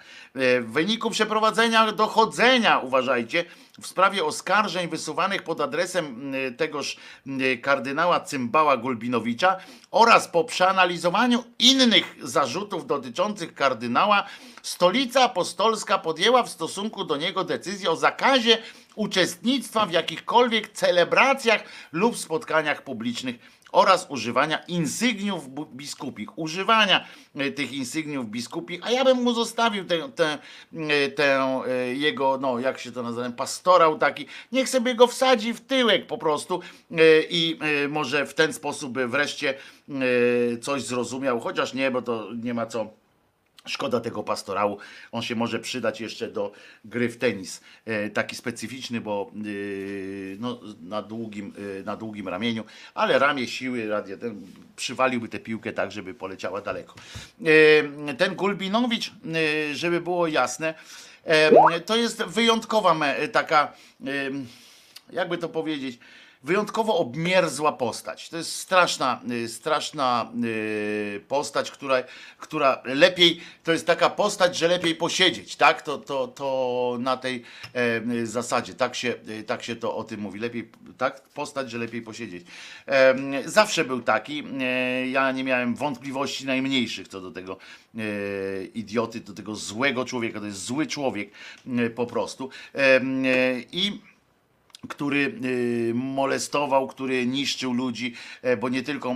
[0.61, 3.45] W wyniku przeprowadzenia dochodzenia, uważajcie,
[3.81, 6.97] w sprawie oskarżeń wysuwanych pod adresem mm, tegoż
[7.27, 9.57] mm, kardynała Cymbała Gulbinowicza
[9.91, 14.23] oraz po przeanalizowaniu innych zarzutów dotyczących kardynała,
[14.61, 18.57] stolica apostolska podjęła w stosunku do niego decyzję o zakazie
[18.95, 23.35] uczestnictwa w jakichkolwiek celebracjach lub spotkaniach publicznych
[23.73, 26.37] oraz używania insygniów biskupich.
[26.37, 27.05] Używania
[27.35, 30.37] e, tych insygniów biskupich, a ja bym mu zostawił tę, tę,
[30.79, 35.61] e, e, jego, no jak się to nazywa, pastorał taki, niech sobie go wsadzi w
[35.61, 36.59] tyłek po prostu
[37.29, 37.59] i
[37.89, 39.53] może w ten sposób wreszcie
[40.61, 43.02] coś zrozumiał, chociaż nie, bo to nie ma co
[43.67, 44.77] Szkoda tego pastorału.
[45.11, 46.51] On się może przydać jeszcze do
[46.85, 47.61] gry w tenis.
[47.85, 52.63] E, taki specyficzny, bo yy, no, na, długim, yy, na długim ramieniu,
[52.93, 54.41] ale ramię siły, radia, ten,
[54.75, 56.95] przywaliłby tę piłkę tak, żeby poleciała daleko.
[58.09, 60.73] E, ten Gulbinowicz, yy, żeby było jasne,
[61.23, 62.95] e, to jest wyjątkowa
[63.31, 63.73] taka,
[64.05, 64.09] e,
[65.11, 65.99] jakby to powiedzieć,
[66.43, 68.29] wyjątkowo obmierzła postać.
[68.29, 72.03] To jest straszna, y, straszna y, postać, która,
[72.37, 75.81] która lepiej, to jest taka postać, że lepiej posiedzieć, tak?
[75.81, 77.43] To, to, to na tej
[78.23, 80.39] zasadzie, tak się, y, tak się to o tym mówi.
[80.39, 81.21] Lepiej, tak?
[81.21, 82.45] Postać, że lepiej posiedzieć.
[83.45, 84.43] Zawsze był taki.
[84.61, 87.57] E, ja nie miałem wątpliwości najmniejszych co do tego
[87.97, 87.99] e,
[88.65, 90.39] idioty, do tego złego człowieka.
[90.39, 91.31] To jest zły człowiek
[91.67, 92.49] e, po prostu.
[93.71, 93.99] I
[94.89, 99.15] który y, molestował, który niszczył ludzi, e, bo nie tylko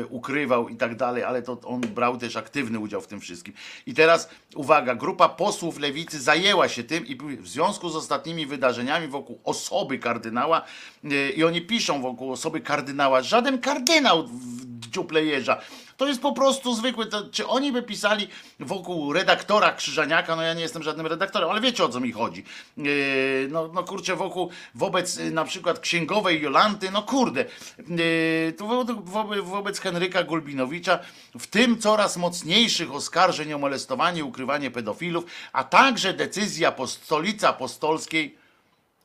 [0.00, 3.54] y, ukrywał i tak dalej, ale to on brał też aktywny udział w tym wszystkim.
[3.86, 9.08] I teraz uwaga, grupa posłów lewicy zajęła się tym i w związku z ostatnimi wydarzeniami
[9.08, 10.62] wokół osoby kardynała
[11.04, 15.60] y, i oni piszą wokół osoby kardynała, żaden kardynał w dziuple jeża.
[16.02, 17.06] To jest po prostu zwykły.
[17.06, 18.28] To, czy oni by pisali
[18.60, 20.36] wokół redaktora Krzyżaniaka?
[20.36, 22.44] No ja nie jestem żadnym redaktorem, ale wiecie o co mi chodzi.
[22.76, 27.44] Yy, no, no kurczę, wokół wobec yy, na przykład księgowej Jolanty, no kurde,
[27.88, 30.98] yy, to wo, wobec, Henryka Gulbinowicza,
[31.38, 38.36] w tym coraz mocniejszych oskarżeń o molestowanie, ukrywanie pedofilów, a także decyzja stolicy apostolskiej,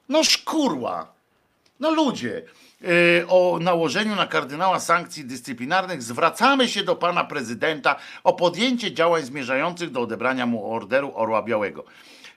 [0.10, 1.08] no szkurła.
[1.80, 2.44] No ludzie,
[3.28, 9.92] o nałożeniu na kardynała sankcji dyscyplinarnych zwracamy się do pana prezydenta o podjęcie działań zmierzających
[9.92, 11.84] do odebrania mu orderu Orła Białego.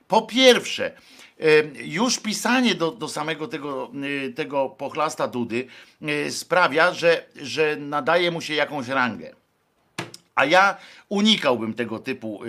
[0.09, 0.93] Po pierwsze,
[1.39, 5.67] yy, już pisanie do, do samego tego, yy, tego pochlasta Dudy
[6.31, 9.35] sprawia, że, że nadaje mu się jakąś rangę.
[10.35, 10.77] A ja
[11.11, 12.41] unikałbym tego typu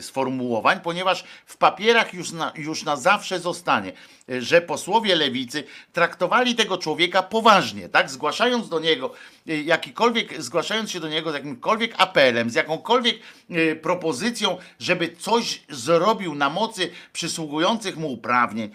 [0.00, 3.92] sformułowań, ponieważ w papierach już na, już na zawsze zostanie,
[4.30, 8.10] y, że posłowie lewicy traktowali tego człowieka poważnie, tak?
[8.10, 9.14] Zgłaszając do niego
[9.48, 13.18] y, jakikolwiek, zgłaszając się do niego z jakimkolwiek apelem, z jakąkolwiek
[13.50, 18.70] y, propozycją, żeby coś zrobił na mocy przysługujących mu uprawnień,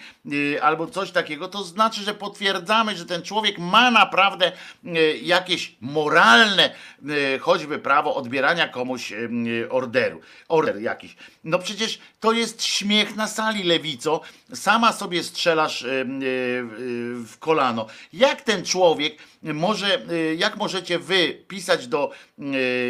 [0.62, 4.52] albo coś takiego, to znaczy, że potwierdzamy, że ten człowiek ma naprawdę
[5.22, 6.76] jakieś moralne,
[7.42, 9.14] choćby prawo odbierania komuś
[9.70, 11.16] orderu, order jakiś.
[11.44, 14.22] No przecież to jest śmiech na sali, lewico.
[14.54, 16.06] Sama sobie strzelasz y, y,
[17.26, 17.88] w kolano.
[18.14, 20.06] Jak ten człowiek może,
[20.38, 22.12] jak możecie wy pisać do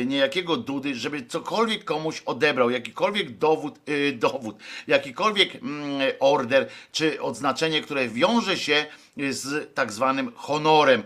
[0.06, 3.80] niejakiego Dudy, żeby cokolwiek komuś odebrał, jakikolwiek dowód,
[4.14, 4.56] dowód
[4.88, 8.86] jakikolwiek mm, order, czy odznaczenie, które wiąże się
[9.30, 11.04] z tak zwanym honorem.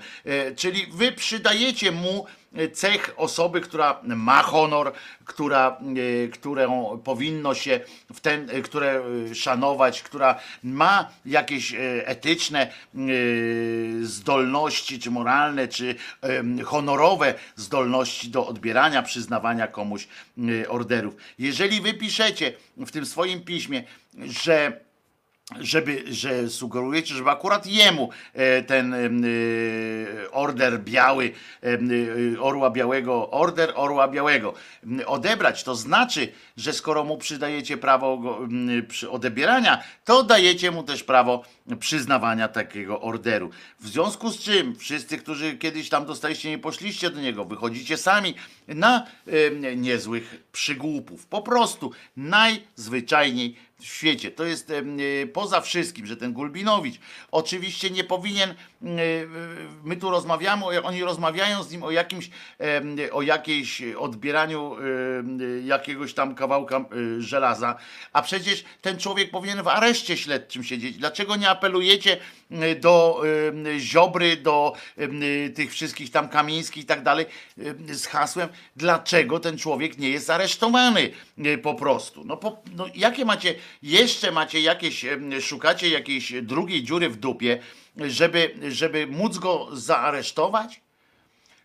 [0.56, 2.26] Czyli wy przydajecie mu
[2.74, 4.94] cech osoby, która ma honor,
[5.26, 7.80] która, y, którą powinno się
[8.14, 9.02] w ten, y, które
[9.32, 11.76] y, szanować, która ma jakieś
[12.06, 12.72] etyczne
[14.02, 15.96] zdolności, czy moralne, czy
[16.66, 20.08] honorowe zdolności do odbierania, przyznawania komuś
[20.68, 21.16] orderów.
[21.40, 23.84] Jeżeli wy piszecie w tym swoim piśmie,
[24.26, 24.87] że
[25.60, 28.98] żeby, że sugerujecie, żeby akurat jemu e, ten e,
[30.32, 31.32] order biały,
[31.64, 34.54] e, orła białego, order orła białego
[34.84, 40.72] m, odebrać, to znaczy, że skoro mu przydajecie prawo go, m, przy odebierania, to dajecie
[40.72, 41.44] mu też prawo
[41.80, 43.50] przyznawania takiego orderu.
[43.80, 48.34] W związku z czym wszyscy, którzy kiedyś tam dostaliście, nie poszliście do niego, wychodzicie sami
[48.68, 49.06] na
[49.76, 51.26] niezłych przygłupów.
[51.26, 54.32] Po prostu najzwyczajniej w świecie.
[54.32, 54.84] To jest e,
[55.28, 57.00] poza wszystkim, że ten Gulbinowicz
[57.32, 58.56] oczywiście nie powinien,
[59.84, 62.30] my tu rozmawiamy, oni rozmawiają z nim o jakimś,
[63.12, 64.76] o jakiejś odbieraniu
[65.64, 66.86] jakiegoś tam kawałka
[67.20, 67.78] żelaza,
[68.14, 70.98] a przecież ten człowiek powinien w areszcie śledczym siedzieć.
[70.98, 72.18] Dlaczego nie apelujecie
[72.80, 73.22] do
[73.80, 74.74] Ziobry, do
[75.56, 77.26] tych wszystkich tam Kamińskich i tak dalej
[77.88, 82.24] z hasłem, dlaczego ten człowiek nie jest aresztowany e, po prostu.
[82.26, 85.06] No, po, no jakie macie, jeszcze macie jakieś,
[85.42, 87.60] szukacie jakiejś drugiej dziury w dupie,
[88.08, 90.82] żeby, żeby móc go zaaresztować?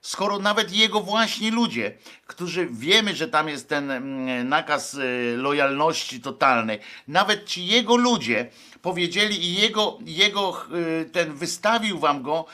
[0.02, 1.94] skoro nawet jego właśnie ludzie,
[2.26, 6.78] którzy wiemy, że tam jest ten mm, nakaz y, lojalności totalnej,
[7.09, 8.50] nawet ci jego ludzie
[8.82, 10.66] powiedzieli i jego, jego
[11.00, 12.44] y, ten wystawił wam go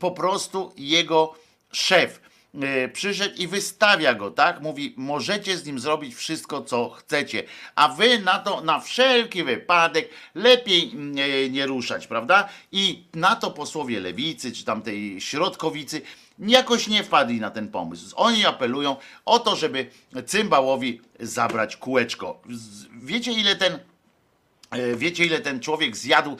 [0.00, 1.34] po prostu jego
[1.72, 2.20] szef.
[2.54, 4.60] E, przyszedł i wystawia go, tak?
[4.60, 7.42] Mówi, możecie z nim zrobić wszystko, co chcecie,
[7.74, 12.48] a wy na to, na wszelki wypadek, lepiej nie, nie ruszać, prawda?
[12.72, 16.02] I na to posłowie lewicy, czy tam tej środkowicy,
[16.38, 18.16] jakoś nie wpadli na ten pomysł.
[18.16, 19.90] Oni apelują o to, żeby
[20.26, 22.42] cymbałowi zabrać kółeczko.
[23.02, 23.78] Wiecie, ile ten
[24.96, 26.36] Wiecie, ile ten człowiek zjadł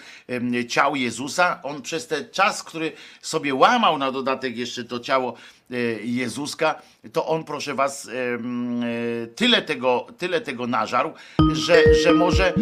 [0.68, 1.60] ciał Jezusa?
[1.62, 2.92] On przez ten czas, który
[3.22, 5.34] sobie łamał na dodatek jeszcze to ciało
[5.70, 6.82] e, Jezuska,
[7.12, 11.12] to on, proszę was, e, tyle tego, tyle tego nażarł,
[11.52, 12.54] że, że, może, e,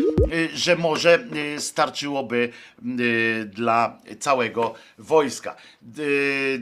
[0.55, 1.25] że może
[1.57, 5.57] e, starczyłoby e, dla całego wojska.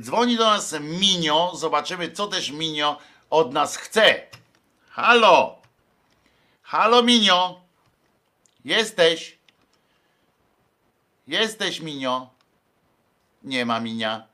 [0.01, 2.99] Dzwoni do nas Minio, zobaczymy, co też Minio
[3.31, 4.21] od nas chce.
[4.89, 5.59] Halo!
[6.63, 7.62] Halo, Minio!
[8.65, 9.39] Jesteś.
[11.29, 12.31] Jesteś, Minio.
[13.45, 14.27] Nie ma Minia.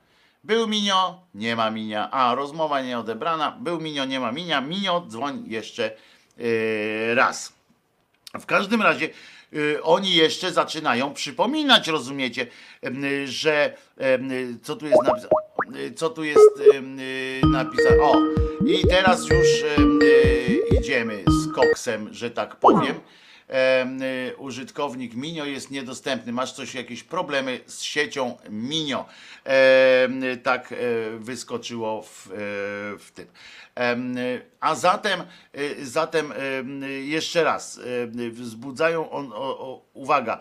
[0.43, 2.11] Był Minio, nie ma Minia.
[2.11, 3.51] A, rozmowa nie odebrana.
[3.51, 4.61] Był Minio, nie ma Minia.
[4.61, 5.95] Minio, dzwoń jeszcze
[6.37, 7.53] yy, raz.
[8.39, 9.09] W każdym razie
[9.53, 12.47] y, oni jeszcze zaczynają przypominać, rozumiecie,
[12.81, 15.29] em, y, że em, y, co tu jest napisane?
[15.75, 18.01] Y, Co tu jest em, y, napisane?
[18.01, 18.17] O,
[18.65, 19.99] i teraz już em,
[20.79, 22.99] idziemy z koksem, że tak powiem.
[23.49, 26.31] Y, Użytkownik Minio jest niedostępny.
[26.31, 29.05] Masz coś, jakieś problemy z siecią Minio.
[30.33, 30.75] Y, Tak e,
[31.19, 32.33] wyskoczyło w, e,
[32.99, 33.27] w tym.
[34.17, 35.23] Y, A zatem,
[35.81, 37.79] zatem em, jeszcze raz,
[38.31, 40.39] wzbudzają on, o, o, uwaga,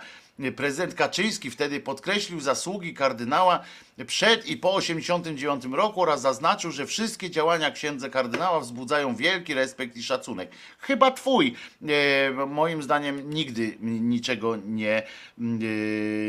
[0.56, 3.60] prezydent Kaczyński wtedy podkreślił zasługi kardynała
[4.06, 9.96] przed i po 1989 roku oraz zaznaczył, że wszystkie działania księdza kardynała wzbudzają wielki respekt
[9.96, 10.50] i szacunek.
[10.78, 11.54] Chyba twój.
[11.88, 15.02] E, moim zdaniem nigdy niczego nie, e,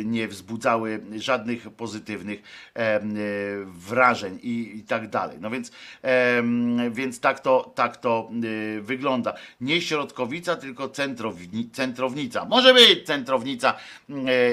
[0.03, 2.41] nie wzbudzały żadnych pozytywnych
[2.75, 2.99] e,
[3.65, 5.37] wrażeń i, i tak dalej.
[5.41, 5.71] No więc,
[6.91, 8.29] więc tak to, tak to
[8.81, 9.33] wygląda.
[9.61, 12.45] Nie środkowica, tylko centrowni, centrownica.
[12.45, 13.75] Może być centrownica,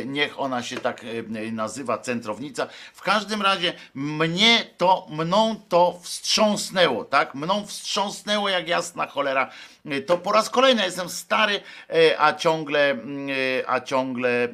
[0.07, 2.67] niech ona się tak e, nazywa, centrownica.
[2.95, 7.35] W każdym razie mnie to, mną to wstrząsnęło, tak?
[7.35, 9.51] Mną wstrząsnęło jak jasna cholera.
[9.87, 11.61] E, To po raz kolejny jestem stary,
[11.91, 14.49] e, a ciągle, mm, e, a ciągle e,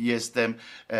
[0.00, 0.54] jestem,
[0.90, 0.96] e,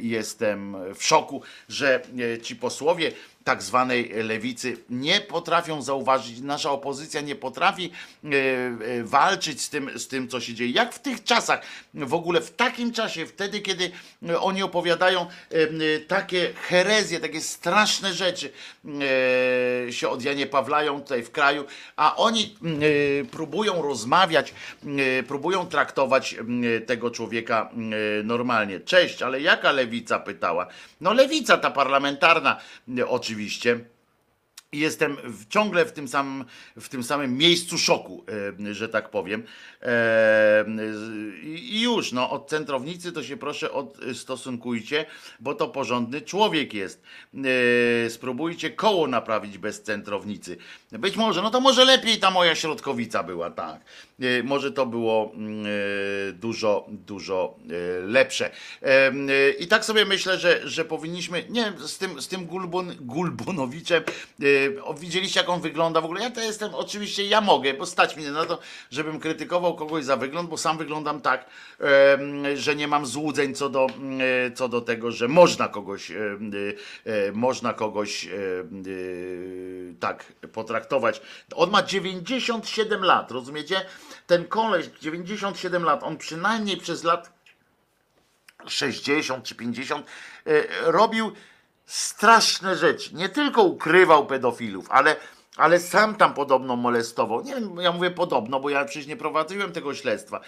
[0.00, 2.02] jestem w szoku, że
[2.34, 3.12] e, ci posłowie
[3.44, 7.90] tak zwanej lewicy nie potrafią zauważyć, nasza opozycja nie potrafi
[8.24, 10.70] e, e, walczyć z tym, z tym, co się dzieje.
[10.70, 11.62] Jak w tych czasach,
[11.94, 13.90] w ogóle w takim czasie, wtedy, kiedy
[14.28, 15.26] e, oni opowiadają
[16.08, 18.52] takie herezje, takie straszne rzeczy
[19.90, 21.64] się od Janie Pawlają tutaj w kraju,
[21.96, 22.56] a oni
[23.30, 24.54] próbują rozmawiać,
[25.28, 26.36] próbują traktować
[26.86, 27.70] tego człowieka
[28.24, 28.80] normalnie.
[28.80, 30.66] Cześć, ale jaka lewica pytała?
[31.00, 32.60] No lewica ta parlamentarna
[32.98, 33.80] e, oczywiście.
[34.72, 35.16] Jestem
[35.48, 36.44] ciągle w tym, samym,
[36.76, 38.24] w tym samym miejscu szoku,
[38.68, 39.42] e, że tak powiem.
[39.82, 40.64] E,
[41.44, 45.06] I już, no, od centrownicy to się proszę odstosunkujcie,
[45.40, 47.02] bo to porządny człowiek jest.
[48.06, 50.56] E, spróbujcie koło naprawić bez centrownicy.
[50.92, 53.80] Być może, no to może lepiej ta moja środkowica była, tak.
[54.20, 58.50] E, może to było mm, e, dużo, dużo e, lepsze.
[59.58, 64.02] I tak sobie myślę, że, że powinniśmy, nie z tym, z tym Gulbun, Gulbunowiczem,
[64.98, 66.22] widzieliście jak on wygląda w ogóle?
[66.22, 68.58] Ja to jestem, oczywiście ja mogę, bo stać mnie na to,
[68.90, 71.46] żebym krytykował kogoś za wygląd, bo sam wyglądam tak,
[72.54, 73.86] że nie mam złudzeń co do,
[74.46, 76.12] e, co do tego, że można kogoś,
[77.32, 78.28] można kogoś
[80.00, 81.20] tak potraktować.
[81.54, 83.86] On ma 97 lat, rozumiecie?
[84.26, 87.32] Ten koleś, 97 lat, on przynajmniej przez lat
[88.66, 90.06] 60 czy 50
[90.46, 90.52] e,
[90.92, 91.32] robił
[91.86, 93.14] straszne rzeczy.
[93.14, 95.16] Nie tylko ukrywał pedofilów, ale,
[95.56, 97.42] ale sam tam podobno molestował.
[97.42, 100.40] Nie ja mówię podobno, bo ja przecież nie prowadziłem tego śledztwa.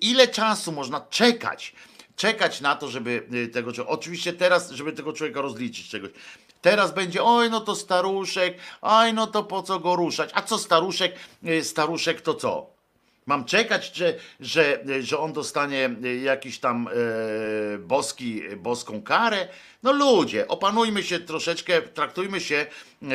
[0.00, 1.74] Ile czasu można czekać?
[2.16, 3.94] Czekać na to, żeby y, tego człowieka.
[3.94, 6.10] Oczywiście teraz, żeby tego człowieka rozliczyć czegoś.
[6.62, 10.30] Teraz będzie, oj, no to staruszek, oj, no to po co go ruszać?
[10.34, 11.14] A co staruszek?
[11.44, 12.79] Y, Staruszek to co?
[13.26, 15.90] Mam czekać, że, że, że on dostanie
[16.22, 19.48] jakiś tam e, boski, boską karę?
[19.82, 23.06] No ludzie, opanujmy się troszeczkę, traktujmy się e,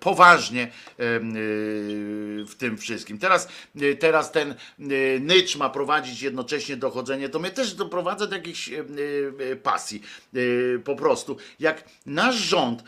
[0.00, 1.20] poważnie e, e,
[2.44, 3.18] w tym wszystkim.
[3.18, 3.48] Teraz,
[3.80, 4.56] e, teraz ten e,
[5.20, 8.70] nycz ma prowadzić jednocześnie dochodzenie, to mnie też doprowadza do jakiejś
[9.62, 10.02] pasji.
[10.84, 11.36] Po prostu.
[11.60, 12.84] Jak nasz rząd,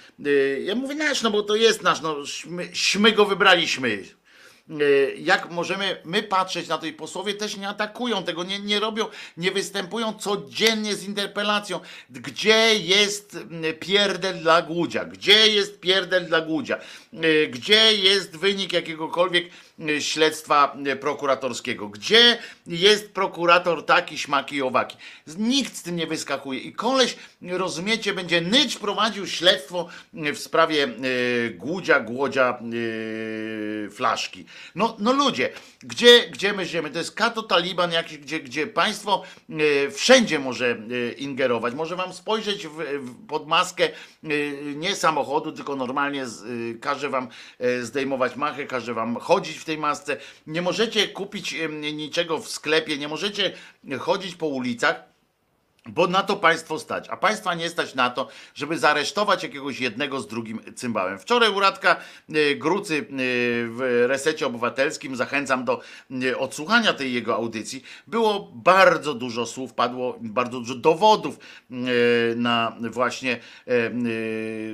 [0.65, 2.17] ja mówię nasz, no bo to jest nasz, no,
[2.73, 4.05] śmy go wybraliśmy
[5.19, 9.07] jak możemy my patrzeć na to i posłowie też nie atakują tego, nie, nie robią,
[9.37, 11.81] nie występują codziennie z interpelacją.
[12.11, 15.05] Gdzie jest mm, pierdel dla Głudzia?
[15.05, 16.79] Gdzie jest pierdel dla Głudzia?
[17.25, 19.51] Y, Gdzie jest wynik jakiegokolwiek y,
[20.01, 21.89] śledztwa y, prokuratorskiego?
[21.89, 24.97] Gdzie jest prokurator taki, śmaki i owaki?
[25.39, 26.61] Nikt z tym nie wyskakuje.
[26.61, 34.45] I koleś, rozumiecie, będzie nycz prowadził śledztwo y, w sprawie y, Głudzia, Głodzia, y, Flaszki.
[34.75, 35.51] No, no ludzie,
[35.83, 36.91] gdzie, gdzie my żyjemy?
[36.91, 41.75] To jest kato taliban jakiś, gdzie, gdzie państwo y, wszędzie może y, ingerować.
[41.75, 43.89] Może wam spojrzeć w, w, pod maskę
[44.25, 47.29] y, nie samochodu, tylko normalnie z, y, każe wam
[47.61, 50.17] y, zdejmować machę, każe wam chodzić w tej masce.
[50.47, 51.55] Nie możecie kupić
[51.93, 53.53] niczego w sklepie, nie możecie
[53.99, 55.10] chodzić po ulicach.
[55.87, 60.21] Bo na to państwo stać, a państwa nie stać na to, żeby zaresztować jakiegoś jednego
[60.21, 61.19] z drugim cymbałem.
[61.19, 61.97] Wczoraj u Radka
[62.31, 63.05] y, Grucy y,
[63.69, 65.81] w resecie obywatelskim, zachęcam do
[66.11, 71.39] y, odsłuchania tej jego audycji, było bardzo dużo słów, padło bardzo dużo dowodów
[72.37, 73.41] na właśnie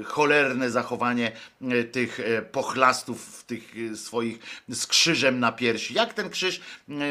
[0.04, 1.32] cholerne zachowanie
[1.92, 2.20] tych
[2.52, 4.38] pochlastów tych swoich
[4.68, 5.94] z krzyżem na piersi.
[5.94, 6.60] Jak ten krzyż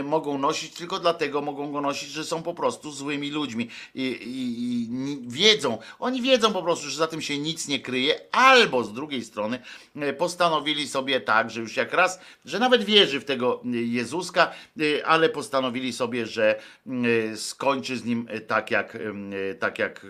[0.04, 0.74] mogą nosić?
[0.74, 5.78] Tylko dlatego mogą go nosić, że są po prostu złymi ludźmi i, i, i wiedzą,
[6.00, 9.60] oni wiedzą po prostu, że za tym się nic nie kryje, albo z drugiej strony
[9.96, 14.52] e, postanowili sobie tak, że już jak raz, że nawet wierzy w tego e, Jezuska,
[14.80, 16.60] e, ale postanowili sobie, że
[17.36, 18.98] skończy z nim tak jak,
[19.60, 20.06] tak jak,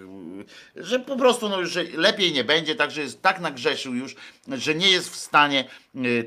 [0.76, 4.16] że po prostu no już że lepiej nie będzie, także jest tak nagrzeszył już,
[4.48, 5.66] że nie jest w stanie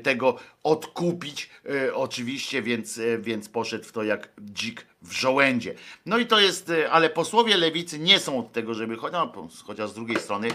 [0.03, 5.73] tego odkupić e, oczywiście, więc, e, więc poszedł w to jak dzik w żołędzie.
[6.05, 9.47] No i to jest, e, ale posłowie lewicy nie są od tego, żeby, cho- no,
[9.63, 10.47] chociaż z drugiej strony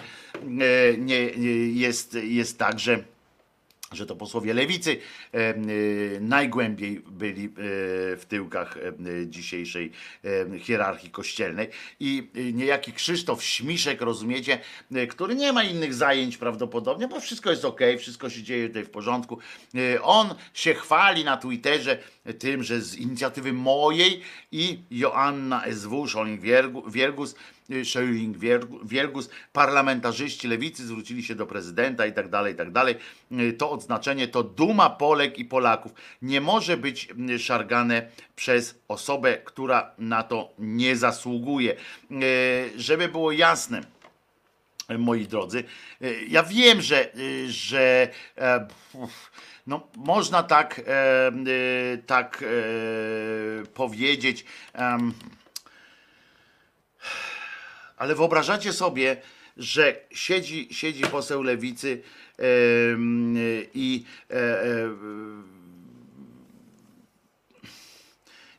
[0.98, 1.16] nie
[1.74, 3.04] jest, jest tak, że
[3.94, 4.96] że to posłowie lewicy
[5.34, 5.54] e, e,
[6.20, 7.50] najgłębiej byli e,
[8.16, 8.78] w tyłkach
[9.26, 9.90] dzisiejszej
[10.60, 11.68] hierarchii kościelnej
[12.00, 14.58] i niejaki Krzysztof Śmiszek, rozumiecie,
[15.08, 18.90] który nie ma innych zajęć prawdopodobnie, bo wszystko jest ok, wszystko się dzieje tutaj w
[18.90, 19.38] porządku.
[20.02, 21.98] On się chwali na Twitterze
[22.38, 24.20] tym, że z inicjatywy mojej
[24.52, 27.34] i Joanna SW, Scholling-Wiergus,
[27.84, 28.36] Scheuring
[28.84, 32.94] Wielgus, parlamentarzyści lewicy zwrócili się do prezydenta i tak dalej, i tak dalej.
[33.58, 35.92] To odznaczenie to duma Polek i Polaków.
[36.22, 41.76] Nie może być mm, szargane przez osobę, która na to nie zasługuje.
[42.76, 43.80] Żeby było jasne,
[44.98, 45.64] moi drodzy.
[46.28, 47.08] Ja wiem, że,
[47.46, 48.08] że
[48.38, 48.66] e,
[49.66, 51.32] no, można tak, e,
[52.06, 54.44] tak e, powiedzieć.
[57.96, 59.16] Ale wyobrażacie sobie,
[59.56, 62.02] że siedzi, siedzi poseł lewicy
[63.74, 64.90] i e, e,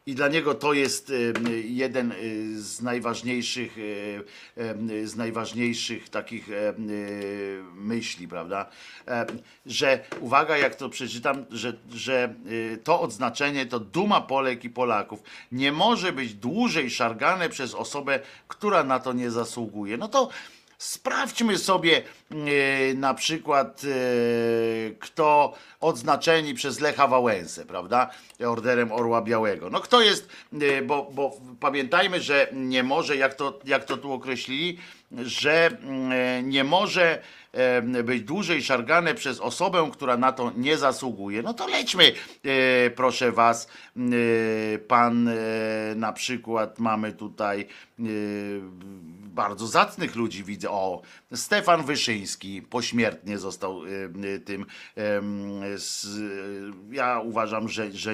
[0.07, 6.73] i dla niego to jest em, jeden y, z najważniejszych, y, z najważniejszych takich y,
[7.75, 8.69] myśli, prawda?
[9.05, 9.27] Em,
[9.65, 15.19] Że uwaga, jak to przeczytam, że, że y, to odznaczenie to duma Polek i Polaków
[15.51, 19.97] nie może być dłużej szargane przez osobę, która na to nie zasługuje.
[19.97, 20.29] No to
[20.85, 22.01] Sprawdźmy sobie
[22.31, 23.87] e, na przykład, e,
[24.99, 28.09] kto odznaczeni przez Lecha Wałęsę, prawda?
[28.47, 29.69] Orderem Orła Białego.
[29.69, 30.29] No kto jest,
[30.61, 34.77] e, bo, bo pamiętajmy, że nie może, jak to, jak to tu określili,
[35.23, 37.21] że mm, e, nie może
[37.51, 41.41] e, być dłużej szargane przez osobę, która na to nie zasługuje.
[41.41, 42.03] No to lećmy,
[42.43, 43.67] e, proszę was,
[43.97, 45.29] e, pan
[45.95, 47.67] na przykład mamy tutaj
[49.35, 50.69] bardzo zacnych ludzi widzę.
[50.69, 51.01] O,
[51.35, 53.89] Stefan Wyszyński pośmiertnie został e,
[54.35, 54.65] e, tym.
[55.75, 56.07] z,
[56.91, 58.13] ja uważam, że, że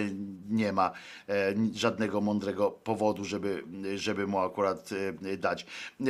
[0.49, 0.91] nie ma
[1.30, 3.64] e, żadnego mądrego powodu, żeby,
[3.95, 4.89] żeby mu akurat
[5.23, 5.65] e, dać.
[6.02, 6.06] E,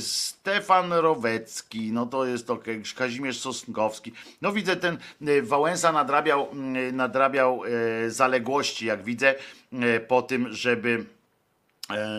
[0.00, 2.64] Stefan Rowecki, no to jest ok,
[2.96, 4.12] Kazimierz Sosnkowski.
[4.42, 4.98] No widzę, ten
[5.42, 6.48] Wałęsa nadrabiał,
[6.92, 7.60] nadrabiał
[8.08, 9.34] zaległości, jak widzę,
[10.08, 11.04] po tym, żeby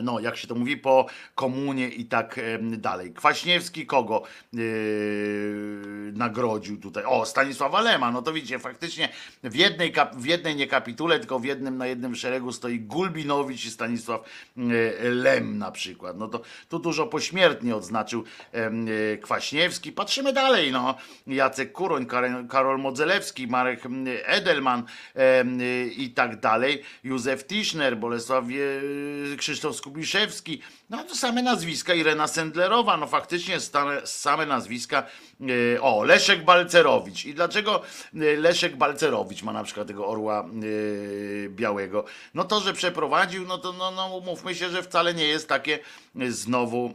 [0.03, 3.13] no, jak się to mówi, po komunie i tak em, dalej.
[3.13, 4.23] Kwaśniewski kogo
[4.53, 4.61] yy,
[6.13, 7.03] nagrodził tutaj?
[7.05, 8.11] O, Stanisława Lema.
[8.11, 9.09] No to widzicie, faktycznie
[9.43, 13.71] w jednej, w jednej nie kapitule, tylko w jednym na jednym szeregu stoi Gulbinowicz i
[13.71, 14.21] Stanisław
[14.57, 16.17] yy, Lem na przykład.
[16.17, 18.23] No to tu dużo pośmiertnie odznaczył
[18.53, 19.91] yy, Kwaśniewski.
[19.91, 20.95] Patrzymy dalej, no.
[21.27, 23.81] Jacek Kuroń, Karol, Karol Modzelewski, Marek
[24.25, 24.83] Edelman
[25.97, 26.83] i tak dalej.
[27.03, 28.45] Józef Tischner, Bolesław
[29.37, 33.57] Krzyż Krzysztof Skubiszewski, no to same nazwiska, Irena Sendlerowa, no faktycznie
[34.05, 35.03] same nazwiska,
[35.81, 37.25] o, Leszek Balcerowicz.
[37.25, 37.81] I dlaczego
[38.15, 42.05] e, Leszek Balcerowicz ma na przykład tego orła e, białego?
[42.33, 45.79] No to, że przeprowadził, no to no, no, umówmy się, że wcale nie jest takie
[46.19, 46.93] e, znowu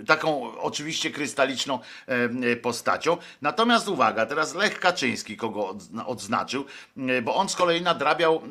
[0.00, 3.16] e, taką oczywiście krystaliczną e, postacią.
[3.42, 6.64] Natomiast uwaga, teraz Lech Kaczyński kogo odzna- odznaczył,
[6.96, 8.42] e, bo on z kolei nadrabiał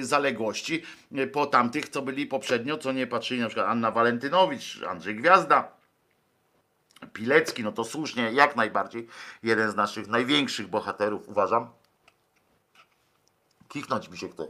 [0.00, 0.82] e, zaległości
[1.14, 5.81] e, po tamtych, co byli poprzednio, co nie patrzyli, na przykład Anna Walentynowicz, Andrzej Gwiazda,
[7.12, 9.08] Pilecki, no to słusznie, jak najbardziej,
[9.42, 11.70] jeden z naszych największych bohaterów, uważam.
[13.68, 14.46] Kichnąć mi się chce.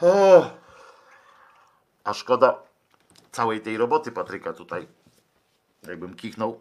[0.00, 0.50] O,
[2.04, 2.62] a szkoda
[3.32, 4.88] całej tej roboty Patryka tutaj.
[5.82, 6.60] Jakbym kichnął,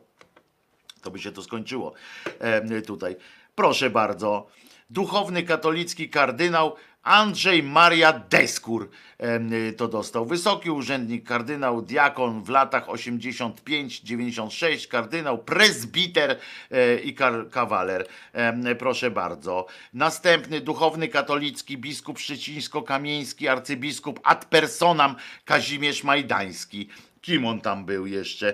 [1.02, 1.94] to by się to skończyło
[2.40, 3.16] e, tutaj.
[3.56, 4.48] Proszę bardzo.
[4.90, 9.40] Duchowny katolicki kardynał Andrzej Maria Deskur e,
[9.74, 10.26] to dostał.
[10.26, 16.40] Wysoki urzędnik, kardynał, diakon w latach 85-96, kardynał, prezbiter
[16.72, 17.16] e, i
[17.52, 18.08] kawaler.
[18.34, 19.66] E, Proszę bardzo.
[19.94, 25.16] Następny duchowny katolicki biskup szczecińsko-kamieński, arcybiskup ad personam
[25.46, 26.90] Kazimierz Majdański
[27.24, 28.54] kim on tam był jeszcze,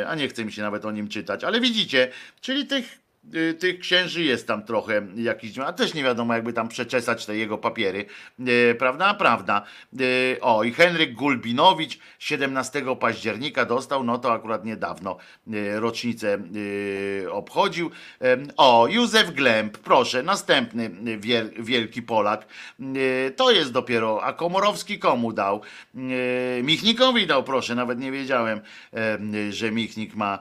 [0.00, 2.08] y, a nie chce mi się nawet o nim czytać, ale widzicie,
[2.40, 3.03] czyli tych, y,
[3.58, 7.58] tych księży jest tam trochę jakiś, a też nie wiadomo jakby tam przeczesać te jego
[7.58, 8.06] papiery,
[8.48, 9.62] y, prawda, prawda.
[10.00, 15.16] Y, O i Henryk Gulbinowicz 17 października dostał, no to akurat niedawno
[15.54, 17.90] y, rocznicę y, obchodził.
[18.56, 22.46] O, Józef Glemp, proszę, następny y, wiel, wielki Polak,
[22.80, 25.60] Y, to jest dopiero, a Komorowski komu dał?
[25.94, 28.60] Y, Michnikowi dał, proszę, nawet nie wiedziałem,
[28.92, 30.38] em, że Michnik ma.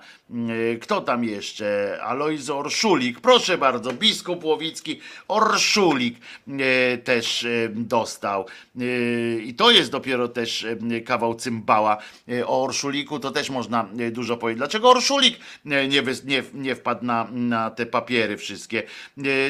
[0.50, 1.98] Y, Kto tam jeszcze?
[2.04, 2.42] Alojz
[2.74, 6.18] Orszulik, proszę bardzo, biskup Łowicki, Orszulik
[6.48, 8.46] y, też y, dostał.
[8.82, 10.66] Y, I to jest dopiero też
[11.06, 11.98] kawał cymbała.
[12.46, 14.58] O Orszuliku to też można dużo powiedzieć.
[14.58, 18.84] Dlaczego Orszulik nie, nie, nie wpadł na, na te papiery wszystkie?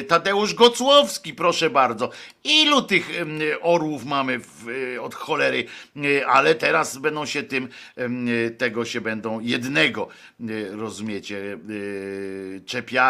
[0.08, 2.10] Tadeusz Gocłowski, proszę bardzo.
[2.44, 3.10] Ilu tych
[3.60, 4.66] orłów mamy w,
[5.00, 5.66] od cholery,
[6.26, 7.68] ale teraz będą się tym,
[8.58, 10.08] tego się będą jednego,
[10.70, 12.62] rozumiecie, y,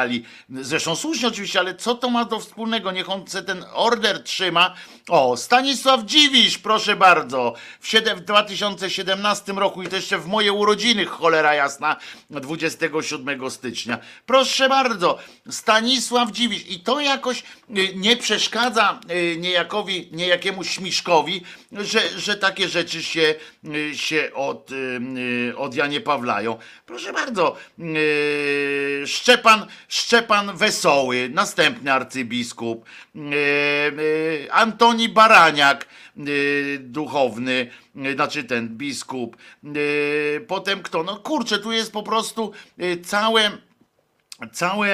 [0.05, 0.25] czepiali.
[0.51, 2.93] Zresztą słusznie oczywiście, ale co to ma do wspólnego?
[2.93, 4.75] Niech on ten order trzyma.
[5.09, 11.05] O, Stanisław Dziwisz, proszę bardzo, w, w 2017 roku i to jeszcze w moje urodziny,
[11.05, 11.97] cholera jasna,
[12.31, 13.99] 27 stycznia.
[14.27, 15.19] Proszę bardzo,
[15.51, 22.69] Stanisław Dziwisz i to jakoś y, nie przeszkadza y, niejakowi, niejakiemu Śmiszkowi, że, że takie
[22.69, 23.35] rzeczy się,
[23.75, 24.71] y, się od,
[25.57, 26.59] od Janie Pawlają.
[26.87, 27.57] Proszę bardzo,
[29.07, 35.89] Szczepan, Szczepan Wesoły, następny arcybiskup, y, y, Antoni Baraniak,
[36.29, 37.71] y, duchowny,
[38.15, 39.37] znaczy ten biskup,
[40.47, 41.03] potem kto?
[41.03, 42.53] No kurczę, tu jest po prostu
[43.05, 43.51] całe
[44.53, 44.89] cały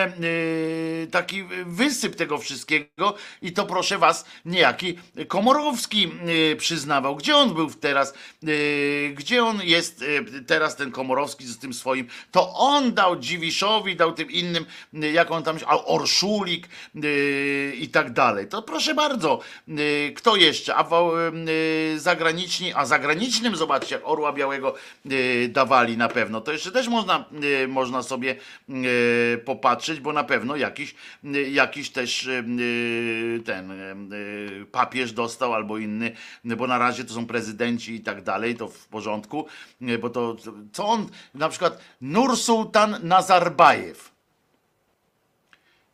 [1.11, 4.99] taki wysyp tego wszystkiego i to proszę was niejaki
[5.29, 6.09] Komorowski
[6.53, 7.17] y, przyznawał.
[7.17, 8.15] Gdzie on był teraz?
[8.49, 12.07] Y, gdzie on jest y, teraz ten Komorowski z tym swoim?
[12.31, 16.69] To on dał Dziwiszowi, dał tym innym, jak on tam, a Orszulik
[17.75, 18.49] i tak dalej.
[18.49, 19.41] To proszę bardzo,
[20.17, 20.75] kto jeszcze?
[20.77, 20.87] A
[21.97, 24.75] zagraniczni, a zagranicznym zobaczcie, jak Orła Białego
[25.49, 26.41] dawali na pewno.
[26.41, 27.25] To jeszcze też można,
[27.69, 28.37] można sobie
[29.39, 30.95] popatrzeć, bo na pewno jakiś,
[31.25, 33.71] y, jakiś też y, y, ten
[34.13, 36.13] y, papież dostał albo inny,
[36.45, 39.47] y, bo na razie to są prezydenci i tak dalej, to w porządku,
[39.83, 40.37] y, bo to
[40.73, 44.11] co on, na przykład Nursultan Nazarbajew.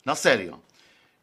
[0.04, 0.65] Na serio.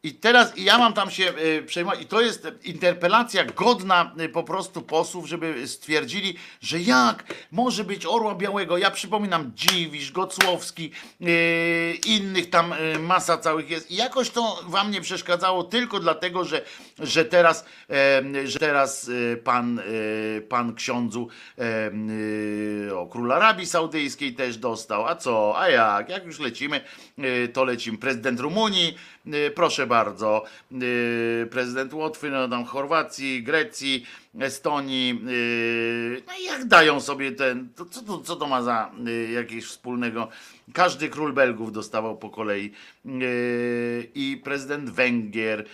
[0.05, 4.30] I teraz i ja mam tam się y, przejmować, i to jest interpelacja godna y,
[4.30, 8.77] po prostu posłów, żeby stwierdzili, że jak może być Orła Białego.
[8.77, 13.91] Ja przypominam Dziwisz, Gocłowski, y, innych tam masa całych jest.
[13.91, 16.61] I jakoś to wam nie przeszkadzało tylko dlatego, że,
[16.99, 17.65] że teraz,
[18.43, 19.11] że teraz
[19.43, 19.81] pan,
[20.49, 21.27] pan ksiądzu
[22.95, 25.07] o, król Arabii Saudyjskiej też dostał.
[25.07, 25.59] A co?
[25.59, 26.09] A jak?
[26.09, 26.81] Jak już lecimy,
[27.53, 27.97] to lecimy.
[27.97, 28.97] Prezydent Rumunii,
[29.55, 34.05] proszę bardzo, y, prezydent Łotwy, no tam Chorwacji, Grecji,
[34.39, 39.31] Estonii, y, no jak dają sobie ten, to, co, to, co to ma za y,
[39.31, 40.27] jakieś wspólnego?
[40.73, 42.71] Każdy król Belgów dostawał po kolei
[43.05, 45.65] y, i prezydent Węgier,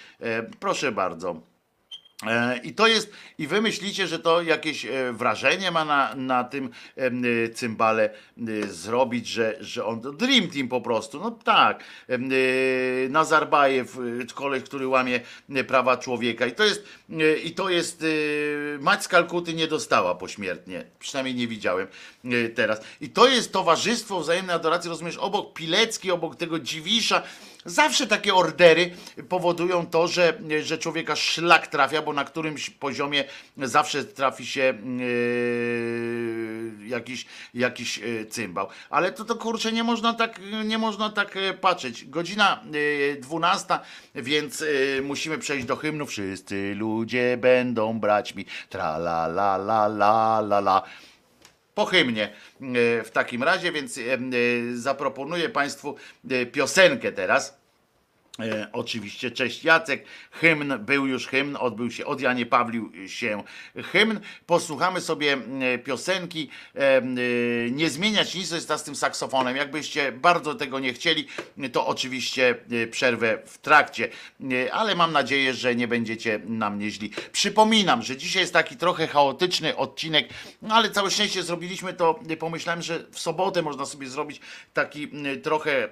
[0.60, 1.49] proszę bardzo.
[2.28, 6.44] E, I to jest, i wy myślicie, że to jakieś e, wrażenie ma na, na
[6.44, 8.10] tym e, cymbale
[8.70, 11.20] zrobić, że, że on to Dream Team po prostu.
[11.20, 11.84] No tak.
[13.10, 13.98] Nazarbajew,
[14.36, 15.20] koleś, który łamie
[15.68, 16.46] prawa człowieka.
[16.46, 16.84] I to jest,
[17.44, 18.06] i to jest
[18.80, 20.86] Mać z Kalkuty nie dostała pośmiertnie.
[21.00, 21.88] Przynajmniej nie widziałem
[22.56, 22.82] teraz.
[23.02, 27.24] I to jest towarzystwo wzajemnej adoracji, rozumiesz, obok Pilecki, obok tego Dziwisza.
[27.70, 28.92] Zawsze takie ordery
[29.30, 33.24] powodują to, że, że człowieka szlak trafia, bo na którymś poziomie
[33.58, 38.68] zawsze trafi się yy, jakiś, jakiś yy, cymbał.
[38.90, 42.06] Ale to, to kurczę, nie można tak, nie można tak e, patrzeć.
[42.06, 43.80] Godzina yy, 12,
[44.16, 46.06] więc yy, musimy przejść do hymnu.
[46.06, 48.46] Wszyscy ludzie będą braćmi.
[48.70, 50.84] Tra la la la la la la
[51.80, 54.18] po hymnie e, w takim razie, więc e, e,
[54.74, 55.96] zaproponuję Państwu
[56.30, 57.59] e, piosenkę teraz.
[58.40, 60.06] E, oczywiście, cześć Jacek.
[60.32, 63.44] Hymn, był już hymn, odbył się, od Janie Pawlił się
[63.76, 64.20] hymn.
[64.46, 65.38] Posłuchamy sobie
[65.84, 66.50] piosenki.
[66.76, 67.02] E, e,
[67.72, 69.56] nie zmieniać nic, to jest ta z tym saksofonem.
[69.56, 71.28] Jakbyście bardzo tego nie chcieli,
[71.72, 74.10] to oczywiście e, przerwę w trakcie,
[74.52, 77.12] E, ale mam nadzieję, że nie będziecie na mnie źli.
[77.32, 80.30] Przypominam, że dzisiaj jest taki trochę chaotyczny odcinek,
[80.62, 82.20] no ale całe szczęście zrobiliśmy to.
[82.40, 84.42] Pomyślałem, że w sobotę można sobie zrobić
[84.74, 85.12] taki
[85.44, 85.90] trochę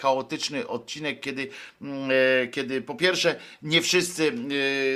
[0.00, 1.48] chaotyczny odcinek, kiedy,
[2.50, 4.32] kiedy po pierwsze nie wszyscy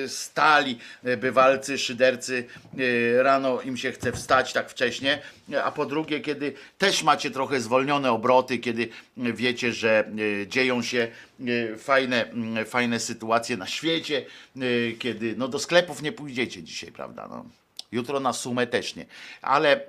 [0.05, 2.45] e, stali e, bywalcy, szydercy,
[2.79, 5.19] e, rano im się chce wstać tak wcześnie,
[5.65, 10.05] a po drugie, kiedy też macie trochę zwolnione obroty, kiedy wiecie, że
[10.43, 11.09] e, dzieją się
[11.41, 12.31] e, fajne,
[12.67, 14.27] fajne sytuacje na świecie,
[14.57, 14.61] e,
[14.93, 17.29] kiedy no do sklepów nie pójdziecie dzisiaj, prawda?
[17.29, 17.45] No.
[17.93, 19.07] Jutro na sumę też nie.
[19.43, 19.81] Ale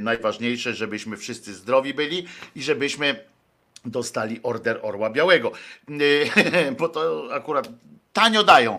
[0.00, 2.26] najważniejsze, żebyśmy wszyscy zdrowi byli
[2.56, 3.24] i żebyśmy
[3.84, 5.52] dostali order Orła Białego.
[6.78, 7.68] Bo to akurat
[8.12, 8.78] tanio dają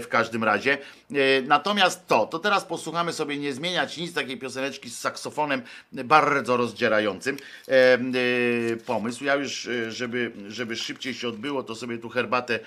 [0.00, 0.78] w każdym razie.
[1.12, 6.56] Y, Natomiast to, to teraz posłuchamy sobie nie zmieniać nic takiej pioseneczki z saksofonem bardzo
[6.56, 7.36] rozdzierającym.
[7.68, 9.24] Y, Pomysł.
[9.24, 12.58] Ja już, y, żeby, żeby szybciej się odbyło, to sobie tu herbatę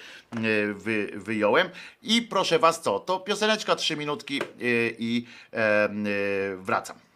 [0.73, 1.69] wy, wyjąłem.
[2.03, 4.41] I proszę was co, to pioseneczka trzy minutki
[4.99, 5.25] i
[6.57, 7.08] wracam.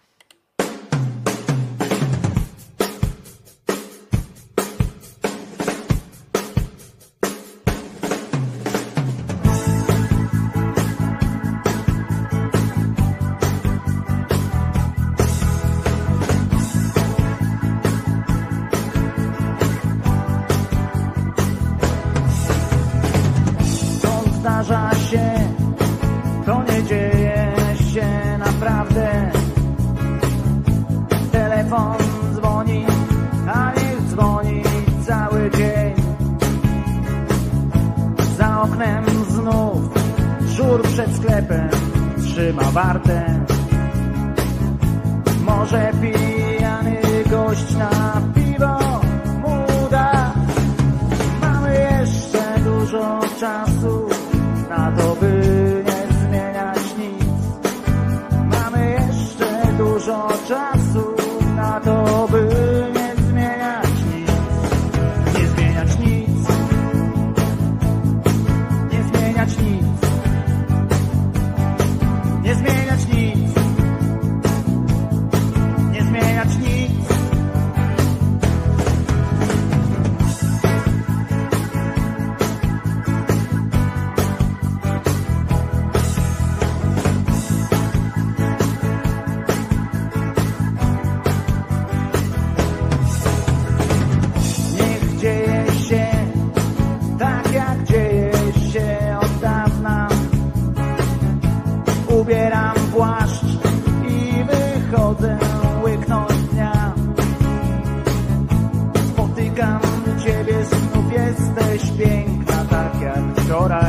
[113.53, 113.82] horas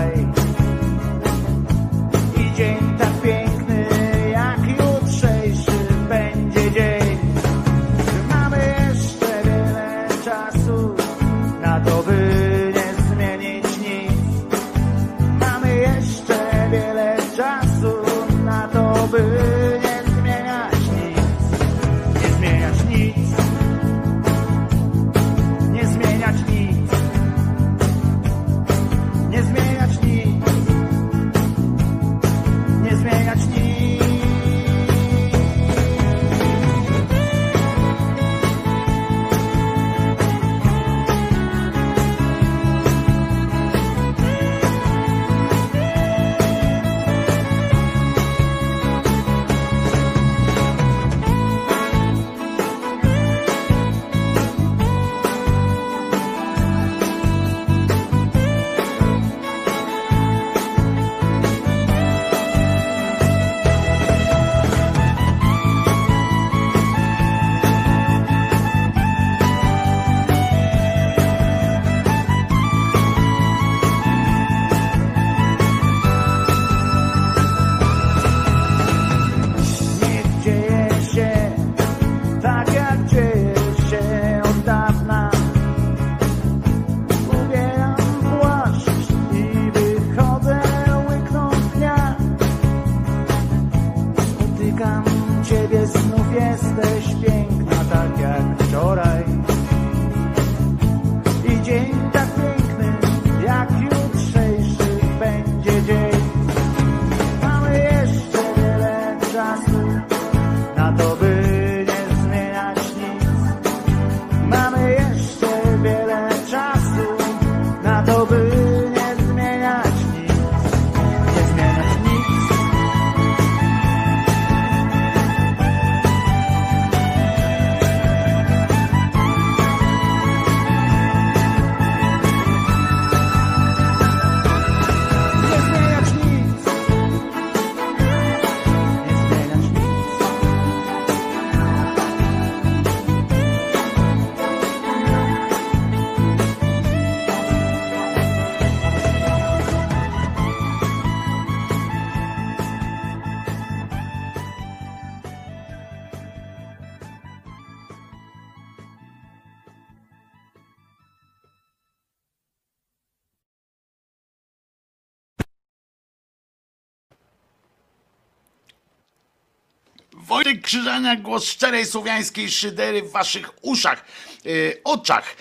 [170.74, 174.04] Wojtek Krzyżania, głos szczerej słowiańskiej szydery w waszych uszach,
[174.44, 175.36] yy, oczach,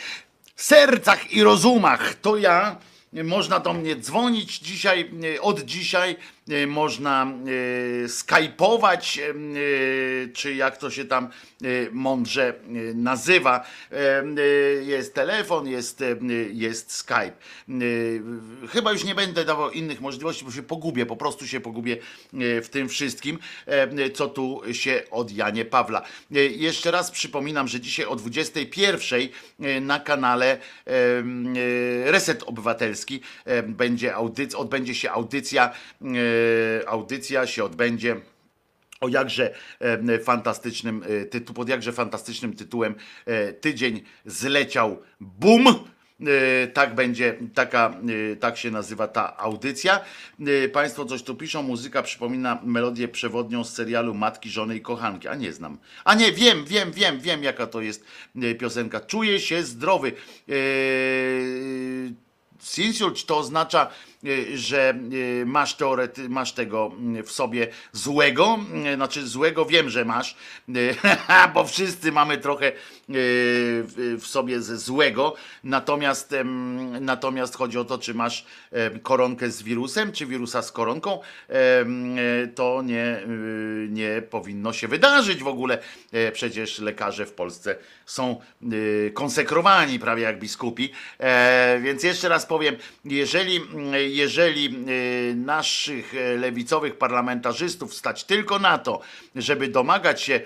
[0.56, 2.16] sercach i rozumach.
[2.22, 2.76] To ja.
[3.24, 6.16] Można do mnie dzwonić dzisiaj, yy, od dzisiaj
[6.68, 7.34] można
[8.02, 11.30] yy, skypować, yy, czy jak to się tam
[11.92, 12.54] mądrze
[12.96, 13.66] nazywa.
[14.82, 16.04] Jest telefon, jest,
[16.52, 17.32] jest Skype.
[18.70, 21.98] Chyba już nie będę dawał innych możliwości, bo się pogubię, po prostu się pogubię
[22.34, 23.40] w tym wszystkim,
[24.14, 26.02] co tu się od Janie Pawla.
[26.56, 29.22] Jeszcze raz przypominam, że dzisiaj o 21
[29.60, 30.58] yy, na kanale
[32.06, 33.22] Reset Obywatelski
[33.68, 35.74] będzie audyc- odbędzie się audycja,
[36.88, 38.16] audycja się odbędzie
[39.02, 42.96] o jakże e, fantastycznym e, tytuł, pod jakże fantastycznym tytułem
[43.26, 45.68] e, Tydzień zleciał bum.
[45.68, 47.94] E, Tak będzie, taka,
[48.32, 50.00] e, tak się nazywa ta audycja.
[50.66, 55.28] E, Państwo coś tu piszą, muzyka przypomina melodię przewodnią z serialu Matki, Żony i Kochanki.
[55.28, 55.78] A nie znam.
[56.06, 58.06] A nie, wiem, wiem, wiem, wiem jaka to jest
[58.36, 59.00] e, piosenka.
[59.00, 60.12] Czuję się zdrowy.
[60.50, 60.54] E,
[62.60, 63.90] Sinsulć to oznacza,
[64.54, 68.60] że y, masz, teorety, masz tego mm, w sobie złego,
[68.94, 70.36] y, znaczy złego wiem, że masz,
[70.70, 70.96] y,
[71.54, 72.74] bo wszyscy mamy trochę y,
[73.10, 76.36] w w sobie ze złego, natomiast,
[77.02, 78.46] natomiast chodzi o to, czy masz
[79.04, 81.20] koronkę z wirusem, czy wirusa z koronką,
[82.44, 85.78] y, to nie, y, nie powinno się wydarzyć w ogóle.
[86.12, 87.76] E, Przecież lekarze w Polsce
[88.06, 88.42] są
[89.14, 92.76] konsekrowani prawie jak biskupi, E, więc jeszcze raz powiem,
[93.06, 93.62] jeżeli,
[94.08, 94.78] jeżeli
[95.36, 99.02] naszych e, lewicowych parlamentarzystów stać tylko na to,
[99.36, 100.42] żeby domagać się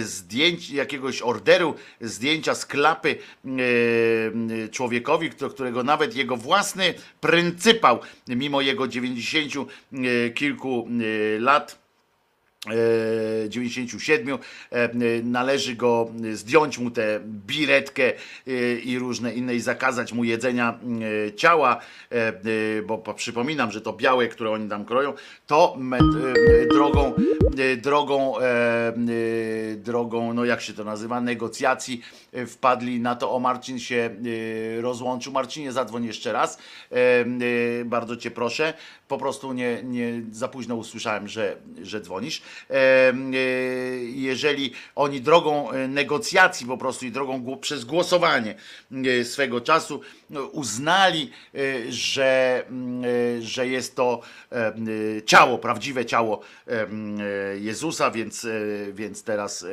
[0.00, 3.16] zdjęć, jakiegoś orderu, zdjęcia z klapy
[3.46, 7.98] y, człowiekowi, którego nawet jego własny pryncypał,
[8.28, 9.52] mimo jego 90
[9.92, 11.83] y, kilku y, lat, e,
[13.48, 14.38] 97
[14.72, 14.88] e, e,
[15.22, 18.12] należy go zdjąć mu tę biretkę
[18.46, 20.78] e, i różne inne i zakazać mu jedzenia
[21.36, 21.80] ciała,
[22.86, 25.12] bo po- przypominam, że to białe, które oni tam kroją,
[25.46, 25.76] to
[26.72, 27.14] drogą
[27.82, 28.34] drogą
[29.76, 32.02] drogą, no jak się to nazywa, negocjacji
[32.46, 34.10] wpadli na to, o Marcin się
[34.80, 35.32] rozłączył.
[35.32, 36.58] Marcinie, zadzwoń jeszcze raz.
[37.84, 38.74] Bardzo cię proszę.
[39.08, 42.42] Po prostu nie, nie za późno usłyszałem, że, że dzwonisz.
[42.70, 43.14] E, e,
[44.14, 48.54] Jeżeli oni drogą e, negocjacji po prostu i drogą przez głosowanie
[49.24, 50.00] swego czasu
[50.30, 51.30] no, uznali,
[51.88, 52.62] że,
[53.40, 54.20] że jest to
[55.26, 56.40] ciało, prawdziwe ciało
[57.60, 58.46] Jezusa, więc,
[58.92, 59.66] więc teraz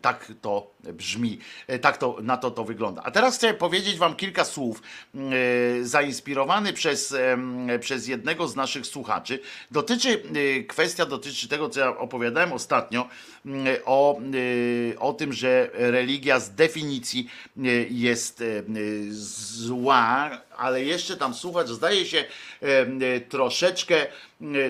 [0.00, 3.02] tak to brzmi, e, tak to, na to to wygląda.
[3.02, 4.82] A teraz chcę powiedzieć wam kilka słów
[5.14, 5.18] e,
[5.84, 7.14] zainspirowany przez,
[7.80, 9.40] przez jednego z naszych słuchaczy.
[9.70, 10.22] Dotyczy,
[10.58, 13.08] e, kwestia dotyczy tego, co ja opowiadałem ostatnio,
[13.46, 14.20] m, o,
[14.98, 17.30] o tym, że religia z definicji
[17.90, 18.44] jest
[19.10, 22.24] zła, ale jeszcze tam słuchacz zdaje się
[23.28, 24.06] troszeczkę,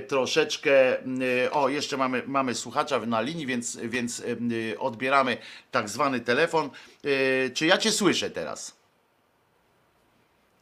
[0.08, 5.36] troszeczkę, e, o jeszcze mamy, mamy słuchacza na linii, więc, więc e, odbieramy
[5.70, 6.70] tak zwany telefon.
[7.54, 8.76] Czy ja cię słyszę teraz?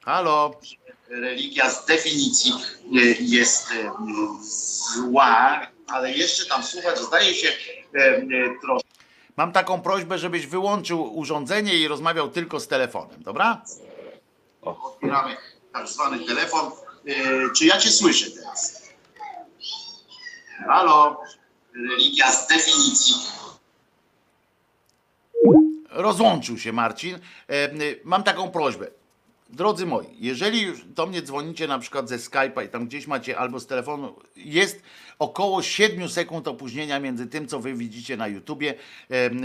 [0.04, 0.60] Halo?
[1.08, 2.52] Religia z definicji
[3.20, 3.68] jest
[4.94, 7.48] zła, ale jeszcze tam słuchacz zdaje się
[8.62, 8.90] troszeczkę.
[9.36, 13.62] Mam taką prośbę, żebyś wyłączył urządzenie i rozmawiał tylko z telefonem, dobra?
[14.62, 15.36] Odbieramy
[15.72, 16.70] tak zwany telefon.
[17.56, 18.89] Czy ja cię słyszę teraz?
[20.66, 21.20] Halo,
[21.74, 23.14] religia z definicji.
[25.90, 27.14] Rozłączył się Marcin.
[27.48, 27.70] E,
[28.04, 28.86] mam taką prośbę
[29.52, 33.38] Drodzy moi, jeżeli już do mnie dzwonicie na przykład ze Skype'a i tam gdzieś macie
[33.38, 34.82] albo z telefonu, jest
[35.18, 38.74] około 7 sekund opóźnienia między tym, co wy widzicie na YouTubie,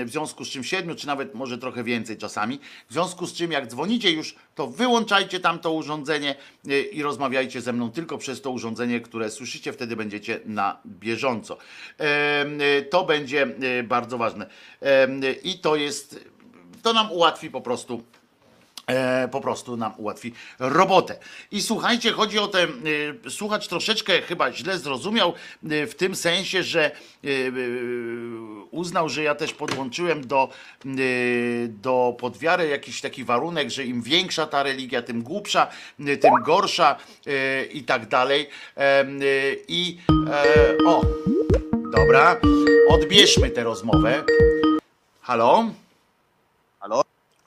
[0.06, 2.60] w związku z czym 7, czy nawet może trochę więcej czasami,
[2.90, 6.36] w związku z czym jak dzwonicie już, to wyłączajcie tam to urządzenie
[6.68, 11.58] e, i rozmawiajcie ze mną tylko przez to urządzenie, które słyszycie, wtedy będziecie na bieżąco.
[12.00, 14.50] E, To będzie e, bardzo ważne.
[15.44, 16.26] I to jest,
[16.82, 18.04] to nam ułatwi po prostu
[19.32, 21.18] po prostu nam ułatwi robotę.
[21.52, 22.70] I słuchajcie, chodzi o ten,
[23.26, 25.34] e, słuchacz troszeczkę chyba źle zrozumiał
[25.70, 27.52] e, w tym sensie, że e, e,
[28.72, 30.50] uznał, że ja też podłączyłem do,
[30.86, 30.88] e,
[31.68, 35.68] do podwiary jakiś taki warunek, że im większa ta religia, tym głupsza,
[36.00, 36.96] e, tym gorsza
[37.28, 38.50] e, i tak dalej.
[38.78, 39.06] E, e,
[39.68, 41.02] I e, o,
[41.92, 42.40] dobra,
[42.90, 44.24] odbierzmy tę rozmowę.
[45.22, 45.70] Halo?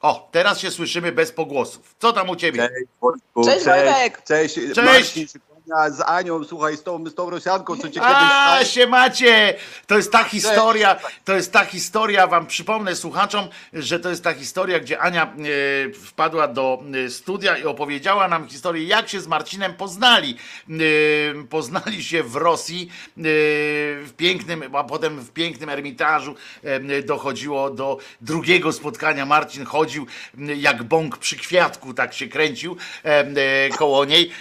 [0.02, 1.94] O, teraz się słyszymy bez pogłosów.
[1.98, 2.68] Co tam u ciebie?
[2.68, 4.24] Cześć, Wojtku, Cześć, Wojtek!
[4.24, 4.76] Cześć, Cześć!
[4.76, 5.26] Marcin
[5.90, 8.74] z Anią, słuchaj, z tą, z tą Rosjanką, co cię A, kiedyś...
[8.74, 9.54] się macie!
[9.86, 14.34] To jest ta historia, to jest ta historia, wam przypomnę słuchaczom, że to jest ta
[14.34, 19.26] historia, gdzie Ania e, wpadła do e, studia i opowiedziała nam historię, jak się z
[19.26, 20.36] Marcinem poznali.
[20.70, 26.34] E, poznali się w Rosji, w pięknym, a potem w pięknym Ermitażu
[27.04, 29.26] dochodziło do drugiego spotkania.
[29.26, 30.06] Marcin chodził
[30.38, 32.76] jak bąk przy kwiatku, tak się kręcił
[33.78, 34.32] koło niej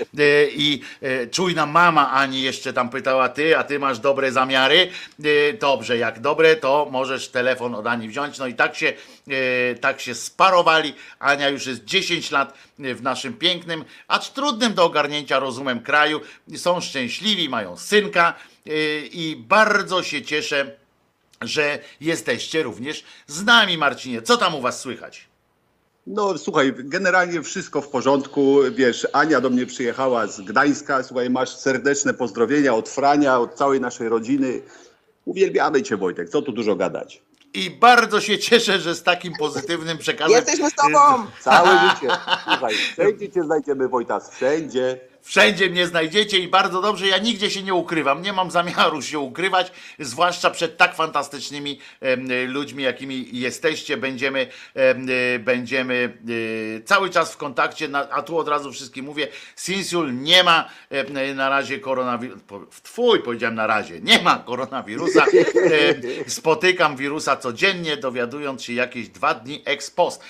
[0.50, 0.82] i
[1.32, 4.90] czujna mama Ani jeszcze tam pytała, ty, a ty masz dobre zamiary?
[5.24, 8.38] E, Dobrze, jak dobre, to możesz telefon od Ani wziąć.
[8.38, 8.94] No i tak się,
[9.28, 10.94] e, tak się sparowali.
[11.20, 16.22] Ania już jest 10 lat w naszym pięknym, acz trudnym do ogarnięcia rozumem kraju.
[16.56, 18.34] Są szczęśliwi, mają synka
[18.66, 20.72] e, i bardzo się cieszę,
[21.42, 24.22] że jesteście również z nami, Marcinie.
[24.22, 25.28] Co tam u was słychać?
[26.10, 31.56] No słuchaj, generalnie wszystko w porządku, wiesz, Ania do mnie przyjechała z Gdańska, słuchaj, masz
[31.56, 34.62] serdeczne pozdrowienia od Frania, od całej naszej rodziny.
[35.26, 37.22] Uwielbiamy cię, Wojtek, co tu dużo gadać.
[37.54, 40.36] I bardzo się cieszę, że z takim pozytywnym przekazem.
[40.36, 41.26] Jesteśmy z tobą!
[41.42, 42.14] Całe życie.
[42.44, 45.00] Słuchaj, wszędzie cię znajdziemy, Wojtas, wszędzie.
[45.28, 49.20] Wszędzie mnie znajdziecie i bardzo dobrze, ja nigdzie się nie ukrywam, nie mam zamiaru się
[49.20, 51.80] ukrywać, zwłaszcza przed tak fantastycznymi
[52.48, 53.98] ludźmi, jakimi jesteście.
[53.98, 56.18] Będziemy, em, e, będziemy
[56.78, 60.70] e, cały czas w kontakcie, a tu od razu wszystkim mówię, Sinsul nie ma
[61.36, 62.44] na razie koronawirusa,
[62.84, 65.26] twój powiedziałem na razie, nie ma koronawirusa,
[66.28, 70.24] spotykam wirusa codziennie, dowiadując się jakieś dwa dni ex post.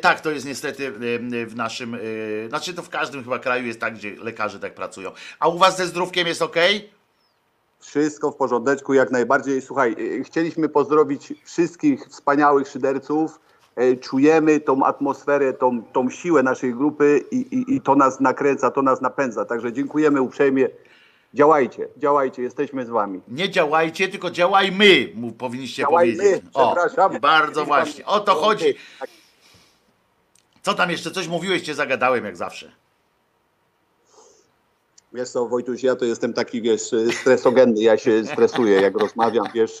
[0.00, 0.92] Tak, to jest niestety
[1.46, 1.98] w naszym, e,
[2.48, 5.10] znaczy to w każdym chyba kraju jest tak, gdzie lekarze tak pracują.
[5.40, 6.56] A u was ze zdrówkiem jest ok?
[7.80, 9.62] Wszystko w porządeczku, jak najbardziej.
[9.62, 13.40] Słuchaj, e, chcieliśmy pozdrowić wszystkich wspaniałych szyderców.
[13.76, 18.70] E, Czujemy tą atmosferę, tą, tą siłę naszej grupy i, i, i to nas nakręca,
[18.70, 19.44] to nas napędza.
[19.44, 20.68] Także dziękujemy uprzejmie.
[21.34, 23.20] Działajcie, działajcie, jesteśmy z wami.
[23.28, 26.42] Nie działajcie, tylko działajmy, mu powinniście Działajmy, powiedzieć.
[26.54, 26.76] O,
[27.20, 28.06] bardzo właśnie.
[28.06, 28.74] O to chodzi.
[30.62, 31.10] Co tam jeszcze?
[31.10, 32.72] Coś mówiłeś, cię zagadałem jak zawsze.
[35.12, 39.78] Wiesz co, Wojtuś, ja to jestem taki, wiesz, stresogenny, ja się stresuję, jak rozmawiam, wiesz,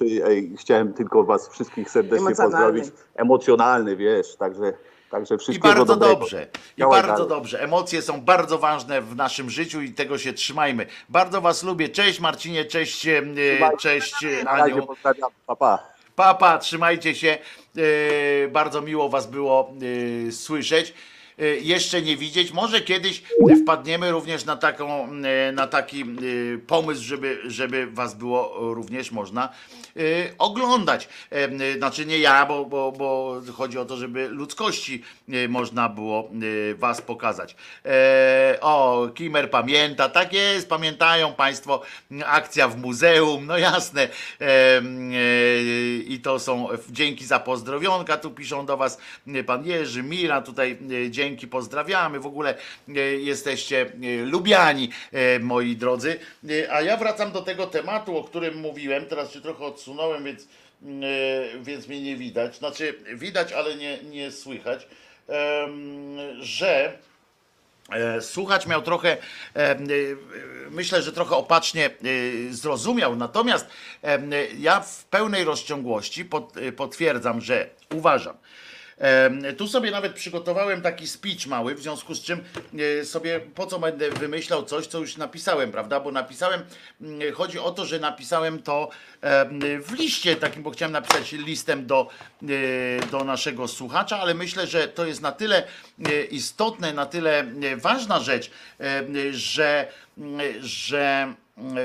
[0.58, 2.80] chciałem tylko was wszystkich serdecznie Emocjonalny.
[2.80, 3.02] pozdrowić.
[3.16, 4.72] Emocjonalny, wiesz, także,
[5.10, 6.14] także I wszystkiego bardzo dobrego.
[6.20, 6.46] dobrze.
[6.76, 7.28] I Działaj bardzo dalej.
[7.28, 7.62] dobrze.
[7.62, 10.86] Emocje są bardzo ważne w naszym życiu i tego się trzymajmy.
[11.08, 11.88] Bardzo was lubię.
[11.88, 13.22] Cześć Marcinie, cześć, e,
[13.78, 14.86] cześć Na razie Aniu.
[14.86, 15.78] pozdrawiam, pa, pa.
[16.16, 17.38] Papa, trzymajcie się.
[18.44, 19.72] E, bardzo miło Was było
[20.28, 20.94] e, słyszeć.
[21.40, 22.52] E, jeszcze nie widzieć.
[22.52, 23.22] Może kiedyś
[23.62, 26.06] wpadniemy również na, taką, e, na taki e,
[26.66, 29.48] pomysł, żeby, żeby Was było również można
[30.38, 31.08] oglądać.
[31.76, 35.02] Znaczy nie ja, bo, bo, bo chodzi o to, żeby ludzkości
[35.48, 36.30] można było
[36.76, 37.56] Was pokazać.
[37.84, 41.82] E, O, Kimer pamięta, tak jest, pamiętają Państwo,
[42.26, 44.08] akcja w muzeum, no jasne.
[44.40, 44.80] E,
[46.06, 48.98] I to są dzięki za pozdrowionka, tu piszą do Was
[49.46, 52.54] pan Jerzy, Mira, tutaj e, dzięki, pozdrawiamy, w ogóle
[52.88, 56.18] e, jesteście e, lubiani, e, moi drodzy.
[56.70, 60.48] A ja wracam do tego tematu, o którym mówiłem, teraz się trochę odsunąłem, więc,
[60.82, 61.02] mm,
[61.64, 64.88] więc mnie nie widać, znaczy widać, ale nie, nie słychać,
[66.40, 66.98] że
[68.20, 69.16] Słuchacz miał trochę,
[70.70, 71.90] myślę, że trochę opacznie
[72.50, 73.66] zrozumiał, natomiast
[74.58, 78.36] ja w pełnej rozciągłości pot- potwierdzam, że uważam,
[79.56, 82.44] Tu sobie nawet przygotowałem taki speech mały, w związku z czym
[83.00, 86.00] e, sobie po co będę wymyślał coś, co już napisałem, prawda?
[86.00, 86.62] Bo napisałem,
[87.00, 88.90] mm, chodzi o to, że napisałem to
[89.80, 92.08] w liście takim, bo chciałem napisać listem do,
[92.42, 92.46] e,
[93.06, 95.64] do naszego słuchacza, ale myślę, że to jest na tyle
[96.04, 97.44] e, istotne, na tyle
[97.76, 98.50] ważna rzecz,
[99.30, 99.86] że,
[100.60, 101.34] że e,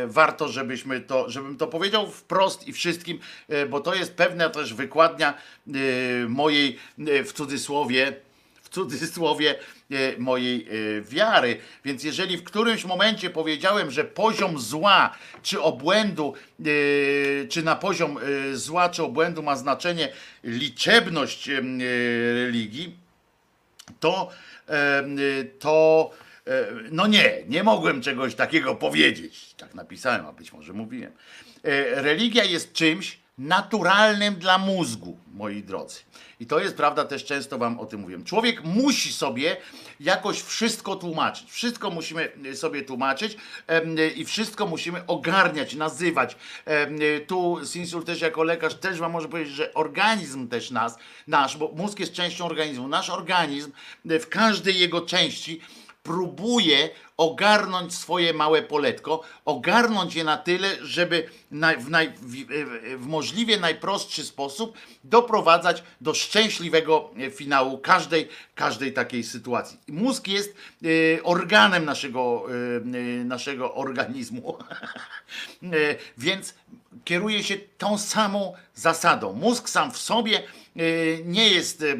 [0.07, 3.19] warto, żebyśmy to, żebym to powiedział wprost i wszystkim,
[3.49, 5.71] e, bo to jest pewna też wykładnia e,
[6.27, 6.77] mojej
[7.07, 8.13] e, w cudzysłowie
[8.65, 9.55] w cudzysłowie
[9.91, 11.57] e, mojej e, wiary.
[11.85, 16.63] Więc jeżeli w którymś momencie powiedziałem, że poziom zła czy obłędu, e,
[17.47, 20.09] czy na poziom e, zła czy obłędu ma znaczenie
[20.43, 21.61] liczebność e,
[22.33, 22.95] religii,
[23.99, 24.29] to,
[24.69, 25.03] e,
[25.59, 26.24] to e,
[26.91, 29.53] no nie, nie mogłem czegoś takiego powiedzieć.
[29.57, 31.11] Tak napisałem, a być może mówiłem.
[31.63, 35.99] E, Religia jest czymś naturalnym dla mózgu, moi drodzy.
[36.39, 38.23] I to jest prawda, też często wam o tym mówiłem.
[38.23, 39.57] Człowiek musi sobie
[39.99, 41.51] jakoś wszystko tłumaczyć.
[41.51, 43.37] Wszystko musimy sobie tłumaczyć
[44.15, 46.35] i wszystko musimy ogarniać, nazywać.
[47.27, 50.97] Tu Sinsul też jako lekarz też wam może powiedzieć, że organizm też nas,
[51.27, 52.87] nasz, bo mózg jest częścią organizmu.
[52.87, 53.71] Nasz organizm
[54.05, 55.61] w każdej jego części
[56.05, 61.29] próbuje ogarnąć swoje małe poletko, ogarnąć je na tyle, żeby
[61.79, 62.45] w, naj, w,
[62.97, 69.77] w możliwie najprostszy sposób doprowadzać do szczęśliwego e, finału każdej, każdej takiej sytuacji.
[69.87, 72.79] Mózg jest e, organem naszego, e,
[73.25, 74.57] naszego organizmu,
[76.17, 76.53] więc
[77.03, 79.33] kieruje się tą samą zasadą.
[79.33, 80.43] Mózg sam w sobie
[81.25, 81.95] nie jest e, e,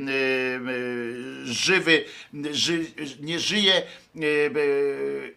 [1.46, 2.06] żywy,
[2.52, 2.86] ży,
[3.20, 3.82] nie żyje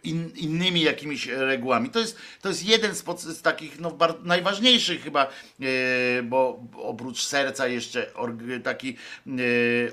[0.02, 1.90] in, innymi jakimiś regułami.
[1.90, 5.26] To jest, to jest jeden z, z takich no, najważniejszych chyba,
[5.60, 8.96] e, bo oprócz serca jeszcze org, taki
[9.26, 9.32] e,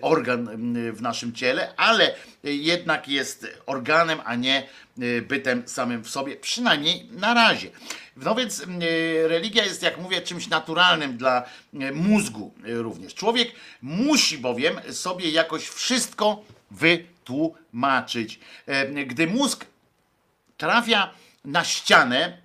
[0.02, 4.58] organ m, w naszym ciele, ale jednak jest organem, a nie
[5.00, 7.70] e, bytem samym w sobie, przynajmniej na razie.
[8.18, 11.44] No więc e, religia jest, jak mówię, czymś naturalnym dla
[11.74, 13.14] e, mózgu e, również.
[13.14, 13.52] Człowiek
[13.82, 17.15] musi bowiem sobie jakoś wszystko wytłumaczyć.
[18.68, 19.66] E, Gdy mózg
[20.58, 21.14] trafia
[21.46, 22.38] na ścianę,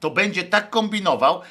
[0.00, 1.42] to będzie tak kombinował,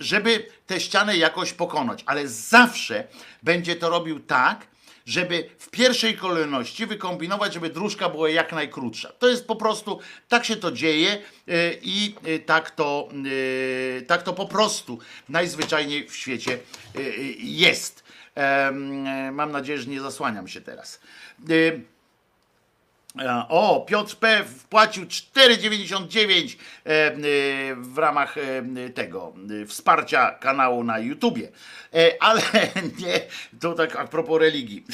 [0.00, 3.04] żeby tę ścianę jakoś pokonać, ale zawsze
[3.42, 4.66] będzie to robił tak,
[5.06, 9.12] żeby w pierwszej kolejności wykombinować, żeby dróżka była jak najkrótsza.
[9.18, 11.20] To jest po prostu, tak się to dzieje e,
[11.82, 13.08] i e, tak to,
[14.06, 16.58] tak to po prostu najzwyczajniej w świecie
[17.38, 18.01] jest.
[18.36, 18.72] E,
[19.32, 21.00] Mam nadzieję, że nie zasłaniam się teraz.
[21.50, 21.92] E,
[23.18, 24.44] E, O, Piotr P.
[24.44, 27.14] wpłacił 4,99 e, e,
[27.76, 28.34] w ramach
[28.94, 31.48] tego e, wsparcia kanału na YouTubie.
[32.20, 32.42] Ale
[32.98, 33.20] nie,
[33.60, 34.84] to tak a propos religii.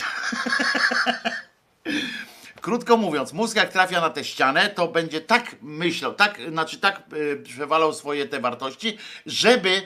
[2.60, 7.02] Krótko mówiąc, mózg jak trafia na tę ścianę, to będzie tak myślał, tak, znaczy tak
[7.32, 9.82] e, przewalał swoje te wartości, żeby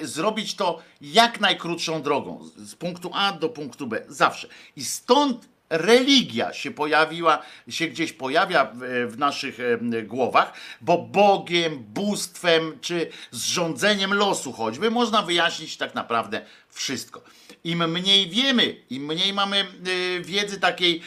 [0.00, 4.48] e, zrobić to jak najkrótszą drogą, z punktu A do punktu B, zawsze.
[4.76, 8.72] I stąd religia się pojawiła, się gdzieś pojawia
[9.06, 9.58] w, naszych
[10.04, 17.22] głowach, bo Bogiem, bóstwem czy zrządzeniem losu choćby można wyjaśnić tak naprawdę wszystko.
[17.64, 21.02] Im mniej wiemy, im mniej mamy e, wiedzy takiej,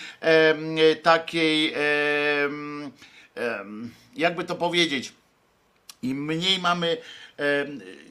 [1.04, 1.74] takiej
[4.16, 5.14] jakby to powiedzieć,
[6.02, 6.98] im mniej mamy,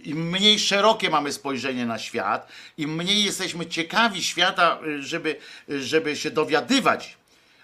[0.05, 2.48] im mniej szerokie mamy spojrzenie na świat,
[2.78, 5.36] im mniej jesteśmy ciekawi świata, y, żeby,
[5.70, 7.16] y, żeby się dowiadywać,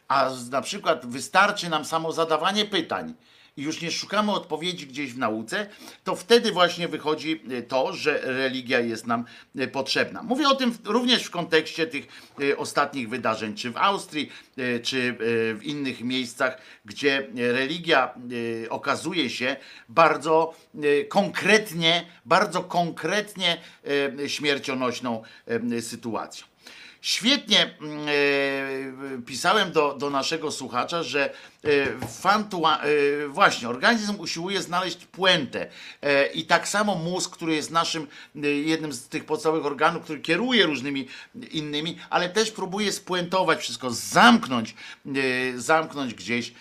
[0.09, 3.15] a na przykład wystarczy nam samo zadawanie pytań
[3.57, 5.67] i już nie szukamy odpowiedzi gdzieś w nauce,
[6.05, 9.25] to wtedy właśnie wychodzi y, to, że religia jest nam
[9.59, 10.23] y, potrzebna.
[10.23, 12.07] Mówię o tym również w kontekście tych
[12.41, 14.33] y, ostatnich wydarzeń, czy w Austrii,
[14.83, 15.17] czy
[15.55, 18.15] w innych miejscach, gdzie religia
[18.71, 19.57] okazuje się
[19.89, 20.55] bardzo
[21.09, 23.61] konkretnie, bardzo konkretnie
[24.27, 25.23] śmiercionośną
[25.81, 26.54] sytuacją.
[27.05, 31.35] Świetnie mm, e, pisałem do, do naszego słuchacza, że
[31.65, 35.67] e, fantua, e, właśnie organizm usiłuje znaleźć puentę.
[36.35, 38.07] I tak samo mózg, który jest naszym
[38.65, 41.09] jednym z tych podstawowych organów, który kieruje różnymi
[41.51, 44.75] innymi, ale też próbuje spuentować wszystko, zamknąć,
[45.57, 46.53] zamknąć gdzieś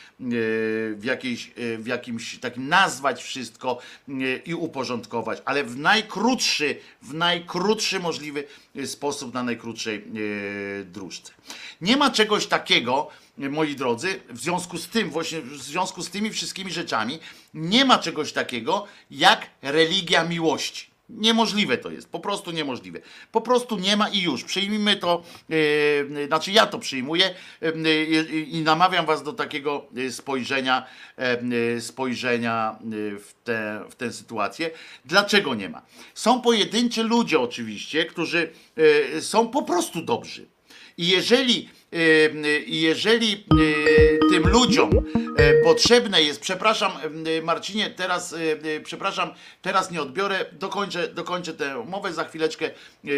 [0.95, 3.79] w, jakiejś, e, w jakimś takim, nazwać wszystko
[4.09, 4.13] e,
[4.45, 8.43] i uporządkować, ale w najkrótszy, w najkrótszy możliwy
[8.75, 11.33] e, sposób, na najkrótszej e, dróżce.
[11.81, 13.07] Nie ma czegoś takiego,
[13.39, 17.19] e, moi drodzy, w związku z tym, właśnie w związku z tymi wszystkimi rzeczami,
[17.53, 20.92] nie ma czegoś takiego jak religia miłości.
[21.17, 22.99] Niemożliwe to jest, po prostu niemożliwe.
[23.31, 24.43] Po prostu nie ma i już.
[24.43, 28.03] Przyjmijmy to, e, znaczy ja to przyjmuję e,
[28.43, 30.85] i, namawiam was do takiego spojrzenia,
[31.17, 32.79] e, spojrzenia
[33.19, 34.71] w, tę w tę sytuację.
[35.05, 35.81] Dlaczego nie ma?
[36.13, 38.51] Są pojedynczy ludzie oczywiście, którzy
[39.19, 40.52] są po prostu dobrzy.
[40.97, 41.97] I jeżeli, e,
[42.67, 44.91] jeżeli e, tym ludziom
[45.37, 46.91] e, potrzebne jest, przepraszam
[47.43, 48.35] Marcinie, teraz,
[48.83, 52.71] przepraszam, teraz nie odbiorę, dokończę, dokończę tę umowę, za chwileczkę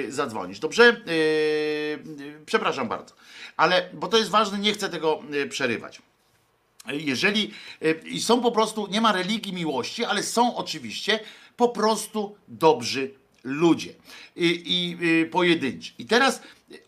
[0.09, 0.59] zadzwonisz.
[0.59, 1.01] Dobrze?
[2.45, 3.15] Przepraszam bardzo.
[3.57, 6.01] Ale, bo to jest ważne, nie chcę tego przerywać.
[6.87, 7.53] Jeżeli
[8.05, 11.19] i są po prostu, nie ma religii miłości, ale są oczywiście
[11.57, 13.93] po prostu dobrzy ludzie
[14.35, 15.91] i, i y, pojedynczy.
[15.99, 16.41] I teraz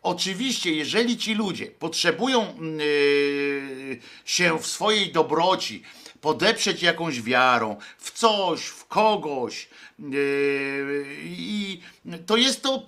[0.04, 5.84] oczywiście, jeżeli ci ludzie potrzebują y, się w swojej dobroci
[6.22, 11.82] podeprzeć jakąś wiarą, w coś, w kogoś, yy, i
[12.26, 12.86] to jest to,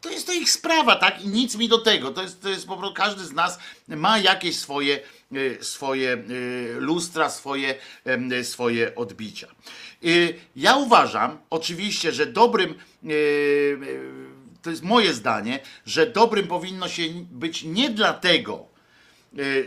[0.00, 1.24] to jest to ich sprawa, tak?
[1.24, 2.10] I nic mi do tego.
[2.10, 6.76] To jest, to jest po prostu każdy z nas ma jakieś swoje, yy, swoje yy,
[6.80, 7.74] lustra, swoje,
[8.42, 9.48] swoje odbicia.
[10.56, 12.74] Ja uważam, oczywiście, że dobrym
[14.62, 18.66] to jest moje zdanie, że dobrym powinno się być nie dlatego,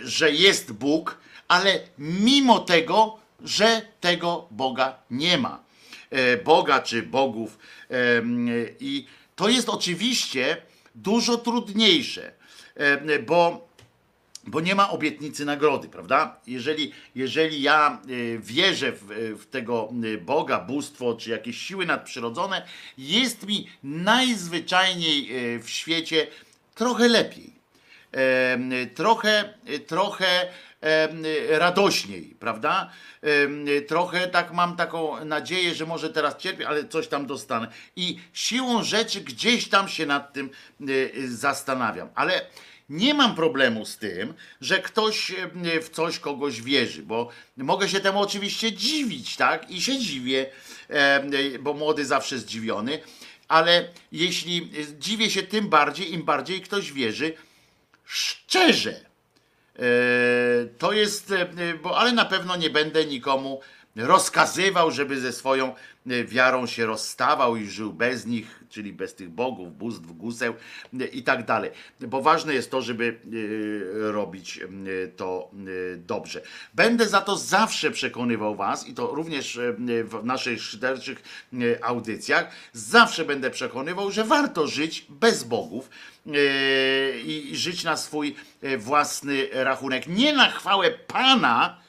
[0.03, 1.17] że jest Bóg,
[1.51, 5.63] ale mimo tego, że tego Boga nie ma.
[6.09, 7.57] E, Boga czy bogów.
[8.79, 9.05] I
[9.35, 10.57] to jest oczywiście
[10.95, 12.31] dużo trudniejsze,
[13.27, 13.71] bo
[14.47, 16.39] bo nie ma obietnicy nagrody, prawda?
[16.47, 19.05] Jeżeli, jeżeli ja y, wierzę w,
[19.39, 22.65] w tego y, Boga, bóstwo czy jakieś siły nadprzyrodzone,
[22.97, 26.27] jest mi najzwyczajniej w świecie
[26.75, 27.61] trochę lepiej.
[28.95, 29.53] Trochę,
[29.87, 30.47] trochę
[31.49, 32.91] radośniej, prawda?
[33.87, 37.67] Trochę tak mam taką nadzieję, że może teraz cierpię, ale coś tam dostanę.
[37.95, 40.49] I siłą rzeczy gdzieś tam się nad tym
[40.81, 42.09] y, y, zastanawiam.
[42.15, 42.45] Ale
[42.89, 45.31] nie mam problemu z tym, że ktoś
[45.81, 49.71] w coś kogoś wierzy, bo mogę się temu oczywiście dziwić, tak?
[49.71, 50.45] I się dziwię,
[51.59, 52.99] bo młody zawsze zdziwiony,
[53.47, 57.33] ale jeśli dziwię się tym bardziej, im bardziej ktoś wierzy
[58.05, 59.10] szczerze.
[59.79, 61.47] E, To jest, e,
[61.83, 63.61] bo ale na pewno nie będę nikomu
[63.95, 65.75] rozkazywał, żeby ze swoją
[66.07, 70.53] e, wiarą się rozstawał i żył bez nich, czyli bez tych bogów, bóstw, guseł
[70.99, 71.71] e, i tak dalej.
[71.99, 73.19] Bo ważne jest to, żeby
[74.07, 74.59] e, robić
[75.15, 75.51] to
[75.97, 76.41] dobrze.
[76.73, 79.59] Będę za to zawsze przekonywał was i to również
[80.03, 81.47] w naszych szyderczych
[81.81, 85.89] audycjach, zawsze będę przekonywał, że warto żyć bez bogów
[87.25, 88.35] i żyć na swój
[88.77, 90.07] własny rachunek.
[90.07, 91.80] Nie na chwałę Pana,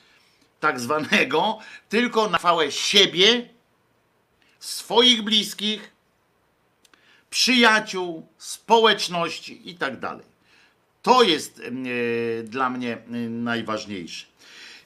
[0.62, 1.58] tak zwanego,
[1.89, 3.49] tylko na chwałę siebie,
[4.60, 5.92] swoich bliskich,
[7.31, 10.26] przyjaciół, społeczności i tak dalej.
[11.02, 14.26] To jest e, dla mnie e, najważniejsze.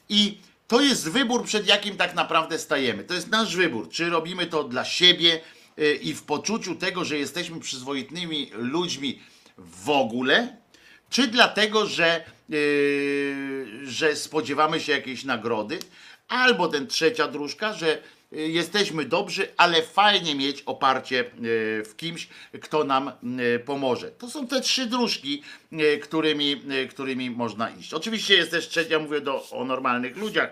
[0.09, 0.39] I
[0.69, 3.05] to jest wybór, przed jakim tak naprawdę stajemy.
[3.05, 5.41] To jest nasz wybór, czy robimy to dla siebie
[5.79, 9.21] e, i w poczuciu tego, że jesteśmy przyzwoitymi ludźmi
[9.59, 10.57] w ogóle,
[11.11, 15.79] czy dlatego, że, yy, że spodziewamy się jakiejś nagrody,
[16.29, 18.03] albo ten trzecia dróżka, że
[18.33, 22.29] yy, jesteśmy dobrzy, ale fajnie mieć oparcie yy, w kimś,
[22.61, 23.13] kto nam
[23.65, 24.11] pomoże.
[24.11, 25.43] To są te trzy dróżki,
[26.03, 27.95] którymi, którymi można iść.
[27.95, 30.51] Oczywiście jest też trzecia, mówię do, o normalnych ludziach,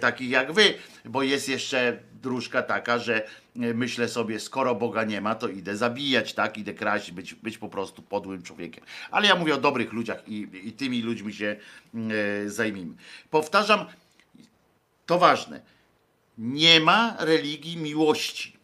[0.00, 5.20] takich jak wy, bo jest jeszcze dróżka taka, że yy, myślę sobie, skoro Boga nie
[5.20, 6.58] ma, to idę zabijać, tak?
[6.58, 8.84] Idę kraść, być, być po prostu podłym człowiekiem.
[9.10, 11.56] Ale ja mówię o dobrych ludziach i, i tymi ludźmi się
[11.94, 12.94] yy, zajmijmy.
[13.30, 13.86] Powtarzam,
[15.06, 15.60] to ważne.
[16.38, 18.60] Nie ma religii miłości.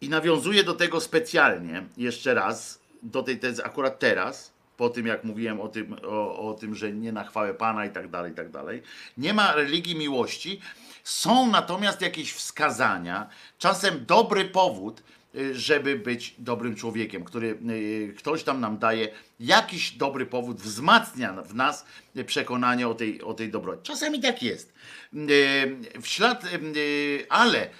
[0.00, 5.24] I nawiązuję do tego specjalnie, jeszcze raz, do tej tezy akurat teraz, po tym jak
[5.24, 8.34] mówiłem o tym, o, o tym, że nie na chwałę Pana i tak dalej, i
[8.34, 8.82] tak dalej.
[9.16, 10.60] Nie ma religii miłości.
[11.04, 13.28] Są natomiast jakieś wskazania,
[13.58, 15.02] czasem dobry powód,
[15.34, 19.08] y, żeby być dobrym człowiekiem, który y, ktoś tam nam daje
[19.40, 21.86] jakiś dobry powód, wzmacnia w nas
[22.26, 23.82] przekonanie o tej, o tej dobroci.
[23.82, 24.72] Czasami tak jest.
[25.14, 26.44] Y, W ślad,
[27.28, 27.70] ale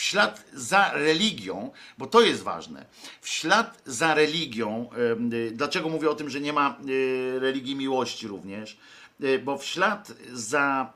[0.00, 2.86] w ślad za religią, bo to jest ważne,
[3.20, 4.90] w ślad za religią,
[5.32, 8.78] y, dlaczego mówię o tym, że nie ma y, religii miłości również,
[9.24, 10.92] Y, bo w ślad za,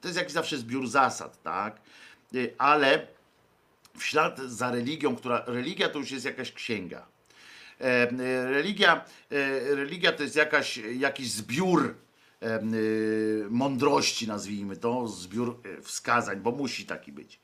[0.00, 1.80] to jest jakiś zawsze zbiór zasad, tak,
[2.58, 3.06] ale
[3.98, 7.06] w ślad za religią, która, religia to już jest jakaś księga.
[7.80, 11.94] E, e, Religia, e, religia to jest jakaś, jakiś zbiór
[13.50, 17.40] mądrości, nazwijmy to, zbiór y, wskazań, bo musi taki być.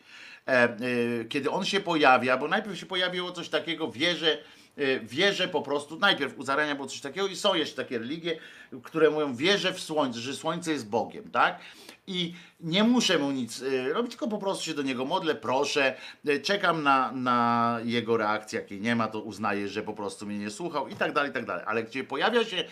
[0.49, 4.39] E, y, Kiedy on się pojawia, bo najpierw się pojawiło coś takiego, wierzę,
[4.79, 8.39] y, wierzę po prostu, najpierw u zarania było coś takiego i są jeszcze takie religie,
[8.83, 11.59] które mówią, wierzę w słońce, że słońce jest Bogiem, tak?
[12.07, 15.95] I nie muszę mu nic robić, tylko po prostu się do niego modlę, proszę,
[16.43, 20.51] czekam na, na jego reakcję, jakiej nie ma, to uznaję, że po prostu mnie nie
[20.51, 21.65] słuchał i tak dalej, i tak dalej.
[21.67, 22.65] Ale gdzie pojawia się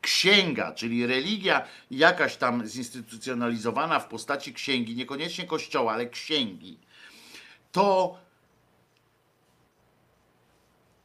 [0.00, 6.78] księga, czyli religia jakaś tam zinstytucjonalizowana w postaci księgi, niekoniecznie kościoła, ale księgi,
[7.72, 8.18] to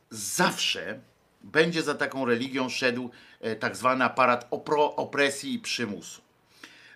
[0.09, 0.99] zawsze
[1.41, 3.09] będzie za taką religią szedł
[3.41, 4.47] e, tak zwany aparat
[4.95, 6.21] opresji i przymusu.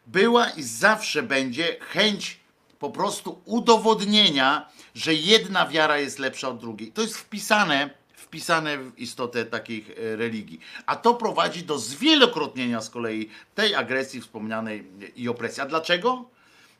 [0.07, 2.39] Była i zawsze będzie chęć
[2.79, 6.91] po prostu udowodnienia, że jedna wiara jest lepsza od drugiej.
[6.91, 10.59] To jest wpisane, wpisane w istotę takich e, religii.
[10.85, 15.63] A to prowadzi do zwielokrotnienia z kolei tej agresji wspomnianej i opresji.
[15.63, 16.25] A dlaczego?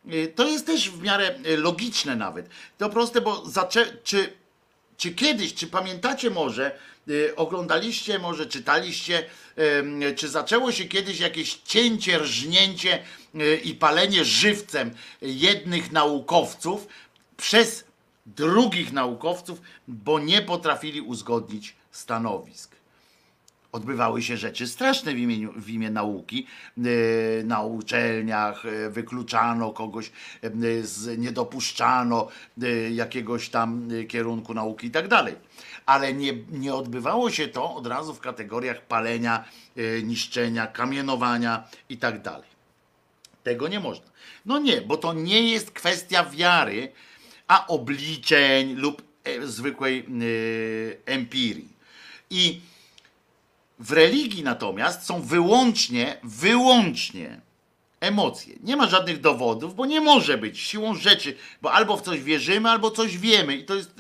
[0.10, 2.50] E, To jest też w miarę e, logiczne nawet.
[2.78, 4.42] To proste, bo zaczę- czy
[4.98, 9.26] czy kiedyś, czy pamiętacie może, y, oglądaliście, może czytaliście,
[10.16, 13.04] czy zaczęło się kiedyś jakieś cięcie, rżnięcie
[13.36, 16.88] y, i palenie żywcem jednych naukowców
[17.38, 17.84] przez
[18.26, 22.76] drugich naukowców, bo nie potrafili uzgodnić stanowisk
[23.72, 26.48] odbywały się rzeczy straszne w, imieniu, w imię nauki.
[26.78, 30.12] Yy, Na uczelniach yy, wykluczano kogoś,
[30.82, 32.28] z, nie dopuszczano
[32.92, 35.36] jakiegoś tam kierunku nauki i tak dalej.
[35.86, 39.44] Ale nie, nie odbywało się to od razu w kategoriach palenia,
[40.04, 42.50] niszczenia, kamienowania i tak dalej.
[43.44, 44.06] Tego nie można.
[44.46, 46.92] No nie, bo to nie jest kwestia wiary,
[47.48, 50.06] a obliczeń lub e, zwykłej
[51.06, 51.70] empirii.
[52.30, 52.62] I
[53.82, 57.42] w religii natomiast są wyłącznie, wyłącznie
[58.00, 58.56] emocje.
[58.64, 62.70] Nie ma żadnych dowodów, bo nie może być siłą rzeczy, bo albo w coś wierzymy,
[62.70, 63.56] albo coś wiemy.
[63.56, 63.92] I to jest,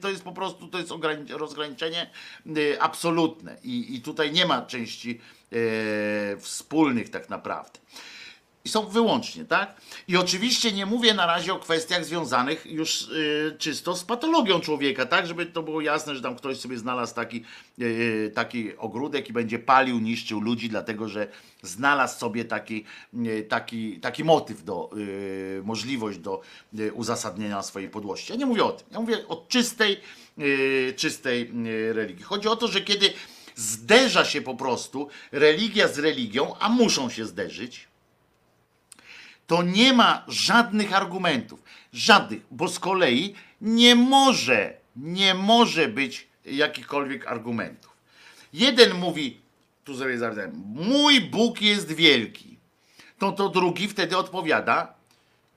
[0.00, 0.92] to jest po prostu to jest
[1.28, 2.10] rozgraniczenie
[2.46, 3.56] y, absolutne.
[3.64, 5.20] I, I tutaj nie ma części
[5.52, 7.80] e, wspólnych tak naprawdę.
[8.64, 9.80] I są wyłącznie, tak?
[10.08, 15.06] I oczywiście nie mówię na razie o kwestiach związanych już y, czysto z patologią człowieka,
[15.06, 15.26] tak?
[15.26, 17.44] Żeby to było jasne, że tam ktoś sobie znalazł taki,
[17.80, 21.28] y, taki ogródek i będzie palił, niszczył ludzi, dlatego że
[21.62, 26.40] znalazł sobie taki, y, taki, taki motyw do, y, możliwość do
[26.78, 28.32] y, uzasadnienia swojej podłości.
[28.32, 28.86] Ja nie mówię o tym.
[28.90, 30.00] Ja mówię o czystej,
[30.96, 31.52] czystej
[31.92, 32.22] religii.
[32.22, 33.12] Chodzi o to, że kiedy
[33.56, 37.89] zderza się po prostu religia z religią, a muszą się zderzyć,
[39.50, 41.62] to nie ma żadnych argumentów.
[41.92, 47.96] Żadnych, bo z kolei nie może, nie może być jakichkolwiek argumentów.
[48.52, 49.40] Jeden mówi,
[49.84, 52.56] tu sobie zapisałem, mój Bóg jest wielki.
[53.18, 54.94] To to drugi wtedy odpowiada,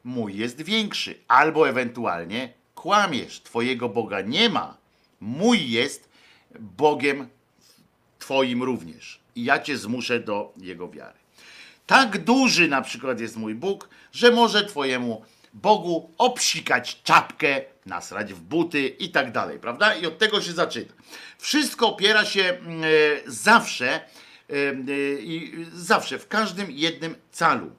[0.03, 1.19] mój jest większy.
[1.27, 4.77] Albo ewentualnie kłamiesz, twojego Boga nie ma.
[5.19, 6.09] Mój jest
[6.59, 7.27] Bogiem
[8.19, 9.19] twoim również.
[9.35, 11.22] I ja cię zmuszę do jego wiary.
[11.93, 18.39] Tak duży na przykład jest mój Bóg, że może twojemu Bogu obsikać czapkę, nasrać w
[18.39, 19.95] buty i tak dalej, prawda?
[19.95, 20.93] I od tego się zaczyna.
[21.37, 22.87] Wszystko opiera się mm, e,
[23.25, 24.01] zawsze, e,
[24.49, 24.75] e,
[25.73, 27.71] zawsze, w każdym jednym calu.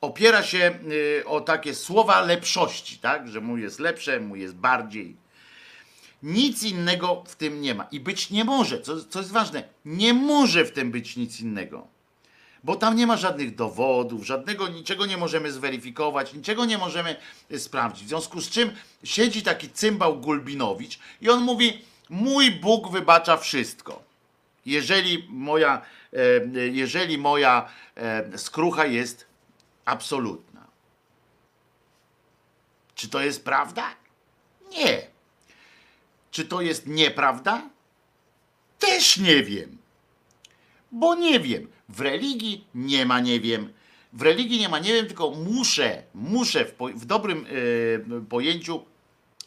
[0.00, 0.78] Opiera się
[1.20, 3.28] e, o takie słowa lepszości, tak?
[3.28, 5.16] Że mój jest lepsze, mój jest bardziej.
[6.22, 7.86] Nic innego w tym nie ma.
[7.92, 11.93] I być nie może, co, co jest ważne, nie może w tym być nic innego
[12.64, 17.16] bo tam nie ma żadnych dowodów, żadnego niczego nie możemy zweryfikować, niczego nie możemy
[17.50, 18.04] e, sprawdzić.
[18.04, 18.72] W związku z czym
[19.04, 24.02] siedzi taki cymbał Gulbinowicz i on mówi: Mój Bóg wybacza wszystko.
[24.66, 29.26] Jeżeli moja, e, e, jeżeli moja e, skrucha jest
[29.84, 30.66] absolutna.
[32.94, 33.84] Czy to jest prawda?
[34.70, 35.06] Nie.
[36.30, 37.62] Czy to jest nieprawda?
[38.78, 39.84] Też nie wiem
[40.94, 41.68] bo nie wiem.
[41.88, 43.72] W religii nie ma nie wiem.
[44.12, 48.84] W religii nie ma nie wiem, tylko muszę, muszę w, po, w dobrym e, pojęciu,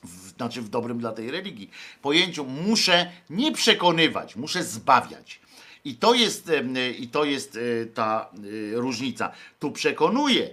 [0.03, 1.69] w, znaczy w dobrym dla tej religii,
[2.01, 5.39] pojęciu muszę nie przekonywać, muszę zbawiać.
[5.85, 9.31] I to jest, e, i to jest e, ta e, różnica.
[9.59, 10.49] Tu przekonuję,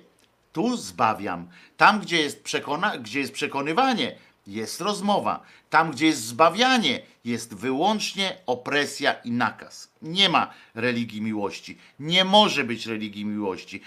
[0.53, 1.49] tu zbawiam.
[1.77, 4.17] Tam, gdzie jest, przekona, gdzie jest przekonywanie,
[4.47, 5.43] jest rozmowa.
[5.71, 9.89] Tam, gdzie jest zbawianie, jest wyłącznie opresja i nakaz.
[10.03, 11.79] Nie ma religii miłości.
[12.01, 13.81] Nie może być religii miłości.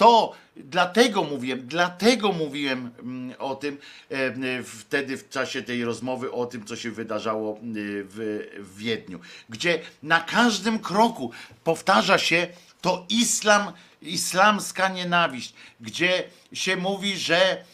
[0.00, 3.78] To dlatego mówiłem, dlatego mówiłem mm, o tym
[4.10, 9.80] e, wtedy w czasie tej rozmowy o tym, co się wydarzało e, w, Wiedniu, gdzie
[10.02, 11.30] na każdym kroku
[11.64, 12.46] powtarza się
[12.80, 13.72] to islam,
[14.02, 17.64] islamska nienawiść, gdzie się mówi, że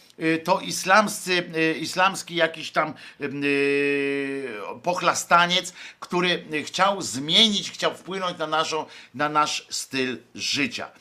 [0.43, 4.49] to islamscy, y, islamski jakiś tam y,
[4.83, 10.91] pochlastaniec, który chciał zmienić, chciał wpłynąć na, naszą, na nasz styl życia.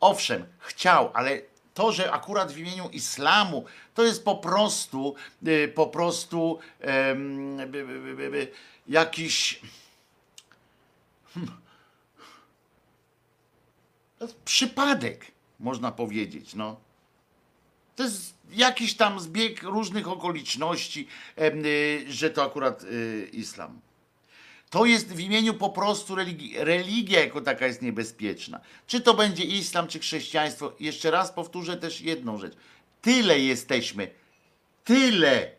[0.00, 1.40] Owszem, chciał, ale
[1.74, 3.64] to, że akurat w imieniu islamu,
[3.94, 5.14] to jest po prostu,
[5.46, 6.58] y, po prostu
[8.88, 9.60] jakiś
[14.20, 15.26] jest przypadek,
[15.60, 16.54] można powiedzieć.
[16.54, 16.87] No.
[17.98, 21.06] To jest jakiś tam zbieg różnych okoliczności,
[21.38, 23.80] y, że to akurat y, islam.
[24.70, 26.54] To jest w imieniu po prostu religii.
[26.58, 28.60] Religia jako taka jest niebezpieczna.
[28.86, 30.72] Czy to będzie islam, czy chrześcijaństwo.
[30.80, 32.52] Jeszcze raz powtórzę też jedną rzecz.
[33.02, 34.10] Tyle jesteśmy,
[34.84, 35.50] tyle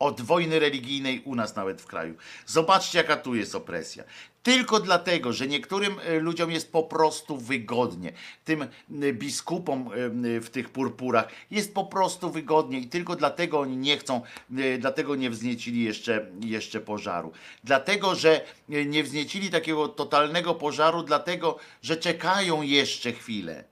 [0.00, 2.14] od wojny religijnej u nas nawet w kraju.
[2.46, 4.04] Zobaczcie, jaka tu jest opresja.
[4.42, 8.12] Tylko dlatego, że niektórym e, ludziom jest po prostu wygodnie,
[8.44, 8.66] tym
[9.12, 9.90] biskupom
[10.40, 14.22] w tych purpurach jest po prostu wygodnie i tylko dlatego oni nie chcą,
[14.58, 17.32] e, dlatego nie wzniecili jeszcze, jeszcze pożaru.
[17.64, 23.64] Dlatego, że e, nie wzniecili takiego totalnego pożaru, dlatego, że czekają jeszcze chwilę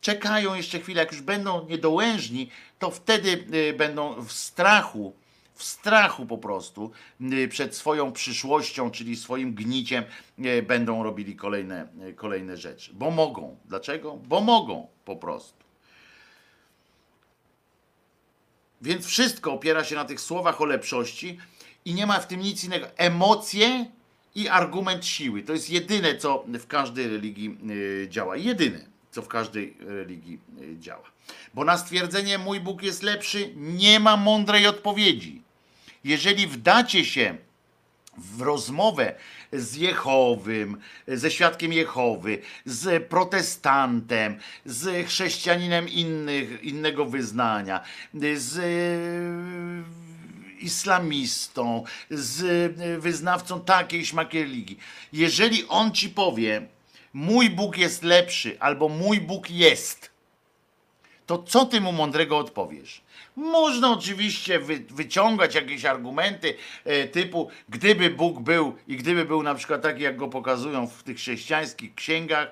[0.00, 3.44] czekają jeszcze chwilę, jak już będą niedołężni, to wtedy
[3.76, 5.14] będą w strachu,
[5.54, 10.04] w strachu po prostu y, przed swoją przyszłością, czyli swoim gniciem,
[10.38, 12.92] y, będą robili kolejne, y, kolejne rzeczy.
[12.94, 13.56] Bo mogą.
[13.64, 14.16] Dlaczego?
[14.16, 15.64] Bo mogą po prostu.
[18.82, 21.38] Więc wszystko opiera się na tych słowach o lepszości
[21.84, 22.86] i nie ma w tym nic innego.
[22.96, 23.86] Emocje
[24.34, 25.42] i argument siły.
[25.42, 27.58] To jest jedyne, co w każdej religii
[28.08, 28.36] działa.
[28.36, 31.10] Jedyne, co w każdej religii y, działa.
[31.54, 35.42] Bo na stwierdzenie mój Bóg jest lepszy, nie ma mądrej odpowiedzi.
[36.04, 37.36] Jeżeli wdacie się
[38.18, 39.14] w rozmowę
[39.52, 40.76] z Jehowym,
[41.08, 47.80] ze świadkiem Jehowy, z protestantem, z chrześcijaninem innych, innego wyznania,
[48.36, 48.64] z e,
[50.60, 52.42] islamistą, z
[52.80, 54.78] e, wyznawcą takiej śmakiej religii.
[55.12, 56.66] Jeżeli on ci powie,
[57.14, 60.10] mój Bóg jest lepszy, albo mój Bóg jest,
[61.26, 63.02] to co ty mu mądrego odpowiesz?
[63.36, 69.54] Można oczywiście wy, wyciągać jakieś argumenty e, typu, gdyby Bóg był i gdyby był na
[69.54, 72.50] przykład taki, jak go pokazują w tych chrześcijańskich księgach,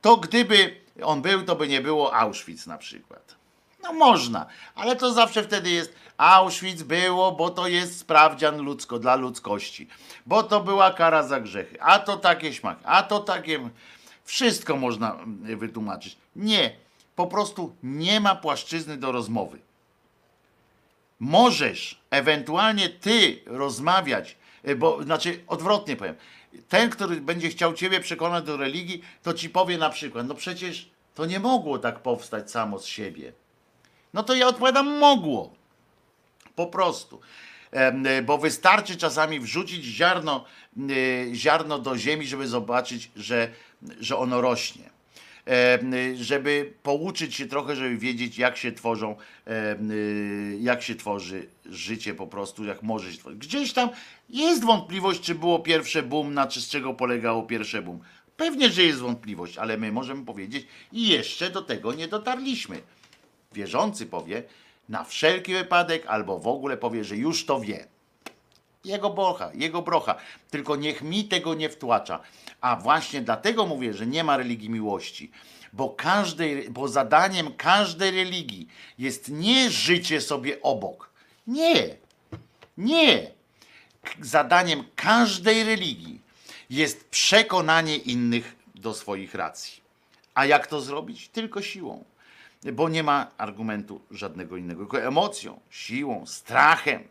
[0.00, 3.41] to gdyby on był, to by nie było Auschwitz na przykład.
[3.82, 9.16] No można, ale to zawsze wtedy jest Auschwitz było, bo to jest sprawdzian ludzko dla
[9.16, 9.88] ludzkości,
[10.26, 13.70] bo to była kara za grzechy, a to takie śmak, a to takie...
[14.24, 16.16] Wszystko można mm, wytłumaczyć.
[16.36, 16.76] Nie,
[17.16, 19.58] po prostu nie ma płaszczyzny do rozmowy.
[21.20, 24.36] Możesz ewentualnie ty rozmawiać,
[24.68, 26.14] y, bo znaczy odwrotnie powiem.
[26.68, 30.90] Ten, który będzie chciał ciebie przekonać do religii, to ci powie na przykład, no przecież
[31.14, 33.32] to nie mogło tak powstać samo z siebie.
[34.14, 35.50] No to ja odpowiadam, mogło.
[36.54, 37.20] Po prostu.
[38.18, 40.44] Y, Bo wystarczy czasami wrzucić ziarno,
[40.90, 43.48] y, ziarno do ziemi, żeby zobaczyć, że,
[44.00, 44.90] że ono rośnie.
[46.14, 49.16] Y, Żeby pouczyć się trochę, żeby wiedzieć, jak się tworzą,
[50.60, 53.38] jak się tworzy życie po prostu, jak może się tworzyć.
[53.38, 53.90] Gdzieś tam
[54.30, 58.00] jest wątpliwość, czy było pierwsze boom, na czy z czego polegało pierwsze boom.
[58.36, 62.82] Pewnie, że jest wątpliwość, ale my możemy powiedzieć, i jeszcze do tego nie dotarliśmy
[63.52, 64.42] wierzący powie
[64.88, 67.86] na wszelki wypadek, albo w ogóle powie, że już to wie.
[68.84, 70.14] Jego brocha, jego brocha.
[70.50, 72.20] Tylko niech mi tego nie wtłacza.
[72.60, 75.30] A właśnie dlatego mówię, że nie ma religii miłości.
[75.72, 81.10] Bo, każdej, bo zadaniem każdej religii jest nie życie sobie obok.
[81.46, 81.96] Nie.
[82.78, 83.30] Nie.
[84.20, 86.20] Zadaniem każdej religii
[86.70, 89.82] jest przekonanie innych do swoich racji.
[90.34, 91.28] A jak to zrobić?
[91.28, 92.04] Tylko siłą
[92.72, 97.02] bo nie ma argumentu żadnego innego, tylko emocją, siłą, strachem.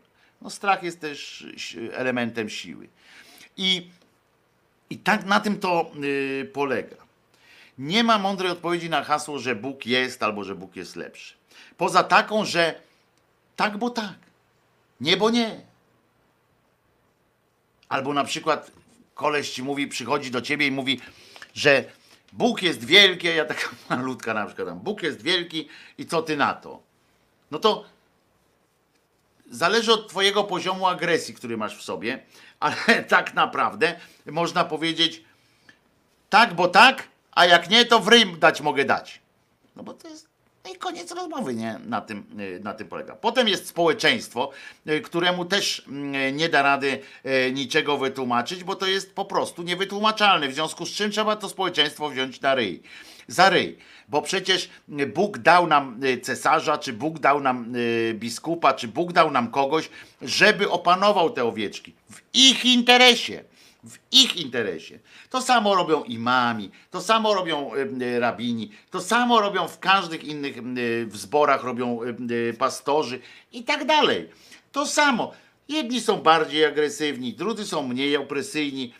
[0.42, 1.46] No strach jest też
[1.92, 2.88] elementem siły.
[3.56, 3.90] I,
[4.90, 6.96] i tak na tym to y, polega.
[7.78, 11.34] Nie ma mądrej odpowiedzi na hasło, że Bóg jest albo że Bóg jest lepszy.
[11.76, 12.80] Poza taką, że
[13.56, 14.18] tak, bo tak.
[15.00, 15.60] Nie, bo nie.
[17.88, 18.70] Albo na przykład
[19.14, 21.00] koleś ci mówi, przychodzi do ciebie i mówi,
[21.54, 21.84] że
[22.32, 26.36] Bóg jest wielki, ja taka malutka na przykład tam, Bóg jest wielki i co ty
[26.36, 26.82] na to?
[27.50, 27.84] No to
[29.50, 32.24] zależy od twojego poziomu agresji, który masz w sobie,
[32.60, 35.24] ale tak naprawdę można powiedzieć
[36.30, 39.20] tak, bo tak, a jak nie, to w rym dać mogę dać.
[39.76, 40.31] No bo to jest
[40.64, 41.80] No i koniec rozmowy, nie?
[41.86, 43.16] Na tym, y, na tym polega.
[43.16, 44.50] Potem jest społeczeństwo,
[44.88, 49.62] y, któremu też mm, nie da rady y, niczego wytłumaczyć, bo to jest po prostu
[49.62, 50.48] niewytłumaczalne.
[50.48, 52.82] W związku z czym trzeba to społeczeństwo wziąć na ryj.
[53.28, 53.78] Za ryj.
[54.08, 54.70] Bo przecież
[55.14, 57.72] Bóg dał nam cesarza, czy Bóg dał nam
[58.14, 59.90] biskupa, czy Bóg dał nam kogoś,
[60.22, 61.92] żeby opanował te owieczki.
[62.10, 63.44] W ich interesie
[63.84, 64.98] w ich interesie.
[65.30, 70.24] To samo robią imami, to samo robią y, y, rabini, to samo robią w każdych
[70.24, 71.98] innych y, w zborach robią
[72.58, 73.20] pastorzy
[73.52, 74.28] i tak dalej.
[74.72, 75.32] To samo.
[75.68, 78.94] Jedni są bardziej agresywni, drudzy są mniej opresyjni,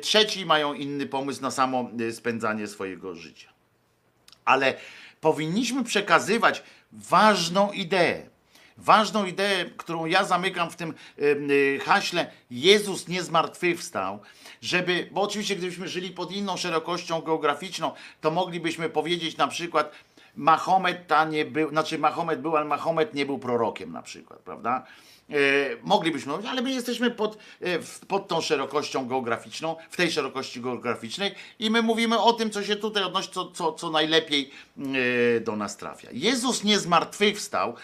[0.00, 3.48] trzeci mają inny pomysł na samo spędzanie swojego życia.
[4.44, 4.74] Ale
[5.20, 6.62] powinniśmy przekazywać
[6.92, 8.33] ważną ideę.
[8.76, 14.20] Ważną ideę, którą ja zamykam w tym y, haśle Jezus nie zmartwychwstał,
[14.62, 19.92] żeby, bo oczywiście gdybyśmy żyli pod inną szerokością geograficzną, to moglibyśmy powiedzieć na przykład
[20.36, 24.86] Mahomet ta nie był, znaczy Mahomet był, ale Mahomet nie był prorokiem na przykład, prawda?
[25.30, 25.34] E,
[25.82, 27.78] moglibyśmy mówić, ale my jesteśmy pod, e,
[28.08, 32.76] pod tą szerokością geograficzną, w tej szerokości geograficznej i my mówimy o tym, co się
[32.76, 34.50] tutaj odnosi, co, co, co najlepiej
[35.36, 36.08] e, do nas trafia.
[36.12, 37.74] Jezus nie zmartwychwstał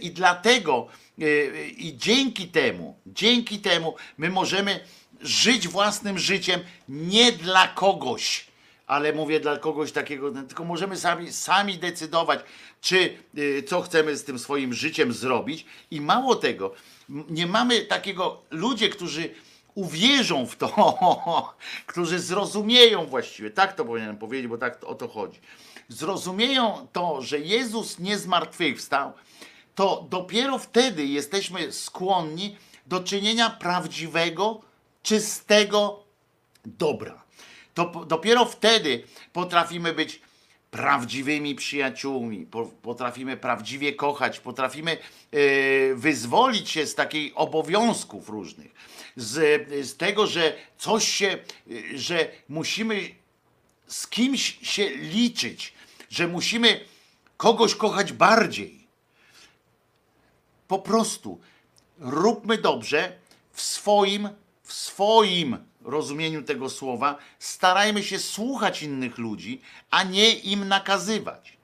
[0.00, 1.24] i dlatego e,
[1.68, 4.80] i dzięki temu, dzięki temu my możemy
[5.20, 8.46] żyć własnym życiem nie dla kogoś,
[8.86, 12.40] ale mówię dla kogoś takiego, tylko możemy sami, sami decydować,
[12.80, 15.66] czy y, co chcemy z tym swoim życiem zrobić.
[15.90, 16.74] I mało tego,
[17.08, 19.34] nie mamy takiego, ludzie, którzy
[19.74, 20.68] uwierzą w to,
[21.86, 25.40] którzy zrozumieją właściwie, tak to powinienem powiedzieć, bo tak o to chodzi.
[25.88, 29.12] Zrozumieją to, że Jezus nie zmartwychwstał,
[29.74, 34.60] to dopiero wtedy jesteśmy skłonni do czynienia prawdziwego,
[35.02, 36.04] czystego
[36.64, 37.22] dobra.
[37.74, 39.02] To dopiero wtedy
[39.32, 40.20] potrafimy być
[40.70, 45.38] prawdziwymi przyjaciółmi, po- potrafimy prawdziwie kochać, potrafimy e,
[45.94, 48.74] wyzwolić się z takich obowiązków różnych,
[49.16, 51.38] z, z tego, że coś się,
[51.70, 53.14] e, że musimy
[53.86, 55.72] z kimś się liczyć,
[56.10, 56.80] że musimy
[57.36, 58.81] kogoś kochać bardziej.
[60.72, 61.40] Po prostu
[61.98, 63.12] róbmy dobrze
[63.52, 64.28] w swoim,
[64.62, 67.18] w swoim rozumieniu tego słowa.
[67.38, 69.60] Starajmy się słuchać innych ludzi,
[69.90, 71.56] a nie im nakazywać.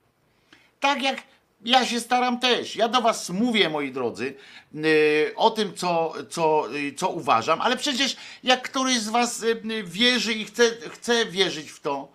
[0.79, 1.23] Tak jak
[1.65, 2.75] ja się staram też.
[2.75, 4.35] Ja do was mówię, moi drodzy,
[4.73, 9.83] yy, o tym, co, co, yy, co uważam, ale przecież jak któryś z was yy,
[9.83, 12.07] wierzy i chce, chce wierzyć w to,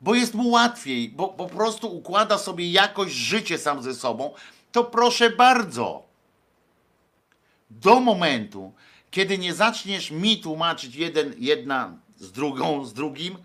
[0.00, 4.34] bo jest mu łatwiej, bo po prostu układa sobie jakoś życie sam ze sobą,
[4.72, 6.07] to proszę bardzo
[7.70, 8.72] do momentu,
[9.10, 13.38] kiedy nie zaczniesz mi tłumaczyć jeden, jedna z drugą, z drugim,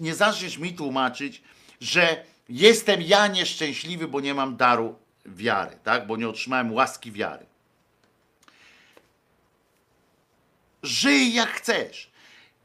[0.00, 1.42] nie zaczniesz mi tłumaczyć,
[1.80, 4.94] że jestem ja nieszczęśliwy, bo nie mam daru
[5.26, 6.06] wiary, tak?
[6.06, 7.46] Bo nie otrzymałem łaski wiary.
[10.82, 12.10] Żyj jak chcesz.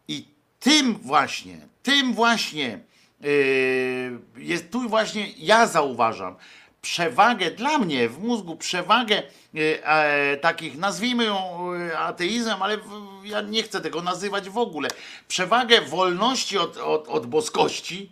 [0.08, 0.26] I
[0.60, 2.80] tym właśnie, tym właśnie
[3.22, 6.36] yy, jest tu właśnie ja zauważam
[6.84, 9.24] przewagę dla mnie w mózgu, przewagę
[9.56, 12.90] e, takich, nazwijmy ją yy, ateizmem, ale w,
[13.24, 14.90] ja nie chcę tego nazywać w ogóle.
[15.28, 18.12] Przewagę wolności od, od, od boskości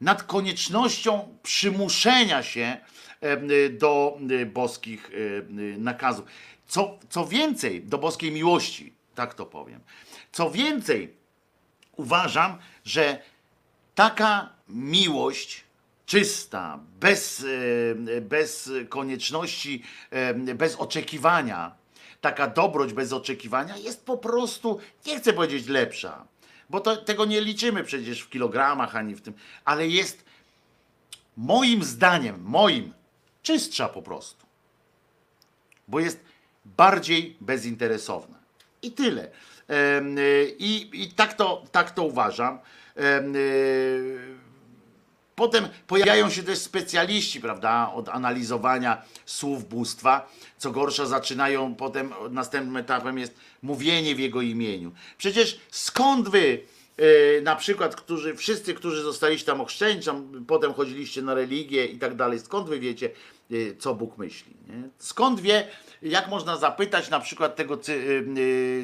[0.00, 2.76] nad koniecznością przymuszenia się
[3.50, 6.24] y, do y, boskich y, y, nakazów.
[6.68, 9.80] Co, co więcej, do boskiej miłości, tak to powiem.
[10.32, 11.14] Co więcej,
[11.96, 13.22] uważam, że
[13.94, 15.69] taka miłość
[16.10, 17.44] czysta, bez,
[18.16, 21.74] e, bez konieczności, e, bez oczekiwania,
[22.20, 26.24] taka dobroć bez oczekiwania jest po prostu, nie chcę powiedzieć lepsza,
[26.70, 30.24] bo to, tego nie liczymy przecież w kilogramach ani w tym, ale jest
[31.36, 32.92] moim zdaniem, moim,
[33.42, 34.50] czystsza po prostu
[35.90, 36.20] bo jest
[36.64, 38.38] bardziej bezinteresowna.
[38.82, 39.24] I tyle.
[39.26, 39.30] Y,
[40.58, 42.58] I, i tak, to, tak to uważam.
[45.40, 50.28] Em, Potem pojawiają się też specjaliści, prawda, od analizowania słów bóstwa.
[50.58, 54.92] Co gorsza, zaczynają potem, następnym etapem jest mówienie w jego imieniu.
[55.18, 56.60] Przecież skąd wy,
[56.96, 61.98] e, na przykład, którzy, wszyscy, którzy zostaliście tam ochrzczeni, tam potem chodziliście na religię i
[61.98, 63.10] tak dalej, skąd wy wiecie,
[63.50, 64.52] e, co Bóg myśli?
[64.68, 64.88] Nie?
[64.98, 65.68] Skąd wie,
[66.02, 68.22] jak można zapytać na przykład tego cy,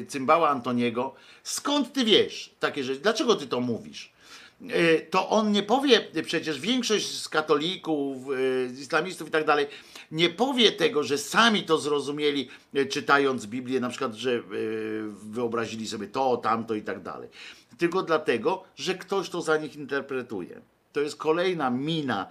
[0.01, 3.01] e, cymbała Antoniego, skąd ty wiesz takie rzeczy?
[3.01, 4.16] Dlaczego ty to mówisz?
[4.61, 9.67] E, to on nie powie, przecież większość z katolików, e, z islamistów i tak dalej,
[10.11, 14.43] nie powie tego, że sami to zrozumieli, e, czytając Biblię, na przykład, że
[15.09, 17.29] wyobrazili sobie to, tamto i tak dalej.
[17.77, 20.61] Tylko dlatego, że ktoś to za nich interpretuje.
[20.91, 22.27] to jest kolejna mina,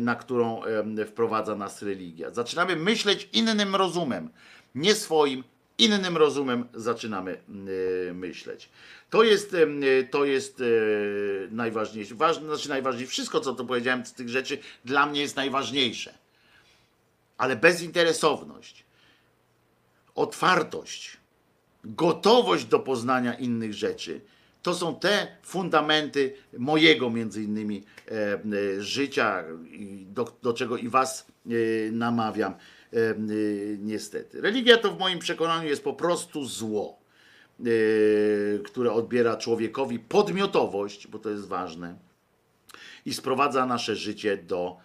[0.00, 0.60] na którą
[1.06, 2.30] wprowadza nas religia.
[2.30, 4.30] Zaczynamy myśleć innym rozumem,
[4.74, 5.44] nie swoim,
[5.78, 7.38] innym rozumem zaczynamy
[8.08, 8.68] e, myśleć.
[9.10, 10.64] To jest, e, to jest e,
[11.50, 12.14] najważniejsze.
[12.14, 16.14] Ważne, znaczy najważniejsze, wszystko co to powiedziałem z tych rzeczy dla mnie jest najważniejsze.
[17.38, 18.84] Ale bezinteresowność,
[20.14, 21.16] otwartość,
[21.84, 24.20] gotowość do poznania innych rzeczy.
[24.62, 29.44] To są te fundamenty mojego między innymi e, e, życia,
[30.06, 31.50] do, do czego i was e,
[31.92, 32.54] namawiam
[33.78, 34.40] niestety.
[34.40, 36.98] Religia to w moim przekonaniu jest po prostu zło,
[37.60, 37.64] e,
[38.64, 41.96] które odbiera człowiekowi podmiotowość, bo to jest ważne,
[43.06, 44.76] i sprowadza nasze życie do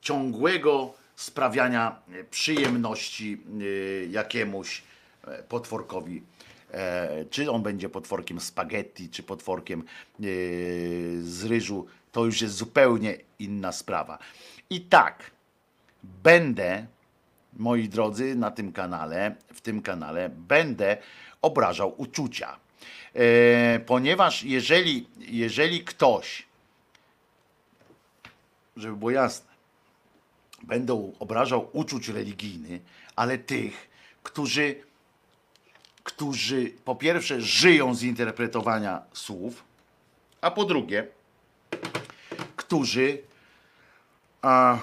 [0.00, 4.82] ciągłego sprawiania e, przyjemności e, jakiemuś
[5.24, 6.22] e, potworkowi.
[6.70, 9.84] E, Czy on będzie potworkiem spaghetti, czy potworkiem
[11.20, 14.18] z ryżu, to już jest zupełnie inna sprawa.
[14.70, 15.30] I tak,
[16.22, 16.86] będę,
[17.56, 20.96] moi drodzy, na tym kanale, w tym kanale, będę
[21.42, 22.56] obrażał uczucia.
[23.14, 26.46] E, Ponieważ jeżeli, jeżeli ktoś,
[28.76, 29.56] żeby było jasne,
[30.62, 32.80] będą obrażał uczuć religijny,
[33.16, 33.88] ale tych,
[34.22, 34.74] którzy,
[36.02, 39.64] którzy po pierwsze żyją z interpretowania słów,
[40.40, 41.06] a po drugie,
[42.56, 43.22] którzy
[44.42, 44.78] a,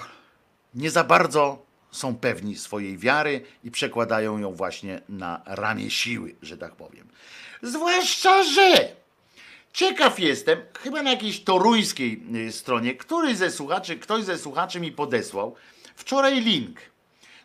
[0.74, 1.62] nie za bardzo
[1.94, 7.08] są pewni swojej wiary i przekładają ją właśnie na ramię siły, że tak powiem.
[7.62, 8.94] Zwłaszcza, że
[9.72, 14.92] Ciekaw jestem, chyba na jakiejś toruńskiej y, stronie, który ze słuchaczy, ktoś ze słuchaczy mi
[14.92, 15.54] podesłał
[15.96, 16.80] wczoraj link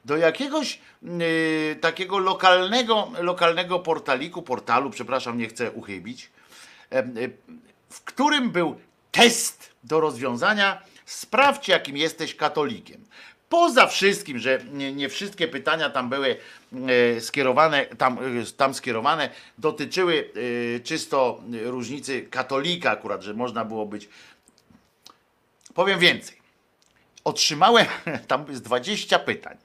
[0.06, 6.30] do jakiegoś y, takiego lokalnego, lokalnego portaliku, portalu, przepraszam, nie chcę uchybić,
[6.90, 7.38] em, y,
[7.90, 8.80] w którym był
[9.12, 13.06] test do rozwiązania sprawdź jakim jesteś katolikiem.
[13.50, 16.38] Poza wszystkim, że nie, wszystkie pytania tam były
[17.16, 20.32] e, skierowane, tam, e, tam skierowane, dotyczyły
[20.76, 24.10] e, czysto różnicy katolika akurat, że można było być.
[25.74, 26.38] Powiem więcej.
[27.24, 27.86] Otrzymałem,
[28.28, 29.58] tam jest 20 pytań.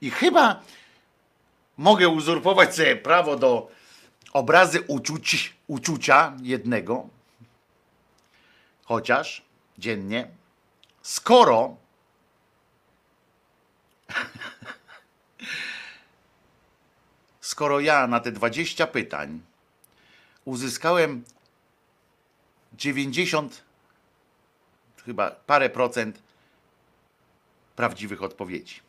[0.00, 0.62] I chyba
[1.76, 3.70] mogę uzurpować sobie prawo do
[4.32, 7.08] obrazy uczuć, uczucia jednego,
[8.84, 9.42] chociaż
[9.78, 10.28] dziennie,
[11.02, 11.83] skoro
[17.40, 19.40] skoro ja na te 20 pytań
[20.44, 21.24] uzyskałem
[22.72, 23.64] 90
[25.04, 26.22] chyba parę procent
[27.76, 28.80] prawdziwych odpowiedzi,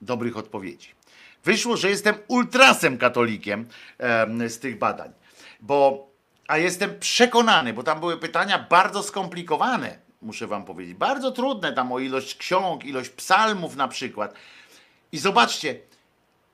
[0.00, 0.88] dobrych odpowiedzi.
[1.44, 5.12] Wyszło, że jestem ultrasem katolikiem em, z tych badań,
[5.60, 6.08] bo
[6.48, 11.92] a jestem przekonany, bo tam były pytania bardzo skomplikowane, muszę wam powiedzieć, bardzo trudne tam
[11.92, 14.34] o ilość ksiąg, ilość psalmów na przykład.
[15.12, 15.80] I zobaczcie,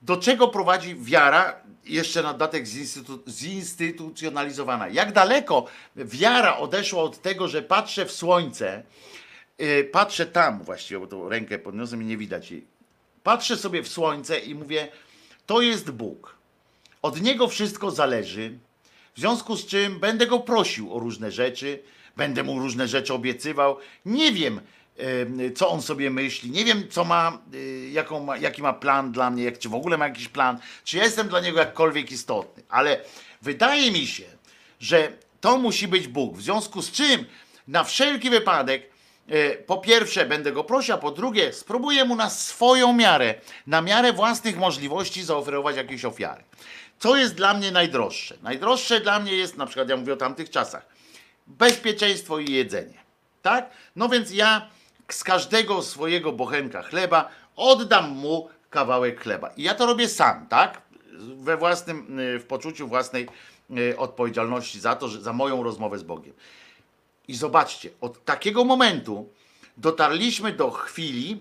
[0.01, 4.87] do czego prowadzi wiara, jeszcze na dodatek zinstytu, zinstytucjonalizowana.
[4.87, 8.83] Jak daleko wiara odeszła od tego, że patrzę w słońce,
[9.59, 12.65] yy, patrzę tam właściwie, bo tą rękę podniosłem i nie widać jej.
[13.23, 14.87] Patrzę sobie w słońce i mówię,
[15.45, 16.35] to jest Bóg.
[17.01, 18.57] Od Niego wszystko zależy,
[19.15, 21.79] w związku z czym będę Go prosił o różne rzeczy,
[22.17, 23.77] będę Mu różne rzeczy obiecywał.
[24.05, 24.65] Nie wiem, em,
[25.55, 29.43] co on sobie myśli, nie wiem, co ma, y, jaką jaki ma plan dla mnie,
[29.43, 33.01] jak, czy w ogóle ma jakiś plan, czy ja jestem dla niego jakkolwiek istotny, ale
[33.41, 34.23] wydaje mi się,
[34.79, 37.25] że to musi być Bóg, w związku z czym
[37.67, 38.89] na wszelki wypadek
[39.27, 43.35] e, po pierwsze będę go prosił, a po drugie spróbuję mu na swoją miarę,
[43.67, 46.43] na miarę własnych możliwości zaoferować jakieś ofiary.
[46.99, 48.37] Co jest dla mnie najdroższe?
[48.41, 50.85] Najdroższe dla mnie jest, na przykład ja mówię o tamtych czasach,
[51.47, 52.97] bezpieczeństwo i jedzenie.
[53.41, 53.69] Tak?
[53.95, 54.74] No więc ja
[55.09, 59.49] z każdego swojego bochenka chleba oddam mu kawałek chleba.
[59.57, 60.81] I ja to robię sam, tak?
[61.35, 63.27] We własnym, y, w poczuciu własnej
[63.77, 66.33] y, odpowiedzialności za to, że za moją rozmowę z Bogiem.
[67.27, 69.29] I zobaczcie, od takiego momentu
[69.77, 71.39] dotarliśmy do chwili,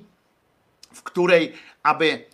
[0.93, 1.53] w której,
[1.83, 2.25] aby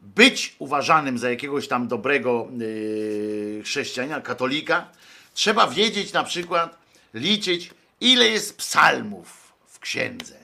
[0.00, 4.88] być uważanym za jakiegoś tam dobrego yy, chrześcijanina, katolika,
[5.34, 6.78] trzeba wiedzieć na przykład,
[7.14, 7.70] liczyć,
[8.00, 9.39] ile jest psalmów
[9.80, 10.40] księdze.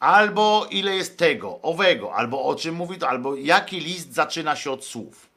[0.00, 4.70] Albo ile jest tego, owego, albo o czym mówi to, albo jaki list zaczyna się
[4.70, 5.28] od słów.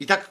[0.00, 0.30] I tak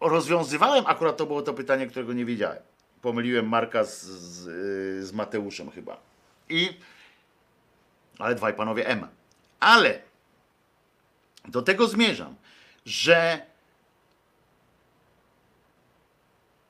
[0.00, 2.62] rozwiązywałem, akurat to było to pytanie, którego nie wiedziałem.
[3.02, 5.96] Pomyliłem Marka z, z, z Mateuszem chyba.
[6.48, 6.78] I,
[8.18, 9.08] ale dwaj panowie M.
[9.60, 10.02] Ale
[11.44, 12.34] do tego zmierzam,
[12.86, 13.46] że,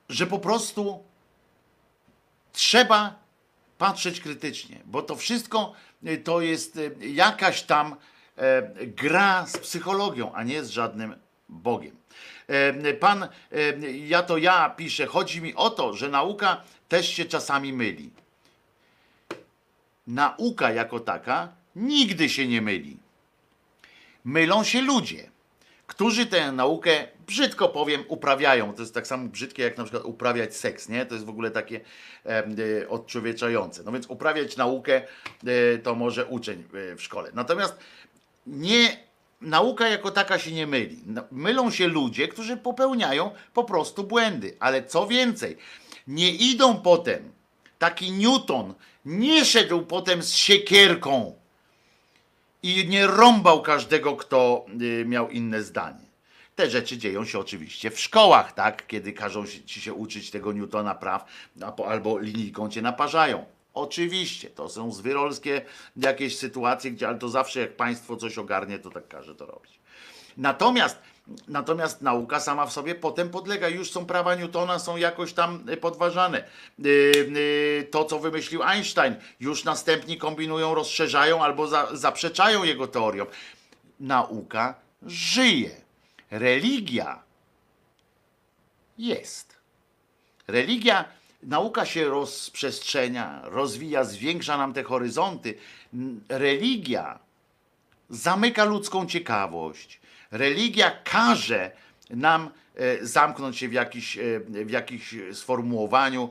[0.09, 1.05] że po prostu
[2.53, 3.24] trzeba
[3.79, 5.73] patrzeć krytycznie, bo to wszystko
[6.07, 7.97] y, to jest y, jakaś tam
[8.37, 11.15] e, gra z psychologią, a nie z żadnym
[11.49, 11.97] Bogiem.
[12.49, 13.29] E, Pan, e,
[13.91, 18.11] ja to ja piszę, chodzi mi o to, że nauka też się czasami myli.
[20.07, 22.99] Nauka jako taka nigdy się nie myli.
[24.25, 25.31] Mylą się ludzie,
[25.95, 28.75] którzy tę naukę, brzydko powiem, uprawiają.
[28.75, 31.07] To jest tak samo brzydkie, jak na przykład uprawiać seks, nie?
[31.07, 31.81] To jest w ogóle takie
[32.25, 32.43] e.
[33.85, 35.03] No więc uprawiać naukę
[35.47, 37.31] e, to może uczeń e, w szkole.
[37.35, 37.77] Natomiast
[38.47, 38.97] nie,
[39.41, 40.99] nauka jako taka się nie myli.
[41.07, 44.57] No, Mylą się ludzie, którzy popełniają po prostu błędy.
[44.61, 45.57] Ale co więcej,
[46.07, 47.33] nie idą potem.
[47.79, 48.75] Taki Newton
[49.05, 51.44] nie szedł potem z siekierką
[52.65, 56.05] i nie rąbał każdego, kto y, miał inne zdanie.
[56.55, 58.87] Te rzeczy dzieją się oczywiście w szkołach, tak?
[58.87, 61.25] Kiedy każą ci się uczyć tego Newtona praw,
[61.87, 63.45] albo linijką cię naparzają.
[63.75, 65.63] Oczywiście, to są zwyrolskie
[65.97, 69.81] jakieś sytuacje, gdzie, ale to zawsze jak państwo coś ogarnie, to tak każe to robić.
[70.37, 70.99] Natomiast,
[71.49, 73.69] natomiast nauka sama w sobie potem podlega.
[73.69, 76.45] Już są prawa Newtona, są jakoś tam y, podważane.
[76.85, 83.27] Y, y, To, co wymyślił Einstein, już następni kombinują, rozszerzają albo za, zaprzeczają jego teoriom.
[84.01, 85.71] Nauka żyje.
[86.31, 87.23] Religia
[88.99, 89.57] jest.
[90.49, 91.05] Religia,
[91.43, 95.55] nauka się rozprzestrzenia, rozwija, zwiększa nam te horyzonty.
[96.29, 97.19] Religia
[98.11, 100.01] zamyka ludzką ciekawość.
[100.31, 101.71] Religia każe
[102.11, 106.31] nam e, zamknąć się w jakiś, e, w jakiś sformułowaniu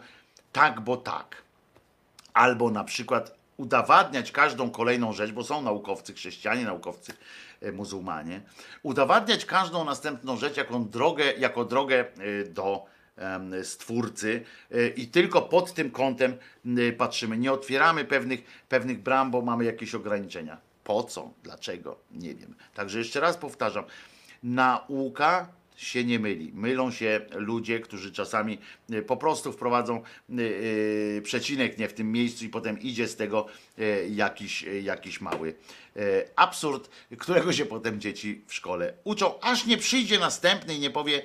[0.51, 1.43] tak, bo tak.
[2.33, 7.13] Albo na przykład udowadniać każdą kolejną rzecz, bo są naukowcy chrześcijanie, naukowcy
[7.61, 8.41] e, muzułmanie,
[8.83, 12.05] udowadniać każdą następną rzecz jako drogę, jako drogę
[12.49, 12.85] do
[13.63, 14.45] stwórcy
[14.95, 16.37] i tylko pod tym kątem
[16.97, 17.37] patrzymy.
[17.37, 20.57] Nie otwieramy pewnych, pewnych bram, bo mamy jakieś ograniczenia.
[20.83, 21.33] Po co?
[21.43, 21.99] Dlaczego?
[22.11, 22.55] Nie wiem.
[22.73, 23.83] Także jeszcze raz powtarzam.
[24.43, 26.51] Nauka się nie myli.
[26.53, 28.57] Mylą się ludzie, którzy czasami
[28.91, 29.97] y, po prostu wprowadzą
[30.29, 30.41] y,
[31.17, 33.45] y, przecinek nie w tym miejscu i potem idzie z tego
[34.09, 35.55] jakiś, jakiś mały
[36.35, 36.89] absurd,
[37.19, 41.21] którego się potem dzieci w szkole uczą, aż nie przyjdzie następny i nie powie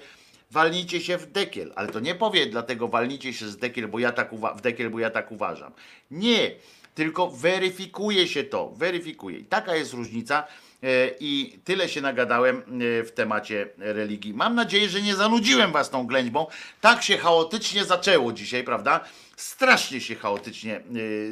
[0.50, 4.12] walnijcie się w dekiel, ale to nie powie dlatego walnijcie się z dekiel, bo ja
[4.12, 5.72] tak uwa- w dekiel, bo ja tak uważam.
[6.10, 6.50] Nie,
[6.98, 9.38] tylko weryfikuje się to, weryfikuje.
[9.38, 10.46] I taka jest różnica
[10.82, 10.86] e,
[11.20, 14.34] i tyle się nagadałem e, w temacie religii.
[14.34, 16.46] Mam nadzieję, że nie zanudziłem was tą ględźbą.
[16.80, 19.00] Tak się chaotycznie zaczęło dzisiaj, prawda?
[19.38, 20.80] Strasznie się chaotycznie e,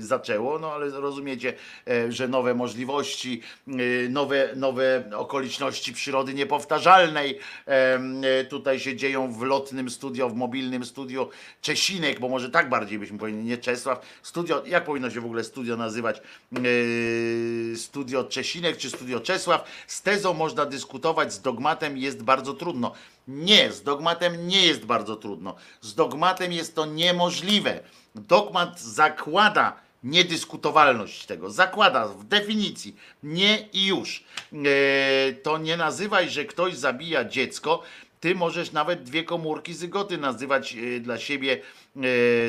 [0.00, 1.54] zaczęło, no ale rozumiecie,
[1.88, 3.72] e, że nowe możliwości, e,
[4.08, 11.28] nowe, nowe okoliczności przyrody niepowtarzalnej e, tutaj się dzieją w lotnym studio, w mobilnym studio
[11.60, 14.06] Czesinek, bo może tak bardziej byśmy powiedzieli, nie Czesław.
[14.22, 16.20] Studio, jak powinno się w ogóle studio nazywać?
[16.52, 19.64] Yy, studio Czesinek czy studio Czesław?
[19.86, 22.92] Z tezą można dyskutować, z dogmatem jest bardzo trudno.
[23.28, 25.54] Nie, z dogmatem nie jest bardzo trudno.
[25.80, 27.80] Z dogmatem jest to niemożliwe.
[28.14, 31.50] Dogmat zakłada niedyskutowalność tego.
[31.50, 34.24] Zakłada w definicji nie i już.
[34.52, 37.82] E, to nie nazywaj, że ktoś zabija dziecko.
[38.20, 41.60] Ty możesz nawet dwie komórki zygoty nazywać e, dla siebie
[41.96, 42.00] e,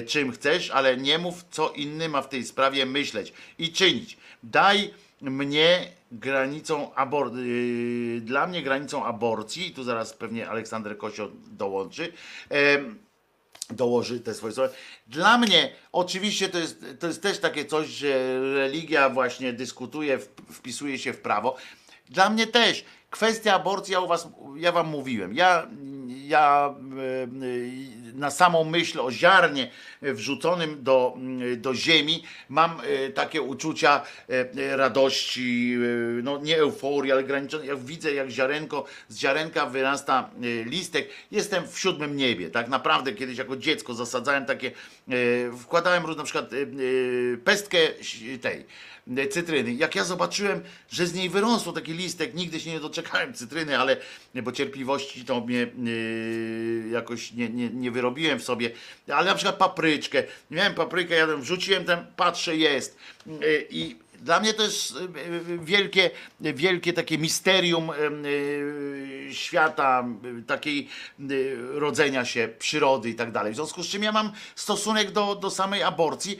[0.01, 4.17] czym chcesz, ale nie mów, co inny ma w tej sprawie myśleć i czynić.
[4.43, 11.31] Daj mnie granicą abor- yy, dla mnie granicą aborcji, i tu zaraz pewnie Aleksander Kosio
[11.51, 12.13] dołączy,
[12.49, 12.99] em,
[13.69, 14.73] dołoży te swoje słowa.
[15.07, 20.19] Dla mnie oczywiście to jest, to jest też takie coś, że religia właśnie dyskutuje,
[20.51, 21.55] wpisuje się w prawo.
[22.09, 25.67] Dla mnie też kwestia aborcji, ja u was, ja wam mówiłem, ja,
[26.07, 26.75] ja
[28.17, 29.71] na samą myśl o ziarnie
[30.01, 35.77] wrzuconym do, mm, do ziemi mam e, takie uczucia e, radości,
[36.19, 37.65] e, no nie euforii, ale graniczone.
[37.65, 40.29] Jak widzę, jak ziarenko, z ziarenka wyrasta
[40.65, 42.49] listek, jestem w siódmym niebie.
[42.49, 44.71] Tak naprawdę kiedyś jako dziecko zasadzałem takie,
[45.59, 46.49] wkładałem na przykład
[47.43, 47.77] pestkę
[48.41, 48.65] tej
[49.29, 49.73] cytryny.
[49.73, 53.97] Jak ja zobaczyłem, że z niej wyrosło taki listek, nigdy się nie doczekałem cytryny, ale
[54.35, 55.67] bo cierpliwości to mnie
[56.91, 58.71] jakoś nie, nie, nie wyrobiłem w sobie,
[59.13, 60.23] ale na przykład papryczkę.
[60.51, 62.97] Miałem paprykę, jadłem, wrzuciłem tam, patrzę, jest.
[63.69, 70.05] I dla mnie to jest e, wielkie, wielkie takie misterium e, e, świata,
[70.47, 70.89] takiej
[71.73, 73.53] rodzenia się przyrody i tak dalej.
[73.53, 76.39] W związku z czym ja mam stosunek do, do samej aborcji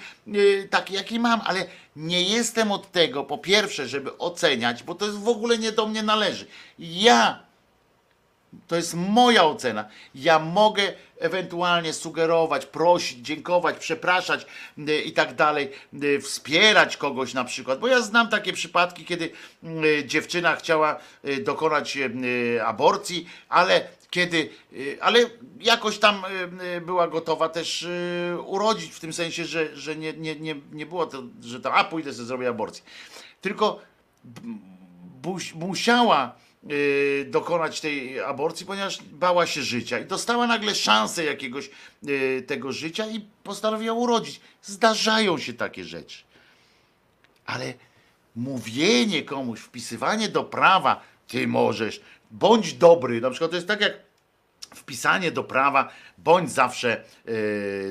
[0.69, 1.65] taki, jaki mam, ale
[1.95, 5.87] nie jestem od tego, po pierwsze, żeby oceniać, bo to jest w ogóle nie do
[5.87, 6.47] mnie należy.
[6.79, 7.46] Ja
[8.67, 9.85] To jest moja ocena.
[10.15, 14.45] Ja mogę ewentualnie sugerować, prosić, dziękować, przepraszać
[14.77, 15.71] y, i tak dalej,
[16.03, 19.31] y, wspierać kogoś na przykład, bo ja znam takie przypadki, kiedy
[19.63, 20.99] y, dziewczyna chciała
[21.43, 21.97] dokonać
[22.65, 24.49] aborcji, ale kiedy,
[25.01, 25.19] ale
[25.59, 26.23] jakoś tam
[26.81, 27.87] była gotowa też
[28.45, 31.83] urodzić, w tym sensie, że, że nie, nie, nie, nie było to, że to, a
[31.83, 32.83] pójdę sobie zrobię aborcję.
[33.41, 33.79] Tylko
[35.55, 36.35] musiała
[37.25, 41.69] dokonać tej aborcji, ponieważ bała się życia i dostała nagle szansę jakiegoś
[42.07, 44.41] y, tego życia i postanowiła urodzić.
[44.61, 46.23] Zdarzają się takie rzeczy.
[47.45, 47.73] Ale
[48.35, 54.06] mówienie komuś, wpisywanie do prawa, ty możesz, bądź dobry, na przykład to jest tak jak
[54.77, 57.31] wpisanie do prawa, bądź zawsze e,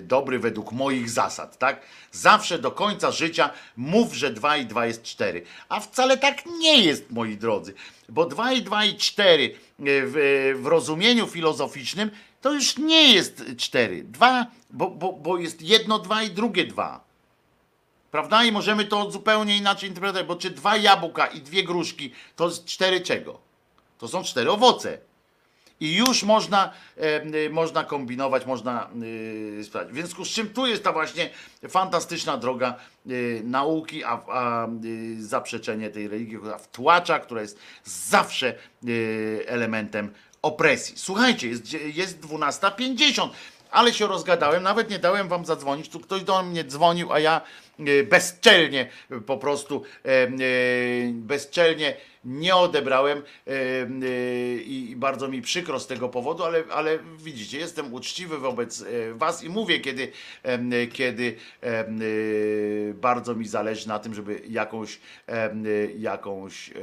[0.02, 1.80] dobry według moich zasad, tak?
[2.12, 5.42] Zawsze do końca życia mów, że 2 i 2 jest 4.
[5.68, 7.74] A wcale tak nie jest, moi drodzy,
[8.08, 14.04] bo 2 i 2 i 4 w, w rozumieniu filozoficznym to już nie jest 4.
[14.04, 17.04] 2, bo, bo, bo jest jedno 2 i drugie 2.
[18.10, 18.44] Prawda?
[18.44, 22.64] I możemy to zupełnie inaczej interpretować, bo czy dwa jabłka i dwie gruszki to jest
[22.64, 23.38] cztery czego?
[23.98, 24.98] To są cztery owoce.
[25.80, 28.90] I już można, e, można kombinować, można
[29.60, 29.94] y, sprawdzić.
[29.94, 31.30] W związku z czym tu jest ta właśnie
[31.68, 32.74] fantastyczna droga
[33.10, 34.68] y, nauki, a, a
[35.18, 38.54] zaprzeczenie tej religii, która wtłacza, która jest zawsze
[39.46, 40.94] elementem opresji.
[40.98, 43.28] Słuchajcie, jest, jest 12.50,
[43.70, 45.88] ale się rozgadałem, nawet nie dałem wam zadzwonić.
[45.88, 47.40] Tu ktoś do mnie dzwonił, a ja
[48.10, 48.88] bezczelnie
[49.26, 50.26] po prostu e,
[51.12, 51.96] bezczelnie
[52.26, 53.52] nie odebrałem e,
[54.56, 59.44] i bardzo mi przykro z tego powodu, ale, ale widzicie, jestem uczciwy wobec e, was
[59.44, 60.12] i mówię, kiedy,
[60.92, 65.00] kiedy y, bardzo mi zależy na tym, żeby jakąś,
[65.98, 66.74] jakąś e,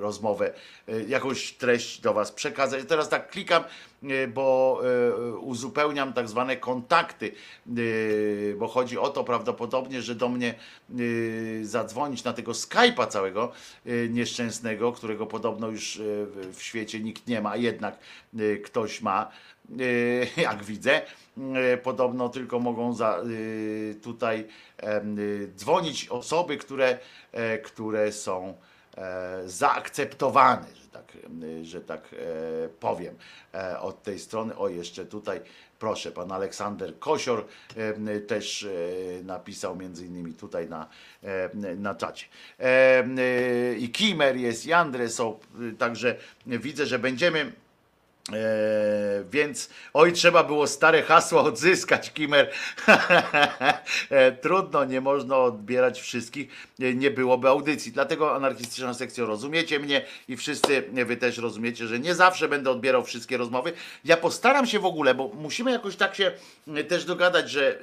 [0.00, 0.52] rozmowę,
[0.88, 2.84] e, jakąś treść do was przekazać.
[2.88, 3.64] Teraz tak klikam,
[4.02, 7.72] e, bo e, uzupełniam tak zwane kontakty, e,
[8.54, 10.94] bo chodzi o to prawdopodobnie, że do mnie e,
[11.64, 13.52] zadzwonić na tego Skype'a całego
[13.86, 16.02] e, nieszczęsnego, którego podobno już e,
[16.52, 17.98] w- świecie nikt nie ma, jednak
[18.38, 19.30] e, ktoś ma,
[20.36, 21.02] jak widzę.
[21.82, 23.22] Podobno tylko mogą za,
[24.02, 24.44] tutaj
[25.56, 26.98] dzwonić osoby, które,
[27.32, 28.54] e, które są
[28.96, 31.12] e, zaakceptowane, że tak,
[31.62, 33.14] że tak e, powiem,
[33.80, 34.56] od tej strony.
[34.56, 35.40] O, jeszcze tutaj,
[35.80, 37.46] proszę, pan Aleksander Kosior
[38.26, 40.88] też e, napisał między innymi tutaj na,
[41.76, 42.26] na czacie.
[42.58, 43.04] E,
[43.78, 45.38] I Kimer jest, i Andre są,
[45.72, 47.52] e, także widzę, że będziemy
[48.34, 52.50] E, więc oj, trzeba było stare hasła odzyskać, Kimer.
[54.10, 56.48] e, trudno, nie można odbierać wszystkich,
[56.80, 57.92] e, nie byłoby audycji.
[57.92, 63.04] Dlatego anarchistyczna sekcja, rozumiecie mnie i wszyscy wy też rozumiecie, że nie zawsze będę odbierał
[63.04, 63.72] wszystkie rozmowy.
[64.04, 66.32] Ja postaram się w ogóle, bo musimy jakoś tak się
[66.68, 67.78] e, też dogadać, że,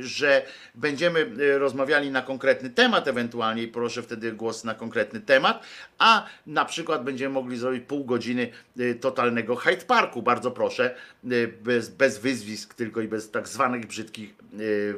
[0.00, 5.62] że będziemy rozmawiali na konkretny temat ewentualnie i proszę wtedy głos na konkretny temat,
[5.98, 8.52] a na przykład będziemy mogli zrobić pół godziny
[9.00, 10.94] totalnego Hyde Parku, bardzo proszę,
[11.32, 14.34] y, bez, bez wyzwisk tylko i bez tak zwanych brzydkich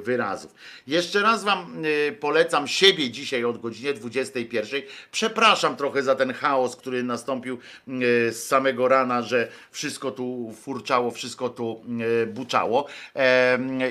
[0.02, 0.54] wyrazów.
[0.86, 4.82] Jeszcze raz wam y, polecam siebie dzisiaj od godziny 21.
[5.12, 11.10] Przepraszam trochę za ten chaos, który nastąpił y, z samego rana, że wszystko tu furczało,
[11.10, 11.82] wszystko tu
[12.22, 12.86] y, buczało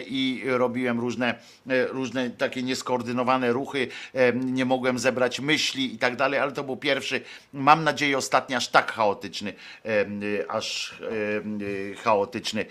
[0.06, 1.36] i robiłem różne,
[1.90, 3.88] różne takie nieskoordynowane ruchy,
[4.34, 7.22] nie mogłem zebrać myśli i tak dalej, ale to był pierwszy,
[7.54, 9.54] mam nadzieję ostatni aż tak chaotyczny,
[9.86, 10.96] y, aż
[11.62, 12.66] y, chaotyczny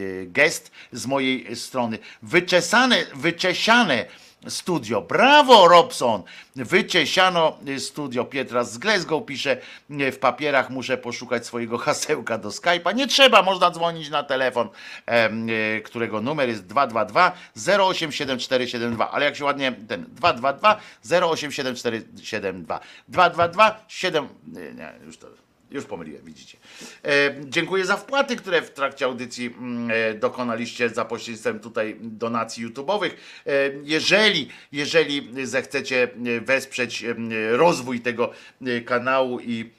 [0.00, 1.98] y, gest z mojej strony.
[2.22, 4.04] Wyczesane, wyczesiane
[4.48, 5.02] studio.
[5.02, 6.22] Brawo, Robson!
[6.56, 8.24] Wyciesiano y, studio.
[8.24, 9.56] Pietra z Glasgow pisze,
[9.90, 12.94] y, w papierach muszę poszukać swojego hasełka do Skype'a.
[12.94, 19.10] Nie trzeba, można dzwonić na telefon, y, którego numer jest 222 087472.
[19.10, 22.80] Ale jak się ładnie, ten 222 087472.
[23.08, 24.28] 222 7...
[24.46, 25.47] Nie, nie, już to...
[25.70, 26.58] Już pomyliłem, widzicie.
[27.04, 32.66] E, dziękuję za wpłaty, które w trakcie audycji mm, e, dokonaliście za pośrednictwem tutaj donacji
[32.66, 33.10] YouTube'owych.
[33.10, 33.50] E,
[33.82, 37.16] jeżeli, jeżeli zechcecie e, wesprzeć e,
[37.56, 38.32] rozwój tego
[38.66, 39.78] e, kanału i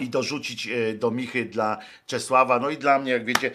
[0.00, 3.50] i dorzucić do Michy dla Czesława, no i dla mnie, jak wiecie,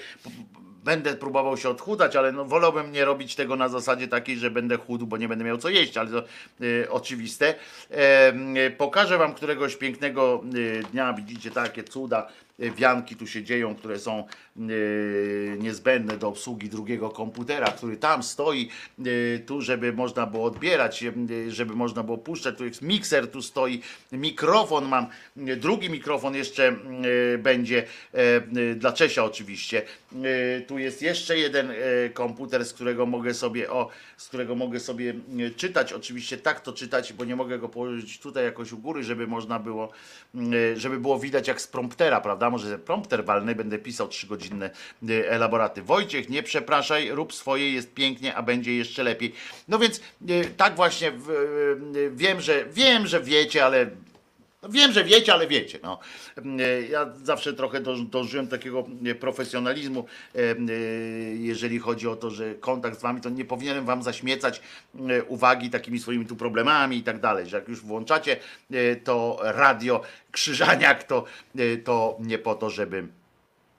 [0.85, 4.77] będę próbował się odchudać, ale no, wolałbym nie robić tego na zasadzie takiej, że będę
[4.77, 7.55] chudł, bo nie będę miał co jeść, ale to e, oczywiste.
[7.91, 10.43] E, pokażę wam któregoś pięknego
[10.79, 12.27] e, dnia, widzicie takie cuda,
[12.59, 14.23] e, wianki tu się dzieją, które są
[15.57, 18.69] niezbędne do obsługi drugiego komputera, który tam stoi,
[18.99, 21.11] e, tu żeby można było odbierać, e,
[21.47, 25.07] żeby można było puszczać, tu jest mikser, tu stoi, mikrofon mam,
[25.47, 28.17] e, drugi mikrofon jeszcze e, będzie, e,
[28.71, 29.81] e, dla Czesia oczywiście,
[30.23, 31.75] E, tu jest jeszcze jeden e,
[32.09, 36.73] komputer, z którego mogę sobie, o, z którego mogę sobie e, czytać, oczywiście tak to
[36.73, 39.91] czytać, bo nie mogę go położyć tutaj jakoś u góry, żeby można było,
[40.35, 40.39] e,
[40.79, 42.49] żeby było widać jak z promptera, prawda?
[42.49, 45.81] Może prompter walny, będę pisał trzygodzinne e, elaboraty.
[45.81, 49.33] Wojciech, nie przepraszaj, rób swoje, jest pięknie, a będzie jeszcze lepiej.
[49.67, 51.13] No więc e, tak właśnie e,
[52.11, 53.89] wiem, że wiem, że wiecie, ale
[54.65, 55.79] no Wiem, że wiecie, ale wiecie.
[55.83, 55.99] No.
[56.89, 58.85] Ja zawsze trochę dążyłem takiego
[59.19, 60.05] profesjonalizmu,
[61.33, 64.61] jeżeli chodzi o to, że kontakt z wami, to nie powinienem wam zaśmiecać
[65.27, 68.37] uwagi takimi swoimi tu problemami i tak dalej, że jak już włączacie
[69.03, 70.01] to radio
[70.31, 71.23] Krzyżaniak, to,
[71.83, 73.07] to nie po to, żeby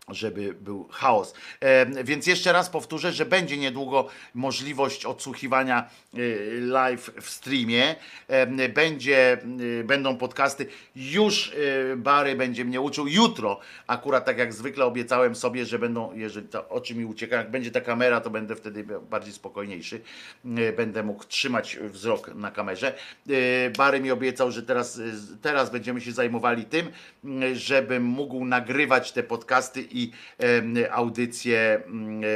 [0.09, 1.35] żeby był chaos.
[1.61, 6.19] E, więc jeszcze raz powtórzę, że będzie niedługo możliwość odsłuchiwania e,
[6.61, 7.95] live w streamie.
[8.29, 9.39] E, będzie,
[9.85, 10.67] będą podcasty.
[10.97, 11.53] Już
[11.97, 13.61] Bary będzie mnie uczył jutro.
[13.87, 17.71] Akurat tak jak zwykle obiecałem sobie, że będą, jeżeli to oczy mi uciekają, jak będzie
[17.71, 20.01] ta kamera, to będę wtedy bardziej spokojniejszy.
[20.77, 22.95] Będę mógł trzymać wzrok na kamerze.
[23.77, 25.01] Bary mi obiecał, że teraz,
[25.43, 26.91] teraz będziemy się zajmowali tym,
[27.53, 32.27] żebym mógł nagrywać te podcasty i em, audycje, mm, e,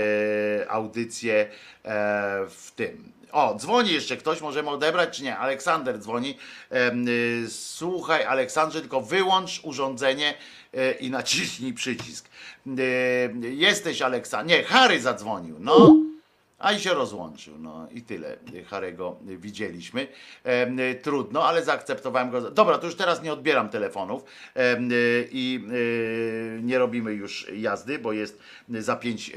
[1.85, 3.13] e, w tym.
[3.33, 5.39] O, dzwoni jeszcze ktoś, możemy odebrać czy nie?
[5.39, 6.39] Aleksander dzwoni.
[7.45, 10.35] Y, Słuchaj, Aleksandrze, tylko wyłącz urządzenie
[10.75, 12.29] e, i naciśnij przycisk.
[12.67, 14.59] E, Jesteś Aleksander.
[14.59, 15.57] Nie, Harry zadzwonił.
[15.61, 16.10] No.
[16.61, 18.37] A i się rozłączył, no i tyle.
[18.67, 20.09] Harego widzieliśmy.
[20.91, 22.51] Y, trudno, ale zaakceptowałem go.
[22.51, 28.13] Dobra, to już teraz nie odbieram telefonów y, i y, nie robimy już jazdy, bo
[28.13, 29.33] jest za 5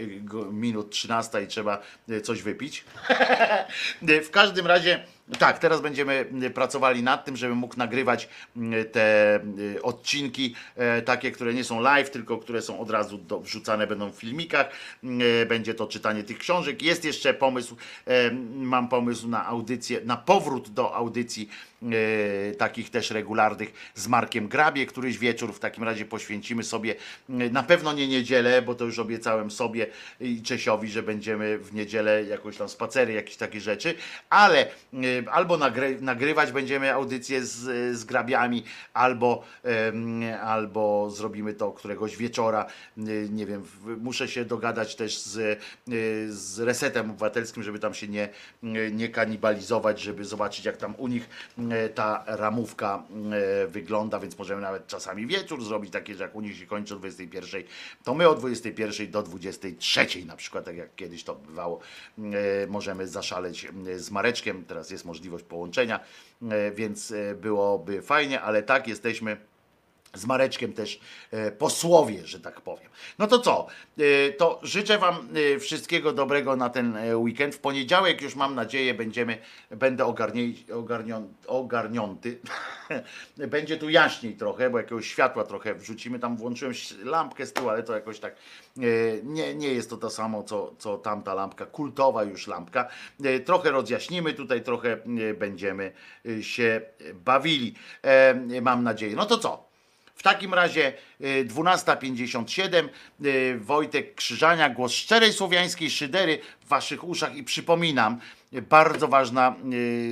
[0.51, 2.85] minut 13 i trzeba y, coś wypić.
[4.25, 5.03] w każdym razie.
[5.39, 11.01] Tak, teraz będziemy y, pracowali nad tym, żebym mógł nagrywać y, te y, odcinki, e,
[11.01, 14.69] takie, które nie są live, tylko które są od razu do, wrzucane będą w filmikach.
[15.03, 16.81] E, Będzie to czytanie tych książek.
[16.81, 17.75] Jest jeszcze pomysł,
[18.07, 21.49] e, mam pomysł na audycję, na powrót do audycji
[22.57, 24.85] takich też regularnych z Markiem Grabie.
[24.85, 26.95] Któryś wieczór w takim razie poświęcimy sobie,
[27.29, 29.87] e, na pewno nie niedzielę, bo to już obiecałem sobie
[30.19, 33.95] i Czesiowi, że będziemy w niedzielę jakoś tam spacery, jakieś takie rzeczy,
[34.29, 34.67] ale e,
[35.31, 38.63] albo nagry, nagrywać będziemy audycję z, z grabiami,
[38.93, 39.43] albo,
[40.41, 42.65] albo zrobimy to któregoś wieczora.
[42.97, 43.63] E, Nie wiem,
[44.01, 45.57] muszę się dogadać też z, e,
[46.29, 48.29] z Resetem Obywatelskim, żeby tam się nie,
[48.91, 53.03] nie kanibalizować, żeby zobaczyć jak tam u nich e, ta ramówka
[53.63, 56.95] e, wygląda, więc możemy nawet czasami wieczór zrobić takie, że jak u nich się kończy
[56.95, 57.63] o 21,
[58.03, 61.79] to my o 21 do 23 na przykład, tak jak kiedyś to bywało,
[62.17, 65.99] e, możemy zaszaleć e, z Mareczkiem, teraz jest możliwość połączenia,
[66.41, 69.37] e, więc e, byłoby fajnie, ale tak jesteśmy
[70.13, 70.99] z Mareczkiem też
[71.31, 72.89] e, posłowie, że tak powiem.
[73.19, 73.67] No to co?
[73.97, 77.55] E, to życzę Wam e, wszystkiego dobrego na ten weekend.
[77.55, 79.37] W poniedziałek już mam nadzieję będziemy,
[79.69, 80.15] będę
[81.47, 82.39] ogarniąty.
[83.47, 86.19] Będzie tu jaśniej trochę, bo jakiegoś światła trochę wrzucimy.
[86.19, 88.35] Tam włączyłem lampkę z tyłu, ale to jakoś tak
[89.23, 92.87] nie, nie jest to to samo, co, co tamta lampka, kultowa już lampka.
[93.45, 94.97] Trochę rozjaśnimy tutaj, trochę
[95.37, 95.91] będziemy
[96.41, 96.81] się
[97.13, 97.75] bawili.
[98.61, 99.15] Mam nadzieję.
[99.15, 99.72] No to co?
[100.15, 102.89] W takim razie y, 12.57
[103.25, 108.19] y, Wojtek Krzyżania, głos szczerej słowiańskiej szydery w waszych uszach i przypominam,
[108.53, 109.55] y, bardzo ważna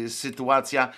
[0.07, 0.93] sytuacja.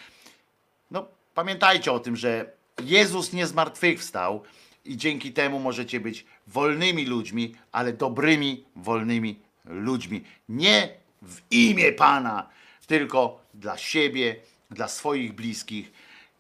[0.92, 2.52] No, pamiętajcie o tym, że
[2.84, 4.44] Jezus nie zmartwychwstał
[4.86, 10.24] i dzięki temu możecie być wolnymi ludźmi, ale dobrymi, wolnymi ludźmi.
[10.50, 10.90] Nie
[11.22, 12.50] w imię Pana,
[12.88, 14.36] tylko dla siebie,
[14.72, 15.92] dla swoich bliskich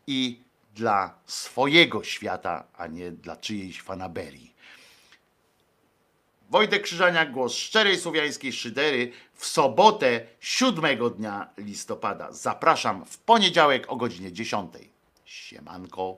[0.07, 0.42] i
[0.73, 4.53] dla swojego świata, a nie dla czyjejś fanaberii.
[6.49, 12.31] Wojtek Krzyżaniak, głos szczerej słowiańskiej szydery w sobotę 7 dnia listopada.
[12.31, 14.73] Zapraszam w poniedziałek o godzinie 10.
[15.25, 16.17] Siemanko.